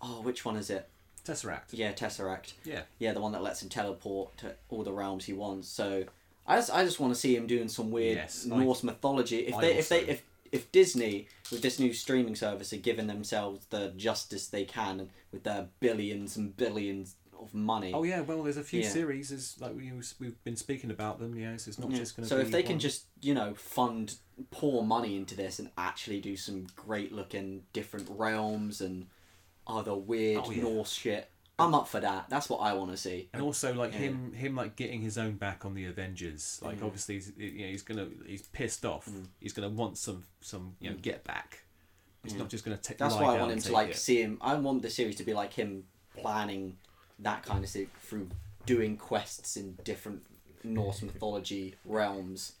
oh 0.00 0.20
which 0.22 0.44
one 0.44 0.56
is 0.56 0.70
it? 0.70 0.88
Tesseract. 1.24 1.72
Yeah, 1.72 1.92
Tesseract. 1.92 2.54
Yeah. 2.64 2.82
Yeah, 2.98 3.12
the 3.12 3.20
one 3.20 3.32
that 3.32 3.42
lets 3.42 3.62
him 3.62 3.68
teleport 3.68 4.36
to 4.38 4.54
all 4.70 4.82
the 4.82 4.92
realms 4.92 5.26
he 5.26 5.32
wants. 5.32 5.68
So 5.68 6.04
I 6.46 6.56
just 6.56 6.74
I 6.74 6.84
just 6.84 6.98
want 7.00 7.12
to 7.14 7.18
see 7.20 7.36
him 7.36 7.46
doing 7.46 7.68
some 7.68 7.90
weird 7.90 8.16
Yes, 8.16 8.46
I- 8.50 8.56
Norse 8.56 8.82
mythology. 8.82 9.38
If 9.40 9.54
I 9.54 9.60
they 9.60 9.74
if 9.78 9.88
they 9.88 10.00
if 10.00 10.22
if 10.50 10.72
Disney 10.72 11.28
with 11.52 11.62
this 11.62 11.78
new 11.78 11.92
streaming 11.92 12.34
service 12.34 12.72
are 12.72 12.76
giving 12.78 13.06
themselves 13.06 13.66
the 13.70 13.92
justice 13.96 14.48
they 14.48 14.64
can 14.64 14.98
and 15.00 15.10
with 15.30 15.44
their 15.44 15.68
billions 15.78 16.36
and 16.36 16.56
billions 16.56 17.14
of 17.42 17.54
money. 17.54 17.92
Oh 17.94 18.02
yeah, 18.02 18.20
well, 18.20 18.42
there's 18.42 18.56
a 18.56 18.62
few 18.62 18.80
Yeah. 18.80 18.88
series 18.88 19.56
like 19.60 19.74
we 19.74 19.92
we've 20.18 20.44
been 20.44 20.56
speaking 20.56 20.90
about 20.90 21.18
them. 21.18 21.36
Yeah, 21.38 21.56
so 21.56 21.68
it's 21.68 21.78
not 21.78 21.90
Yeah. 21.90 21.98
just 21.98 22.16
going 22.16 22.24
to. 22.24 22.34
So 22.34 22.38
if 22.40 22.50
they 22.50 22.62
can 22.62 22.78
just 22.78 23.04
you 23.20 23.34
know 23.34 23.54
fund 23.54 24.16
pour 24.50 24.84
money 24.84 25.16
into 25.16 25.34
this 25.34 25.58
and 25.58 25.70
actually 25.76 26.20
do 26.20 26.36
some 26.36 26.66
great 26.76 27.12
looking 27.12 27.64
different 27.72 28.08
realms 28.10 28.80
and 28.80 29.06
other 29.66 29.94
weird 29.94 30.42
Oh, 30.46 30.50
yeah. 30.50 30.62
Norse 30.62 30.92
shit, 30.92 31.30
I'm 31.58 31.74
up 31.74 31.86
for 31.86 32.00
that. 32.00 32.30
That's 32.30 32.48
what 32.48 32.58
I 32.58 32.72
want 32.72 32.90
to 32.90 32.96
see. 32.96 33.28
and 33.32 33.42
also 33.42 33.74
like 33.74 33.92
Yeah. 33.92 33.98
him 33.98 34.32
him 34.32 34.56
like 34.56 34.76
getting 34.76 35.00
his 35.02 35.18
own 35.18 35.36
back 35.36 35.64
on 35.64 35.74
the 35.74 35.84
Avengers. 35.84 36.60
Like 36.62 36.80
Mm. 36.80 36.86
obviously 36.86 37.16
he's 37.16 37.32
you 37.36 37.62
know, 37.62 37.68
he's 37.68 37.82
gonna 37.82 38.08
he's 38.26 38.42
pissed 38.48 38.84
off. 38.84 39.06
Mm. 39.06 39.26
He's 39.40 39.52
gonna 39.52 39.68
want 39.68 39.98
some 39.98 40.24
some 40.40 40.76
you 40.80 40.90
know 40.90 40.96
mm. 40.96 41.02
get 41.02 41.24
back. 41.24 41.64
He's 42.22 42.34
mm. 42.34 42.38
not 42.38 42.48
just 42.48 42.64
gonna 42.64 42.76
take. 42.78 42.98
That's 42.98 43.14
why 43.14 43.34
I 43.36 43.40
want 43.40 43.52
him 43.52 43.58
to 43.58 43.72
like 43.72 43.90
it. 43.90 43.96
see 43.96 44.22
him. 44.22 44.38
I 44.40 44.54
want 44.54 44.82
the 44.82 44.90
series 44.90 45.16
to 45.16 45.24
be 45.24 45.34
like 45.34 45.52
him 45.52 45.84
planning 46.16 46.76
that 47.20 47.42
kind 47.42 47.64
of 47.64 47.70
thing 47.70 47.88
through 48.00 48.28
doing 48.66 48.96
quests 48.96 49.56
in 49.56 49.76
different 49.84 50.22
Norse 50.62 51.02
mythology 51.02 51.74
realms, 51.84 52.52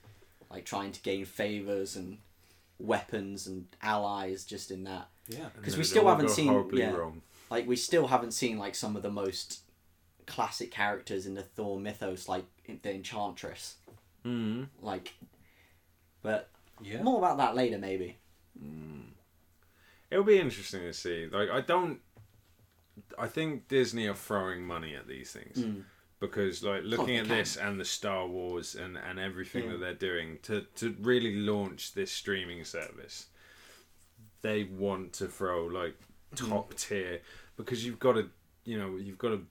like 0.50 0.64
trying 0.64 0.92
to 0.92 1.00
gain 1.02 1.24
favors 1.24 1.96
and 1.96 2.18
weapons 2.78 3.46
and 3.46 3.66
allies 3.82 4.44
just 4.44 4.70
in 4.70 4.84
that. 4.84 5.08
Yeah. 5.28 5.48
Because 5.56 5.76
we 5.76 5.84
still 5.84 6.08
haven't 6.08 6.30
seen- 6.30 6.68
yeah. 6.72 6.92
wrong. 6.92 7.22
Like 7.50 7.66
we 7.66 7.76
still 7.76 8.06
haven't 8.08 8.32
seen 8.32 8.58
like 8.58 8.74
some 8.74 8.96
of 8.96 9.02
the 9.02 9.10
most 9.10 9.60
classic 10.26 10.70
characters 10.70 11.26
in 11.26 11.34
the 11.34 11.42
Thor 11.42 11.78
mythos, 11.78 12.28
like 12.28 12.44
the 12.82 12.94
Enchantress. 12.94 13.76
Mm. 14.24 14.68
Like, 14.80 15.14
but 16.22 16.48
Yeah. 16.82 17.02
more 17.02 17.18
about 17.18 17.36
that 17.38 17.54
later, 17.54 17.78
maybe. 17.78 18.16
It'll 20.10 20.24
be 20.24 20.38
interesting 20.40 20.80
to 20.82 20.92
see. 20.92 21.28
Like 21.30 21.50
I 21.50 21.60
don't. 21.60 22.00
I 23.18 23.26
think 23.26 23.68
Disney 23.68 24.06
are 24.08 24.14
throwing 24.14 24.62
money 24.64 24.94
at 24.94 25.06
these 25.08 25.32
things 25.32 25.58
Mm. 25.58 25.84
because, 26.20 26.62
like, 26.62 26.82
looking 26.84 27.06
they 27.06 27.16
at 27.16 27.26
can. 27.26 27.36
this 27.36 27.56
and 27.56 27.80
the 27.80 27.84
Star 27.84 28.26
Wars 28.26 28.74
and 28.74 28.96
and 28.96 29.18
everything 29.18 29.64
Yeah. 29.64 29.72
that 29.72 29.78
they're 29.80 29.94
doing 30.12 30.38
to 30.42 30.62
to 30.76 30.96
really 31.00 31.36
launch 31.36 31.94
this 31.94 32.10
streaming 32.12 32.64
service, 32.64 33.26
they 34.42 34.64
want 34.64 35.12
to 35.14 35.26
throw 35.28 35.66
like 35.66 35.96
Mm. 36.34 36.48
top 36.48 36.74
tier 36.74 37.20
because 37.56 37.84
you've 37.84 37.98
got 37.98 38.12
to, 38.12 38.30
you 38.64 38.78
know, 38.78 38.96
you've 38.96 39.18
got 39.18 39.30
to 39.30 39.46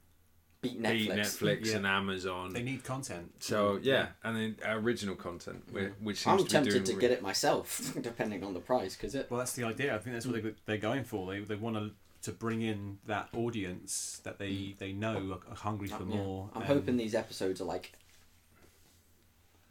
Beat 0.61 0.81
Netflix. 0.81 0.91
beat 0.91 1.09
Netflix 1.11 1.65
Yeah. 1.67 1.75
and 1.77 1.87
Amazon. 1.87 2.53
They 2.53 2.63
need 2.63 2.83
content. 2.83 3.31
So 3.43 3.79
yeah, 3.81 4.09
and 4.23 4.35
then 4.35 4.57
original 4.65 5.15
content, 5.15 5.63
whi- 5.71 5.91
which 6.01 6.17
seems 6.17 6.27
I'm 6.27 6.37
to 6.39 6.43
be 6.43 6.49
tempted 6.49 6.71
doing 6.71 6.83
to 6.85 6.93
re- 6.95 6.99
get 7.01 7.11
it 7.11 7.21
myself, 7.21 7.93
depending 8.01 8.43
on 8.43 8.53
the 8.53 8.59
price, 8.59 8.95
because 8.95 9.15
it. 9.15 9.29
Well, 9.29 9.37
that's 9.39 9.53
the 9.53 9.63
idea. 9.63 9.95
I 9.95 9.99
think 9.99 10.15
that's 10.15 10.25
what 10.25 10.41
they, 10.41 10.53
they're 10.65 10.77
going 10.77 11.03
for. 11.05 11.31
They, 11.31 11.39
they 11.41 11.55
want 11.55 11.75
to 11.77 11.91
to 12.21 12.31
bring 12.31 12.61
in 12.61 12.99
that 13.05 13.29
audience 13.33 14.19
that 14.23 14.39
they 14.39 14.75
they 14.77 14.91
know 14.91 15.39
are, 15.47 15.51
are 15.51 15.55
hungry 15.55 15.87
for 15.87 16.03
Mm. 16.03 16.09
Yeah. 16.11 16.17
more. 16.17 16.49
I'm 16.53 16.61
and- 16.61 16.65
hoping 16.71 16.97
these 16.97 17.15
episodes 17.15 17.61
are 17.61 17.65
like 17.65 17.93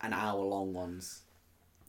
an 0.01 0.13
hour 0.13 0.43
long 0.45 0.73
ones. 0.73 1.23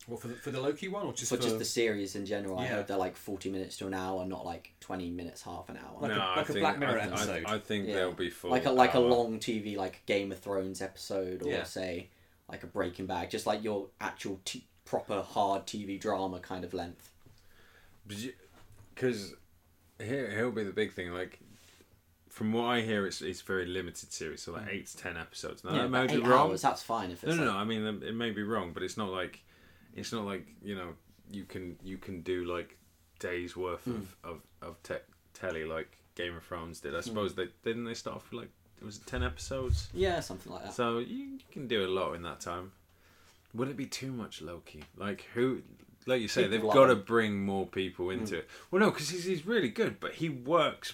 What 0.07 0.21
for 0.21 0.29
the, 0.29 0.33
for 0.35 0.49
the 0.49 0.59
Loki 0.59 0.87
one 0.87 1.05
or 1.05 1.13
just 1.13 1.29
for 1.29 1.35
for 1.37 1.43
just 1.43 1.59
the 1.59 1.65
series 1.65 2.15
in 2.15 2.25
general. 2.25 2.57
I 2.57 2.63
Yeah. 2.63 2.75
hope 2.77 2.87
they're 2.87 2.97
like 2.97 3.15
40 3.15 3.51
minutes 3.51 3.77
to 3.77 3.87
an 3.87 3.93
hour, 3.93 4.25
not 4.25 4.43
like 4.45 4.73
20 4.79 5.11
minutes, 5.11 5.43
half 5.43 5.69
an 5.69 5.77
hour. 5.77 5.97
Like 6.01 6.11
no, 6.11 6.19
I 6.19 6.35
like 6.37 6.49
a 6.49 6.53
think, 6.53 6.63
Black 6.63 6.79
Mirror 6.79 6.91
I, 6.99 7.01
th- 7.01 7.11
I- 7.11 7.15
episode. 7.15 7.45
I, 7.45 7.59
think 7.59 7.87
Yeah. 7.87 7.93
they'll 7.95 8.13
be 8.13 8.29
full. 8.31 8.49
like 8.49 8.65
a 8.65 8.71
like 8.71 8.95
a 8.95 8.99
long 8.99 9.39
TV 9.39 9.77
like 9.77 10.03
Game 10.07 10.31
of 10.31 10.39
Thrones 10.39 10.81
episode, 10.81 11.43
or 11.43 11.49
Yeah. 11.49 11.63
say 11.63 12.09
like 12.49 12.63
a 12.63 12.67
Breaking 12.67 13.05
Bad, 13.05 13.29
just 13.29 13.45
like 13.45 13.63
your 13.63 13.89
actual 14.01 14.41
t- 14.45 14.65
proper 14.85 15.21
hard 15.21 15.67
TV 15.67 15.99
drama 15.99 16.39
kind 16.39 16.63
of 16.65 16.73
length. 16.73 17.11
because 18.95 19.35
here 19.99 20.29
here'll 20.29 20.51
be 20.51 20.63
the 20.63 20.71
big 20.71 20.93
thing. 20.93 21.11
Like 21.11 21.39
from 22.29 22.53
what 22.53 22.65
I 22.65 22.81
hear, 22.81 23.05
it's 23.05 23.21
it's 23.21 23.41
very 23.41 23.65
limited 23.65 24.11
series, 24.11 24.41
so 24.43 24.53
like 24.53 24.67
eight 24.69 24.87
to 24.87 24.97
ten 24.97 25.17
episodes. 25.17 25.63
Now 25.63 25.71
yeah, 25.75 25.81
that 25.83 25.89
may 25.89 26.07
be 26.07 26.13
eight 26.15 26.25
wrong. 26.25 26.49
hours, 26.51 26.61
that's 26.61 26.83
fine 26.83 27.11
if 27.11 27.23
it's 27.23 27.35
No, 27.35 27.43
no, 27.43 27.51
no. 27.53 27.57
I 27.57 27.63
mean, 27.63 27.85
it 28.03 28.15
may 28.15 28.31
be 28.31 28.43
wrong, 28.43 28.71
but 28.73 28.83
it's 28.83 28.97
not 28.97 29.09
like 29.09 29.41
it's 29.95 30.11
not 30.13 30.25
like 30.25 30.47
you 30.63 30.75
know 30.75 30.89
you 31.31 31.43
can 31.45 31.77
you 31.83 31.97
can 31.97 32.21
do 32.21 32.45
like 32.45 32.77
days 33.19 33.55
worth 33.57 33.83
Hmm. 33.83 33.91
of 33.95 34.15
of 34.23 34.41
of 34.61 34.83
te- 34.83 35.05
telly 35.33 35.65
like 35.65 35.97
Game 36.15 36.35
of 36.35 36.43
Thrones 36.43 36.79
did. 36.79 36.95
I 36.95 37.01
suppose 37.01 37.35
they 37.35 37.47
didn't 37.63 37.85
they 37.85 37.93
start 37.93 38.17
off 38.17 38.31
with 38.31 38.41
like 38.41 38.49
it 38.81 38.85
was 38.85 38.99
ten 38.99 39.23
episodes. 39.23 39.89
yeah, 39.93 40.19
something 40.21 40.53
like 40.53 40.63
that. 40.63 40.73
So 40.73 40.99
you, 40.99 41.15
you 41.25 41.39
can 41.51 41.67
do 41.67 41.85
a 41.85 41.89
lot 41.89 42.13
in 42.13 42.21
that 42.23 42.39
time. 42.39 42.71
Would 43.53 43.67
it 43.67 43.75
be 43.75 43.85
too 43.87 44.11
much 44.11 44.41
Loki? 44.41 44.83
Like 44.95 45.25
who? 45.33 45.61
Like 46.09 46.21
you 46.21 46.27
say, 46.27 46.43
People 46.43 46.51
they've 46.57 46.63
love 46.65 46.73
got 46.75 46.85
to 46.87 46.95
bring 46.95 47.45
more 47.45 47.65
people 47.67 48.09
into 48.09 48.37
it. 48.39 48.49
Well, 48.71 48.79
no, 48.81 48.89
because 48.91 49.09
he's, 49.09 49.23
he's 49.25 49.45
really 49.45 49.69
good, 49.69 49.99
but 49.99 50.13
he 50.15 50.27
works 50.29 50.93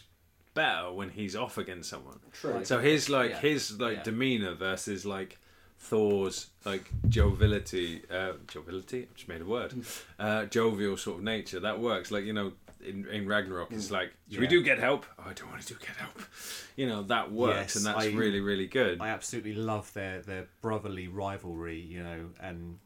better 0.53 0.91
when 0.91 1.09
he's 1.09 1.35
off 1.35 1.57
against 1.57 1.89
someone. 1.89 2.19
True. 2.33 2.63
So 2.63 2.79
his 2.79 3.09
like 3.09 3.31
Yeah. 3.31 3.39
his 3.39 3.79
like 3.79 3.97
Yeah. 3.97 4.03
demeanor 4.03 4.53
versus 4.55 5.05
like 5.05 5.37
Thor's 5.79 6.47
like 6.65 6.89
joviality, 7.09 8.01
uh, 8.09 8.33
joviality. 8.47 9.03
I 9.03 9.13
just 9.15 9.27
made 9.27 9.41
a 9.41 9.45
word. 9.45 9.71
Mm. 9.71 10.01
Uh, 10.19 10.45
jovial 10.45 10.97
sort 10.97 11.17
of 11.17 11.23
nature 11.23 11.59
that 11.59 11.79
works. 11.79 12.09
Like 12.11 12.23
you 12.23 12.33
know, 12.33 12.53
in, 12.83 13.05
in 13.07 13.27
Ragnarok, 13.27 13.71
it's 13.71 13.91
like, 13.91 14.13
should 14.31 14.39
we 14.39 14.47
do 14.47 14.63
get 14.63 14.79
help? 14.79 15.05
Oh, 15.19 15.23
I 15.29 15.33
don't 15.33 15.49
want 15.49 15.61
to 15.61 15.73
do 15.73 15.79
get 15.79 15.95
help. 15.97 16.21
You 16.77 16.87
know 16.89 17.03
that 17.03 17.31
works, 17.31 17.55
Yes, 17.57 17.75
and 17.77 17.85
that's 17.85 18.05
I- 18.05 18.09
really 18.09 18.41
really 18.41 18.67
good. 18.67 18.99
I 18.99 19.07
absolutely 19.07 19.53
love 19.53 19.93
their 19.93 20.19
their 20.21 20.47
brotherly 20.61 21.07
rivalry, 21.07 21.79
you 21.79 22.03
know, 22.03 22.31
and 22.41 22.79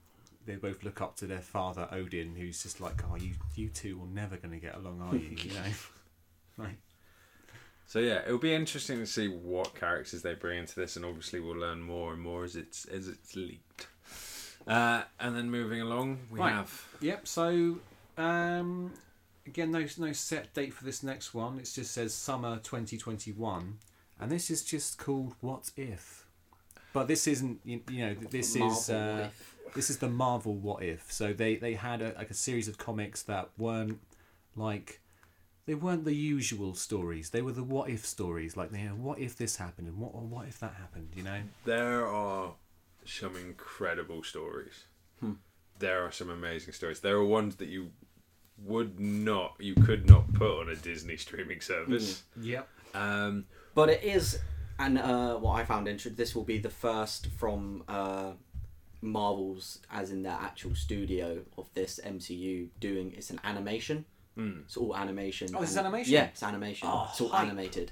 they 0.50 0.56
both 0.56 0.84
look 0.84 1.00
up 1.00 1.16
to 1.18 1.28
their 1.28 1.42
father 1.42 1.88
Odin, 1.92 2.36
who's 2.36 2.64
just 2.64 2.82
like, 2.82 3.04
oh, 3.10 3.16
you 3.16 3.34
you 3.56 3.70
two 3.70 4.02
are 4.02 4.08
never 4.14 4.36
going 4.38 4.54
to 4.54 4.60
get 4.60 4.76
along, 4.76 5.02
are 5.02 5.16
you? 5.16 5.36
You 5.44 5.54
know, 5.54 5.66
like 6.58 6.78
So 7.86 8.00
yeah, 8.00 8.22
it'll 8.26 8.40
be 8.40 8.54
interesting 8.54 8.98
to 8.98 9.06
see 9.06 9.28
what 9.28 9.76
characters 9.76 10.22
they 10.24 10.34
bring 10.34 10.60
into 10.60 10.76
this, 10.76 10.96
and 10.96 11.06
obviously 11.06 11.40
we'll 11.40 11.56
learn 11.58 11.82
more 11.82 12.14
and 12.14 12.22
more 12.22 12.44
as 12.44 12.56
it's 12.56 12.86
as 12.86 13.08
it's 13.08 13.36
leaked. 13.36 13.88
Uh, 14.68 15.04
and 15.20 15.36
then 15.36 15.50
moving 15.50 15.82
along, 15.82 16.20
we 16.30 16.40
Right. 16.40 16.52
have 16.52 16.88
Yep. 17.02 17.28
So, 17.28 17.78
um, 18.18 18.92
again, 19.46 19.72
no 19.72 19.86
no 19.98 20.12
set 20.14 20.54
date 20.54 20.74
for 20.74 20.84
this 20.84 21.04
next 21.04 21.34
one. 21.34 21.60
It 21.60 21.70
just 21.74 21.92
says 21.92 22.14
summer 22.14 22.58
2021, 22.58 23.78
and 24.20 24.32
this 24.32 24.50
is 24.50 24.64
just 24.64 24.98
called 24.98 25.36
What 25.42 25.72
If. 25.78 26.26
But 26.92 27.08
this 27.08 27.28
isn't, 27.28 27.60
you, 27.64 27.82
you 27.90 28.06
know, 28.08 28.16
this 28.16 28.56
is 28.56 28.90
uh, 28.90 29.26
Life. 29.26 29.49
This 29.74 29.90
is 29.90 29.98
the 29.98 30.10
Marvel 30.10 30.56
What 30.56 30.84
If. 30.84 31.12
So 31.12 31.34
they 31.34 31.56
they 31.56 31.74
had 31.74 32.02
a, 32.02 32.14
like 32.18 32.30
a 32.30 32.36
series 32.36 32.68
of 32.68 32.78
comics 32.78 33.24
that 33.24 33.50
weren't 33.58 34.00
like 34.56 35.02
they 35.66 35.76
weren't 35.76 36.04
the 36.04 36.16
usual 36.16 36.74
stories. 36.74 37.30
They 37.30 37.42
were 37.42 37.52
the 37.52 37.64
what 37.64 37.90
if 37.90 38.06
stories. 38.06 38.58
Like, 38.58 38.72
you 38.72 38.86
know, 38.86 38.96
what 38.96 39.20
if 39.20 39.38
this 39.38 39.58
happened 39.58 39.88
and 39.88 39.98
what 39.98 40.12
or 40.14 40.22
what 40.22 40.48
if 40.48 40.60
that 40.62 40.74
happened? 40.74 41.10
You 41.16 41.24
know. 41.24 41.42
there 41.66 42.08
are 42.08 42.54
some 43.06 43.36
incredible 43.36 44.24
stories. 44.24 44.86
Hmm. 45.20 45.34
There 45.78 46.04
are 46.04 46.12
some 46.12 46.30
amazing 46.30 46.74
stories. 46.74 47.00
There 47.02 47.16
are 47.16 47.26
ones 47.26 47.56
that 47.58 47.70
you 47.70 47.92
would 48.66 49.00
not, 49.00 49.56
you 49.60 49.76
could 49.76 50.10
not 50.10 50.34
put 50.34 50.60
on 50.60 50.70
a 50.70 50.76
Disney 50.76 51.18
streaming 51.18 51.62
service. 51.62 52.24
Yep. 52.42 52.68
Um, 52.94 53.46
But 53.76 53.90
it 53.90 54.04
is, 54.04 54.40
and 54.78 54.98
uh, 54.98 55.36
what 55.38 55.54
I 55.54 55.66
found 55.66 55.88
interesting, 55.88 56.16
this 56.16 56.36
will 56.36 56.44
be 56.44 56.58
the 56.58 56.70
first 56.70 57.28
from 57.38 57.84
uh, 57.88 58.32
Marvel's, 59.02 59.80
as 59.92 60.12
in 60.12 60.24
their 60.24 60.34
actual 60.40 60.76
studio 60.76 61.42
of 61.58 61.68
this 61.74 62.00
MCU 62.06 62.68
doing. 62.80 63.14
It's 63.18 63.30
an 63.30 63.40
animation. 63.44 64.06
mm. 64.38 64.62
It's 64.66 64.78
all 64.78 64.96
animation. 64.96 65.50
Oh, 65.56 65.62
it's 65.64 65.78
animation? 65.78 66.14
Yeah, 66.14 66.26
it's 66.26 66.44
animation. 66.44 66.88
Oh, 66.92 67.08
it's 67.10 67.22
all 67.22 67.30
hype. 67.30 67.48
animated, 67.48 67.92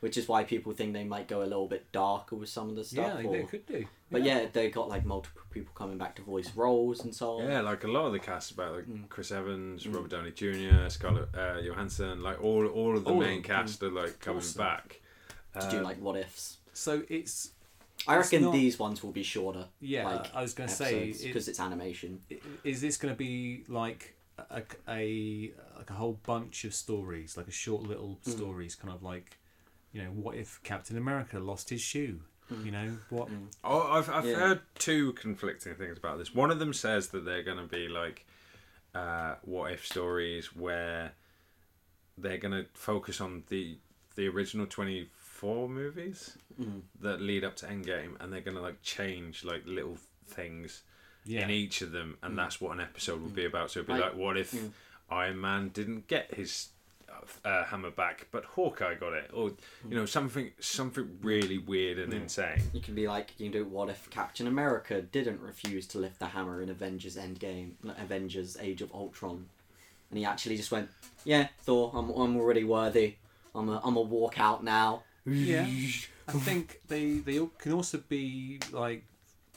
which 0.00 0.16
is 0.16 0.28
why 0.28 0.44
people 0.44 0.72
think 0.72 0.92
they 0.92 1.04
might 1.04 1.26
go 1.28 1.40
a 1.42 1.48
little 1.48 1.66
bit 1.68 1.90
darker 1.92 2.36
with 2.36 2.48
some 2.48 2.68
of 2.68 2.76
the 2.76 2.84
stuff. 2.84 3.18
they, 3.18 3.24
or- 3.24 3.32
they 3.32 3.42
could 3.44 3.66
do. 3.66 3.86
But 4.10 4.22
yeah. 4.22 4.46
they 4.52 4.70
got 4.70 4.88
like 4.88 5.04
multiple 5.04 5.42
people 5.50 5.72
coming 5.74 5.98
back 5.98 6.14
to 6.16 6.22
voice 6.22 6.52
roles 6.54 7.02
and 7.02 7.12
so 7.12 7.40
on. 7.40 7.50
Yeah, 7.50 7.60
like 7.62 7.82
a 7.82 7.88
lot 7.88 8.06
of 8.06 8.12
the 8.12 8.20
cast 8.20 8.52
about 8.52 8.74
like 8.76 8.86
Mm. 8.86 9.08
Chris 9.08 9.32
Evans, 9.32 9.84
Mm. 9.84 9.94
Robert 9.94 10.10
Downey 10.10 10.30
Jr., 10.30 10.88
Scarlett 10.88 11.34
uh, 11.34 11.60
Johansson, 11.60 12.22
like 12.22 12.40
all 12.42 12.66
all 12.66 12.96
of 12.96 13.04
the 13.04 13.10
All 13.10 13.18
main 13.18 13.42
them. 13.42 13.42
cast 13.42 13.82
are 13.82 13.90
like 13.90 14.20
coming 14.20 14.38
Awesome. 14.42 14.58
back. 14.58 15.00
to 15.60 15.68
do 15.70 15.78
Um, 15.78 15.82
like 15.84 15.98
what 16.00 16.16
ifs. 16.18 16.58
So 16.74 17.02
it's 17.08 17.50
I 18.08 18.16
reckon 18.16 18.42
not- 18.44 18.52
these 18.52 18.78
ones 18.78 19.02
will 19.02 19.12
be 19.12 19.22
shorter. 19.22 19.66
yeah. 19.80 20.04
like, 20.06 20.34
I 20.34 20.42
was 20.42 20.54
going 20.54 20.68
to 20.68 20.74
say, 20.74 21.08
it- 21.10 21.22
because 21.22 21.48
it's 21.48 21.60
animation. 21.60 22.20
is 22.64 22.80
this 22.80 22.96
going 22.96 23.12
to 23.14 23.18
be 23.18 23.64
like 23.68 24.16
a, 24.50 24.62
a 24.88 25.52
like 25.78 25.90
a 25.90 25.94
whole 25.94 26.18
bunch 26.24 26.64
of 26.64 26.74
stories, 26.74 27.36
like 27.36 27.48
a 27.48 27.52
short 27.52 27.82
little 27.82 28.18
Mm. 28.26 28.30
stories, 28.32 28.74
kind 28.74 28.92
of 28.94 29.02
like, 29.02 29.38
you 29.92 30.02
know, 30.02 30.10
what 30.10 30.36
if 30.36 30.60
Captain 30.62 30.96
America 30.96 31.38
lost 31.38 31.70
his 31.70 31.80
shoe? 31.80 32.20
You 32.62 32.70
know 32.70 32.96
what? 33.10 33.28
Mm. 33.28 33.46
Oh, 33.64 33.90
I've, 33.90 34.08
I've 34.08 34.24
Yeah. 34.24 34.36
heard 34.36 34.60
two 34.78 35.14
conflicting 35.14 35.74
things 35.74 35.98
about 35.98 36.18
this. 36.18 36.32
One 36.32 36.52
of 36.52 36.60
them 36.60 36.72
says 36.72 37.08
that 37.08 37.24
they're 37.24 37.42
going 37.42 37.56
to 37.58 37.64
be 37.66 37.88
like 37.88 38.24
uh, 38.94 39.34
what 39.42 39.72
if 39.72 39.84
stories 39.84 40.54
where 40.54 41.12
they're 42.16 42.38
going 42.38 42.52
to 42.54 42.66
focus 42.74 43.20
on 43.20 43.42
the 43.48 43.78
the 44.14 44.26
original 44.28 44.64
24 45.38 45.68
movies 45.68 46.36
Mm. 46.60 46.82
that 47.00 47.20
lead 47.20 47.44
up 47.44 47.54
to 47.56 47.66
Endgame 47.66 48.16
and 48.20 48.32
they're 48.32 48.40
going 48.40 48.56
to 48.56 48.62
like 48.62 48.80
change 48.82 49.44
like 49.44 49.62
little 49.66 49.98
things 50.26 50.82
Yeah. 51.24 51.42
in 51.42 51.50
each 51.50 51.82
of 51.82 51.92
them 51.92 52.16
and 52.22 52.32
Mm. 52.34 52.36
that's 52.36 52.60
what 52.60 52.72
an 52.72 52.80
episode 52.80 53.20
would 53.22 53.34
be 53.34 53.44
about. 53.44 53.70
So 53.70 53.80
it'd 53.80 53.88
be 53.88 53.92
Like- 53.94 54.02
like, 54.12 54.14
what 54.14 54.36
if 54.38 54.52
Mm. 54.52 54.72
Iron 55.10 55.40
Man 55.40 55.68
didn't 55.68 56.06
get 56.08 56.34
his 56.34 56.70
uh, 57.44 57.64
hammer 57.64 57.90
back 57.90 58.28
but 58.30 58.44
Hawkeye 58.44 58.94
got 58.94 59.12
it 59.14 59.30
or 59.32 59.48
you 59.88 59.94
know 59.96 60.04
something 60.06 60.52
something 60.60 61.18
really 61.22 61.58
weird 61.58 61.98
and 61.98 62.12
Mm. 62.12 62.22
insane. 62.22 62.62
You 62.72 62.80
can 62.80 62.94
be 62.94 63.08
like, 63.08 63.32
you 63.38 63.50
can 63.50 63.52
do 63.62 63.64
what 63.64 63.88
if 63.88 64.08
Captain 64.10 64.46
America 64.46 65.00
didn't 65.02 65.40
refuse 65.40 65.86
to 65.88 65.98
lift 65.98 66.18
the 66.18 66.26
hammer 66.28 66.60
in 66.62 66.68
Avengers 66.68 67.16
Endgame, 67.16 67.72
Avengers 67.98 68.56
Age 68.58 68.80
of 68.82 68.92
Ultron, 68.92 69.48
and 70.10 70.18
he 70.18 70.24
actually 70.24 70.56
just 70.56 70.70
went, 70.70 70.90
yeah, 71.24 71.48
Thor, 71.62 71.90
I'm, 71.94 72.10
I'm 72.10 72.36
already 72.36 72.64
worthy. 72.64 73.16
I'm 73.54 73.68
a, 73.70 73.80
I'm 73.82 73.96
a 73.96 74.00
walk 74.02 74.38
out 74.38 74.62
now. 74.62 75.02
Yeah. 75.26 75.66
I 76.28 76.32
think 76.32 76.80
they 76.88 77.18
they 77.18 77.40
can 77.58 77.72
also 77.72 77.98
be 78.08 78.60
like 78.72 79.04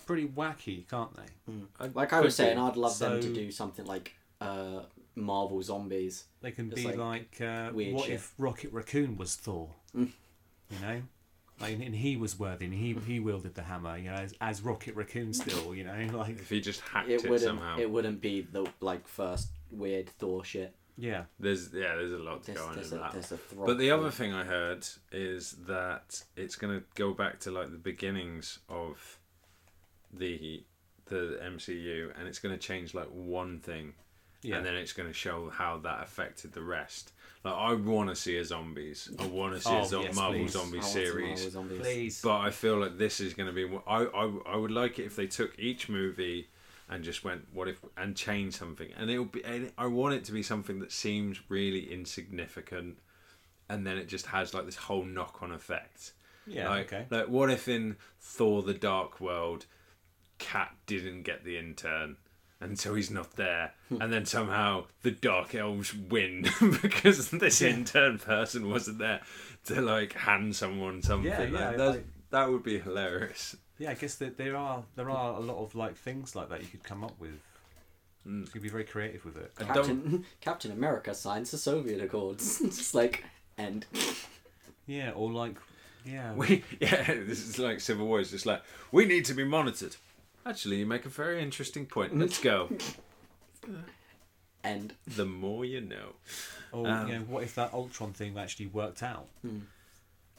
pretty 0.06 0.28
wacky, 0.28 0.88
can't 0.88 1.12
they? 1.16 1.90
Like 1.94 2.14
I 2.14 2.22
was 2.22 2.36
saying, 2.36 2.58
I'd 2.58 2.76
love 2.76 2.98
them 3.00 3.22
to 3.22 3.34
do 3.34 3.52
something 3.52 3.86
like 3.86 4.14
uh, 4.41 4.82
Marvel 5.16 5.62
Zombies. 5.62 6.26
They 6.41 6.52
can 6.52 6.72
It's 6.72 6.82
be 6.82 6.88
like 6.88 6.98
like, 6.98 7.41
uh, 7.41 7.70
what 7.72 8.06
shit. 8.06 8.16
if 8.16 8.34
Rocket 8.38 8.72
Raccoon 8.72 9.18
was 9.18 9.36
Thor? 9.36 9.70
Mm. 9.96 10.10
You 10.72 10.80
know, 10.82 11.02
like, 11.60 11.74
and 11.80 11.96
he 11.96 12.16
was 12.16 12.40
worthy, 12.40 12.66
and 12.66 12.74
he 12.74 12.94
he 13.06 13.20
wielded 13.20 13.56
the 13.56 13.64
hammer. 13.64 13.98
You 13.98 14.12
know, 14.12 14.18
as, 14.18 14.34
as 14.40 14.62
Rocket 14.62 14.96
Raccoon 14.96 15.34
still. 15.34 15.76
You 15.76 15.84
know, 15.84 16.08
like 16.18 16.40
If 16.40 16.50
he 16.50 16.62
just 16.62 16.82
hacked 16.82 17.10
It 17.10 17.26
it, 17.26 17.41
somehow. 17.41 17.78
It 17.78 17.90
wouldn't 17.90 18.22
be 18.22 18.41
the 18.41 18.66
like 18.80 19.08
first 19.08 19.50
weird 19.72 20.10
Thor 20.10 20.44
shit. 20.46 20.76
Yeah, 20.99 21.23
There's 21.39 21.69
yeah, 21.73 21.95
there's 21.95 22.11
a 22.11 22.17
lot 22.17 22.43
to 22.43 22.47
There's, 22.51 22.57
go 22.59 22.67
on 22.67 22.76
there's, 22.76 22.91
in 22.91 22.97
a, 22.97 23.01
that. 23.01 23.11
there's 23.13 23.31
a 23.31 23.38
throb 23.38 23.65
But 23.67 23.77
the 23.77 23.88
to 23.88 23.97
other 23.97 24.11
thing 24.11 24.34
I 24.34 24.43
heard 24.43 24.85
is 25.11 25.51
that 25.67 26.21
it's 26.35 26.55
gonna 26.55 26.81
go 26.95 27.13
back 27.13 27.39
to 27.41 27.51
like 27.51 27.71
the 27.71 27.77
beginnings 27.77 28.59
of 28.67 29.17
the 30.13 30.63
the 31.05 31.39
MCU, 31.43 32.11
and 32.19 32.27
it's 32.27 32.39
gonna 32.39 32.57
change 32.57 32.93
like 32.93 33.07
one 33.11 33.59
thing, 33.59 33.93
yeah. 34.43 34.57
and 34.57 34.65
then 34.65 34.76
it's 34.76 34.93
gonna 34.93 35.13
show 35.13 35.49
how 35.49 35.77
that 35.77 36.03
affected 36.03 36.51
the 36.53 36.61
rest. 36.61 37.13
Like 37.43 37.53
I 37.55 37.73
want 37.73 38.09
to 38.09 38.15
see 38.15 38.38
a 38.38 38.43
zombies. 38.43 39.09
I 39.17 39.26
want 39.27 39.53
to 39.55 39.61
see 39.61 39.69
Oh, 39.69 39.81
a 39.84 39.85
zo- 39.85 40.01
yes, 40.03 40.15
Marvel 40.15 40.39
please. 40.41 40.55
I 40.55 40.59
zombie 40.59 40.77
want 40.80 40.89
series. 40.91 41.30
Marvel 41.30 41.51
Zombies. 41.51 41.80
Please. 41.80 42.21
But 42.21 42.38
I 42.39 42.49
feel 42.49 42.77
like 42.77 42.97
this 42.97 43.21
is 43.21 43.34
going 43.34 43.47
to 43.47 43.53
be. 43.53 43.65
I, 43.88 44.03
I 44.03 44.31
I 44.53 44.55
would 44.57 44.71
like 44.71 44.99
it 44.99 45.05
if 45.05 45.15
they 45.15 45.27
took 45.27 45.57
each 45.57 45.88
movie 45.88 46.49
and 46.90 47.03
just 47.03 47.24
went, 47.24 47.48
what 47.53 47.68
if, 47.68 47.80
and 47.98 48.16
change 48.16 48.56
something, 48.56 48.90
and 48.98 49.10
it'll 49.10 49.26
be. 49.26 49.44
And 49.44 49.72
I 49.78 49.86
want 49.88 50.16
it 50.16 50.24
to 50.26 50.32
be 50.32 50.41
something 50.44 50.80
that 50.80 50.91
seems 50.91 51.40
really 51.49 51.91
insignificant, 51.91 52.98
and 53.70 53.86
then 53.86 53.98
it 53.98 54.07
just 54.07 54.28
has 54.28 54.53
like 54.53 54.66
this 54.66 54.76
whole 54.76 55.06
knock-on 55.06 55.52
effect. 55.52 56.14
yeah. 56.48 56.70
like, 56.70 56.91
okay. 56.91 57.06
like 57.10 57.28
what 57.28 57.49
if 57.52 57.68
in 57.68 57.95
Thor: 58.20 58.64
The 58.64 58.74
Dark 58.74 59.20
World, 59.22 59.66
Kat 60.40 60.74
didn't 60.86 61.24
get 61.24 61.44
the 61.44 61.57
intern. 61.57 62.18
And 62.61 62.78
so 62.78 62.94
he's 62.95 63.10
not 63.10 63.38
there, 63.38 63.72
Hmm. 63.88 64.02
and 64.02 64.11
then 64.11 64.26
somehow 64.26 64.88
the 65.02 65.11
Dark 65.11 65.56
Elves 65.56 65.94
win 65.94 66.41
because 66.82 67.30
this 67.30 67.61
Yeah. 67.61 67.70
intern 67.70 68.18
person 68.20 68.70
wasn't 68.70 68.98
there 68.99 69.22
to 69.68 69.80
like 69.82 70.11
hand 70.11 70.57
someone 70.57 71.02
something. 71.02 71.32
Yeah, 71.32 71.44
yeah, 71.44 71.70
like- 71.78 72.06
that 72.32 72.49
would 72.49 72.64
be 72.64 72.78
hilarious. 72.80 73.56
Yeah, 73.80 73.91
I 73.91 73.93
guess 73.93 74.15
that 74.15 74.38
there 74.38 74.56
are 74.57 74.84
there 74.95 75.10
are 75.10 75.35
a 75.35 75.39
lot 75.39 75.57
of 75.57 75.73
like 75.73 75.95
things 75.95 76.35
like 76.35 76.49
that 76.49 76.61
you 76.61 76.68
could 76.68 76.84
come 76.84 77.03
up 77.03 77.14
with. 77.19 77.39
Mm. 78.27 78.41
You 78.41 78.47
could 78.51 78.61
be 78.61 78.69
very 78.69 78.84
creative 78.84 79.23
with 79.23 79.38
it. 79.38 79.51
I 79.57 79.64
Captain 79.64 80.26
Captain 80.41 80.72
America 80.72 81.15
signs 81.15 81.51
the 81.51 81.57
Sokovia 81.57 82.03
Accords. 82.03 82.61
It's 82.61 82.77
just 82.80 82.93
like 82.93 83.23
end. 83.57 83.85
Yeah, 84.85 85.11
or 85.11 85.31
like 85.31 85.56
yeah. 86.06 86.34
We 86.35 86.64
yeah, 86.81 87.06
this 87.06 87.47
is 87.47 87.57
like 87.57 87.80
Civil 87.80 88.06
War. 88.06 88.19
It's 88.19 88.31
just 88.31 88.45
like 88.45 88.61
we 88.91 89.06
need 89.06 89.26
to 89.26 89.34
be 89.34 89.45
monitored. 89.45 89.95
Actually, 90.45 90.77
you 90.77 90.85
make 90.85 91.06
a 91.06 91.10
very 91.10 91.41
interesting 91.41 91.85
point. 91.85 92.18
Let's 92.18 92.39
go. 92.39 92.69
End. 94.64 94.93
the 95.07 95.26
more 95.26 95.64
you 95.64 95.80
know. 95.80 96.15
Or 96.73 96.88
um, 96.88 97.07
you 97.07 97.14
know, 97.15 97.22
what 97.22 97.43
if 97.43 97.56
that 97.56 97.73
Ultron 97.73 98.11
thing 98.11 98.38
actually 98.38 98.68
worked 98.68 99.03
out? 99.03 99.27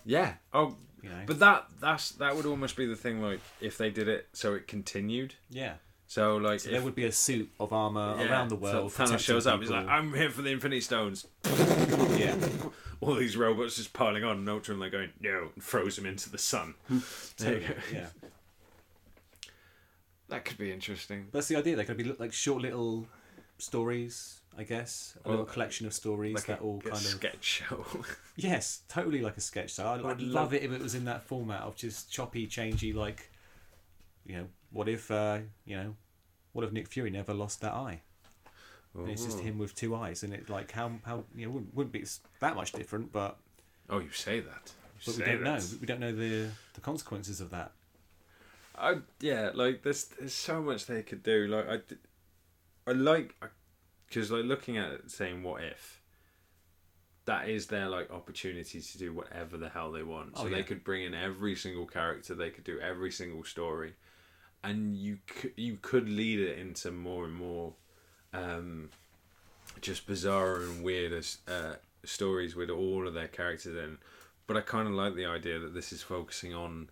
Yeah. 0.05 0.35
Oh, 0.53 0.77
You 1.03 1.11
know. 1.11 1.23
but 1.27 1.39
that 1.41 1.67
that's 1.81 2.11
that 2.13 2.37
would 2.37 2.47
almost 2.47 2.77
be 2.77 2.87
the 2.87 2.97
thing. 2.97 3.23
Like 3.23 3.41
if 3.61 3.79
they 3.79 3.91
did 3.91 4.09
it 4.09 4.29
so 4.33 4.55
it 4.55 4.67
continued. 4.67 5.35
yeah. 5.51 5.75
So 6.07 6.39
like 6.39 6.59
So 6.61 6.69
if, 6.71 6.73
there 6.73 6.83
would 6.83 6.97
be 6.97 7.05
a 7.05 7.13
suit 7.13 7.51
of 7.61 7.73
armor 7.73 8.17
yeah, 8.19 8.31
around 8.31 8.49
the 8.49 8.57
world. 8.57 8.91
so. 8.91 9.05
Thanos 9.05 9.21
shows 9.21 9.47
up. 9.47 9.61
He's 9.61 9.71
like. 9.71 9.87
I'm 9.87 10.13
here 10.13 10.29
for 10.31 10.43
the 10.43 10.51
Infinity 10.51 10.81
Stones. 10.81 11.27
yeah. 11.45 12.35
All 13.01 13.15
these 13.15 13.37
robots 13.37 13.77
just 13.77 13.93
piling 13.93 14.25
on, 14.25 14.39
and 14.39 14.49
Ultron 14.49 14.79
like 14.81 14.93
going 14.93 15.11
no, 15.21 15.51
and 15.55 15.63
throws 15.63 15.97
him 15.97 16.05
into 16.07 16.29
the 16.29 16.37
sun. 16.37 16.75
Go. 17.39 17.61
yeah. 17.93 18.07
That 20.29 20.45
could 20.45 20.59
be 20.59 20.71
interesting. 20.71 21.27
That's 21.33 21.49
the 21.49 21.57
idea. 21.57 21.75
They're 21.75 21.85
going 21.85 21.99
to 21.99 22.05
be 22.05 22.13
like 22.19 22.33
short 22.33 22.63
little 22.63 23.07
stories, 23.63 24.41
I 24.57 24.65
guess. 24.65 25.17
A 25.25 25.29
Well, 25.29 25.39
little 25.39 25.53
collection 25.53 25.87
of 25.87 25.93
stories 25.95 26.35
Like 26.35 26.47
that 26.47 26.61
a, 26.61 26.63
all 26.63 26.81
kind 26.81 26.95
of. 26.95 27.01
sketch 27.03 27.45
show. 27.45 27.85
Yes, 28.37 28.83
totally 28.89 29.21
like 29.21 29.37
a 29.37 29.41
sketch. 29.43 29.79
I'd, 29.79 30.01
I'd 30.01 30.07
I'd 30.07 30.21
love- 30.21 30.21
love 30.21 30.55
it 30.55 30.63
if 30.63 30.73
it 30.73 30.81
was 30.81 30.95
in 30.95 31.05
that 31.05 31.23
format 31.25 31.61
of 31.63 31.77
just 31.77 32.11
choppy, 32.11 32.47
changey, 32.47 32.95
like, 32.95 33.31
you 34.25 34.37
know, 34.37 34.47
what 34.71 34.89
if, 34.89 35.11
uh, 35.11 35.39
you 35.67 35.77
know, 35.77 35.95
what 36.53 36.65
if 36.65 36.73
Nick 36.73 36.89
Fury 36.89 37.11
never 37.11 37.35
lost 37.35 37.61
that 37.61 37.73
eye? 37.75 38.01
And 38.95 39.09
it's 39.09 39.25
just 39.25 39.39
him 39.39 39.59
with 39.59 39.75
two 39.77 39.95
eyes, 39.95 40.25
and 40.25 40.33
it 40.35 40.49
like 40.51 40.73
how 40.73 40.91
how 41.05 41.23
you 41.37 41.47
know 41.47 41.53
wouldn't, 41.53 41.75
wouldn't 41.77 41.93
be 41.93 42.05
that 42.41 42.57
much 42.57 42.73
different, 42.73 43.13
but 43.13 43.37
Oh, 43.89 44.01
you 44.01 44.11
say 44.11 44.41
that. 44.41 44.73
You 45.03 45.13
but 45.13 45.17
we 45.19 45.25
don't 45.33 45.43
know. 45.45 45.59
We 45.81 45.87
don't 45.87 46.01
know 46.01 46.13
the 46.13 46.49
the 46.75 46.81
consequences 46.81 47.41
of 47.41 47.51
that. 47.51 47.71
I 48.77 48.97
yeah, 49.21 49.51
like 49.55 49.83
there's 49.85 50.07
there's 50.07 50.35
so 50.35 50.61
much 50.61 50.87
they 50.87 51.03
could 51.03 51.23
do. 51.23 51.47
Like 51.47 51.69
I, 51.69 51.79
I 52.87 52.93
like 52.93 53.35
because 54.09 54.31
like 54.31 54.45
looking 54.45 54.77
at 54.77 54.93
it, 54.93 55.11
saying 55.11 55.43
what 55.43 55.63
if. 55.63 56.01
That 57.27 57.49
is 57.49 57.67
their 57.67 57.89
like 57.89 58.11
opportunity 58.11 58.81
to 58.81 58.99
do 58.99 59.13
whatever 59.13 59.57
the 59.57 59.69
hell 59.69 59.93
they 59.93 60.03
want. 60.03 60.37
So 60.37 60.45
Oh, 60.45 60.49
they 60.49 60.63
could 60.63 60.83
bring 60.83 61.05
in 61.05 61.15
every 61.15 61.55
single 61.55 61.87
character. 61.87 62.35
They 62.35 62.51
could 62.51 62.65
do 62.65 62.81
every 62.81 63.13
single 63.13 63.45
story, 63.45 63.93
and 64.65 64.97
you 64.97 65.19
could 65.27 65.53
you 65.57 65.79
could 65.81 66.09
lead 66.09 66.41
it 66.41 66.59
into 66.59 66.91
more 66.91 67.25
and 67.27 67.35
more, 67.35 67.75
um, 68.33 68.91
just 69.81 70.07
bizarre 70.07 70.57
and 70.57 70.83
weird 70.83 71.13
as 71.13 71.39
uh, 71.47 71.75
stories 72.05 72.57
with 72.57 72.71
all 72.71 73.07
of 73.07 73.15
their 73.15 73.29
characters 73.29 73.77
in. 73.77 73.99
But 74.47 74.57
I 74.57 74.63
kind 74.63 74.89
of 74.89 74.95
like 74.95 75.15
the 75.15 75.27
idea 75.27 75.61
that 75.61 75.75
this 75.75 75.93
is 75.93 76.03
focusing 76.03 76.55
on 76.55 76.89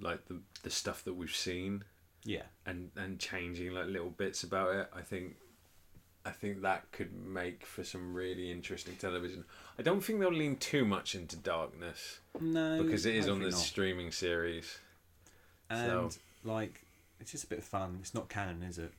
like 0.00 0.26
the 0.26 0.40
the 0.62 0.70
stuff 0.70 1.04
that 1.04 1.14
we've 1.14 1.36
seen 1.36 1.84
Yeah, 2.24 2.42
and 2.66 2.90
and 2.96 3.18
changing 3.18 3.72
like 3.72 3.86
little 3.86 4.10
bits 4.10 4.42
about 4.42 4.74
it. 4.74 4.90
I 4.94 5.00
think 5.00 5.36
I 6.24 6.30
think 6.30 6.62
that 6.62 6.90
could 6.92 7.14
make 7.14 7.64
for 7.64 7.82
some 7.82 8.14
really 8.14 8.50
interesting 8.50 8.96
television. 8.96 9.44
I 9.78 9.82
don't 9.82 10.02
think 10.02 10.20
they'll 10.20 10.32
lean 10.32 10.56
too 10.56 10.84
much 10.84 11.14
into 11.14 11.36
darkness 11.36 12.20
no, 12.38 12.82
because 12.82 13.06
it 13.06 13.14
is 13.14 13.28
on 13.28 13.38
the 13.40 13.50
not. 13.50 13.58
streaming 13.58 14.12
series. 14.12 14.78
and 15.70 16.12
so- 16.12 16.18
like 16.44 16.82
it's 17.20 17.32
just 17.32 17.44
a 17.44 17.46
bit 17.48 17.58
of 17.58 17.64
fun. 17.64 17.98
It's 18.00 18.14
not 18.14 18.28
canon, 18.28 18.62
is 18.62 18.78
it? 18.78 18.92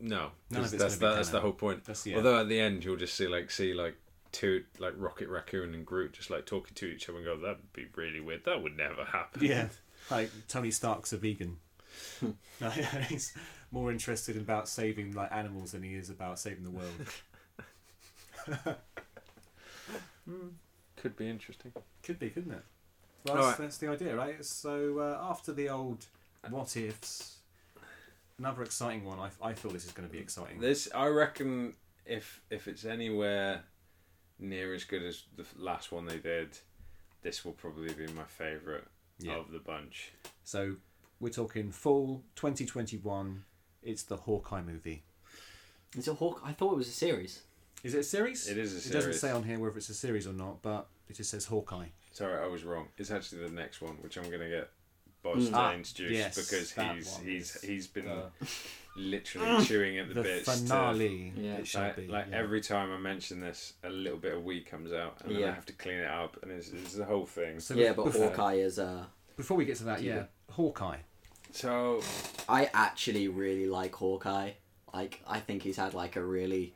No, 0.00 0.30
None 0.50 0.64
of 0.64 0.72
it's 0.72 0.82
that's 0.82 0.96
the, 0.96 1.14
that's 1.14 1.28
the 1.28 1.40
whole 1.40 1.52
point. 1.52 1.84
That's 1.84 2.04
yeah. 2.06 2.16
Although 2.16 2.40
at 2.40 2.48
the 2.48 2.58
end 2.58 2.84
you'll 2.84 2.96
just 2.96 3.14
see 3.14 3.28
like 3.28 3.50
see 3.50 3.72
like 3.72 3.94
two 4.32 4.64
like 4.78 4.94
Rocket 4.96 5.28
Raccoon 5.28 5.74
and 5.74 5.86
Groot 5.86 6.14
just 6.14 6.28
like 6.30 6.44
talking 6.44 6.74
to 6.74 6.86
each 6.86 7.08
other 7.08 7.18
and 7.18 7.26
go, 7.26 7.36
that'd 7.36 7.72
be 7.72 7.86
really 7.94 8.20
weird. 8.20 8.44
That 8.44 8.62
would 8.62 8.76
never 8.76 9.04
happen. 9.04 9.44
Yeah, 9.44 9.68
like 10.10 10.30
Tony 10.48 10.70
Stark's 10.70 11.12
a 11.12 11.16
vegan. 11.16 11.58
He's 13.08 13.34
more 13.70 13.90
interested 13.90 14.36
about 14.36 14.68
saving 14.68 15.12
like 15.12 15.32
animals 15.32 15.72
than 15.72 15.82
he 15.82 15.94
is 15.94 16.10
about 16.10 16.38
saving 16.38 16.64
the 16.64 16.70
world. 16.70 16.92
Could 20.96 21.16
be 21.16 21.28
interesting. 21.28 21.72
Could 22.02 22.18
be, 22.18 22.30
couldn't 22.30 22.52
it? 22.52 22.64
Well, 23.24 23.36
that's, 23.36 23.46
right. 23.46 23.58
that's 23.58 23.78
the 23.78 23.88
idea, 23.88 24.16
right? 24.16 24.44
So 24.44 24.98
uh, 24.98 25.18
after 25.30 25.52
the 25.52 25.68
old 25.68 26.06
what 26.48 26.76
ifs, 26.76 27.36
another 28.38 28.62
exciting 28.62 29.04
one. 29.04 29.18
I, 29.18 29.30
I 29.42 29.54
feel 29.54 29.70
this 29.70 29.84
is 29.84 29.92
going 29.92 30.08
to 30.08 30.12
be 30.12 30.20
exciting. 30.20 30.60
This 30.60 30.88
I 30.94 31.06
reckon 31.06 31.74
if 32.04 32.40
if 32.50 32.68
it's 32.68 32.84
anywhere 32.84 33.62
near 34.38 34.74
as 34.74 34.84
good 34.84 35.02
as 35.02 35.22
the 35.36 35.44
last 35.56 35.92
one 35.92 36.06
they 36.06 36.18
did, 36.18 36.58
this 37.22 37.44
will 37.44 37.52
probably 37.52 37.92
be 37.94 38.06
my 38.12 38.24
favourite 38.24 38.84
Yeah. 39.24 39.36
of 39.36 39.50
the 39.50 39.58
bunch. 39.58 40.12
So 40.44 40.76
we're 41.20 41.30
talking 41.30 41.70
fall 41.70 42.22
2021. 42.36 43.44
It's 43.82 44.02
the 44.02 44.16
Hawkeye 44.16 44.62
movie. 44.62 45.02
Is 45.96 46.08
it 46.08 46.14
Hawk? 46.16 46.40
I 46.44 46.52
thought 46.52 46.72
it 46.72 46.76
was 46.76 46.88
a 46.88 46.92
series. 46.92 47.42
Is 47.82 47.94
it 47.94 47.98
a 47.98 48.04
series? 48.04 48.48
It 48.48 48.58
is 48.58 48.72
a 48.72 48.80
series. 48.80 48.90
It 48.90 48.92
doesn't 48.92 49.14
say 49.14 49.30
on 49.30 49.42
here 49.42 49.58
whether 49.58 49.76
it's 49.76 49.88
a 49.88 49.94
series 49.94 50.26
or 50.26 50.32
not, 50.32 50.62
but 50.62 50.86
it 51.08 51.16
just 51.16 51.30
says 51.30 51.46
Hawkeye. 51.46 51.88
Sorry, 52.12 52.38
I 52.40 52.46
was 52.46 52.62
wrong. 52.64 52.88
It's 52.98 53.10
actually 53.10 53.42
the 53.44 53.50
next 53.52 53.80
one, 53.80 53.94
which 54.02 54.16
I'm 54.16 54.30
gonna 54.30 54.48
get 54.48 54.70
Boz 55.22 55.48
Mm. 55.50 55.54
Ah, 55.54 55.72
introduce 55.74 56.12
yes, 56.12 56.34
because 56.34 56.72
he's 56.72 57.16
he's 57.18 57.60
he's 57.62 57.86
been 57.86 58.04
the- 58.06 58.30
literally 58.96 59.64
chewing 59.64 59.98
at 59.98 60.08
the, 60.08 60.14
The 60.14 60.22
bits. 60.22 60.44
to- 60.44 60.66
finale. 60.66 61.32
Yeah. 61.36 61.54
it 61.54 61.66
shall 61.66 61.82
like, 61.82 61.96
be. 61.96 62.08
like 62.08 62.26
yeah. 62.30 62.38
every 62.38 62.60
time 62.60 62.92
I 62.92 62.98
mention 62.98 63.40
this, 63.40 63.74
a 63.84 63.90
little 63.90 64.18
bit 64.18 64.34
of 64.34 64.44
weed 64.44 64.66
comes 64.66 64.92
out, 64.92 65.18
and 65.24 65.34
then 65.34 65.44
I 65.44 65.52
have 65.52 65.66
to 65.66 65.72
clean 65.72 65.98
it 65.98 66.08
up, 66.08 66.38
and 66.42 66.52
it's, 66.52 66.70
it's 66.70 66.94
the 66.94 67.04
whole 67.04 67.26
thing. 67.26 67.60
So 67.60 67.74
yeah, 67.74 67.92
but 67.92 68.04
before, 68.04 68.28
Hawkeye 68.28 68.54
is 68.54 68.78
uh 68.78 69.04
before 69.36 69.56
we 69.56 69.64
get 69.64 69.76
to 69.76 69.84
that, 69.84 70.02
yeah, 70.02 70.24
Hawkeye. 70.50 70.98
So 71.52 72.00
I 72.48 72.70
actually 72.72 73.28
really 73.28 73.66
like 73.66 73.94
Hawkeye. 73.94 74.52
Like 74.92 75.22
I 75.26 75.40
think 75.40 75.62
he's 75.62 75.76
had 75.76 75.94
like 75.94 76.16
a 76.16 76.24
really 76.24 76.74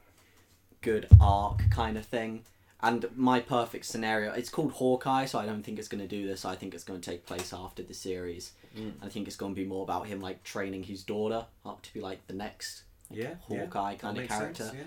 good 0.80 1.06
arc 1.20 1.62
kind 1.70 1.96
of 1.96 2.06
thing. 2.06 2.44
And 2.80 3.06
my 3.16 3.40
perfect 3.40 3.86
scenario, 3.86 4.32
it's 4.32 4.50
called 4.50 4.72
Hawkeye, 4.72 5.24
so 5.24 5.38
I 5.38 5.46
don't 5.46 5.62
think 5.62 5.78
it's 5.78 5.88
going 5.88 6.02
to 6.02 6.08
do 6.08 6.26
this. 6.26 6.44
I 6.44 6.56
think 6.56 6.74
it's 6.74 6.84
going 6.84 7.00
to 7.00 7.10
take 7.10 7.24
place 7.24 7.52
after 7.52 7.82
the 7.82 7.94
series. 7.94 8.52
Mm. 8.76 8.92
I 9.02 9.08
think 9.08 9.26
it's 9.26 9.36
going 9.36 9.54
to 9.54 9.60
be 9.60 9.66
more 9.66 9.82
about 9.82 10.06
him 10.06 10.20
like 10.20 10.44
training 10.44 10.82
his 10.82 11.02
daughter 11.02 11.46
up 11.64 11.80
to 11.82 11.94
be 11.94 12.00
like 12.00 12.26
the 12.26 12.34
next 12.34 12.82
like, 13.10 13.18
Yeah, 13.18 13.34
yeah. 13.48 13.60
Hawkeye 13.60 13.92
That 13.92 14.00
kind 14.00 14.18
of 14.18 14.28
character. 14.28 14.64
sense, 14.64 14.76
yeah. 14.76 14.84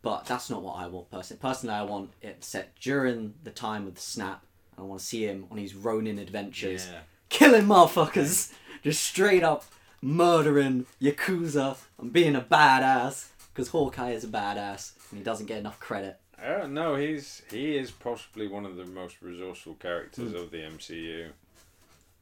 But 0.00 0.24
that's 0.26 0.48
not 0.48 0.62
what 0.62 0.76
I 0.76 0.86
want 0.86 1.10
personally. 1.10 1.40
Personally, 1.40 1.74
I 1.74 1.82
want 1.82 2.10
it 2.22 2.42
set 2.44 2.74
during 2.80 3.34
the 3.44 3.50
time 3.50 3.86
of 3.86 3.94
the 3.96 4.00
snap. 4.00 4.44
I 4.78 4.82
want 4.82 5.00
to 5.00 5.06
see 5.06 5.24
him 5.26 5.46
on 5.50 5.58
his 5.58 5.74
Ronin 5.74 6.18
adventures, 6.18 6.88
killing 7.28 7.64
motherfuckers, 7.64 8.52
just 8.82 9.02
straight 9.02 9.42
up 9.42 9.64
murdering 10.00 10.86
yakuza 11.02 11.76
and 12.00 12.12
being 12.12 12.36
a 12.36 12.40
badass. 12.40 13.26
Because 13.52 13.70
Hawkeye 13.70 14.12
is 14.12 14.22
a 14.22 14.28
badass 14.28 14.92
and 15.10 15.18
he 15.18 15.24
doesn't 15.24 15.46
get 15.46 15.58
enough 15.58 15.80
credit. 15.80 16.18
Uh, 16.42 16.66
no, 16.66 16.94
he's 16.96 17.42
he 17.50 17.76
is 17.76 17.90
possibly 17.90 18.46
one 18.46 18.64
of 18.64 18.76
the 18.76 18.84
most 18.84 19.20
resourceful 19.20 19.74
characters 19.74 20.32
Mm. 20.32 20.42
of 20.42 20.50
the 20.50 20.58
MCU. 20.58 21.30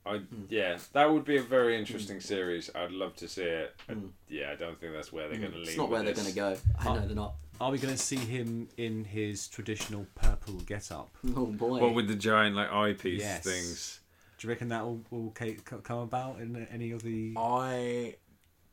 I 0.07 0.21
yeah, 0.49 0.79
that 0.93 1.11
would 1.13 1.25
be 1.25 1.37
a 1.37 1.43
very 1.43 1.77
interesting 1.79 2.19
Mm. 2.19 2.23
series. 2.23 2.71
I'd 2.75 2.93
love 2.93 3.17
to 3.17 3.29
see 3.29 3.43
it. 3.43 3.75
Mm. 3.89 4.11
yeah, 4.29 4.53
I 4.53 4.55
don't 4.57 4.81
think 4.81 4.93
that's 4.95 5.13
where 5.13 5.29
they're 5.29 5.39
going 5.39 5.53
to 5.53 5.59
lead. 5.59 5.69
It's 5.69 5.77
not 5.77 5.91
where 5.91 6.03
they're 6.03 6.15
going 6.15 6.29
to 6.29 6.35
go. 6.35 6.57
I 6.79 6.89
Oh. 6.89 6.95
know 6.95 7.07
they're 7.07 7.15
not. 7.17 7.35
Are 7.61 7.71
we 7.71 7.79
going 7.79 7.95
to 7.95 8.01
see 8.03 8.17
him 8.17 8.69
in 8.77 9.05
his 9.05 9.49
traditional 9.49 10.07
purple 10.15 10.55
get-up? 10.61 11.11
Oh 11.37 11.47
boy. 11.47 11.81
What 11.81 11.95
with 11.95 12.07
the 12.09 12.15
giant 12.15 12.55
like 12.57 12.71
eyepiece 12.71 13.21
Yes. 13.23 13.43
things? 13.45 14.01
Do 14.39 14.47
you 14.47 14.51
reckon 14.53 14.69
that 14.69 14.85
will, 14.85 15.03
will 15.11 15.31
ca- 15.31 15.57
come 15.83 15.99
about 16.01 16.39
in 16.41 16.67
any 16.71 16.91
of 16.93 17.03
the? 17.03 17.33
I 17.37 18.17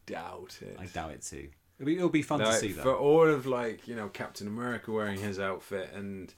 doubt 0.05 0.59
it. 0.61 0.75
I 0.79 0.85
doubt 0.87 1.11
it 1.11 1.21
too. 1.21 1.49
It'll 1.79 1.87
be, 1.87 1.95
it'll 1.97 2.09
be 2.09 2.21
fun 2.21 2.39
to 2.39 2.45
Like, 2.45 2.59
see 2.59 2.69
for 2.69 2.95
all 2.95 3.27
of 3.27 3.45
like 3.45 3.87
you 3.87 3.95
know 3.95 4.09
Captain 4.09 4.47
America 4.47 4.91
wearing 4.91 5.19
his 5.19 5.39
outfit 5.39 5.91
and 5.93 6.33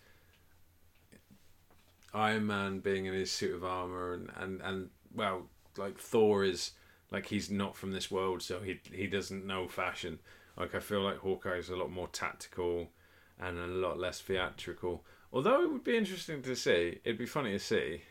Iron 2.13 2.47
Man 2.47 2.79
being 2.79 3.05
in 3.05 3.13
his 3.13 3.31
suit 3.31 3.53
of 3.53 3.63
armor 3.63 4.13
and 4.13 4.31
and 4.35 4.61
and 4.61 4.89
well 5.13 5.49
like 5.77 5.99
Thor 5.99 6.43
is 6.43 6.71
like 7.11 7.27
he's 7.27 7.51
not 7.51 7.75
from 7.75 7.91
this 7.91 8.09
world 8.09 8.41
so 8.41 8.61
he 8.61 8.79
he 8.91 9.07
doesn't 9.07 9.45
know 9.45 9.67
fashion. 9.67 10.19
Like 10.57 10.73
I 10.73 10.79
feel 10.79 11.01
like 11.01 11.17
Hawkeye 11.17 11.57
is 11.57 11.69
a 11.69 11.75
lot 11.75 11.91
more 11.91 12.07
tactical 12.07 12.91
and 13.39 13.59
a 13.59 13.67
lot 13.67 13.99
less 13.99 14.21
theatrical. 14.21 15.03
Although 15.33 15.63
it 15.63 15.71
would 15.71 15.83
be 15.83 15.97
interesting 15.97 16.41
to 16.43 16.55
see, 16.55 16.99
it'd 17.03 17.17
be 17.17 17.25
funny 17.25 17.51
to 17.51 17.59
see. 17.59 18.03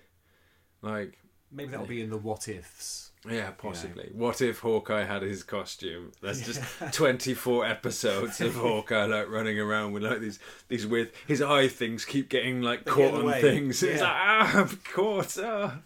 Like 0.83 1.19
Maybe 1.51 1.71
that'll 1.71 1.87
be 1.87 2.03
in 2.03 2.11
the 2.11 2.19
what 2.19 2.49
ifs. 2.49 3.13
Yeah, 3.29 3.51
possibly. 3.53 4.11
What 4.15 4.41
if 4.41 4.59
Hawkeye 4.61 5.05
had 5.05 5.23
his 5.23 5.43
costume? 5.43 6.13
That's 6.23 6.41
just 6.45 6.61
twenty 6.93 7.35
four 7.35 7.67
episodes 7.67 8.41
of 8.41 8.55
Hawkeye 8.57 9.07
like 9.07 9.29
running 9.29 9.59
around 9.59 9.93
with 9.93 10.03
like 10.03 10.21
these 10.21 10.39
these 10.69 10.87
weird 10.87 11.11
his 11.27 11.41
eye 11.43 11.69
things 11.69 12.05
keep 12.05 12.29
getting 12.29 12.61
like 12.63 12.85
They 12.85 12.91
caught 12.91 13.15
on 13.15 13.23
away. 13.23 13.41
things. 13.41 13.83
It's 13.83 14.01
like 14.01 14.11
ah 14.13 14.59
I'm 14.61 14.81
caught. 14.93 15.37
Ah. 15.43 15.79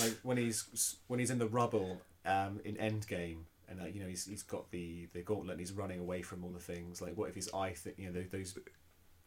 Like 0.00 0.18
when 0.22 0.36
he's 0.38 0.96
when 1.08 1.18
he's 1.20 1.30
in 1.30 1.38
the 1.38 1.48
rubble 1.48 2.00
um, 2.24 2.60
in 2.64 2.76
Endgame, 2.76 3.38
and 3.68 3.80
uh, 3.80 3.84
you 3.84 4.00
know 4.00 4.06
he's 4.06 4.24
he's 4.26 4.42
got 4.42 4.70
the 4.70 5.06
the 5.12 5.20
gauntlet, 5.22 5.50
and 5.52 5.60
he's 5.60 5.72
running 5.72 6.00
away 6.00 6.22
from 6.22 6.44
all 6.44 6.50
the 6.50 6.60
things. 6.60 7.02
Like 7.02 7.16
what 7.16 7.28
if 7.28 7.34
his 7.34 7.50
eye, 7.52 7.74
th- 7.82 7.96
you 7.98 8.10
know, 8.10 8.22
those 8.32 8.54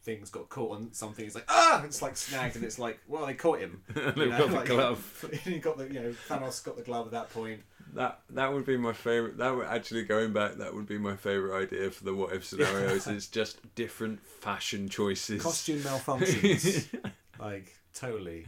things 0.05 0.29
got 0.29 0.47
caught 0.49 0.77
on 0.77 0.93
something? 0.93 1.25
He's 1.25 1.35
like 1.35 1.45
ah, 1.49 1.83
it's 1.83 2.01
like 2.01 2.15
snagged, 2.15 2.55
and 2.55 2.63
it's 2.63 2.79
like 2.79 2.99
well 3.07 3.25
they 3.25 3.33
caught 3.33 3.59
him. 3.59 3.81
Know, 3.95 4.11
got 4.29 4.49
the 4.49 4.55
like- 4.55 4.65
glove. 4.67 5.25
he 5.43 5.57
got 5.59 5.77
the 5.77 5.85
you 5.87 5.99
know 5.99 6.15
Thanos 6.29 6.63
got 6.63 6.77
the 6.77 6.83
glove 6.83 7.07
at 7.07 7.11
that 7.11 7.29
point. 7.31 7.61
That 7.93 8.19
that 8.31 8.51
would 8.53 8.65
be 8.65 8.77
my 8.77 8.93
favorite. 8.93 9.37
That 9.37 9.55
would 9.55 9.67
actually 9.67 10.03
going 10.03 10.33
back. 10.33 10.55
That 10.55 10.73
would 10.73 10.85
be 10.85 10.97
my 10.97 11.15
favorite 11.15 11.61
idea 11.63 11.91
for 11.91 12.03
the 12.03 12.13
what 12.13 12.33
if 12.33 12.45
scenarios. 12.45 13.07
It's 13.07 13.27
just 13.27 13.57
different 13.75 14.25
fashion 14.25 14.89
choices. 14.89 15.41
Costume 15.41 15.79
malfunctions, 15.79 16.87
like 17.39 17.73
totally, 17.93 18.47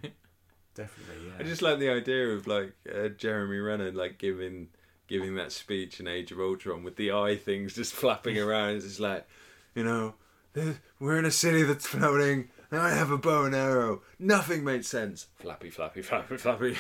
definitely. 0.76 1.28
Yeah. 1.28 1.34
I 1.40 1.44
just 1.44 1.62
like 1.62 1.80
the 1.80 1.90
idea 1.90 2.30
of 2.30 2.48
like 2.48 2.74
uh, 2.94 3.10
Jeremy 3.10 3.58
Renner 3.60 3.92
like 3.92 4.18
giving 4.18 4.70
giving 5.08 5.36
that 5.36 5.52
speech 5.54 6.00
in 6.02 6.08
Age 6.08 6.32
of 6.34 6.40
Ultron 6.40 6.84
with 6.84 6.98
the 6.98 7.12
eye 7.14 7.38
things 7.38 7.74
just 7.76 7.94
flapping 7.94 8.38
around. 8.38 8.76
It's 8.76 8.86
just 8.86 9.00
like, 9.00 9.26
you 9.76 9.84
know, 9.86 10.04
"There- 10.08 10.14
we're 11.00 11.18
in 11.20 11.26
a 11.26 11.32
city 11.32 11.64
that's 11.64 11.88
floating. 11.88 12.50
And 12.70 12.82
I 12.82 12.90
have 12.94 13.12
a 13.12 13.18
bow 13.18 13.46
and 13.46 13.56
arrow. 13.56 14.02
Nothing 14.20 14.64
makes 14.66 14.88
sense. 14.88 15.28
Flappy, 15.38 15.70
flappy, 15.70 16.02
flappy, 16.04 16.36
flappy. 16.38 16.76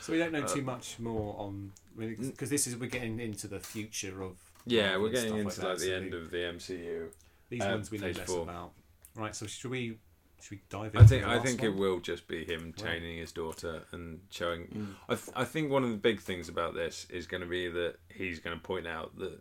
So 0.00 0.12
we 0.12 0.18
don't 0.18 0.32
know 0.32 0.42
Uh, 0.44 0.48
too 0.48 0.62
much 0.62 0.98
more 0.98 1.34
on 1.38 1.72
because 1.96 2.48
this 2.50 2.66
is 2.66 2.76
we're 2.76 2.88
getting 2.88 3.18
into 3.20 3.46
the 3.48 3.60
future 3.60 4.22
of 4.22 4.36
yeah, 4.64 4.96
we're 4.96 5.08
getting 5.10 5.36
into 5.38 5.60
that, 5.60 5.68
like 5.70 5.78
so 5.78 5.84
the 5.86 5.94
end 5.94 6.14
of 6.14 6.30
the 6.30 6.36
MCU. 6.38 7.08
These 7.48 7.62
Uh, 7.62 7.66
ones 7.70 7.90
we 7.90 7.98
know 7.98 8.06
less 8.08 8.18
four. 8.20 8.42
about. 8.42 8.72
Right, 9.16 9.34
so 9.34 9.46
should 9.46 9.70
we 9.70 9.98
should 10.40 10.50
we 10.52 10.60
dive 10.70 10.94
into 10.94 11.00
I 11.04 11.06
think 11.06 11.24
I 11.26 11.38
think 11.40 11.60
one? 11.62 11.70
it 11.72 11.74
will 11.76 11.98
just 12.00 12.28
be 12.28 12.44
him 12.44 12.72
training 12.74 13.18
his 13.18 13.32
daughter 13.32 13.82
and 13.92 14.20
showing. 14.30 14.66
Mm. 14.68 14.94
I 15.08 15.14
th- 15.16 15.36
I 15.36 15.44
think 15.44 15.70
one 15.70 15.82
of 15.84 15.90
the 15.90 15.96
big 15.96 16.20
things 16.20 16.48
about 16.48 16.74
this 16.74 17.06
is 17.10 17.26
going 17.26 17.40
to 17.42 17.46
be 17.48 17.68
that 17.68 17.96
he's 18.14 18.38
going 18.38 18.56
to 18.56 18.62
point 18.62 18.86
out 18.86 19.18
that 19.18 19.40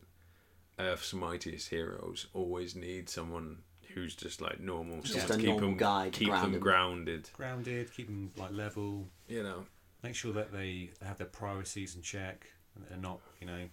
Earth's 0.80 1.14
mightiest 1.14 1.70
heroes 1.70 2.28
always 2.34 2.76
need 2.76 3.10
someone 3.10 3.60
who's 3.94 4.16
just 4.16 4.42
like 4.42 4.60
normal, 4.60 5.02
Just 5.02 5.28
someone 5.28 5.32
a 5.32 5.34
to 5.34 5.40
keep 5.40 5.48
normal 5.50 5.70
them 5.70 5.78
guy 5.78 6.10
keep 6.12 6.28
ground 6.30 6.54
them 6.54 6.62
grounded. 6.62 7.30
grounded, 7.34 7.94
keep 7.94 8.08
them 8.08 8.32
like 8.38 8.52
level, 8.52 9.08
You 9.28 9.44
know, 9.44 9.66
make 10.04 10.14
sure 10.16 10.34
that 10.34 10.52
they 10.52 10.92
have 11.04 11.18
their 11.18 11.28
priorities 11.28 11.96
in 11.96 12.02
check 12.02 12.46
and 12.76 12.86
they're 12.88 12.98
not, 12.98 13.20
you 13.42 13.48
know, 13.48 13.68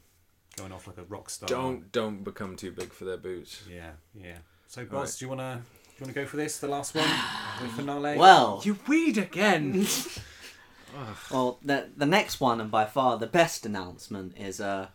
going 0.56 0.72
off 0.72 0.86
like 0.86 0.98
a 0.98 1.04
rock 1.04 1.28
star. 1.30 1.48
don't 1.48 1.92
don't 1.92 2.24
become 2.24 2.56
too 2.56 2.72
big 2.72 2.92
for 2.92 3.04
their 3.04 3.16
boots. 3.18 3.62
Yeah, 3.70 3.90
yeah. 4.14 4.38
So, 4.66 4.84
Boz, 4.84 4.94
Alright. 4.94 5.16
do 5.18 5.24
you 5.24 5.28
wanna 5.28 5.62
do 5.62 5.90
you 5.98 6.06
wanna 6.06 6.12
go 6.14 6.26
for 6.26 6.36
this? 6.38 6.58
The 6.58 6.68
last 6.68 6.94
one, 6.94 7.04
the 7.60 7.68
finale. 7.68 8.16
Well, 8.16 8.62
You 8.64 8.78
weed 8.88 9.18
again. 9.18 9.86
well, 11.30 11.58
the 11.62 11.90
the 11.96 12.06
next 12.06 12.40
one 12.40 12.60
and 12.60 12.70
by 12.70 12.84
far 12.86 13.18
the 13.18 13.26
best 13.26 13.66
announcement 13.66 14.36
is 14.38 14.60
uh, 14.60 14.88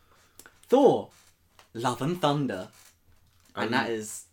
Thor, 0.68 1.10
Love 1.74 2.02
and 2.02 2.20
Thunder, 2.22 2.70
and 3.56 3.66
Um, 3.66 3.72
that 3.72 3.90
is 3.90 4.26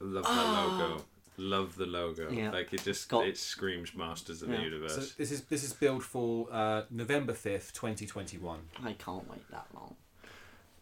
Love 0.00 0.24
the 0.24 0.30
logo. 0.30 1.04
Love 1.36 1.76
the 1.76 1.86
logo. 1.86 2.30
Yeah. 2.30 2.50
Like 2.50 2.72
it 2.72 2.82
just 2.82 3.08
Got- 3.08 3.26
it 3.26 3.36
screams 3.38 3.94
Masters 3.94 4.42
of 4.42 4.48
Yeah. 4.48 4.56
the 4.56 4.60
so 4.62 4.64
Universe. 4.64 5.14
this 5.14 5.30
is 5.30 5.42
this 5.44 5.62
is 5.64 5.72
billed 5.72 6.04
for 6.04 6.48
uh, 6.52 6.84
November 6.90 7.32
fifth, 7.34 7.72
twenty 7.72 8.06
twenty 8.06 8.38
one. 8.38 8.68
I 8.82 8.92
can't 8.94 9.28
wait 9.28 9.48
that 9.50 9.66
long. 9.74 9.96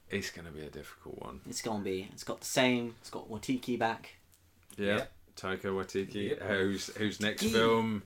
It's 0.09 0.30
gonna 0.30 0.51
be 0.52 0.60
a 0.64 0.70
difficult 0.70 1.18
one. 1.20 1.40
It's 1.48 1.60
gonna 1.62 1.82
be. 1.84 2.09
It's 2.12 2.24
got 2.24 2.40
the 2.40 2.47
same. 2.47 2.94
It's 3.01 3.10
got 3.10 3.28
Watiki 3.30 3.78
back. 3.78 4.16
Yeah. 4.78 4.97
Yep. 4.98 5.12
Taika 5.36 5.62
Waititi, 5.64 6.30
Yep. 6.30 6.43
whose 6.43 6.86
whose 6.97 7.20
next 7.20 7.43
Gee. 7.43 7.51
film 7.51 8.05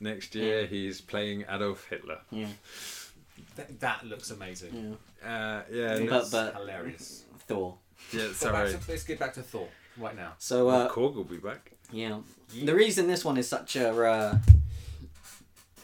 next 0.00 0.34
year 0.34 0.62
Yeah. 0.62 0.66
he's 0.66 1.00
playing 1.00 1.44
Adolf 1.48 1.84
Hitler. 1.88 2.20
Yeah. 2.30 2.48
Th- 3.56 3.68
that 3.80 4.04
looks 4.06 4.30
amazing. 4.30 4.96
Yeah. 5.22 5.28
Uh, 5.28 5.62
yeah, 5.72 5.98
But- 6.00 6.10
let's- 6.10 6.30
but- 6.30 6.54
hilarious. 6.54 7.24
Thor. 7.46 7.78
yeah. 8.12 8.20
Go 8.20 8.28
back 8.28 8.36
Sorry, 8.36 8.72
to- 8.72 8.80
let's 8.88 9.04
get 9.04 9.18
back 9.18 9.34
to 9.34 9.42
Thor 9.42 9.68
right 9.96 10.14
now. 10.16 10.34
So 10.38 10.68
uh, 10.68 10.88
Korg 10.92 11.14
will 11.14 11.24
be 11.24 11.38
back. 11.38 11.72
Yeah. 11.90 12.20
The 12.62 12.74
reason 12.74 13.06
this 13.06 13.24
one 13.24 13.36
is 13.38 13.48
such 13.48 13.74
a 13.76 13.90
uh, 13.90 14.38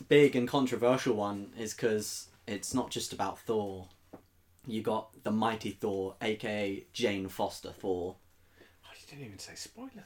big 0.09 0.37
and 0.37 0.47
controversial 0.49 1.15
one 1.15 1.53
is 1.59 1.73
because 1.75 2.29
it's 2.47 2.75
not 2.75 2.91
just 2.91 3.13
about 3.13 3.39
Thor. 3.41 3.89
You 4.67 4.83
got 4.83 5.23
the 5.25 5.31
mighty 5.31 5.71
Thor, 5.73 6.15
aka 6.23 6.85
Jane 6.93 7.29
Foster 7.29 7.71
Thor. 7.71 8.17
Oh, 8.61 8.89
you 9.01 9.07
didn't 9.09 9.25
even 9.27 9.39
say 9.39 9.55
spoiler. 9.55 10.05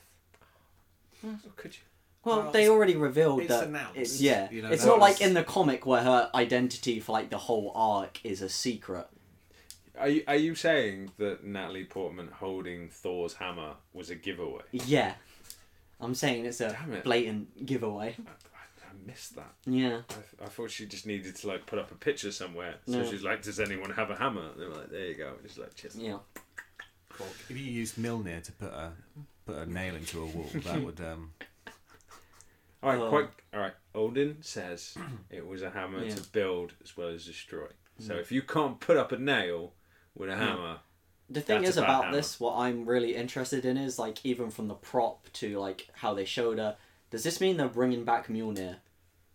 Hmm. 1.20 1.34
Or 1.44 1.50
could 1.56 1.74
you? 1.74 1.82
Well, 2.24 2.42
Well, 2.42 2.50
they 2.52 2.68
already 2.68 2.96
revealed 2.96 3.40
it's 3.40 3.48
that. 3.48 3.68
announced, 3.68 3.96
It's, 3.98 4.20
yeah, 4.20 4.50
you 4.50 4.62
know, 4.62 4.70
it's 4.70 4.82
that 4.82 4.88
not 4.88 4.98
like 4.98 5.20
in 5.20 5.34
the 5.34 5.44
comic 5.44 5.86
where 5.86 6.02
her 6.02 6.30
identity 6.34 7.00
for 7.00 7.12
like 7.12 7.30
the 7.30 7.38
whole 7.38 7.72
arc 7.74 8.20
is 8.24 8.42
a 8.42 8.48
secret. 8.48 9.06
Are 9.98 10.08
you, 10.08 10.22
are 10.28 10.36
you 10.36 10.54
saying 10.54 11.12
that 11.18 11.44
Natalie 11.44 11.84
Portman 11.84 12.28
holding 12.32 12.88
Thor's 12.88 13.34
hammer 13.34 13.74
was 13.92 14.10
a 14.10 14.14
giveaway? 14.14 14.62
Yeah, 14.72 15.14
I'm 16.00 16.14
saying 16.14 16.46
it's 16.46 16.60
a 16.60 16.76
it. 16.92 17.02
blatant 17.04 17.66
giveaway. 17.66 18.14
I, 18.18 18.30
I, 18.30 18.90
I 18.90 19.06
missed 19.06 19.34
that. 19.36 19.52
Yeah, 19.66 20.02
I, 20.08 20.12
th- 20.12 20.24
I 20.44 20.46
thought 20.46 20.70
she 20.70 20.86
just 20.86 21.04
needed 21.06 21.34
to 21.36 21.48
like 21.48 21.66
put 21.66 21.78
up 21.80 21.90
a 21.90 21.96
picture 21.96 22.30
somewhere. 22.30 22.76
So 22.86 23.02
No. 23.02 23.10
she's 23.10 23.24
like, 23.24 23.42
"Does 23.42 23.58
anyone 23.58 23.90
have 23.90 24.10
a 24.10 24.16
hammer?" 24.16 24.42
And 24.52 24.60
they're 24.60 24.68
like, 24.68 24.90
"There 24.90 25.06
you 25.06 25.14
go." 25.14 25.32
Just 25.42 25.58
like, 25.58 25.74
cheers. 25.74 25.96
yeah. 25.96 26.18
If 27.48 27.50
you 27.50 27.56
used 27.64 27.96
Mjolnir 27.96 28.42
to 28.44 28.52
put 28.52 28.72
a 28.72 28.92
put 29.46 29.56
a 29.56 29.66
nail 29.66 29.96
into 29.96 30.22
a 30.22 30.26
wall, 30.26 30.46
that 30.54 30.80
would 30.82 31.00
um. 31.00 31.32
All 32.82 32.90
right, 32.90 33.00
Oh. 33.00 33.08
quite. 33.08 33.30
All 33.52 33.60
right. 33.60 33.74
Odin 33.94 34.38
says 34.42 34.96
it 35.30 35.46
was 35.46 35.62
a 35.62 35.70
hammer 35.70 36.04
Yeah. 36.04 36.14
to 36.14 36.22
build 36.30 36.74
as 36.82 36.96
well 36.96 37.08
as 37.08 37.24
destroy. 37.26 37.66
So 37.98 38.14
Mm. 38.14 38.20
if 38.20 38.30
you 38.32 38.42
can't 38.42 38.78
put 38.80 38.96
up 38.96 39.10
a 39.12 39.18
nail 39.18 39.74
with 40.14 40.28
a 40.28 40.32
Yeah. 40.32 40.38
hammer, 40.38 40.80
The 41.30 41.40
thing 41.42 41.58
That's 41.62 41.72
is 41.72 41.76
about 41.76 42.04
hammer. 42.04 42.16
this, 42.16 42.40
what 42.40 42.56
I'm 42.56 42.86
really 42.86 43.14
interested 43.14 43.64
in 43.66 43.76
is 43.76 43.98
like 43.98 44.24
even 44.24 44.50
from 44.50 44.68
the 44.68 44.74
prop 44.74 45.30
to 45.34 45.58
like 45.58 45.88
how 45.94 46.14
they 46.14 46.24
showed 46.24 46.58
her. 46.58 46.76
Does 47.10 47.22
this 47.24 47.40
mean 47.40 47.56
they're 47.58 47.68
bringing 47.68 48.04
back 48.04 48.28
Mjolnir, 48.28 48.76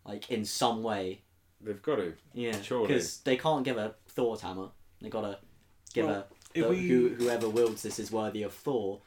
like 0.06 0.32
in 0.32 0.45
some 0.45 0.82
way? 0.84 1.22
they've 1.61 1.82
got 1.82 1.95
to. 1.98 2.14
Yeah, 2.34 2.57
because 2.57 3.20
they 3.22 3.38
can't 3.38 3.64
give 3.64 3.78
a 3.78 3.95
Thor's 4.07 4.41
hammer. 4.41 4.70
They 5.02 5.10
gotta 5.10 5.40
give 5.94 6.06
Well, 6.07 6.28
a 6.56 6.60
the- 6.61 6.68
we- 6.70 6.88
who, 6.90 7.10
whoever 7.15 7.48
wields 7.48 7.84
this 7.84 7.99
is 7.99 8.11
worthy 8.11 8.44
of 8.44 8.53
Thor, 8.53 9.02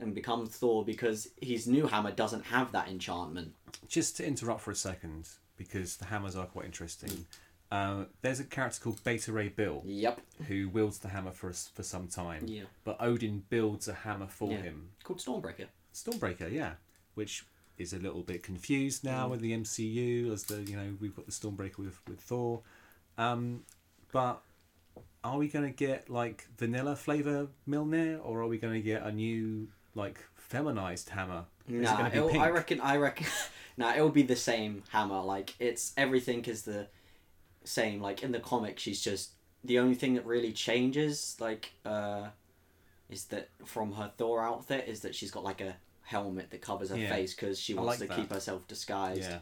and 0.00 0.14
becomes 0.14 0.50
Thor 0.50 0.84
because 0.84 1.28
his 1.40 1.66
new 1.66 1.86
hammer 1.86 2.10
doesn't 2.10 2.44
have 2.46 2.72
that 2.72 2.88
enchantment. 2.88 3.54
Just 3.88 4.16
to 4.18 4.26
interrupt 4.26 4.60
for 4.62 4.70
a 4.70 4.76
second, 4.76 5.28
because 5.56 5.96
the 5.96 6.06
hammers 6.06 6.36
are 6.36 6.46
quite 6.46 6.64
interesting. 6.66 7.26
Uh, 7.72 8.04
there's 8.22 8.40
a 8.40 8.44
character 8.44 8.80
called 8.82 9.02
Beta 9.04 9.32
Ray 9.32 9.48
Bill 9.48 9.82
Yep. 9.84 10.20
who 10.48 10.68
wields 10.68 10.98
the 10.98 11.08
hammer 11.08 11.32
for 11.32 11.48
us 11.50 11.70
for 11.74 11.82
some 11.82 12.06
time. 12.08 12.44
Yeah. 12.46 12.64
But 12.84 12.98
Odin 13.00 13.44
builds 13.48 13.88
a 13.88 13.94
hammer 13.94 14.26
for 14.28 14.50
Yeah. 14.52 14.62
him. 14.62 14.90
Called 15.02 15.18
Stormbreaker. 15.18 15.66
Stormbreaker, 15.92 16.50
yeah, 16.52 16.74
which 17.14 17.44
is 17.78 17.92
a 17.92 17.98
little 17.98 18.22
bit 18.22 18.42
confused 18.44 19.02
now 19.02 19.26
Mm. 19.26 19.30
with 19.30 19.40
the 19.40 19.52
MCU 19.52 20.32
as 20.32 20.44
the 20.44 20.62
you 20.62 20.76
know 20.76 20.96
we've 21.00 21.16
got 21.16 21.26
the 21.26 21.32
Stormbreaker 21.32 21.78
with 21.78 22.00
with 22.08 22.20
Thor, 22.20 22.62
um, 23.18 23.64
but 24.12 24.42
are 25.24 25.38
we 25.38 25.48
going 25.48 25.64
to 25.64 25.74
get 25.76 26.08
like 26.08 26.46
vanilla 26.56 26.94
flavor 26.94 27.48
Mjolnir 27.68 28.20
or 28.24 28.40
are 28.42 28.46
we 28.46 28.58
going 28.58 28.74
to 28.74 28.82
get 28.82 29.02
a 29.02 29.10
new 29.10 29.68
like 29.94 30.18
feminized 30.34 31.10
hammer? 31.10 31.44
Nah, 31.66 32.10
I 32.10 32.50
reckon. 32.50 32.80
I 32.80 32.96
reckon. 32.96 33.26
nah, 33.76 33.94
it'll 33.94 34.08
be 34.10 34.22
the 34.22 34.36
same 34.36 34.82
hammer. 34.90 35.20
Like 35.20 35.54
it's 35.58 35.92
everything 35.96 36.44
is 36.44 36.62
the 36.62 36.86
same. 37.64 38.00
Like 38.00 38.22
in 38.22 38.32
the 38.32 38.40
comic, 38.40 38.78
she's 38.78 39.00
just 39.00 39.30
the 39.62 39.78
only 39.78 39.94
thing 39.94 40.14
that 40.14 40.26
really 40.26 40.52
changes. 40.52 41.36
Like, 41.40 41.72
uh, 41.84 42.28
is 43.08 43.24
that 43.26 43.48
from 43.64 43.92
her 43.92 44.10
Thor 44.16 44.42
outfit 44.42 44.86
is 44.88 45.00
that 45.00 45.14
she's 45.14 45.30
got 45.30 45.44
like 45.44 45.60
a 45.60 45.76
helmet 46.02 46.50
that 46.50 46.60
covers 46.60 46.90
her 46.90 46.98
Yeah. 46.98 47.08
face 47.08 47.34
because 47.34 47.58
she 47.58 47.72
wants 47.74 47.88
like 47.88 47.98
to 48.00 48.06
that. 48.06 48.16
keep 48.16 48.30
herself 48.30 48.66
disguised. 48.68 49.22
Yeah, 49.22 49.38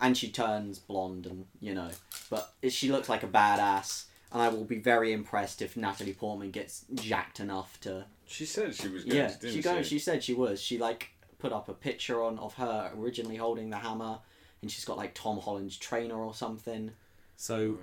and 0.00 0.16
she 0.16 0.30
turns 0.30 0.78
blonde 0.78 1.26
and 1.26 1.46
you 1.60 1.74
know 1.74 1.90
but 2.30 2.52
she 2.68 2.88
looks 2.92 3.08
like 3.08 3.24
a 3.24 3.26
badass 3.26 4.04
and 4.32 4.42
i 4.42 4.48
will 4.48 4.64
be 4.64 4.78
very 4.78 5.12
impressed 5.12 5.62
if 5.62 5.76
natalie 5.76 6.12
portman 6.12 6.50
gets 6.50 6.84
jacked 6.94 7.40
enough 7.40 7.78
to 7.80 8.04
She 8.26 8.44
said 8.44 8.74
she 8.74 8.88
was 8.88 9.04
going 9.04 9.16
yeah 9.16 9.28
to, 9.28 9.38
didn't 9.40 9.54
she 9.54 9.62
she? 9.84 9.88
she 9.88 9.98
said 9.98 10.22
she 10.24 10.34
was 10.34 10.60
she 10.60 10.78
like 10.78 11.10
put 11.38 11.52
up 11.52 11.68
a 11.68 11.74
picture 11.74 12.22
on 12.22 12.38
of 12.38 12.54
her 12.54 12.90
originally 12.98 13.36
holding 13.36 13.70
the 13.70 13.78
hammer 13.78 14.18
and 14.60 14.70
she's 14.70 14.84
got 14.84 14.96
like 14.96 15.14
tom 15.14 15.38
holland's 15.38 15.76
trainer 15.76 16.14
or 16.16 16.34
something 16.34 16.90
so 17.36 17.78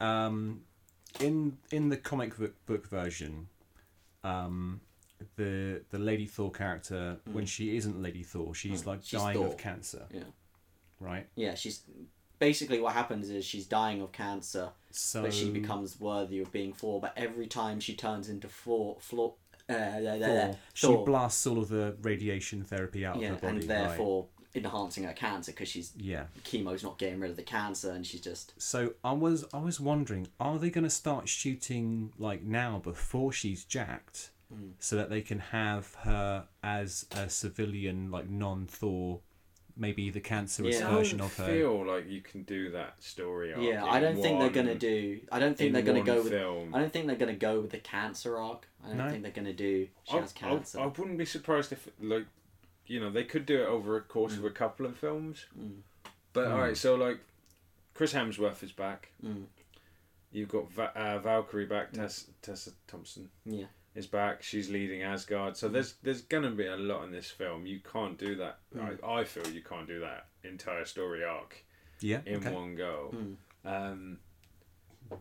um, 0.00 0.62
in 1.18 1.58
in 1.72 1.88
the 1.90 1.96
comic 1.96 2.38
book, 2.38 2.54
book 2.64 2.86
version, 2.88 3.48
um, 4.24 4.80
the 5.36 5.82
the 5.90 5.98
Lady 5.98 6.26
Thor 6.26 6.50
character 6.50 7.18
when 7.32 7.44
she 7.44 7.76
isn't 7.76 8.00
Lady 8.00 8.22
Thor, 8.22 8.54
she's 8.54 8.82
Mm. 8.82 8.86
like 8.86 9.00
She's 9.02 9.20
dying 9.20 9.36
Thor. 9.36 9.46
of 9.48 9.58
cancer. 9.58 10.06
Yeah. 10.12 10.22
Right. 11.00 11.26
yeah 11.34 11.54
she's 11.54 11.82
basically 12.40 12.80
what 12.80 12.94
happens 12.94 13.30
is 13.30 13.44
she's 13.44 13.66
dying 13.66 14.02
of 14.02 14.10
cancer 14.10 14.70
So 14.90 15.22
but 15.22 15.32
she 15.32 15.48
becomes 15.50 16.00
worthy 16.00 16.40
of 16.40 16.50
being 16.50 16.72
Thor. 16.72 17.00
But 17.00 17.12
every 17.16 17.46
time 17.46 17.78
she 17.78 17.94
turns 17.94 18.28
into 18.28 18.48
Thor, 18.48 18.96
Thor, 19.00 19.34
uh, 19.68 19.74
Thor. 19.74 20.18
Thor, 20.18 20.56
She 20.74 20.86
Thor 20.88 21.04
blasts 21.06 21.46
all 21.46 21.58
of 21.58 21.68
the 21.68 21.94
radiation 22.02 22.64
therapy 22.64 23.06
out 23.06 23.20
yeah, 23.20 23.28
of 23.34 23.40
her 23.40 23.48
body. 23.52 23.60
and 23.60 23.70
therefore 23.70 24.26
enhancing 24.52 25.04
her 25.04 25.12
cancer 25.12 25.52
because 25.52 25.68
she's 25.68 25.92
yeah. 25.96 26.24
chemo's 26.44 26.82
not 26.82 26.98
getting 26.98 27.20
rid 27.20 27.30
of 27.30 27.36
the 27.36 27.42
cancer, 27.44 27.92
and 27.92 28.04
she's 28.04 28.20
just 28.20 28.52
So 28.60 28.94
I 29.04 29.12
was 29.12 29.44
I 29.54 29.58
was 29.58 29.78
wondering, 29.78 30.26
are 30.40 30.58
they 30.58 30.70
going 30.70 30.82
to 30.82 30.90
start 30.90 31.28
shooting 31.28 32.12
like 32.18 32.42
now 32.42 32.80
before 32.82 33.32
she's 33.32 33.64
jacked, 33.64 34.30
Mm. 34.52 34.72
so 34.80 34.96
that 34.96 35.10
they 35.10 35.20
can 35.20 35.38
have 35.38 35.94
her 36.02 36.48
as 36.64 37.06
a 37.12 37.30
civilian, 37.30 38.10
like 38.10 38.28
non-Thor, 38.28 39.20
maybe 39.76 40.10
the 40.10 40.20
cancerous 40.20 40.78
Yeah. 40.80 40.88
I 40.88 40.94
version 40.94 41.20
of 41.20 41.36
her. 41.36 41.44
I 41.44 41.48
feel 41.48 41.84
like 41.86 42.08
you 42.08 42.20
can 42.20 42.42
do 42.44 42.70
that 42.72 43.02
story 43.02 43.52
arc. 43.52 43.62
yeah. 43.62 43.82
in 43.82 43.88
I 43.88 44.00
don't 44.00 44.20
think 44.20 44.38
they're 44.40 44.50
gonna 44.50 44.74
do. 44.74 45.20
I 45.32 45.38
don't 45.38 45.56
think 45.56 45.72
they're 45.72 45.82
gonna 45.82 45.98
one 46.00 46.06
go 46.06 46.22
with. 46.22 46.30
film. 46.32 46.74
I 46.74 46.78
don't 46.80 46.92
think 46.92 47.06
they're 47.06 47.16
gonna 47.16 47.34
go 47.34 47.60
with 47.60 47.70
the 47.70 47.78
cancer 47.78 48.38
arc. 48.38 48.66
I 48.84 48.88
don't 48.88 48.96
No. 48.98 49.08
think 49.10 49.22
they're 49.22 49.32
gonna 49.32 49.52
do. 49.52 49.88
She 50.04 50.16
I, 50.16 50.20
has 50.20 50.32
cancer. 50.32 50.78
I, 50.80 50.84
I 50.84 50.86
wouldn't 50.86 51.18
be 51.18 51.24
surprised 51.24 51.72
if, 51.72 51.88
like, 52.00 52.26
you 52.86 53.00
know, 53.00 53.10
they 53.10 53.24
could 53.24 53.46
do 53.46 53.62
it 53.62 53.66
over 53.66 53.96
a 53.96 54.00
course 54.00 54.36
of 54.36 54.44
a 54.44 54.50
couple 54.50 54.86
of 54.86 54.96
films. 54.96 55.46
Mm. 55.58 55.80
But 56.32 56.46
Mm. 56.48 56.52
all 56.52 56.60
right, 56.60 56.76
so 56.76 56.94
like, 56.94 57.18
Chris 57.94 58.12
Hemsworth 58.14 58.62
is 58.62 58.72
back. 58.72 59.10
Mm. 59.24 59.44
You've 60.32 60.48
got 60.48 60.70
Va- 60.70 60.96
uh, 60.96 61.18
Valkyrie 61.18 61.66
back. 61.66 61.92
Tess, 61.92 62.26
Tessa 62.40 62.70
Thompson 62.86 63.28
Yeah. 63.44 63.66
Is 63.94 64.06
back. 64.06 64.42
She's 64.42 64.70
leading 64.70 65.02
Asgard. 65.02 65.56
So 65.56 65.68
there's 65.68 65.94
there's 66.02 66.22
gonna 66.22 66.50
be 66.50 66.66
a 66.66 66.76
lot 66.76 67.04
in 67.04 67.10
this 67.12 67.30
film. 67.30 67.66
You 67.66 67.80
can't 67.80 68.18
do 68.18 68.36
that. 68.36 68.58
Mm. 68.76 68.98
I, 69.04 69.20
I 69.20 69.24
feel 69.24 69.46
you 69.48 69.62
can't 69.62 69.86
do 69.86 70.00
that 70.00 70.26
entire 70.44 70.84
story 70.84 71.24
arc 71.24 71.64
Yeah. 72.00 72.20
in 72.26 72.36
okay. 72.36 72.52
one 72.52 72.76
go. 72.76 73.14
Mm. 73.14 73.36
Um, 73.64 74.18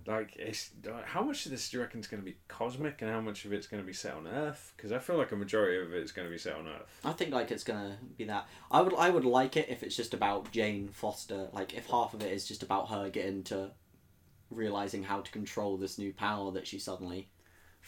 like, 0.06 0.36
it's 0.36 0.70
like, 0.86 1.06
how 1.06 1.24
much 1.24 1.46
of 1.46 1.52
this 1.52 1.68
do 1.70 1.78
you 1.78 1.84
reckon 1.84 2.00
is 2.00 2.06
going 2.08 2.22
to 2.22 2.26
be 2.26 2.38
cosmic, 2.48 3.02
and 3.02 3.10
how 3.10 3.22
much 3.22 3.46
of 3.46 3.54
it's 3.54 3.66
going 3.66 3.82
to 3.82 3.88
be 3.88 3.94
set 3.94 4.14
on 4.14 4.28
Earth? 4.28 4.72
Because 4.78 4.92
I 4.92 5.00
feel 5.00 5.18
like 5.18 5.32
a 5.32 5.36
majority 5.36 5.82
of 5.82 5.92
it's 5.94 6.12
going 6.12 6.28
to 6.28 6.32
be 6.32 6.38
set 6.38 6.54
on 6.56 6.68
Earth. 6.68 7.00
I 7.04 7.12
think 7.14 7.34
like 7.34 7.50
it's 7.50 7.64
gonna 7.64 7.98
be 8.18 8.26
that. 8.26 8.48
I 8.70 8.82
would. 8.82 8.94
I 8.96 9.10
would 9.10 9.26
like 9.26 9.58
it 9.58 9.68
if 9.68 9.82
it's 9.82 9.96
just 9.96 10.14
about 10.14 10.52
Jane 10.52 10.90
Foster. 10.90 11.48
Like 11.54 11.74
if 11.74 11.88
half 11.88 12.14
of 12.14 12.22
it 12.22 12.32
is 12.32 12.48
just 12.48 12.62
about 12.62 12.90
her 12.90 13.10
getting 13.10 13.44
to 13.46 13.72
realizing 14.52 15.04
how 15.04 15.22
to 15.22 15.32
control 15.32 15.78
this 15.78 15.98
new 15.98 16.14
power 16.14 16.52
that 16.52 16.68
she 16.68 16.78
suddenly 16.80 17.20
I- 17.20 17.39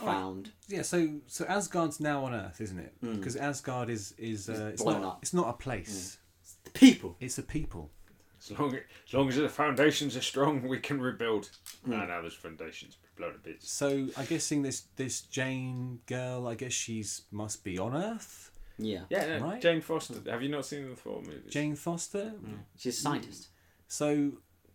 found. 0.06 0.52
Yeah. 0.68 0.82
So 0.82 1.20
so 1.28 1.46
Asgard's 1.46 2.00
now 2.00 2.26
on 2.26 2.34
Earth, 2.34 2.62
isn't 2.62 2.80
it? 2.80 2.94
Mm. 3.04 3.16
Because 3.18 3.36
Asgard 3.36 3.90
is 3.90 4.14
is 4.18 4.50
uh, 4.50 4.54
It's 4.54 4.62
it's 4.74 4.84
blown 4.84 5.02
not 5.02 5.08
up. 5.14 5.20
it's 5.22 5.34
not 5.34 5.50
a 5.50 5.54
place. 5.54 6.18
The 6.64 6.72
people. 6.72 7.16
It's 7.20 7.38
a 7.38 7.44
people. 7.44 7.92
As 8.40 8.52
long 8.58 8.76
as 8.76 9.14
long 9.14 9.30
as 9.30 9.36
the 9.36 9.50
foundations 9.50 10.18
are 10.18 10.22
strong, 10.22 10.68
we 10.68 10.80
can 10.80 11.00
rebuild. 11.00 11.50
Mm. 11.86 11.90
Nah, 11.92 12.06
now 12.06 12.22
there's 12.22 12.34
foundations 12.34 12.98
blown 13.16 13.34
to 13.34 13.40
bits. 13.40 13.72
So 13.72 14.08
I 14.18 14.26
guessing 14.26 14.62
this 14.64 14.82
this 14.96 15.22
Jane 15.22 16.00
girl, 16.08 16.48
I 16.48 16.56
guess 16.56 16.74
she's 16.74 17.24
must 17.32 17.64
be 17.64 17.78
on 17.78 17.96
Earth. 17.96 18.52
Yeah. 18.78 19.02
Yeah, 19.10 19.38
no, 19.38 19.46
Right. 19.46 19.62
Jane 19.62 19.82
Foster. 19.82 20.16
Have 20.30 20.42
you 20.42 20.50
not 20.50 20.66
seen 20.66 20.90
the 20.90 20.96
Thor 20.96 21.22
movies? 21.22 21.52
Jane 21.52 21.76
Foster. 21.76 22.34
She's 22.78 22.98
a 22.98 23.02
scientist. 23.02 23.50
So 23.88 24.32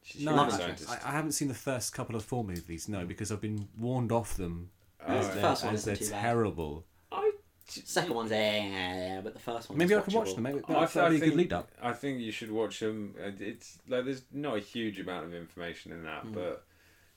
She's 0.06 0.24
no, 0.24 0.36
I. 0.36 0.98
I 1.04 1.10
haven't 1.10 1.32
seen 1.32 1.48
the 1.48 1.54
first 1.54 1.92
couple 1.92 2.14
of 2.14 2.24
four 2.24 2.44
movies. 2.44 2.88
No, 2.88 3.04
because 3.04 3.32
I've 3.32 3.40
been 3.40 3.66
warned 3.76 4.12
off 4.12 4.36
them 4.36 4.70
Oh, 5.06 5.14
the 5.22 5.40
first 5.40 5.64
one 5.64 5.74
they're 5.74 5.78
isn't 5.94 5.96
too 5.96 6.10
bad. 6.10 6.20
terrible. 6.20 6.84
I, 7.12 7.32
Second 7.68 8.14
one's 8.14 8.30
eh, 8.32 9.20
but 9.24 9.34
the 9.34 9.40
first 9.40 9.68
one. 9.68 9.78
Maybe 9.78 9.94
I 9.96 10.00
can 10.00 10.14
watch 10.14 10.34
them. 10.34 10.42
Maybe 10.44 10.60
I, 10.68 10.86
that 10.86 10.94
would 10.94 11.10
be 11.10 11.16
a 11.16 11.18
good 11.18 11.20
think, 11.20 11.34
lead 11.36 11.52
up. 11.52 11.68
I 11.82 11.92
think 11.92 12.20
you 12.20 12.30
should 12.32 12.50
watch 12.52 12.78
them. 12.80 13.14
Uh, 13.20 13.30
It's 13.40 13.78
like 13.88 14.04
there's 14.04 14.22
not 14.32 14.56
a 14.56 14.60
huge 14.60 15.00
amount 15.00 15.26
of 15.26 15.34
information 15.34 15.92
in 15.92 16.04
that, 16.04 16.24
Mm. 16.24 16.32
but 16.34 16.64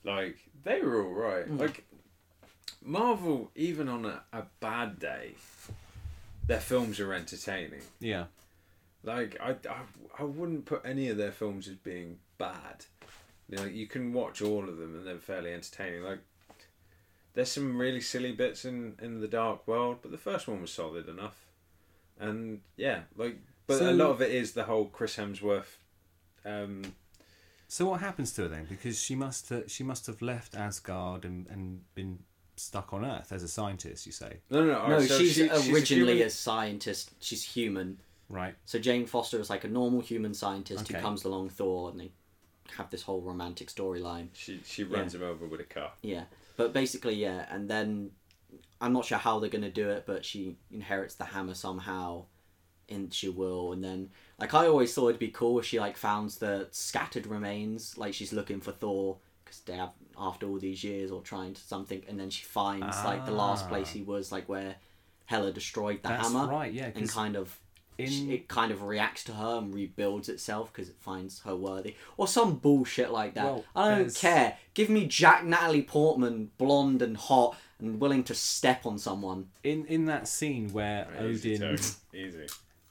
like 0.04 0.36
they 0.64 0.80
were 0.82 1.04
all 1.04 1.12
right. 1.14 1.48
Mm. 1.48 1.60
Like 1.60 1.84
Marvel, 2.82 3.50
even 3.54 3.88
on 3.88 4.04
a, 4.06 4.22
a 4.32 4.44
bad 4.60 4.98
day, 4.98 5.32
their 6.46 6.60
films 6.60 6.98
are 7.00 7.12
entertaining. 7.12 7.82
Yeah. 8.00 8.24
Like 9.02 9.36
I, 9.40 9.50
I, 9.68 9.80
I 10.18 10.24
wouldn't 10.24 10.66
put 10.66 10.82
any 10.84 11.08
of 11.08 11.16
their 11.16 11.32
films 11.32 11.68
as 11.68 11.76
being 11.76 12.18
bad. 12.38 12.84
you 13.48 13.56
know 13.56 13.64
you 13.64 13.86
can 13.86 14.12
watch 14.12 14.42
all 14.42 14.68
of 14.68 14.76
them 14.78 14.94
and 14.96 15.06
they're 15.06 15.18
fairly 15.18 15.52
entertaining. 15.52 16.02
Like 16.02 16.20
there's 17.40 17.50
some 17.52 17.78
really 17.78 18.02
silly 18.02 18.32
bits 18.32 18.66
in 18.66 18.96
in 19.00 19.20
the 19.20 19.26
Dark 19.28 19.66
World, 19.66 19.96
but 20.02 20.10
the 20.10 20.18
first 20.18 20.46
one 20.46 20.60
was 20.60 20.70
solid 20.70 21.08
enough. 21.08 21.46
And 22.18 22.60
yeah, 22.76 23.00
like 23.16 23.38
but 23.66 23.78
So- 23.78 23.90
a 23.90 23.92
lot 23.94 24.10
of 24.10 24.20
it 24.20 24.30
is 24.30 24.52
the 24.52 24.64
whole 24.64 24.84
Chris 24.86 25.16
Hemsworth. 25.16 25.78
Um, 26.44 26.82
So 27.66 27.86
what 27.88 28.00
happens 28.00 28.32
to 28.34 28.42
her 28.42 28.48
then? 28.48 28.66
Because 28.68 29.00
she 29.00 29.14
must 29.14 29.48
have, 29.48 29.70
she 29.70 29.82
must 29.84 30.06
have 30.06 30.20
left 30.20 30.54
Asgard 30.54 31.24
and, 31.24 31.46
and 31.46 31.82
been 31.94 32.18
stuck 32.56 32.92
on 32.92 33.04
Earth 33.06 33.32
as 33.32 33.42
a 33.42 33.48
scientist. 33.48 34.04
You 34.04 34.12
say 34.12 34.40
no, 34.50 34.62
no, 34.64 34.72
no. 34.72 34.88
No, 34.88 35.00
so 35.00 35.18
she's 35.18 35.34
she- 35.34 35.48
a 35.48 35.54
originally 35.72 36.12
human- 36.16 36.26
a 36.26 36.30
scientist. 36.30 37.12
She's 37.20 37.42
human. 37.42 38.00
right? 38.28 38.54
So 38.66 38.78
Jane 38.78 39.06
Foster 39.06 39.40
is 39.40 39.48
like 39.48 39.64
a 39.64 39.68
normal 39.68 40.02
human 40.02 40.34
scientist 40.34 40.84
Okay. 40.84 40.94
who 40.98 41.00
comes 41.00 41.24
along 41.24 41.48
Thor, 41.50 41.90
and 41.90 41.98
they 42.00 42.10
have 42.76 42.90
this 42.90 43.02
whole 43.02 43.22
romantic 43.22 43.68
storyline. 43.70 44.28
She 44.34 44.60
she 44.66 44.84
runs 44.84 45.14
him 45.14 45.22
over 45.22 45.46
with 45.46 45.60
a 45.60 45.64
car. 45.64 45.92
Yeah, 46.02 46.24
but 46.60 46.72
basically, 46.74 47.14
yeah, 47.14 47.46
and 47.50 47.68
then 47.70 48.10
I'm 48.80 48.92
not 48.92 49.06
sure 49.06 49.18
how 49.18 49.38
they're 49.38 49.48
gonna 49.50 49.70
do 49.70 49.88
it, 49.90 50.04
but 50.06 50.24
she 50.24 50.56
inherits 50.70 51.14
the 51.14 51.24
hammer 51.24 51.54
somehow, 51.54 52.26
and 52.88 53.12
she 53.14 53.28
will, 53.30 53.72
and 53.72 53.82
then 53.82 54.10
like 54.38 54.52
I 54.52 54.66
always 54.66 54.92
thought 54.94 55.08
it'd 55.08 55.18
be 55.18 55.28
cool 55.28 55.58
if 55.58 55.64
she 55.66 55.80
like 55.80 55.96
found 55.96 56.30
the 56.32 56.68
scattered 56.70 57.26
remains, 57.26 57.96
like 57.96 58.12
she's 58.14 58.32
looking 58.32 58.60
for 58.60 58.72
Thor 58.72 59.18
because 59.44 59.60
they 59.60 59.76
have 59.76 59.92
after 60.18 60.46
all 60.46 60.58
these 60.58 60.84
years 60.84 61.10
or 61.10 61.22
trying 61.22 61.54
to 61.54 61.60
something, 61.62 62.02
and 62.08 62.20
then 62.20 62.28
she 62.30 62.44
finds 62.44 63.04
like 63.04 63.24
the 63.24 63.32
last 63.32 63.64
Ah. 63.64 63.68
place 63.68 63.90
he 63.90 64.02
was, 64.02 64.30
like 64.30 64.48
where 64.48 64.76
Hela 65.26 65.52
destroyed 65.52 66.02
the 66.02 66.08
That's 66.10 66.28
hammer, 66.32 66.46
right. 66.46 66.72
Yeah, 66.72 66.90
and 66.94 67.08
kind 67.08 67.36
of 67.36 67.58
in 68.04 68.30
it 68.30 68.48
kind 68.48 68.70
of 68.72 68.82
reacts 68.82 69.24
to 69.24 69.32
her 69.34 69.58
and 69.58 69.74
rebuilds 69.74 70.28
itself 70.28 70.72
because 70.72 70.88
it 70.88 70.96
finds 71.00 71.40
her 71.42 71.54
worthy, 71.56 71.96
or 72.16 72.26
some 72.28 72.56
bullshit 72.56 73.10
like 73.10 73.34
that. 73.34 73.44
Well, 73.44 73.64
I 73.76 73.88
don't 73.88 73.98
there's- 73.98 74.16
care. 74.18 74.58
Give 74.74 74.88
me 74.88 75.06
Jack 75.06 75.44
Natalie 75.44 75.82
Portman, 75.82 76.50
blonde 76.58 77.02
and 77.02 77.16
hot 77.16 77.56
and 77.78 78.00
willing 78.00 78.24
to 78.24 78.34
step 78.34 78.86
on 78.86 78.98
someone. 78.98 79.48
in 79.64 79.84
in 79.86 80.04
that 80.06 80.28
scene 80.28 80.72
where 80.72 81.08
Easy, 81.22 81.54
Odin 81.56 81.74
easy. 82.14 82.46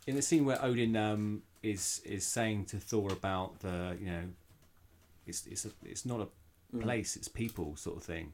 in 0.07 0.15
the 0.15 0.21
scene 0.21 0.45
where 0.45 0.63
Odin 0.63 0.95
um 0.95 1.43
is 1.61 2.01
is 2.05 2.25
saying 2.25 2.65
to 2.65 2.77
Thor 2.79 3.11
about 3.11 3.59
the 3.59 3.97
you 3.99 4.07
know 4.07 4.23
it's 5.27 5.45
it's 5.47 5.65
a, 5.65 5.71
it's 5.83 6.05
not 6.05 6.21
a 6.21 6.27
Mm. 6.75 6.83
place 6.83 7.15
it's 7.15 7.27
people 7.27 7.75
sort 7.75 7.97
of 7.97 8.03
thing. 8.03 8.31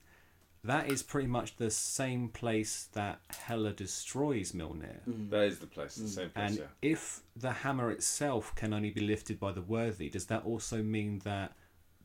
That 0.65 0.89
is 0.89 1.03
pretty 1.03 1.27
much 1.27 1.57
the 1.57 1.69
same 1.69 2.29
place 2.29 2.89
that 2.93 3.19
Hela 3.47 3.71
destroys 3.71 4.51
Mjolnir. 4.51 4.97
Mm. 5.07 5.29
That 5.29 5.43
is 5.43 5.59
the 5.59 5.67
place, 5.67 5.95
the 5.95 6.05
mm. 6.05 6.07
same 6.07 6.29
place. 6.31 6.49
And 6.49 6.57
yeah. 6.57 6.65
if 6.81 7.21
the 7.35 7.51
hammer 7.51 7.91
itself 7.91 8.53
can 8.55 8.73
only 8.73 8.89
be 8.89 9.01
lifted 9.01 9.39
by 9.39 9.51
the 9.51 9.61
worthy, 9.61 10.09
does 10.09 10.25
that 10.25 10.43
also 10.43 10.81
mean 10.81 11.19
that 11.23 11.53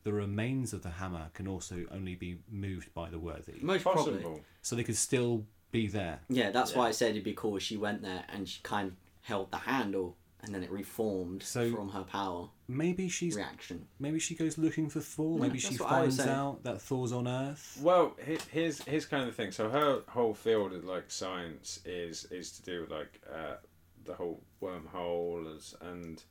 the 0.03 0.13
remains 0.13 0.73
of 0.73 0.83
the 0.83 0.91
hammer 0.91 1.29
can 1.33 1.47
also 1.47 1.85
only 1.91 2.13
be 2.13 2.37
moved 2.51 2.93
by 2.93 3.09
the 3.09 3.17
worthy? 3.17 3.55
Most 3.61 3.83
Possible. 3.83 4.19
probably. 4.19 4.41
So 4.61 4.75
they 4.75 4.83
could 4.83 4.95
still 4.95 5.43
be 5.71 5.87
there. 5.87 6.19
Yeah, 6.29 6.51
that's 6.51 6.75
why 6.75 6.87
I 6.87 6.91
said 6.91 7.11
it'd 7.11 7.23
be 7.23 7.33
cool 7.33 7.57
if 7.57 7.63
she 7.63 7.77
went 7.77 8.03
there 8.03 8.25
and 8.29 8.47
she 8.47 8.61
kind 8.61 8.89
of 8.89 8.93
held 9.21 9.49
the 9.49 9.57
handle 9.57 10.17
and 10.43 10.53
then 10.55 10.63
it 10.63 10.71
reformed 10.71 11.43
So- 11.43 11.71
from 11.75 11.89
her 11.89 12.03
power 12.03 12.49
Maybe 12.67 13.09
she's 13.09 13.35
reaction. 13.35 13.87
maybe 13.99 14.17
she 14.19 14.33
goes 14.33 14.57
looking 14.57 14.89
for 14.89 15.01
Thor. 15.01 15.37
Yeah, 15.37 15.41
maybe 15.47 15.59
she 15.59 15.69
that's 15.69 15.81
what 15.81 15.91
I 15.91 16.05
was 16.05 16.17
finds 16.17 16.31
out 16.31 16.63
that 16.63 16.81
Thor's 16.81 17.11
on 17.11 17.27
Earth. 17.27 17.77
Well, 17.81 18.15
here's 18.49 18.81
here's 18.83 19.05
kind 19.05 19.23
of 19.23 19.27
the 19.29 19.33
thing. 19.35 19.51
So 19.51 19.69
her 19.69 20.01
whole 20.07 20.33
field 20.33 20.73
of 20.73 20.85
like 20.85 21.11
science 21.11 21.79
is 21.85 22.25
is 22.31 22.51
to 22.53 22.61
do 22.63 22.81
with 22.81 22.91
like 22.91 23.21
uh, 23.31 23.55
the 24.05 24.13
whole 24.13 24.41
wormhole 24.61 25.53
as, 25.55 25.75
and 25.81 26.23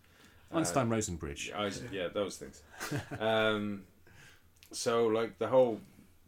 uh, 0.53 0.57
Einstein-Rosen 0.59 1.17
bridge. 1.17 1.53
I, 1.55 1.71
yeah, 1.93 2.09
those 2.09 2.37
things. 2.37 2.63
um, 3.21 3.83
so 4.73 5.07
like 5.07 5.39
the 5.39 5.49
whole 5.49 5.81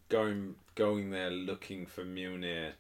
going 0.09 0.55
going 0.75 1.11
there 1.11 1.31
looking 1.31 1.87
for 1.87 2.05
Mjolnir 2.05 2.73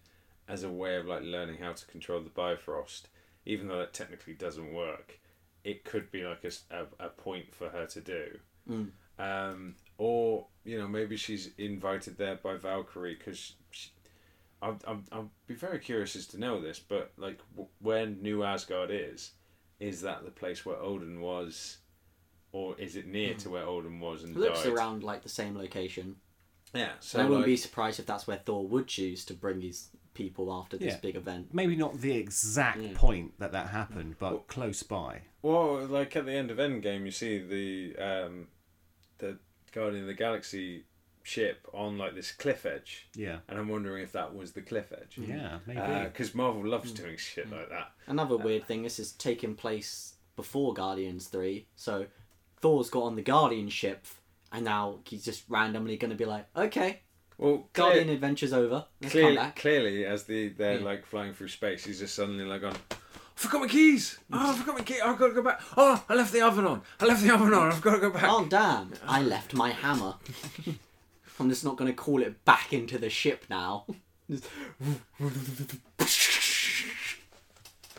as 0.49 0.65
a 0.65 0.69
way 0.70 0.97
of 0.97 1.07
like 1.07 1.23
learning 1.23 1.59
how 1.62 1.73
to 1.73 1.87
control 1.87 2.20
the 2.20 2.31
Bifrost, 2.31 3.09
even 3.47 3.69
though 3.69 3.78
that 3.78 3.93
technically 3.94 4.35
doesn't 4.35 4.73
work, 4.73 5.19
it 5.64 5.85
could 5.85 6.10
be 6.10 6.24
like 6.24 6.44
a 6.44 6.86
a 7.01 7.09
point 7.09 7.55
for 7.55 7.69
her 7.70 7.86
to 7.86 8.01
do. 8.01 8.39
Mm. 8.69 8.90
Um, 9.19 9.74
or 9.98 10.47
you 10.64 10.78
know 10.78 10.89
maybe 10.89 11.16
she's 11.16 11.51
invited 11.59 12.19
there 12.19 12.36
by 12.36 12.56
Valkyrie 12.56 13.14
because. 13.16 13.55
I'd, 14.64 14.77
I'd, 14.86 14.98
I'd 15.10 15.28
be 15.48 15.55
very 15.55 15.81
curious 15.81 16.14
as 16.14 16.28
to 16.28 16.39
know 16.39 16.60
this, 16.60 16.78
but 16.78 17.10
like 17.16 17.40
w- 17.51 17.69
where 17.81 18.06
New 18.06 18.44
Asgard 18.44 18.90
is, 18.93 19.32
is 19.81 20.02
that 20.02 20.24
the 20.24 20.31
place 20.31 20.64
where 20.64 20.77
Odin 20.81 21.20
was, 21.20 21.78
or 22.52 22.78
is 22.78 22.94
it 22.94 23.09
near 23.09 23.35
to 23.35 23.51
where 23.51 23.64
Odin 23.64 23.98
was 23.98 24.23
and 24.23 24.36
It 24.36 24.39
looks 24.39 24.62
died? 24.62 24.73
around 24.73 25.02
like 25.02 25.24
the 25.24 25.28
same 25.28 25.59
location. 25.59 26.14
Yeah, 26.73 26.93
So 27.01 27.19
so 27.19 27.19
I 27.19 27.23
wouldn't 27.24 27.40
like, 27.40 27.47
be 27.47 27.56
surprised 27.56 27.98
if 27.98 28.06
that's 28.06 28.28
where 28.28 28.36
Thor 28.36 28.64
would 28.69 28.86
choose 28.86 29.24
to 29.24 29.35
bring 29.35 29.60
his 29.62 29.89
people 30.15 30.53
after 30.53 30.77
this 30.77 30.95
Yeah. 30.95 31.01
big 31.01 31.17
event. 31.17 31.53
Maybe 31.53 31.77
not 31.77 32.01
the 32.01 32.13
exact 32.17 32.81
Yeah. 32.81 32.93
point 32.95 33.39
that 33.39 33.53
that 33.53 33.69
happened, 33.69 34.17
but 34.19 34.33
Well- 34.33 34.41
close 34.49 34.83
by. 34.83 35.23
well, 35.43 35.85
like 35.87 36.15
at 36.17 36.27
the 36.27 36.33
end 36.33 36.51
of 36.51 36.59
Endgame, 36.59 37.05
you 37.05 37.11
see 37.11 37.39
the 37.39 37.97
um, 38.03 38.49
the 39.19 39.39
Guardian 39.73 40.03
of 40.03 40.09
the 40.09 40.15
Galaxy 40.15 40.85
ship 41.23 41.67
on 41.73 41.97
like 41.99 42.15
this 42.15 42.33
cliff 42.33 42.67
edge, 42.67 43.09
Yeah. 43.15 43.39
and 43.49 43.59
I'm 43.59 43.69
wondering 43.69 44.03
if 44.03 44.13
that 44.13 44.35
was 44.35 44.53
the 44.53 44.63
cliff 44.63 44.93
edge. 44.93 45.19
Yeah, 45.19 45.59
mm. 45.59 45.61
maybe. 45.67 45.81
Uh, 45.81 46.05
because 46.05 46.35
Marvel 46.35 46.67
loves 46.67 46.93
mm. 46.93 46.97
doing 46.97 47.17
shit 47.17 47.51
like 47.51 47.69
that. 47.71 47.93
Another 48.07 48.35
uh, 48.35 48.39
weird 48.39 48.67
thing, 48.67 48.83
this 48.83 48.99
is 48.99 49.13
taking 49.13 49.55
place 49.55 50.15
before 50.37 50.75
Guardians 50.75 51.29
3, 51.29 51.67
so 51.77 52.07
Thor's 52.61 52.91
got 52.91 53.05
on 53.05 53.17
the 53.17 53.23
Guardian 53.23 53.69
ship, 53.69 54.07
and 54.51 54.65
now 54.65 55.01
he's 55.07 55.25
just 55.25 55.45
randomly 55.49 55.97
going 55.97 56.11
to 56.11 56.17
be 56.17 56.25
like, 56.25 56.47
okay, 56.57 57.01
Well, 57.39 57.69
Guardian 57.73 58.05
clear, 58.05 58.15
Adventure's 58.15 58.53
over, 58.53 58.85
let's 59.01 59.13
clearly, 59.13 59.53
clearly, 59.57 60.05
as 60.05 60.25
the 60.25 60.49
they're 60.51 60.79
Yeah. 60.79 60.85
like 60.85 61.07
flying 61.07 61.33
through 61.33 61.49
space, 61.49 61.85
he's 61.85 61.99
just 61.99 62.15
suddenly 62.15 62.45
like 62.45 62.63
on. 62.63 62.75
I 62.75 62.97
forgot 63.35 63.63
my 63.63 63.69
keys. 63.69 64.19
Oh, 64.33 64.53
I 64.53 64.55
forgot 64.57 64.79
my 64.79 64.85
key. 64.85 65.01
I've 65.01 65.19
got 65.19 65.29
to 65.29 65.35
go 65.35 65.43
back. 65.43 65.61
Oh, 65.77 66.05
I 66.09 66.15
left 66.15 66.33
the 66.33 66.43
oven 66.43 66.65
on. 66.67 66.83
I 67.01 67.07
left 67.07 67.23
the 67.23 67.35
oven 67.35 67.53
on. 67.53 67.73
I've 67.73 67.81
got 67.81 67.95
to 67.95 68.01
go 68.01 68.11
back. 68.11 68.25
Oh 68.27 68.45
damn, 68.45 68.93
I 69.07 69.23
left 69.23 69.55
my 69.55 69.71
hammer. 69.71 70.15
I'm 71.41 71.49
just 71.49 71.65
not 71.65 71.77
going 71.77 71.91
to 71.91 71.97
call 71.97 72.23
it 72.23 72.45
back 72.45 72.73
into 72.73 72.99
the 72.99 73.11
ship 73.11 73.47
now. 73.51 73.87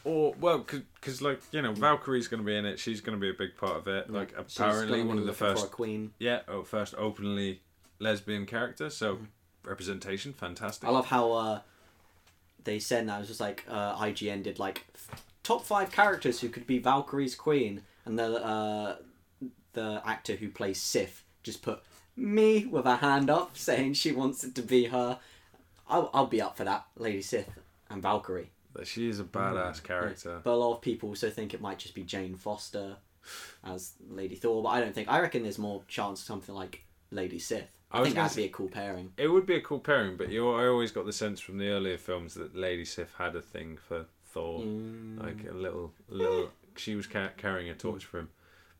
Or 0.06 0.34
well, 0.38 0.58
because 0.60 1.22
like 1.22 1.40
you 1.54 1.62
know, 1.62 1.72
Valkyrie's 1.72 2.28
going 2.28 2.42
to 2.42 2.46
be 2.46 2.56
in 2.58 2.66
it. 2.66 2.78
She's 2.78 3.00
going 3.00 3.18
to 3.18 3.22
be 3.22 3.30
a 3.30 3.34
big 3.34 3.56
part 3.56 3.78
of 3.78 3.88
it. 3.88 4.10
Like 4.10 4.34
apparently 4.38 5.02
one 5.02 5.18
of 5.18 5.26
the 5.26 5.32
first 5.34 5.72
queen. 5.72 6.12
Yeah, 6.20 6.42
oh, 6.50 6.64
first 6.64 6.94
openly 6.98 7.62
lesbian 8.00 8.46
character. 8.46 8.90
So 8.90 9.20
representation, 9.64 10.34
fantastic. 10.34 10.88
I 10.88 10.92
love 10.92 11.08
how 11.08 11.32
uh, 11.32 11.60
they 12.64 12.80
said 12.80 13.08
that. 13.08 13.16
It 13.18 13.20
was 13.20 13.28
just 13.28 13.40
like 13.40 13.64
uh, 13.70 13.96
IGN 13.98 14.44
did 14.44 14.60
like 14.60 14.86
f- 14.96 15.24
top 15.44 15.66
five 15.66 15.92
characters 15.92 16.42
who 16.42 16.50
could 16.50 16.68
be 16.68 16.80
Valkyrie's 16.80 17.36
queen, 17.36 17.82
and 18.06 18.18
the 18.20 18.44
uh, 18.46 18.96
the 19.74 20.02
actor 20.06 20.36
who 20.36 20.50
plays 20.50 20.80
Sif 20.82 21.24
just 21.44 21.62
put 21.62 21.82
me 22.16 22.66
with 22.66 22.86
a 22.86 22.98
hand 22.98 23.30
up 23.30 23.58
saying 23.58 23.94
she 23.94 24.12
wants 24.12 24.44
it 24.44 24.54
to 24.56 24.62
be 24.62 24.86
her. 24.86 25.20
I'll, 25.90 26.10
I'll 26.14 26.28
be 26.28 26.42
up 26.42 26.56
for 26.56 26.64
that, 26.64 26.86
Lady 26.96 27.22
Sif 27.22 27.46
and 27.90 28.02
Valkyrie. 28.02 28.52
That 28.74 28.88
she 28.88 29.08
is 29.10 29.20
a 29.20 29.24
badass 29.24 29.82
Yeah. 29.82 29.88
character. 29.88 30.42
But 30.44 30.52
a 30.54 30.56
lot 30.56 30.76
of 30.76 30.82
people 30.82 31.10
also 31.10 31.30
think 31.30 31.54
it 31.54 31.62
might 31.62 31.78
just 31.80 31.94
be 31.94 32.04
Jane 32.04 32.36
Foster 32.36 32.96
as 33.64 33.94
Lady 34.10 34.36
Thor, 34.36 34.64
but 34.64 34.70
I 34.70 34.80
don't 34.80 34.94
think. 34.96 35.10
I 35.10 35.20
reckon 35.20 35.44
there's 35.44 35.60
more 35.60 35.84
chance 35.88 36.22
of 36.22 36.26
something 36.26 36.56
like 36.56 36.84
Lady 37.12 37.38
Sif. 37.40 37.66
I, 37.94 38.00
I 38.00 38.04
think 38.04 38.16
that'd 38.16 38.36
be 38.36 38.46
a 38.46 38.50
cool 38.50 38.70
pairing. 38.70 39.14
It 39.18 39.28
would 39.28 39.46
be 39.46 39.56
a 39.56 39.62
cool 39.62 39.80
pairing, 39.80 40.18
but 40.18 40.30
you, 40.30 40.50
I 40.52 40.66
always 40.68 40.92
got 40.92 41.06
the 41.06 41.14
sense 41.14 41.40
from 41.40 41.58
the 41.60 41.68
earlier 41.70 41.98
films 41.98 42.34
that 42.34 42.56
Lady 42.56 42.86
Sif 42.86 43.14
had 43.18 43.36
a 43.36 43.42
thing 43.42 43.78
for 43.88 44.06
Thor, 44.26 44.62
Mm. 44.62 45.22
like 45.24 45.48
a 45.50 45.54
little, 45.54 45.94
little. 46.10 46.50
She 46.76 46.96
was 46.96 47.06
ca- 47.06 47.30
carrying 47.38 47.70
a 47.70 47.76
torch 47.76 48.04
for 48.06 48.18
him. 48.20 48.30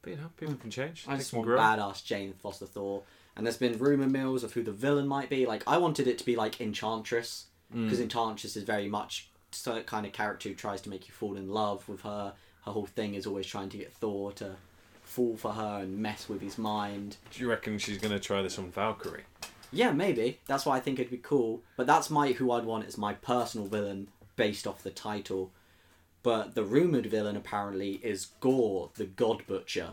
But 0.02 0.10
you 0.12 0.16
know, 0.18 0.30
people 0.36 0.56
can 0.56 0.72
change. 0.72 1.06
I 1.08 1.16
just 1.18 1.32
want 1.32 1.46
grow. 1.46 1.58
badass 1.60 2.04
Jane 2.04 2.34
Foster 2.42 2.66
Thor. 2.66 3.04
And 3.38 3.46
there's 3.46 3.58
been 3.58 3.78
rumor 3.78 4.08
mills 4.08 4.44
of 4.44 4.54
who 4.54 4.64
the 4.64 4.72
villain 4.72 5.08
might 5.08 5.30
be. 5.30 5.46
Like 5.46 5.64
I 5.68 5.78
wanted 5.78 6.08
it 6.08 6.18
to 6.18 6.26
be 6.26 6.36
like 6.36 6.60
Enchantress 6.60 7.46
Mm. 7.74 7.86
because 7.86 8.00
Enchantress 8.00 8.56
is 8.56 8.64
very 8.64 8.88
much 8.88 9.30
so 9.52 9.82
kind 9.84 10.06
of 10.06 10.12
character 10.12 10.50
who 10.50 10.56
tries 10.56 10.82
to 10.82 10.90
make 10.90 11.08
you 11.08 11.14
fall 11.14 11.36
in 11.38 11.50
love 11.50 11.88
with 11.88 12.02
her. 12.02 12.34
Her 12.66 12.72
whole 12.72 12.86
thing 12.86 13.14
is 13.16 13.26
always 13.28 13.46
trying 13.48 13.70
to 13.70 13.78
get 13.78 13.94
Thor 13.94 14.32
to 14.34 14.56
fall 15.14 15.38
for 15.38 15.52
her 15.54 15.80
and 15.82 15.98
mess 16.00 16.28
with 16.28 16.42
his 16.42 16.58
mind. 16.58 17.18
Do 17.32 17.42
you 17.42 17.50
reckon 17.50 17.78
she's 17.78 18.00
going 18.00 18.14
to 18.14 18.20
try 18.20 18.42
this 18.42 18.58
on 18.58 18.72
Valkyrie? 18.72 19.24
Yeah, 19.72 19.92
maybe. 19.92 20.40
That's 20.48 20.66
why 20.66 20.78
I 20.78 20.80
think 20.80 20.98
it'd 21.00 21.12
be 21.12 21.18
cool. 21.18 21.62
But 21.78 21.86
that's 21.88 22.10
my 22.10 22.32
who 22.32 22.52
I'd 22.52 22.66
want 22.66 22.88
as 22.88 22.98
my 22.98 23.14
personal 23.14 23.68
villain 23.68 24.08
based 24.36 24.66
off 24.66 24.82
the 24.84 24.90
title. 24.90 25.52
But 26.24 26.56
the 26.56 26.64
rumored 26.64 27.06
villain 27.08 27.36
apparently 27.36 27.94
is 28.04 28.28
Gore, 28.40 28.90
the 28.96 29.06
God 29.06 29.46
Butcher. 29.46 29.92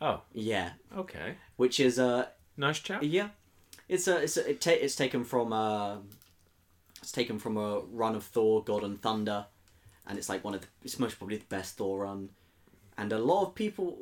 Oh, 0.00 0.22
Yeah, 0.32 0.70
okay. 0.96 1.36
which 1.56 1.78
is 1.78 1.98
a 1.98 2.30
Nice 2.56 2.80
chap. 2.80 3.02
Yeah, 3.04 3.28
it's 3.88 4.06
a 4.08 4.16
it's 4.22 4.36
a, 4.36 4.50
it 4.50 4.60
ta- 4.60 4.70
it's 4.72 4.94
taken 4.96 5.24
from 5.24 5.52
a 5.52 6.00
it's 7.00 7.12
taken 7.12 7.38
from 7.38 7.56
a 7.56 7.80
run 7.80 8.14
of 8.14 8.24
Thor, 8.24 8.62
God 8.62 8.82
and 8.84 9.00
Thunder, 9.00 9.46
and 10.06 10.18
it's 10.18 10.28
like 10.28 10.44
one 10.44 10.54
of 10.54 10.60
the 10.60 10.66
it's 10.84 10.98
most 10.98 11.18
probably 11.18 11.38
the 11.38 11.44
best 11.46 11.76
Thor 11.76 12.00
run, 12.04 12.28
and 12.98 13.10
a 13.12 13.18
lot 13.18 13.46
of 13.46 13.54
people 13.54 13.96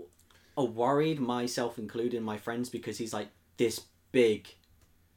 worried, 0.65 1.21
myself 1.21 1.79
including 1.79 2.23
my 2.23 2.37
friends, 2.37 2.69
because 2.69 2.99
he's 2.99 3.13
like 3.13 3.29
this 3.57 3.83
big, 4.13 4.49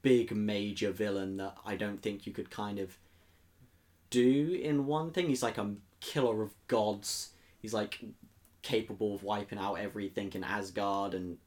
big 0.01 0.35
major 0.35 0.91
villain 0.91 1.37
that 1.37 1.57
I 1.65 1.75
don't 1.75 2.01
think 2.01 2.25
you 2.25 2.33
could 2.33 2.49
kind 2.49 2.79
of 2.79 2.97
do 4.09 4.59
in 4.61 4.85
one 4.85 5.11
thing. 5.11 5.27
He's 5.27 5.43
like 5.43 5.57
a 5.57 5.73
killer 5.99 6.41
of 6.43 6.53
gods. 6.67 7.31
He's 7.59 7.73
like 7.73 7.99
capable 8.61 9.15
of 9.15 9.23
wiping 9.23 9.59
out 9.59 9.75
everything 9.75 10.31
in 10.33 10.43
Asgard 10.43 11.13
and 11.13 11.37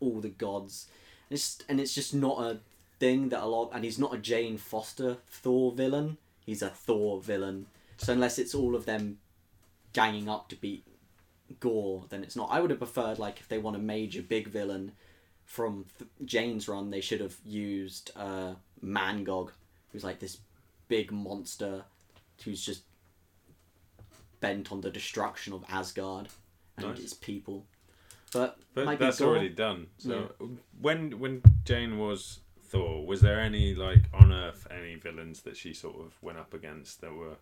all 0.00 0.20
the 0.20 0.28
gods. 0.28 0.88
And 1.28 1.36
it's 1.36 1.58
and 1.68 1.80
it's 1.80 1.94
just 1.94 2.14
not 2.14 2.42
a 2.42 2.58
thing 2.98 3.28
that 3.28 3.42
a 3.42 3.46
lot. 3.46 3.70
And 3.72 3.84
he's 3.84 3.98
not 3.98 4.14
a 4.14 4.18
Jane 4.18 4.58
Foster 4.58 5.18
Thor 5.28 5.72
villain. 5.72 6.18
He's 6.44 6.62
a 6.62 6.70
Thor 6.70 7.20
villain. 7.20 7.66
So 7.98 8.12
unless 8.12 8.38
it's 8.38 8.54
all 8.54 8.74
of 8.74 8.86
them 8.86 9.18
ganging 9.92 10.28
up 10.28 10.48
to 10.48 10.56
beat 10.56 10.84
Gore, 11.58 12.04
then 12.08 12.22
it's 12.22 12.36
not. 12.36 12.48
I 12.50 12.60
would 12.60 12.70
have 12.70 12.78
preferred 12.78 13.18
like 13.18 13.40
if 13.40 13.48
they 13.48 13.58
want 13.58 13.76
a 13.76 13.80
major 13.80 14.22
big 14.22 14.48
villain 14.48 14.92
from 15.44 15.84
th- 15.98 16.10
Jane's 16.24 16.68
run, 16.68 16.90
they 16.90 17.00
should 17.00 17.20
have 17.20 17.34
used 17.44 18.12
uh, 18.14 18.54
Mangog, 18.84 19.50
who's 19.90 20.04
like 20.04 20.20
this 20.20 20.38
big 20.88 21.10
monster 21.10 21.84
who's 22.44 22.64
just 22.64 22.82
bent 24.40 24.72
on 24.72 24.80
the 24.80 24.90
destruction 24.90 25.52
of 25.52 25.64
Asgard 25.68 26.28
and 26.76 26.86
Nice. 26.88 26.98
its 27.00 27.14
people. 27.14 27.66
But, 28.32 28.58
But 28.74 28.98
that's 28.98 29.20
already 29.20 29.48
done. 29.48 29.88
So 29.98 30.32
when 30.80 31.18
when 31.18 31.42
Jane 31.64 31.98
was 31.98 32.40
Thor, 32.62 33.04
was 33.04 33.20
there 33.20 33.40
any 33.40 33.74
like 33.74 34.04
on 34.14 34.32
Earth 34.32 34.66
any 34.70 34.94
villains 34.94 35.42
that 35.42 35.56
she 35.56 35.74
sort 35.74 35.96
of 35.96 36.14
went 36.22 36.38
up 36.38 36.54
against 36.54 37.00
that 37.00 37.12
were 37.12 37.36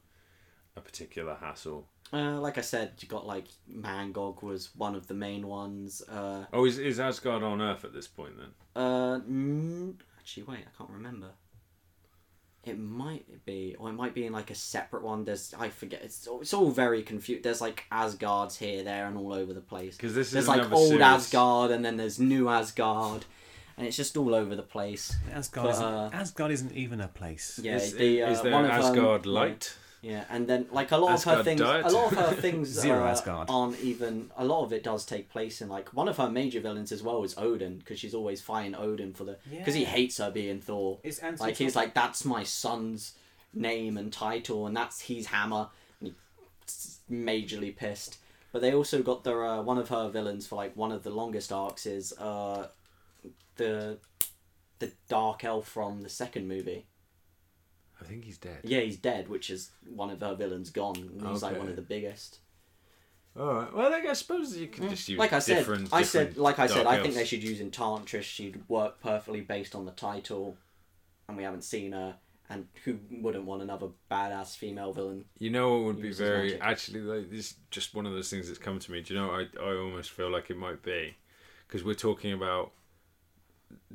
a 0.78 0.80
particular 0.80 1.34
hassle? 1.40 1.86
Uh, 2.12 2.40
like 2.40 2.56
I 2.56 2.62
said, 2.62 2.92
you 3.00 3.09
got 3.09 3.26
like 3.26 3.44
Mangog 3.70 4.42
was 4.42 4.70
one 4.74 4.94
of 4.94 5.06
the 5.09 5.14
main 5.14 5.46
ones. 5.46 6.00
Uh, 6.09 6.46
Oh, 6.52 6.64
is 6.64 6.78
is 6.78 6.98
Asgard 6.98 7.42
on 7.42 7.60
Earth 7.60 7.84
at 7.84 7.92
this 7.92 8.09
point 8.09 8.32
then? 8.38 8.52
uh, 8.82 9.18
mm, 9.20 9.94
actually, 10.18 10.44
wait, 10.44 10.60
I 10.66 10.78
can't 10.78 10.90
remember. 10.90 11.30
It 12.64 12.78
might 12.78 13.44
be, 13.46 13.76
or 13.78 13.88
it 13.88 13.92
might 13.94 14.14
be 14.14 14.26
in 14.26 14.32
like 14.32 14.50
a 14.50 14.55
separate 14.55 15.02
one. 15.02 15.24
There's, 15.24 15.55
I 15.59 15.68
forget. 15.70 16.02
It's 16.02 16.26
all- 16.26 16.40
it's 16.40 16.52
all 16.52 16.70
very 16.70 17.02
confused. 17.02 17.42
There's 17.44 17.60
like 17.60 17.84
Asgards 17.90 18.56
here, 18.59 18.82
there, 18.82 19.06
and 19.06 19.16
all 19.16 19.32
over 19.32 19.55
the 19.55 19.60
place. 19.60 19.96
Because 19.96 20.14
this 20.14 20.30
There's 20.32 20.44
is 20.44 20.48
like 20.48 20.70
old 20.70 20.88
series. 20.88 21.02
Asgard, 21.02 21.70
and 21.70 21.84
then 21.84 21.96
there's 21.96 22.18
new 22.18 22.48
Asgard, 22.48 23.24
and 23.76 23.86
it's 23.86 23.96
just 23.96 24.16
all 24.18 24.34
over 24.34 24.55
the 24.56 24.62
place. 24.62 25.14
Asgard, 25.32 25.66
But, 25.66 25.70
isn't, 25.74 25.84
uh, 25.84 26.10
Asgard 26.12 26.50
isn't 26.52 26.72
even 26.72 27.00
a 27.00 27.09
place. 27.09 27.59
Yeah, 27.62 27.76
Is, 27.76 27.94
the, 27.94 28.22
uh, 28.24 28.30
is 28.32 28.42
there 28.42 28.52
one 28.52 28.64
of, 28.66 28.70
um, 28.72 28.76
Asgard 28.82 29.24
yeah. 29.26 29.32
Light? 30.02 30.10
Yeah, 30.12 30.24
and 30.30 30.46
then 30.46 30.66
like 30.70 30.92
a 30.92 30.96
lot 30.96 31.14
of 31.14 31.24
her 31.24 31.42
things, 31.42 31.60
diet. 31.60 31.84
a 31.84 31.88
lot 31.90 32.12
of 32.12 32.18
her 32.18 32.34
things 32.40 32.68
Zero 32.68 33.04
Asgard. 33.04 33.48
aren't 33.50 33.80
even. 33.80 34.30
A 34.36 34.44
lot 34.44 34.62
of 34.64 34.72
it 34.72 34.82
does 34.84 35.04
take 35.04 35.28
place 35.28 35.60
in 35.60 35.68
like 35.68 35.92
one 35.94 36.08
of 36.08 36.16
her 36.18 36.30
major 36.30 36.60
villains 36.60 36.92
as 36.92 37.02
well 37.02 37.22
is 37.24 37.36
Odin 37.36 37.78
because 37.78 37.98
she's 37.98 38.14
always 38.14 38.40
fighting 38.40 38.74
Odin 38.74 39.12
for 39.12 39.24
the 39.24 39.36
because 39.50 39.74
he 39.74 39.84
hates 39.84 40.18
her 40.18 40.30
being 40.30 40.60
Thor. 40.60 40.98
It's 41.02 41.20
Like 41.40 41.56
he's 41.56 41.74
like 41.74 41.94
that's 41.94 42.24
my 42.24 42.44
son's 42.44 43.14
name 43.52 43.96
and 43.96 44.12
title, 44.12 44.66
and 44.66 44.76
that's 44.76 45.00
he's 45.00 45.26
Hammer. 45.26 45.68
And 46.00 46.14
he's 46.64 46.98
majorly 47.10 47.74
pissed. 47.76 48.18
But 48.52 48.62
they 48.62 48.72
also 48.72 49.02
got 49.02 49.24
their 49.24 49.44
uh, 49.44 49.62
one 49.62 49.78
of 49.78 49.88
her 49.90 50.08
villains 50.08 50.46
for 50.46 50.56
like 50.56 50.76
one 50.76 50.92
of 50.92 51.02
the 51.02 51.10
longest 51.10 51.52
arcs 51.52 51.86
is 51.86 52.12
uh, 52.18 52.68
the 53.56 53.98
the 54.78 54.92
dark 55.08 55.44
elf 55.44 55.66
from 55.68 56.02
the 56.02 56.08
second 56.08 56.46
movie. 56.48 56.86
I 58.00 58.04
think 58.04 58.24
he's 58.24 58.38
dead. 58.38 58.60
Yeah, 58.62 58.80
he's 58.80 58.96
dead, 58.96 59.28
which 59.28 59.50
is 59.50 59.70
one 59.94 60.10
of 60.10 60.20
her 60.20 60.34
villains 60.34 60.70
gone. 60.70 60.94
He's 61.28 61.42
like 61.42 61.58
one 61.58 61.68
of 61.68 61.76
the 61.76 61.82
biggest. 61.82 62.38
All 63.38 63.54
right. 63.54 63.72
Well, 63.74 63.92
I 63.92 64.00
guess- 64.00 64.18
suppose 64.20 64.56
you 64.56 64.66
can 64.68 64.88
just 64.88 65.08
use 65.08 65.16
Mm. 65.16 65.20
Like 65.20 65.32
I 65.32 65.38
said, 65.38 65.58
different. 65.58 65.92
I 65.92 66.02
said, 66.02 66.36
like 66.36 66.58
I 66.58 66.66
said, 66.66 66.86
I 66.86 67.02
think 67.02 67.14
they 67.14 67.24
should 67.24 67.42
use 67.42 67.60
Enchantress. 67.60 68.24
She'd 68.24 68.62
work 68.68 69.00
perfectly 69.00 69.40
based 69.42 69.74
on 69.74 69.84
the 69.84 69.92
title, 69.92 70.56
and 71.28 71.36
we 71.36 71.42
haven't 71.44 71.62
seen 71.62 71.92
her. 71.92 72.16
And 72.50 72.66
who 72.84 72.98
wouldn't 73.10 73.44
want 73.44 73.60
another 73.60 73.88
badass 74.10 74.56
female 74.56 74.92
villain? 74.94 75.26
You 75.38 75.50
know 75.50 75.82
it 75.82 75.84
would 75.84 76.00
be 76.00 76.12
very 76.12 76.44
magic. 76.52 76.60
actually 76.62 77.00
like 77.00 77.30
this 77.30 77.50
is 77.50 77.54
just 77.70 77.94
one 77.94 78.06
of 78.06 78.12
those 78.14 78.30
things 78.30 78.46
that's 78.48 78.58
come 78.58 78.78
to 78.78 78.90
me. 78.90 79.02
Do 79.02 79.12
you 79.12 79.20
know 79.20 79.30
I 79.30 79.46
I 79.62 79.76
almost 79.76 80.10
feel 80.10 80.30
like 80.30 80.48
it 80.48 80.56
might 80.56 80.82
be 80.82 81.14
because 81.66 81.84
we're 81.84 81.92
talking 81.94 82.32
about 82.32 82.72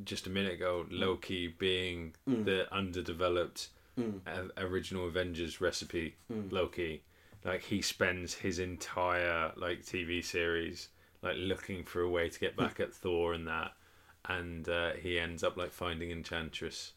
just 0.03 0.27
a 0.27 0.29
minute 0.29 0.53
ago 0.53 0.85
Loki 0.91 1.47
being 1.47 2.13
Mm. 2.29 2.45
the 2.45 2.71
underdeveloped 2.71 3.69
Mm. 3.97 4.51
original 4.57 5.07
Avengers 5.07 5.61
recipe 5.61 6.15
Mm. 6.31 6.51
Loki. 6.51 7.03
Like 7.45 7.61
he 7.63 7.81
spends 7.81 8.33
his 8.33 8.57
entire 8.59 9.51
like 9.55 9.83
TV 9.83 10.23
series 10.23 10.89
like 11.21 11.35
looking 11.37 11.83
for 11.83 12.01
a 12.01 12.09
way 12.09 12.29
to 12.29 12.39
get 12.39 12.55
back 12.55 12.79
at 12.79 12.93
Thor 12.93 13.33
and 13.33 13.47
that, 13.47 13.73
and 14.25 14.67
uh, 14.67 14.91
he 14.93 15.19
ends 15.19 15.43
up 15.43 15.55
like 15.57 15.71
finding 15.71 16.11
Enchantress, 16.11 16.93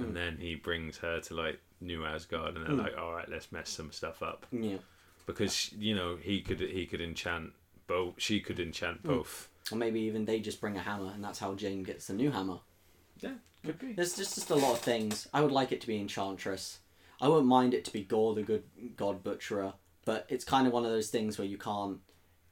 Mm. 0.00 0.04
and 0.04 0.16
then 0.16 0.36
he 0.38 0.54
brings 0.54 0.96
her 0.98 1.20
to 1.20 1.34
like 1.34 1.60
New 1.80 2.04
Asgard, 2.04 2.56
and 2.56 2.64
they're 2.66 2.74
Mm. 2.74 2.82
like, 2.84 2.96
all 2.96 3.12
right, 3.12 3.28
let's 3.28 3.52
mess 3.52 3.68
some 3.70 3.92
stuff 3.92 4.22
up 4.22 4.46
Yeah, 4.52 4.78
because 5.26 5.72
you 5.74 5.94
know 5.94 6.16
he 6.16 6.40
could 6.40 6.60
he 6.60 6.86
could 6.86 7.00
enchant 7.00 7.52
both, 7.86 8.14
she 8.18 8.40
could 8.40 8.58
enchant 8.58 9.02
Mm. 9.02 9.06
both. 9.08 9.48
or 9.70 9.76
maybe 9.78 10.00
even 10.00 10.24
they 10.24 10.40
just 10.40 10.60
bring 10.60 10.76
a 10.76 10.82
hammer, 10.82 11.10
and 11.12 11.22
that's 11.22 11.38
how 11.40 11.54
Jane 11.54 11.82
gets 11.82 12.06
the 12.08 12.14
new 12.14 12.30
hammer. 12.30 12.58
Yeah, 13.20 13.34
could 13.64 13.78
be. 13.78 13.92
There's 13.92 14.16
just, 14.16 14.34
just 14.34 14.50
a 14.50 14.54
lot 14.54 14.72
of 14.72 14.80
things. 14.80 15.28
I 15.32 15.40
would 15.40 15.52
like 15.52 15.72
it 15.72 15.80
to 15.82 15.86
be 15.86 15.98
Enchantress. 15.98 16.78
I 17.20 17.28
wouldn't 17.28 17.46
mind 17.46 17.72
it 17.72 17.84
to 17.84 17.92
be 17.92 18.02
Gorr, 18.02 18.34
the 18.34 18.42
good 18.42 18.64
god 18.96 19.22
butcherer, 19.22 19.74
but 20.04 20.26
it's 20.28 20.44
kind 20.44 20.66
of 20.66 20.72
one 20.72 20.84
of 20.84 20.90
those 20.90 21.08
things 21.08 21.38
where 21.38 21.46
you 21.46 21.56
can't 21.56 22.00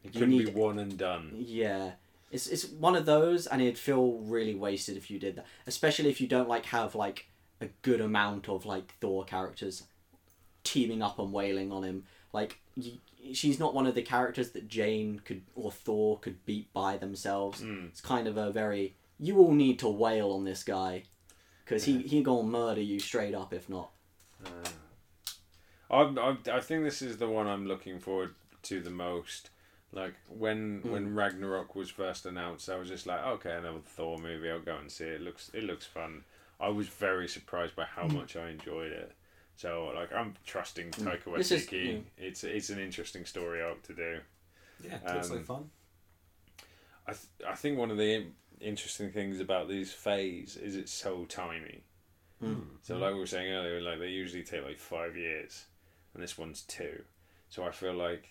It 0.04 0.14
You 0.14 0.20
could 0.20 0.30
be 0.30 0.46
one 0.46 0.78
and 0.78 0.96
done. 0.96 1.32
Yeah, 1.36 1.92
it's 2.30 2.46
it's 2.46 2.66
one 2.66 2.94
of 2.94 3.04
those, 3.06 3.46
and 3.46 3.60
it'd 3.60 3.78
feel 3.78 4.12
really 4.18 4.54
wasted 4.54 4.96
if 4.96 5.10
you 5.10 5.18
did 5.18 5.36
that. 5.36 5.46
Especially 5.66 6.08
if 6.08 6.20
you 6.20 6.28
don't 6.28 6.48
like 6.48 6.66
have 6.66 6.94
like 6.94 7.26
a 7.60 7.66
good 7.82 8.00
amount 8.00 8.48
of 8.48 8.64
like 8.64 8.94
Thor 9.00 9.24
characters 9.24 9.84
teaming 10.62 11.02
up 11.02 11.18
and 11.18 11.32
wailing 11.32 11.72
on 11.72 11.82
him. 11.82 12.04
Like 12.32 12.60
you, 12.76 12.98
she's 13.32 13.58
not 13.58 13.74
one 13.74 13.86
of 13.86 13.94
the 13.94 14.02
characters 14.02 14.50
that 14.52 14.68
Jane 14.68 15.20
could 15.24 15.42
or 15.54 15.72
Thor 15.72 16.18
could 16.20 16.44
beat 16.46 16.72
by 16.72 16.96
themselves. 16.96 17.60
Mm. 17.60 17.88
It's 17.88 18.00
kind 18.00 18.28
of 18.28 18.36
a 18.36 18.50
very 18.52 18.94
you 19.20 19.38
all 19.38 19.52
need 19.52 19.78
to 19.80 19.88
wail 19.88 20.32
on 20.32 20.44
this 20.44 20.62
guy 20.64 21.04
because 21.64 21.84
he 21.84 22.02
he 22.02 22.22
gonna 22.22 22.48
murder 22.48 22.80
you 22.80 22.98
straight 22.98 23.34
up 23.34 23.52
if 23.52 23.68
not. 23.68 23.90
I, 25.90 26.02
I 26.02 26.36
I 26.52 26.60
think 26.60 26.84
this 26.84 27.02
is 27.02 27.16
the 27.18 27.28
one 27.28 27.46
I'm 27.46 27.66
looking 27.66 27.98
forward 27.98 28.34
to 28.62 28.80
the 28.80 28.90
most. 28.90 29.50
Like 29.92 30.14
when 30.28 30.82
Mm. 30.82 30.90
when 30.90 31.14
Ragnarok 31.14 31.74
was 31.74 31.90
first 31.90 32.24
announced, 32.26 32.68
I 32.70 32.76
was 32.76 32.88
just 32.88 33.06
like, 33.06 33.24
okay, 33.24 33.52
another 33.56 33.80
Thor 33.84 34.18
movie. 34.18 34.48
I'll 34.50 34.60
go 34.60 34.76
and 34.76 34.90
see 34.90 35.04
it. 35.04 35.14
it 35.14 35.20
looks 35.22 35.50
it 35.52 35.64
looks 35.64 35.84
fun. 35.86 36.24
I 36.60 36.68
was 36.68 36.86
very 36.88 37.26
surprised 37.28 37.74
by 37.74 37.84
how 37.84 38.04
Mm. 38.04 38.14
much 38.14 38.36
I 38.36 38.50
enjoyed 38.50 38.92
it. 38.92 39.12
So 39.56 39.92
like 39.94 40.12
I'm 40.12 40.34
trusting 40.46 40.92
Taika 40.92 41.24
Mm. 41.24 41.36
This 41.38 41.50
is- 41.50 41.66
Waititi. 41.66 41.96
mm. 41.98 42.04
It's 42.18 42.44
it's 42.44 42.70
an 42.70 42.78
interesting 42.78 43.24
story 43.26 43.60
arc 43.62 43.82
to 43.82 43.94
do. 43.94 44.20
Yeah, 44.82 44.96
it 44.96 45.14
looks 45.14 45.30
Um, 45.30 45.36
like 45.36 45.44
fun. 45.46 45.70
I 47.06 47.12
th- 47.12 47.48
I 47.48 47.54
think 47.56 47.76
one 47.78 47.90
of 47.90 47.96
the 47.96 48.14
in- 48.14 48.34
interesting 48.60 49.10
things 49.10 49.40
about 49.40 49.68
these 49.68 49.92
phase 49.92 50.56
is 50.56 50.76
it's 50.76 50.92
so 50.92 51.24
tiny. 51.24 51.82
Mm. 52.42 52.62
So 52.82 52.96
like 52.96 53.12
we 53.14 53.20
were 53.20 53.26
saying 53.26 53.52
earlier, 53.52 53.80
like 53.80 53.98
they 53.98 54.08
usually 54.08 54.42
take 54.42 54.64
like 54.64 54.78
five 54.78 55.16
years, 55.16 55.66
and 56.14 56.22
this 56.22 56.38
one's 56.38 56.62
two. 56.62 57.02
So 57.48 57.64
I 57.64 57.70
feel 57.70 57.94
like 57.94 58.28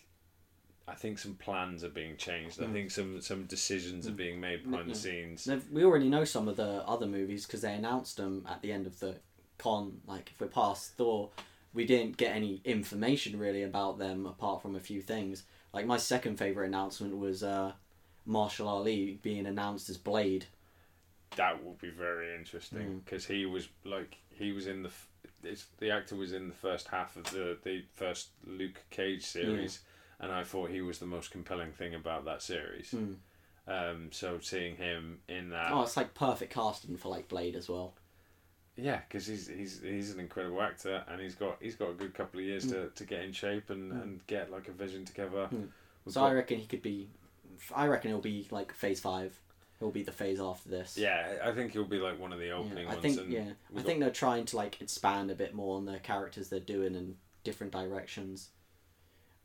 I 0.87 0.95
think 0.95 1.19
some 1.19 1.35
plans 1.35 1.83
are 1.83 1.89
being 1.89 2.17
changed. 2.17 2.59
I 2.59 2.65
Mm. 2.65 2.73
think 2.73 2.91
some 2.91 3.21
some 3.21 3.45
decisions 3.45 4.07
are 4.07 4.11
Mm. 4.11 4.15
being 4.17 4.39
made 4.39 4.63
behind 4.69 4.89
the 4.89 4.95
scenes. 4.95 5.45
They've- 5.45 5.69
We 5.71 5.83
already 5.83 6.09
know 6.09 6.23
some 6.25 6.47
of 6.47 6.55
the 6.57 6.83
other 6.87 7.05
movies 7.05 7.45
because 7.45 7.61
they 7.61 7.73
announced 7.75 8.17
them 8.17 8.45
at 8.47 8.61
the 8.61 8.71
end 8.71 8.87
of 8.87 8.99
the 8.99 9.19
con. 9.59 10.01
Like 10.07 10.31
if 10.31 10.39
we're 10.41 10.47
past 10.47 10.93
Thor, 10.95 11.29
we 11.73 11.85
didn't 11.85 12.17
get 12.17 12.35
any 12.35 12.61
information 12.65 13.37
really 13.37 13.61
about 13.61 13.99
them 13.99 14.25
apart 14.25 14.63
from 14.63 14.75
a 14.75 14.79
few 14.79 15.01
things. 15.03 15.43
Like 15.73 15.85
my 15.85 15.97
second 15.97 16.37
favorite 16.37 16.65
announcement 16.65 17.15
was 17.17 17.43
uh, 17.43 17.73
Mahershala 18.27 18.67
Ali 18.67 19.19
being 19.21 19.45
announced 19.45 19.89
as 19.89 19.97
Blade. 19.97 20.45
That 21.35 21.63
would 21.63 21.79
be 21.79 21.89
very 21.89 22.35
interesting 22.35 22.79
Mm. 23.01 23.05
because 23.05 23.25
he 23.25 23.45
was 23.45 23.67
like 23.85 24.17
he 24.31 24.51
was 24.51 24.67
in 24.67 24.83
the 24.83 24.91
it's, 25.43 25.67
the 25.77 25.91
actor 25.91 26.15
was 26.15 26.33
in 26.33 26.47
the 26.49 26.53
first 26.55 26.87
half 26.89 27.15
of 27.15 27.23
the 27.31 27.57
the 27.63 27.83
first 27.93 28.29
Luke 28.45 28.81
Cage 28.89 29.23
series, 29.23 29.79
and 30.19 30.31
I 30.31 30.43
thought 30.43 30.69
he 30.69 30.81
was 30.81 30.99
the 30.99 31.05
most 31.05 31.31
compelling 31.31 31.71
thing 31.71 31.93
about 31.95 32.25
that 32.25 32.41
series. 32.41 32.91
Mm. 32.91 33.15
Um, 33.67 34.09
so 34.11 34.39
seeing 34.41 34.75
him 34.77 35.19
in 35.29 35.49
that, 35.51 35.71
Oh, 35.71 35.83
it's 35.83 35.95
like 35.95 36.15
perfect 36.15 36.51
casting 36.53 36.97
for 36.97 37.09
like 37.09 37.27
Blade 37.27 37.55
as 37.55 37.69
well. 37.69 37.93
Yeah, 38.75 39.01
because 39.07 39.27
he's 39.27 39.47
he's 39.47 39.81
he's 39.81 40.11
an 40.13 40.19
incredible 40.19 40.61
actor, 40.61 41.03
and 41.07 41.21
he's 41.21 41.35
got 41.35 41.57
he's 41.61 41.75
got 41.75 41.91
a 41.91 41.93
good 41.93 42.13
couple 42.15 42.39
of 42.39 42.45
years 42.45 42.65
to, 42.71 42.89
to 42.89 43.03
get 43.03 43.21
in 43.23 43.31
shape 43.31 43.69
and, 43.69 43.91
Mm. 43.93 44.01
and 44.01 44.27
get 44.27 44.49
like 44.51 44.67
a 44.67 44.71
vision 44.71 45.05
together. 45.05 45.47
Mm. 45.53 45.67
So 46.07 46.21
got- 46.21 46.31
I 46.31 46.33
reckon 46.33 46.59
he 46.59 46.65
could 46.65 46.81
be. 46.81 47.07
I 47.75 47.87
reckon 47.87 48.11
it'll 48.11 48.21
be 48.21 48.47
like 48.51 48.73
Phase 48.73 48.99
Five. 48.99 49.39
It'll 49.79 49.91
be 49.91 50.03
the 50.03 50.11
phase 50.11 50.41
after 50.41 50.67
this. 50.67 50.97
yeah, 50.97 51.37
I 51.41 51.51
think 51.53 51.71
he'll 51.71 51.85
be 51.85 51.99
like 51.99 52.19
one 52.19 52.33
of 52.33 52.39
the 52.39 52.51
opening 52.51 52.83
Yeah, 52.83 52.91
I 52.91 52.95
ones. 52.95 53.01
think 53.01 53.17
and 53.19 53.31
yeah, 53.31 53.39
I 53.41 53.53
we've 53.71 53.85
think 53.85 54.01
they're 54.01 54.09
trying 54.11 54.43
to 54.45 54.57
like 54.57 54.81
expand 54.81 55.31
a 55.31 55.35
bit 55.35 55.53
more 55.55 55.77
on 55.77 55.85
the 55.85 55.99
characters 55.99 56.49
they're 56.49 56.59
doing 56.59 56.95
in 56.95 57.15
different 57.45 57.71
directions. 57.71 58.49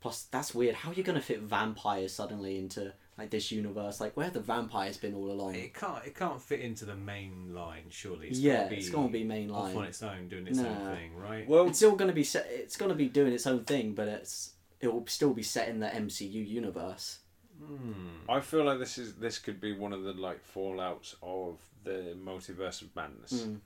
Plus, 0.01 0.23
that's 0.29 0.53
weird. 0.53 0.75
How 0.75 0.91
are 0.91 0.93
you 0.93 1.03
gonna 1.03 1.21
fit 1.21 1.39
vampires 1.41 2.13
suddenly 2.13 2.57
into 2.59 2.93
like 3.17 3.29
this 3.29 3.49
universe? 3.51 3.99
Like, 4.01 4.15
where 4.17 4.25
have 4.25 4.33
the 4.33 4.41
vampires 4.41 4.97
been 4.97 5.15
all 5.15 5.31
along? 5.31 5.55
It 5.55 5.73
can't. 5.73 6.05
It 6.05 6.15
can't 6.15 6.41
fit 6.41 6.59
into 6.59 6.83
the 6.85 6.95
main 6.97 7.55
line. 7.55 7.85
Surely. 7.89 8.27
It's 8.27 8.37
yeah, 8.39 8.57
gotta 8.63 8.69
be 8.71 8.75
it's 8.75 8.89
gonna 8.89 9.07
be 9.07 9.23
main 9.23 9.47
line 9.49 9.71
off 9.71 9.77
on 9.77 9.85
its 9.85 10.03
own, 10.03 10.27
doing 10.27 10.47
its 10.47 10.59
Nah. 10.59 10.67
own 10.69 10.95
thing, 10.95 11.15
right? 11.15 11.47
Well, 11.47 11.67
It's 11.69 11.77
still 11.77 11.95
gonna 11.95 12.11
be 12.13 12.25
set. 12.25 12.45
It's 12.49 12.75
gonna 12.77 12.93
be 12.93 13.07
doing 13.07 13.31
its 13.33 13.47
own 13.47 13.63
thing, 13.63 13.93
but 13.93 14.07
it's 14.09 14.51
it 14.81 14.89
will 14.93 15.07
still 15.07 15.33
be 15.33 15.43
set 15.43 15.69
in 15.69 15.79
the 15.79 15.87
MCU 15.87 16.45
universe. 16.45 17.19
Hmm. 17.63 18.29
I 18.29 18.39
feel 18.41 18.63
like 18.65 18.79
this 18.79 18.97
is 18.97 19.13
this 19.15 19.39
could 19.39 19.61
be 19.61 19.71
one 19.73 19.93
of 19.93 20.03
the 20.03 20.13
like 20.13 20.41
fallouts 20.53 21.15
of 21.21 21.57
the 21.83 22.15
multiverse 22.21 22.81
of 22.81 22.95
madness 22.95 23.43
Mm. 23.43 23.59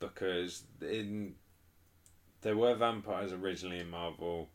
because 0.00 0.62
in 0.80 1.34
there 2.42 2.56
were 2.56 2.74
vampires 2.74 3.32
originally 3.32 3.80
in 3.80 3.90
Marvel, 3.90 4.48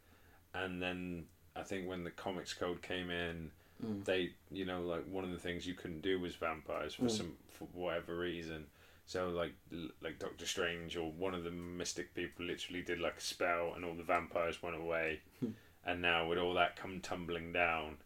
and 0.53 0.81
then 0.81 1.25
I 1.55 1.63
think 1.63 1.87
when 1.87 2.03
the 2.03 2.11
comics 2.11 2.53
code 2.53 2.81
came 2.81 3.09
in, 3.09 3.51
Mm. 3.83 4.05
they 4.05 4.31
you 4.51 4.63
know 4.65 4.81
like 4.81 5.05
one 5.07 5.23
of 5.25 5.31
the 5.31 5.39
things 5.39 5.67
you 5.67 5.73
couldn't 5.73 6.01
do 6.01 6.19
was 6.19 6.35
vampires 6.35 6.93
for 6.93 7.03
Mm. 7.05 7.11
some 7.11 7.37
for 7.49 7.65
whatever 7.73 8.15
reason. 8.17 8.67
So 9.05 9.29
like 9.31 9.53
like 10.01 10.19
Doctor 10.19 10.45
Strange 10.45 10.95
or 10.95 11.11
one 11.11 11.33
of 11.33 11.43
the 11.43 11.51
mystic 11.51 12.13
people 12.13 12.45
literally 12.45 12.83
did 12.83 12.99
like 12.99 13.17
a 13.17 13.21
spell 13.21 13.73
and 13.73 13.83
all 13.83 13.95
the 13.95 14.03
vampires 14.03 14.61
went 14.63 14.77
away, 14.77 15.21
Hmm. 15.41 15.51
and 15.83 16.01
now 16.01 16.25
with 16.29 16.37
all 16.37 16.53
that 16.53 16.77
come 16.77 17.01
tumbling 17.01 17.51
down, 17.51 17.97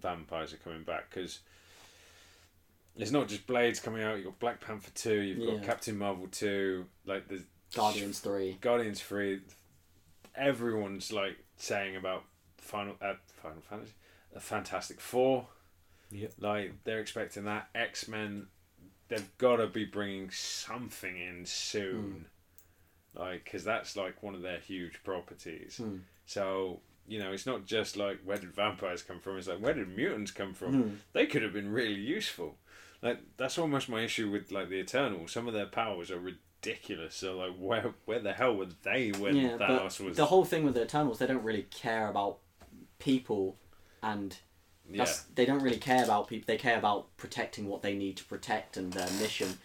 vampires 0.00 0.52
are 0.52 0.58
coming 0.58 0.82
back 0.84 1.10
because. 1.10 1.40
It's 2.94 3.10
not 3.10 3.26
just 3.26 3.46
Blades 3.46 3.80
coming 3.80 4.02
out. 4.02 4.16
You've 4.16 4.26
got 4.26 4.38
Black 4.38 4.60
Panther 4.60 4.90
two. 4.94 5.20
You've 5.20 5.38
got 5.38 5.56
Yeah. 5.56 5.64
Captain 5.66 5.96
Marvel 5.96 6.28
two. 6.30 6.84
Like 7.06 7.26
the 7.26 7.42
Guardians 7.74 8.18
three. 8.18 8.58
Guardians 8.60 9.00
three. 9.00 9.40
Everyone's 10.34 11.10
like 11.10 11.38
saying 11.56 11.96
about 11.96 12.24
Final 12.58 12.96
uh, 13.00 13.14
Final 13.42 13.62
Fantasy, 13.62 13.92
uh, 14.36 14.40
Fantastic 14.40 15.00
Four. 15.00 15.46
Yep. 16.10 16.32
Like 16.38 16.84
they're 16.84 17.00
expecting 17.00 17.44
that 17.44 17.68
X 17.74 18.08
Men. 18.08 18.48
They've 19.08 19.38
got 19.38 19.56
to 19.56 19.66
be 19.66 19.84
bringing 19.86 20.30
something 20.30 21.16
in 21.18 21.44
soon. 21.46 22.26
Like, 23.14 23.44
because 23.44 23.62
that's 23.64 23.94
like 23.96 24.22
one 24.22 24.34
of 24.34 24.40
their 24.42 24.58
huge 24.58 25.02
properties. 25.02 25.76
Hmm. 25.78 25.96
So 26.24 26.80
you 27.06 27.18
know, 27.18 27.32
it's 27.32 27.46
not 27.46 27.66
just 27.66 27.96
like 27.96 28.20
where 28.24 28.38
did 28.38 28.54
vampires 28.54 29.02
come 29.02 29.20
from. 29.20 29.36
It's 29.38 29.48
like 29.48 29.58
where 29.58 29.74
did 29.74 29.94
mutants 29.94 30.30
come 30.30 30.54
from? 30.54 30.82
Hmm. 30.82 30.94
They 31.12 31.26
could 31.26 31.42
have 31.42 31.52
been 31.52 31.72
really 31.72 32.00
useful. 32.00 32.56
Like 33.02 33.20
that's 33.36 33.58
almost 33.58 33.88
my 33.88 34.02
issue 34.02 34.30
with 34.30 34.52
like 34.52 34.68
the 34.68 34.76
Eternals. 34.76 35.32
Some 35.32 35.48
of 35.48 35.54
their 35.54 35.66
powers 35.66 36.10
are 36.10 36.20
ridiculous. 36.20 37.16
So 37.16 37.36
like 37.36 37.56
where 37.58 37.94
where 38.04 38.20
the 38.20 38.32
hell 38.32 38.56
were 38.56 38.68
they 38.82 39.12
when 39.18 39.36
yeah, 39.36 39.58
Thanos 39.58 40.00
was? 40.00 40.16
the 40.16 40.26
whole 40.26 40.44
thing 40.44 40.64
with 40.64 40.74
the 40.74 40.82
Eternals, 40.82 41.18
they 41.18 41.26
don't 41.26 41.42
really 41.42 41.66
care 41.70 42.08
about 42.08 42.38
people, 42.98 43.56
and 44.02 44.36
yeah. 44.88 45.06
they 45.34 45.44
don't 45.44 45.62
really 45.62 45.78
care 45.78 46.04
about 46.04 46.28
people. 46.28 46.44
They 46.46 46.58
care 46.58 46.78
about 46.78 47.16
protecting 47.16 47.66
what 47.66 47.82
they 47.82 47.94
need 47.94 48.16
to 48.18 48.24
protect 48.24 48.76
and 48.76 48.92
their 48.92 49.10
mission. 49.20 49.58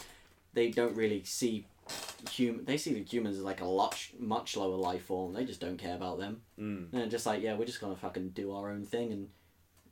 They 0.53 0.71
don't 0.71 0.95
really 0.95 1.23
see 1.23 1.67
human. 2.31 2.65
They 2.65 2.77
see 2.77 2.93
the 2.93 3.03
humans 3.03 3.37
as 3.37 3.43
like 3.43 3.61
a 3.61 3.65
much 3.65 4.13
much 4.19 4.55
lower 4.57 4.75
life 4.75 5.05
form. 5.05 5.33
They 5.33 5.45
just 5.45 5.59
don't 5.61 5.77
care 5.77 5.95
about 5.95 6.19
them. 6.19 6.41
Mm. 6.59 6.93
And 6.93 7.11
just 7.11 7.25
like, 7.25 7.41
yeah, 7.41 7.55
we're 7.55 7.65
just 7.65 7.81
gonna 7.81 7.95
fucking 7.95 8.29
do 8.29 8.53
our 8.55 8.71
own 8.71 8.85
thing 8.85 9.11
and 9.11 9.29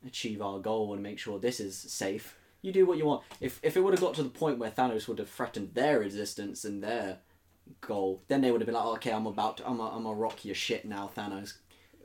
achieve 0.06 0.42
our 0.42 0.60
goal 0.60 0.94
and 0.94 1.02
make 1.02 1.20
sure 1.20 1.40
this 1.40 1.60
is 1.60 1.78
safe. 1.78 2.38
You 2.62 2.72
do 2.72 2.86
what 2.86 2.98
you 2.98 3.06
want. 3.06 3.24
If 3.42 3.60
if 3.64 3.78
it 3.78 3.82
would 3.82 3.94
have 3.94 4.02
got 4.02 4.16
to 4.16 4.24
the 4.24 4.30
point 4.30 4.58
where 4.60 4.72
Thanos 4.72 5.08
would 5.08 5.20
have 5.20 5.30
threatened 5.30 5.74
their 5.74 6.02
existence 6.04 6.66
and 6.66 6.84
their 6.84 7.20
goal, 7.82 8.22
then 8.28 8.42
they 8.42 8.52
would 8.52 8.62
have 8.62 8.66
been 8.66 8.76
like, 8.76 8.86
okay, 8.98 9.12
I'm 9.12 9.26
about 9.28 9.58
to, 9.58 9.68
I'm 9.68 9.80
a, 9.80 9.90
I'm 9.96 10.06
a 10.06 10.14
rock 10.14 10.46
your 10.46 10.56
shit 10.56 10.86
now, 10.86 11.10
Thanos. 11.16 11.54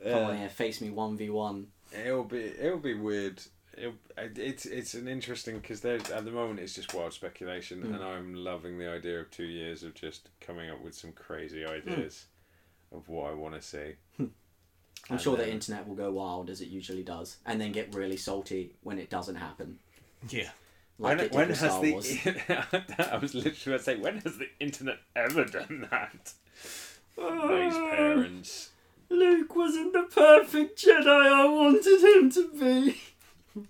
Come 0.03 0.23
on 0.23 0.33
Yeah. 0.33 0.39
here, 0.41 0.49
face 0.49 0.81
me 0.81 0.89
one 0.89 1.15
v 1.17 1.29
one. 1.29 1.67
It'll 1.93 2.23
be 2.23 2.41
it'll 2.59 2.79
be 2.79 2.93
weird. 2.95 3.41
It'll, 3.77 3.93
it's 4.17 4.65
it's 4.65 4.93
an 4.93 5.07
interesting 5.07 5.59
because 5.59 5.81
there's 5.81 6.09
at 6.09 6.25
the 6.25 6.31
moment 6.31 6.59
it's 6.59 6.73
just 6.73 6.93
wild 6.93 7.13
speculation, 7.13 7.81
Mm. 7.83 7.95
and 7.95 8.03
I'm 8.03 8.33
loving 8.35 8.77
the 8.77 8.89
idea 8.89 9.19
of 9.19 9.31
two 9.31 9.45
years 9.45 9.83
of 9.83 9.93
just 9.93 10.29
coming 10.41 10.69
up 10.69 10.81
with 10.81 10.93
some 10.93 11.13
crazy 11.13 11.63
hmm. 11.63 11.71
ideas 11.71 12.25
of 12.91 13.07
what 13.07 13.31
I 13.31 13.33
want 13.33 13.55
to 13.55 13.61
see. 13.61 13.95
Hmm. 14.17 14.23
I'm 14.23 15.15
And 15.15 15.21
sure 15.21 15.37
the 15.37 15.49
internet 15.49 15.87
will 15.87 15.95
go 15.95 16.11
wild 16.11 16.49
as 16.49 16.61
it 16.61 16.67
usually 16.67 17.03
does, 17.03 17.37
and 17.45 17.59
then 17.59 17.71
get 17.71 17.95
really 17.95 18.17
salty 18.17 18.75
when 18.81 18.99
it 18.99 19.09
doesn't 19.09 19.35
happen. 19.35 19.79
Yeah. 20.29 20.49
Like 20.99 21.17
when 21.17 21.29
when 21.29 21.49
has 21.49 21.79
the 21.79 21.91
Wars. 21.93 22.17
I 23.11 23.17
was 23.17 23.33
literally 23.33 23.55
going 23.65 23.77
to 23.77 23.83
say 23.83 23.95
when 23.95 24.17
has 24.19 24.37
the 24.37 24.49
internet 24.59 24.99
ever 25.15 25.45
done 25.45 25.87
that? 25.89 26.33
Those 27.17 27.73
ah. 27.73 27.89
parents. 27.89 28.69
Luke 29.09 29.55
wasn't 29.55 29.93
the 29.93 30.03
perfect 30.03 30.81
Jedi 30.81 31.07
I 31.07 31.45
wanted 31.45 32.01
him 32.01 32.29
to 32.31 32.49
be. 32.53 33.01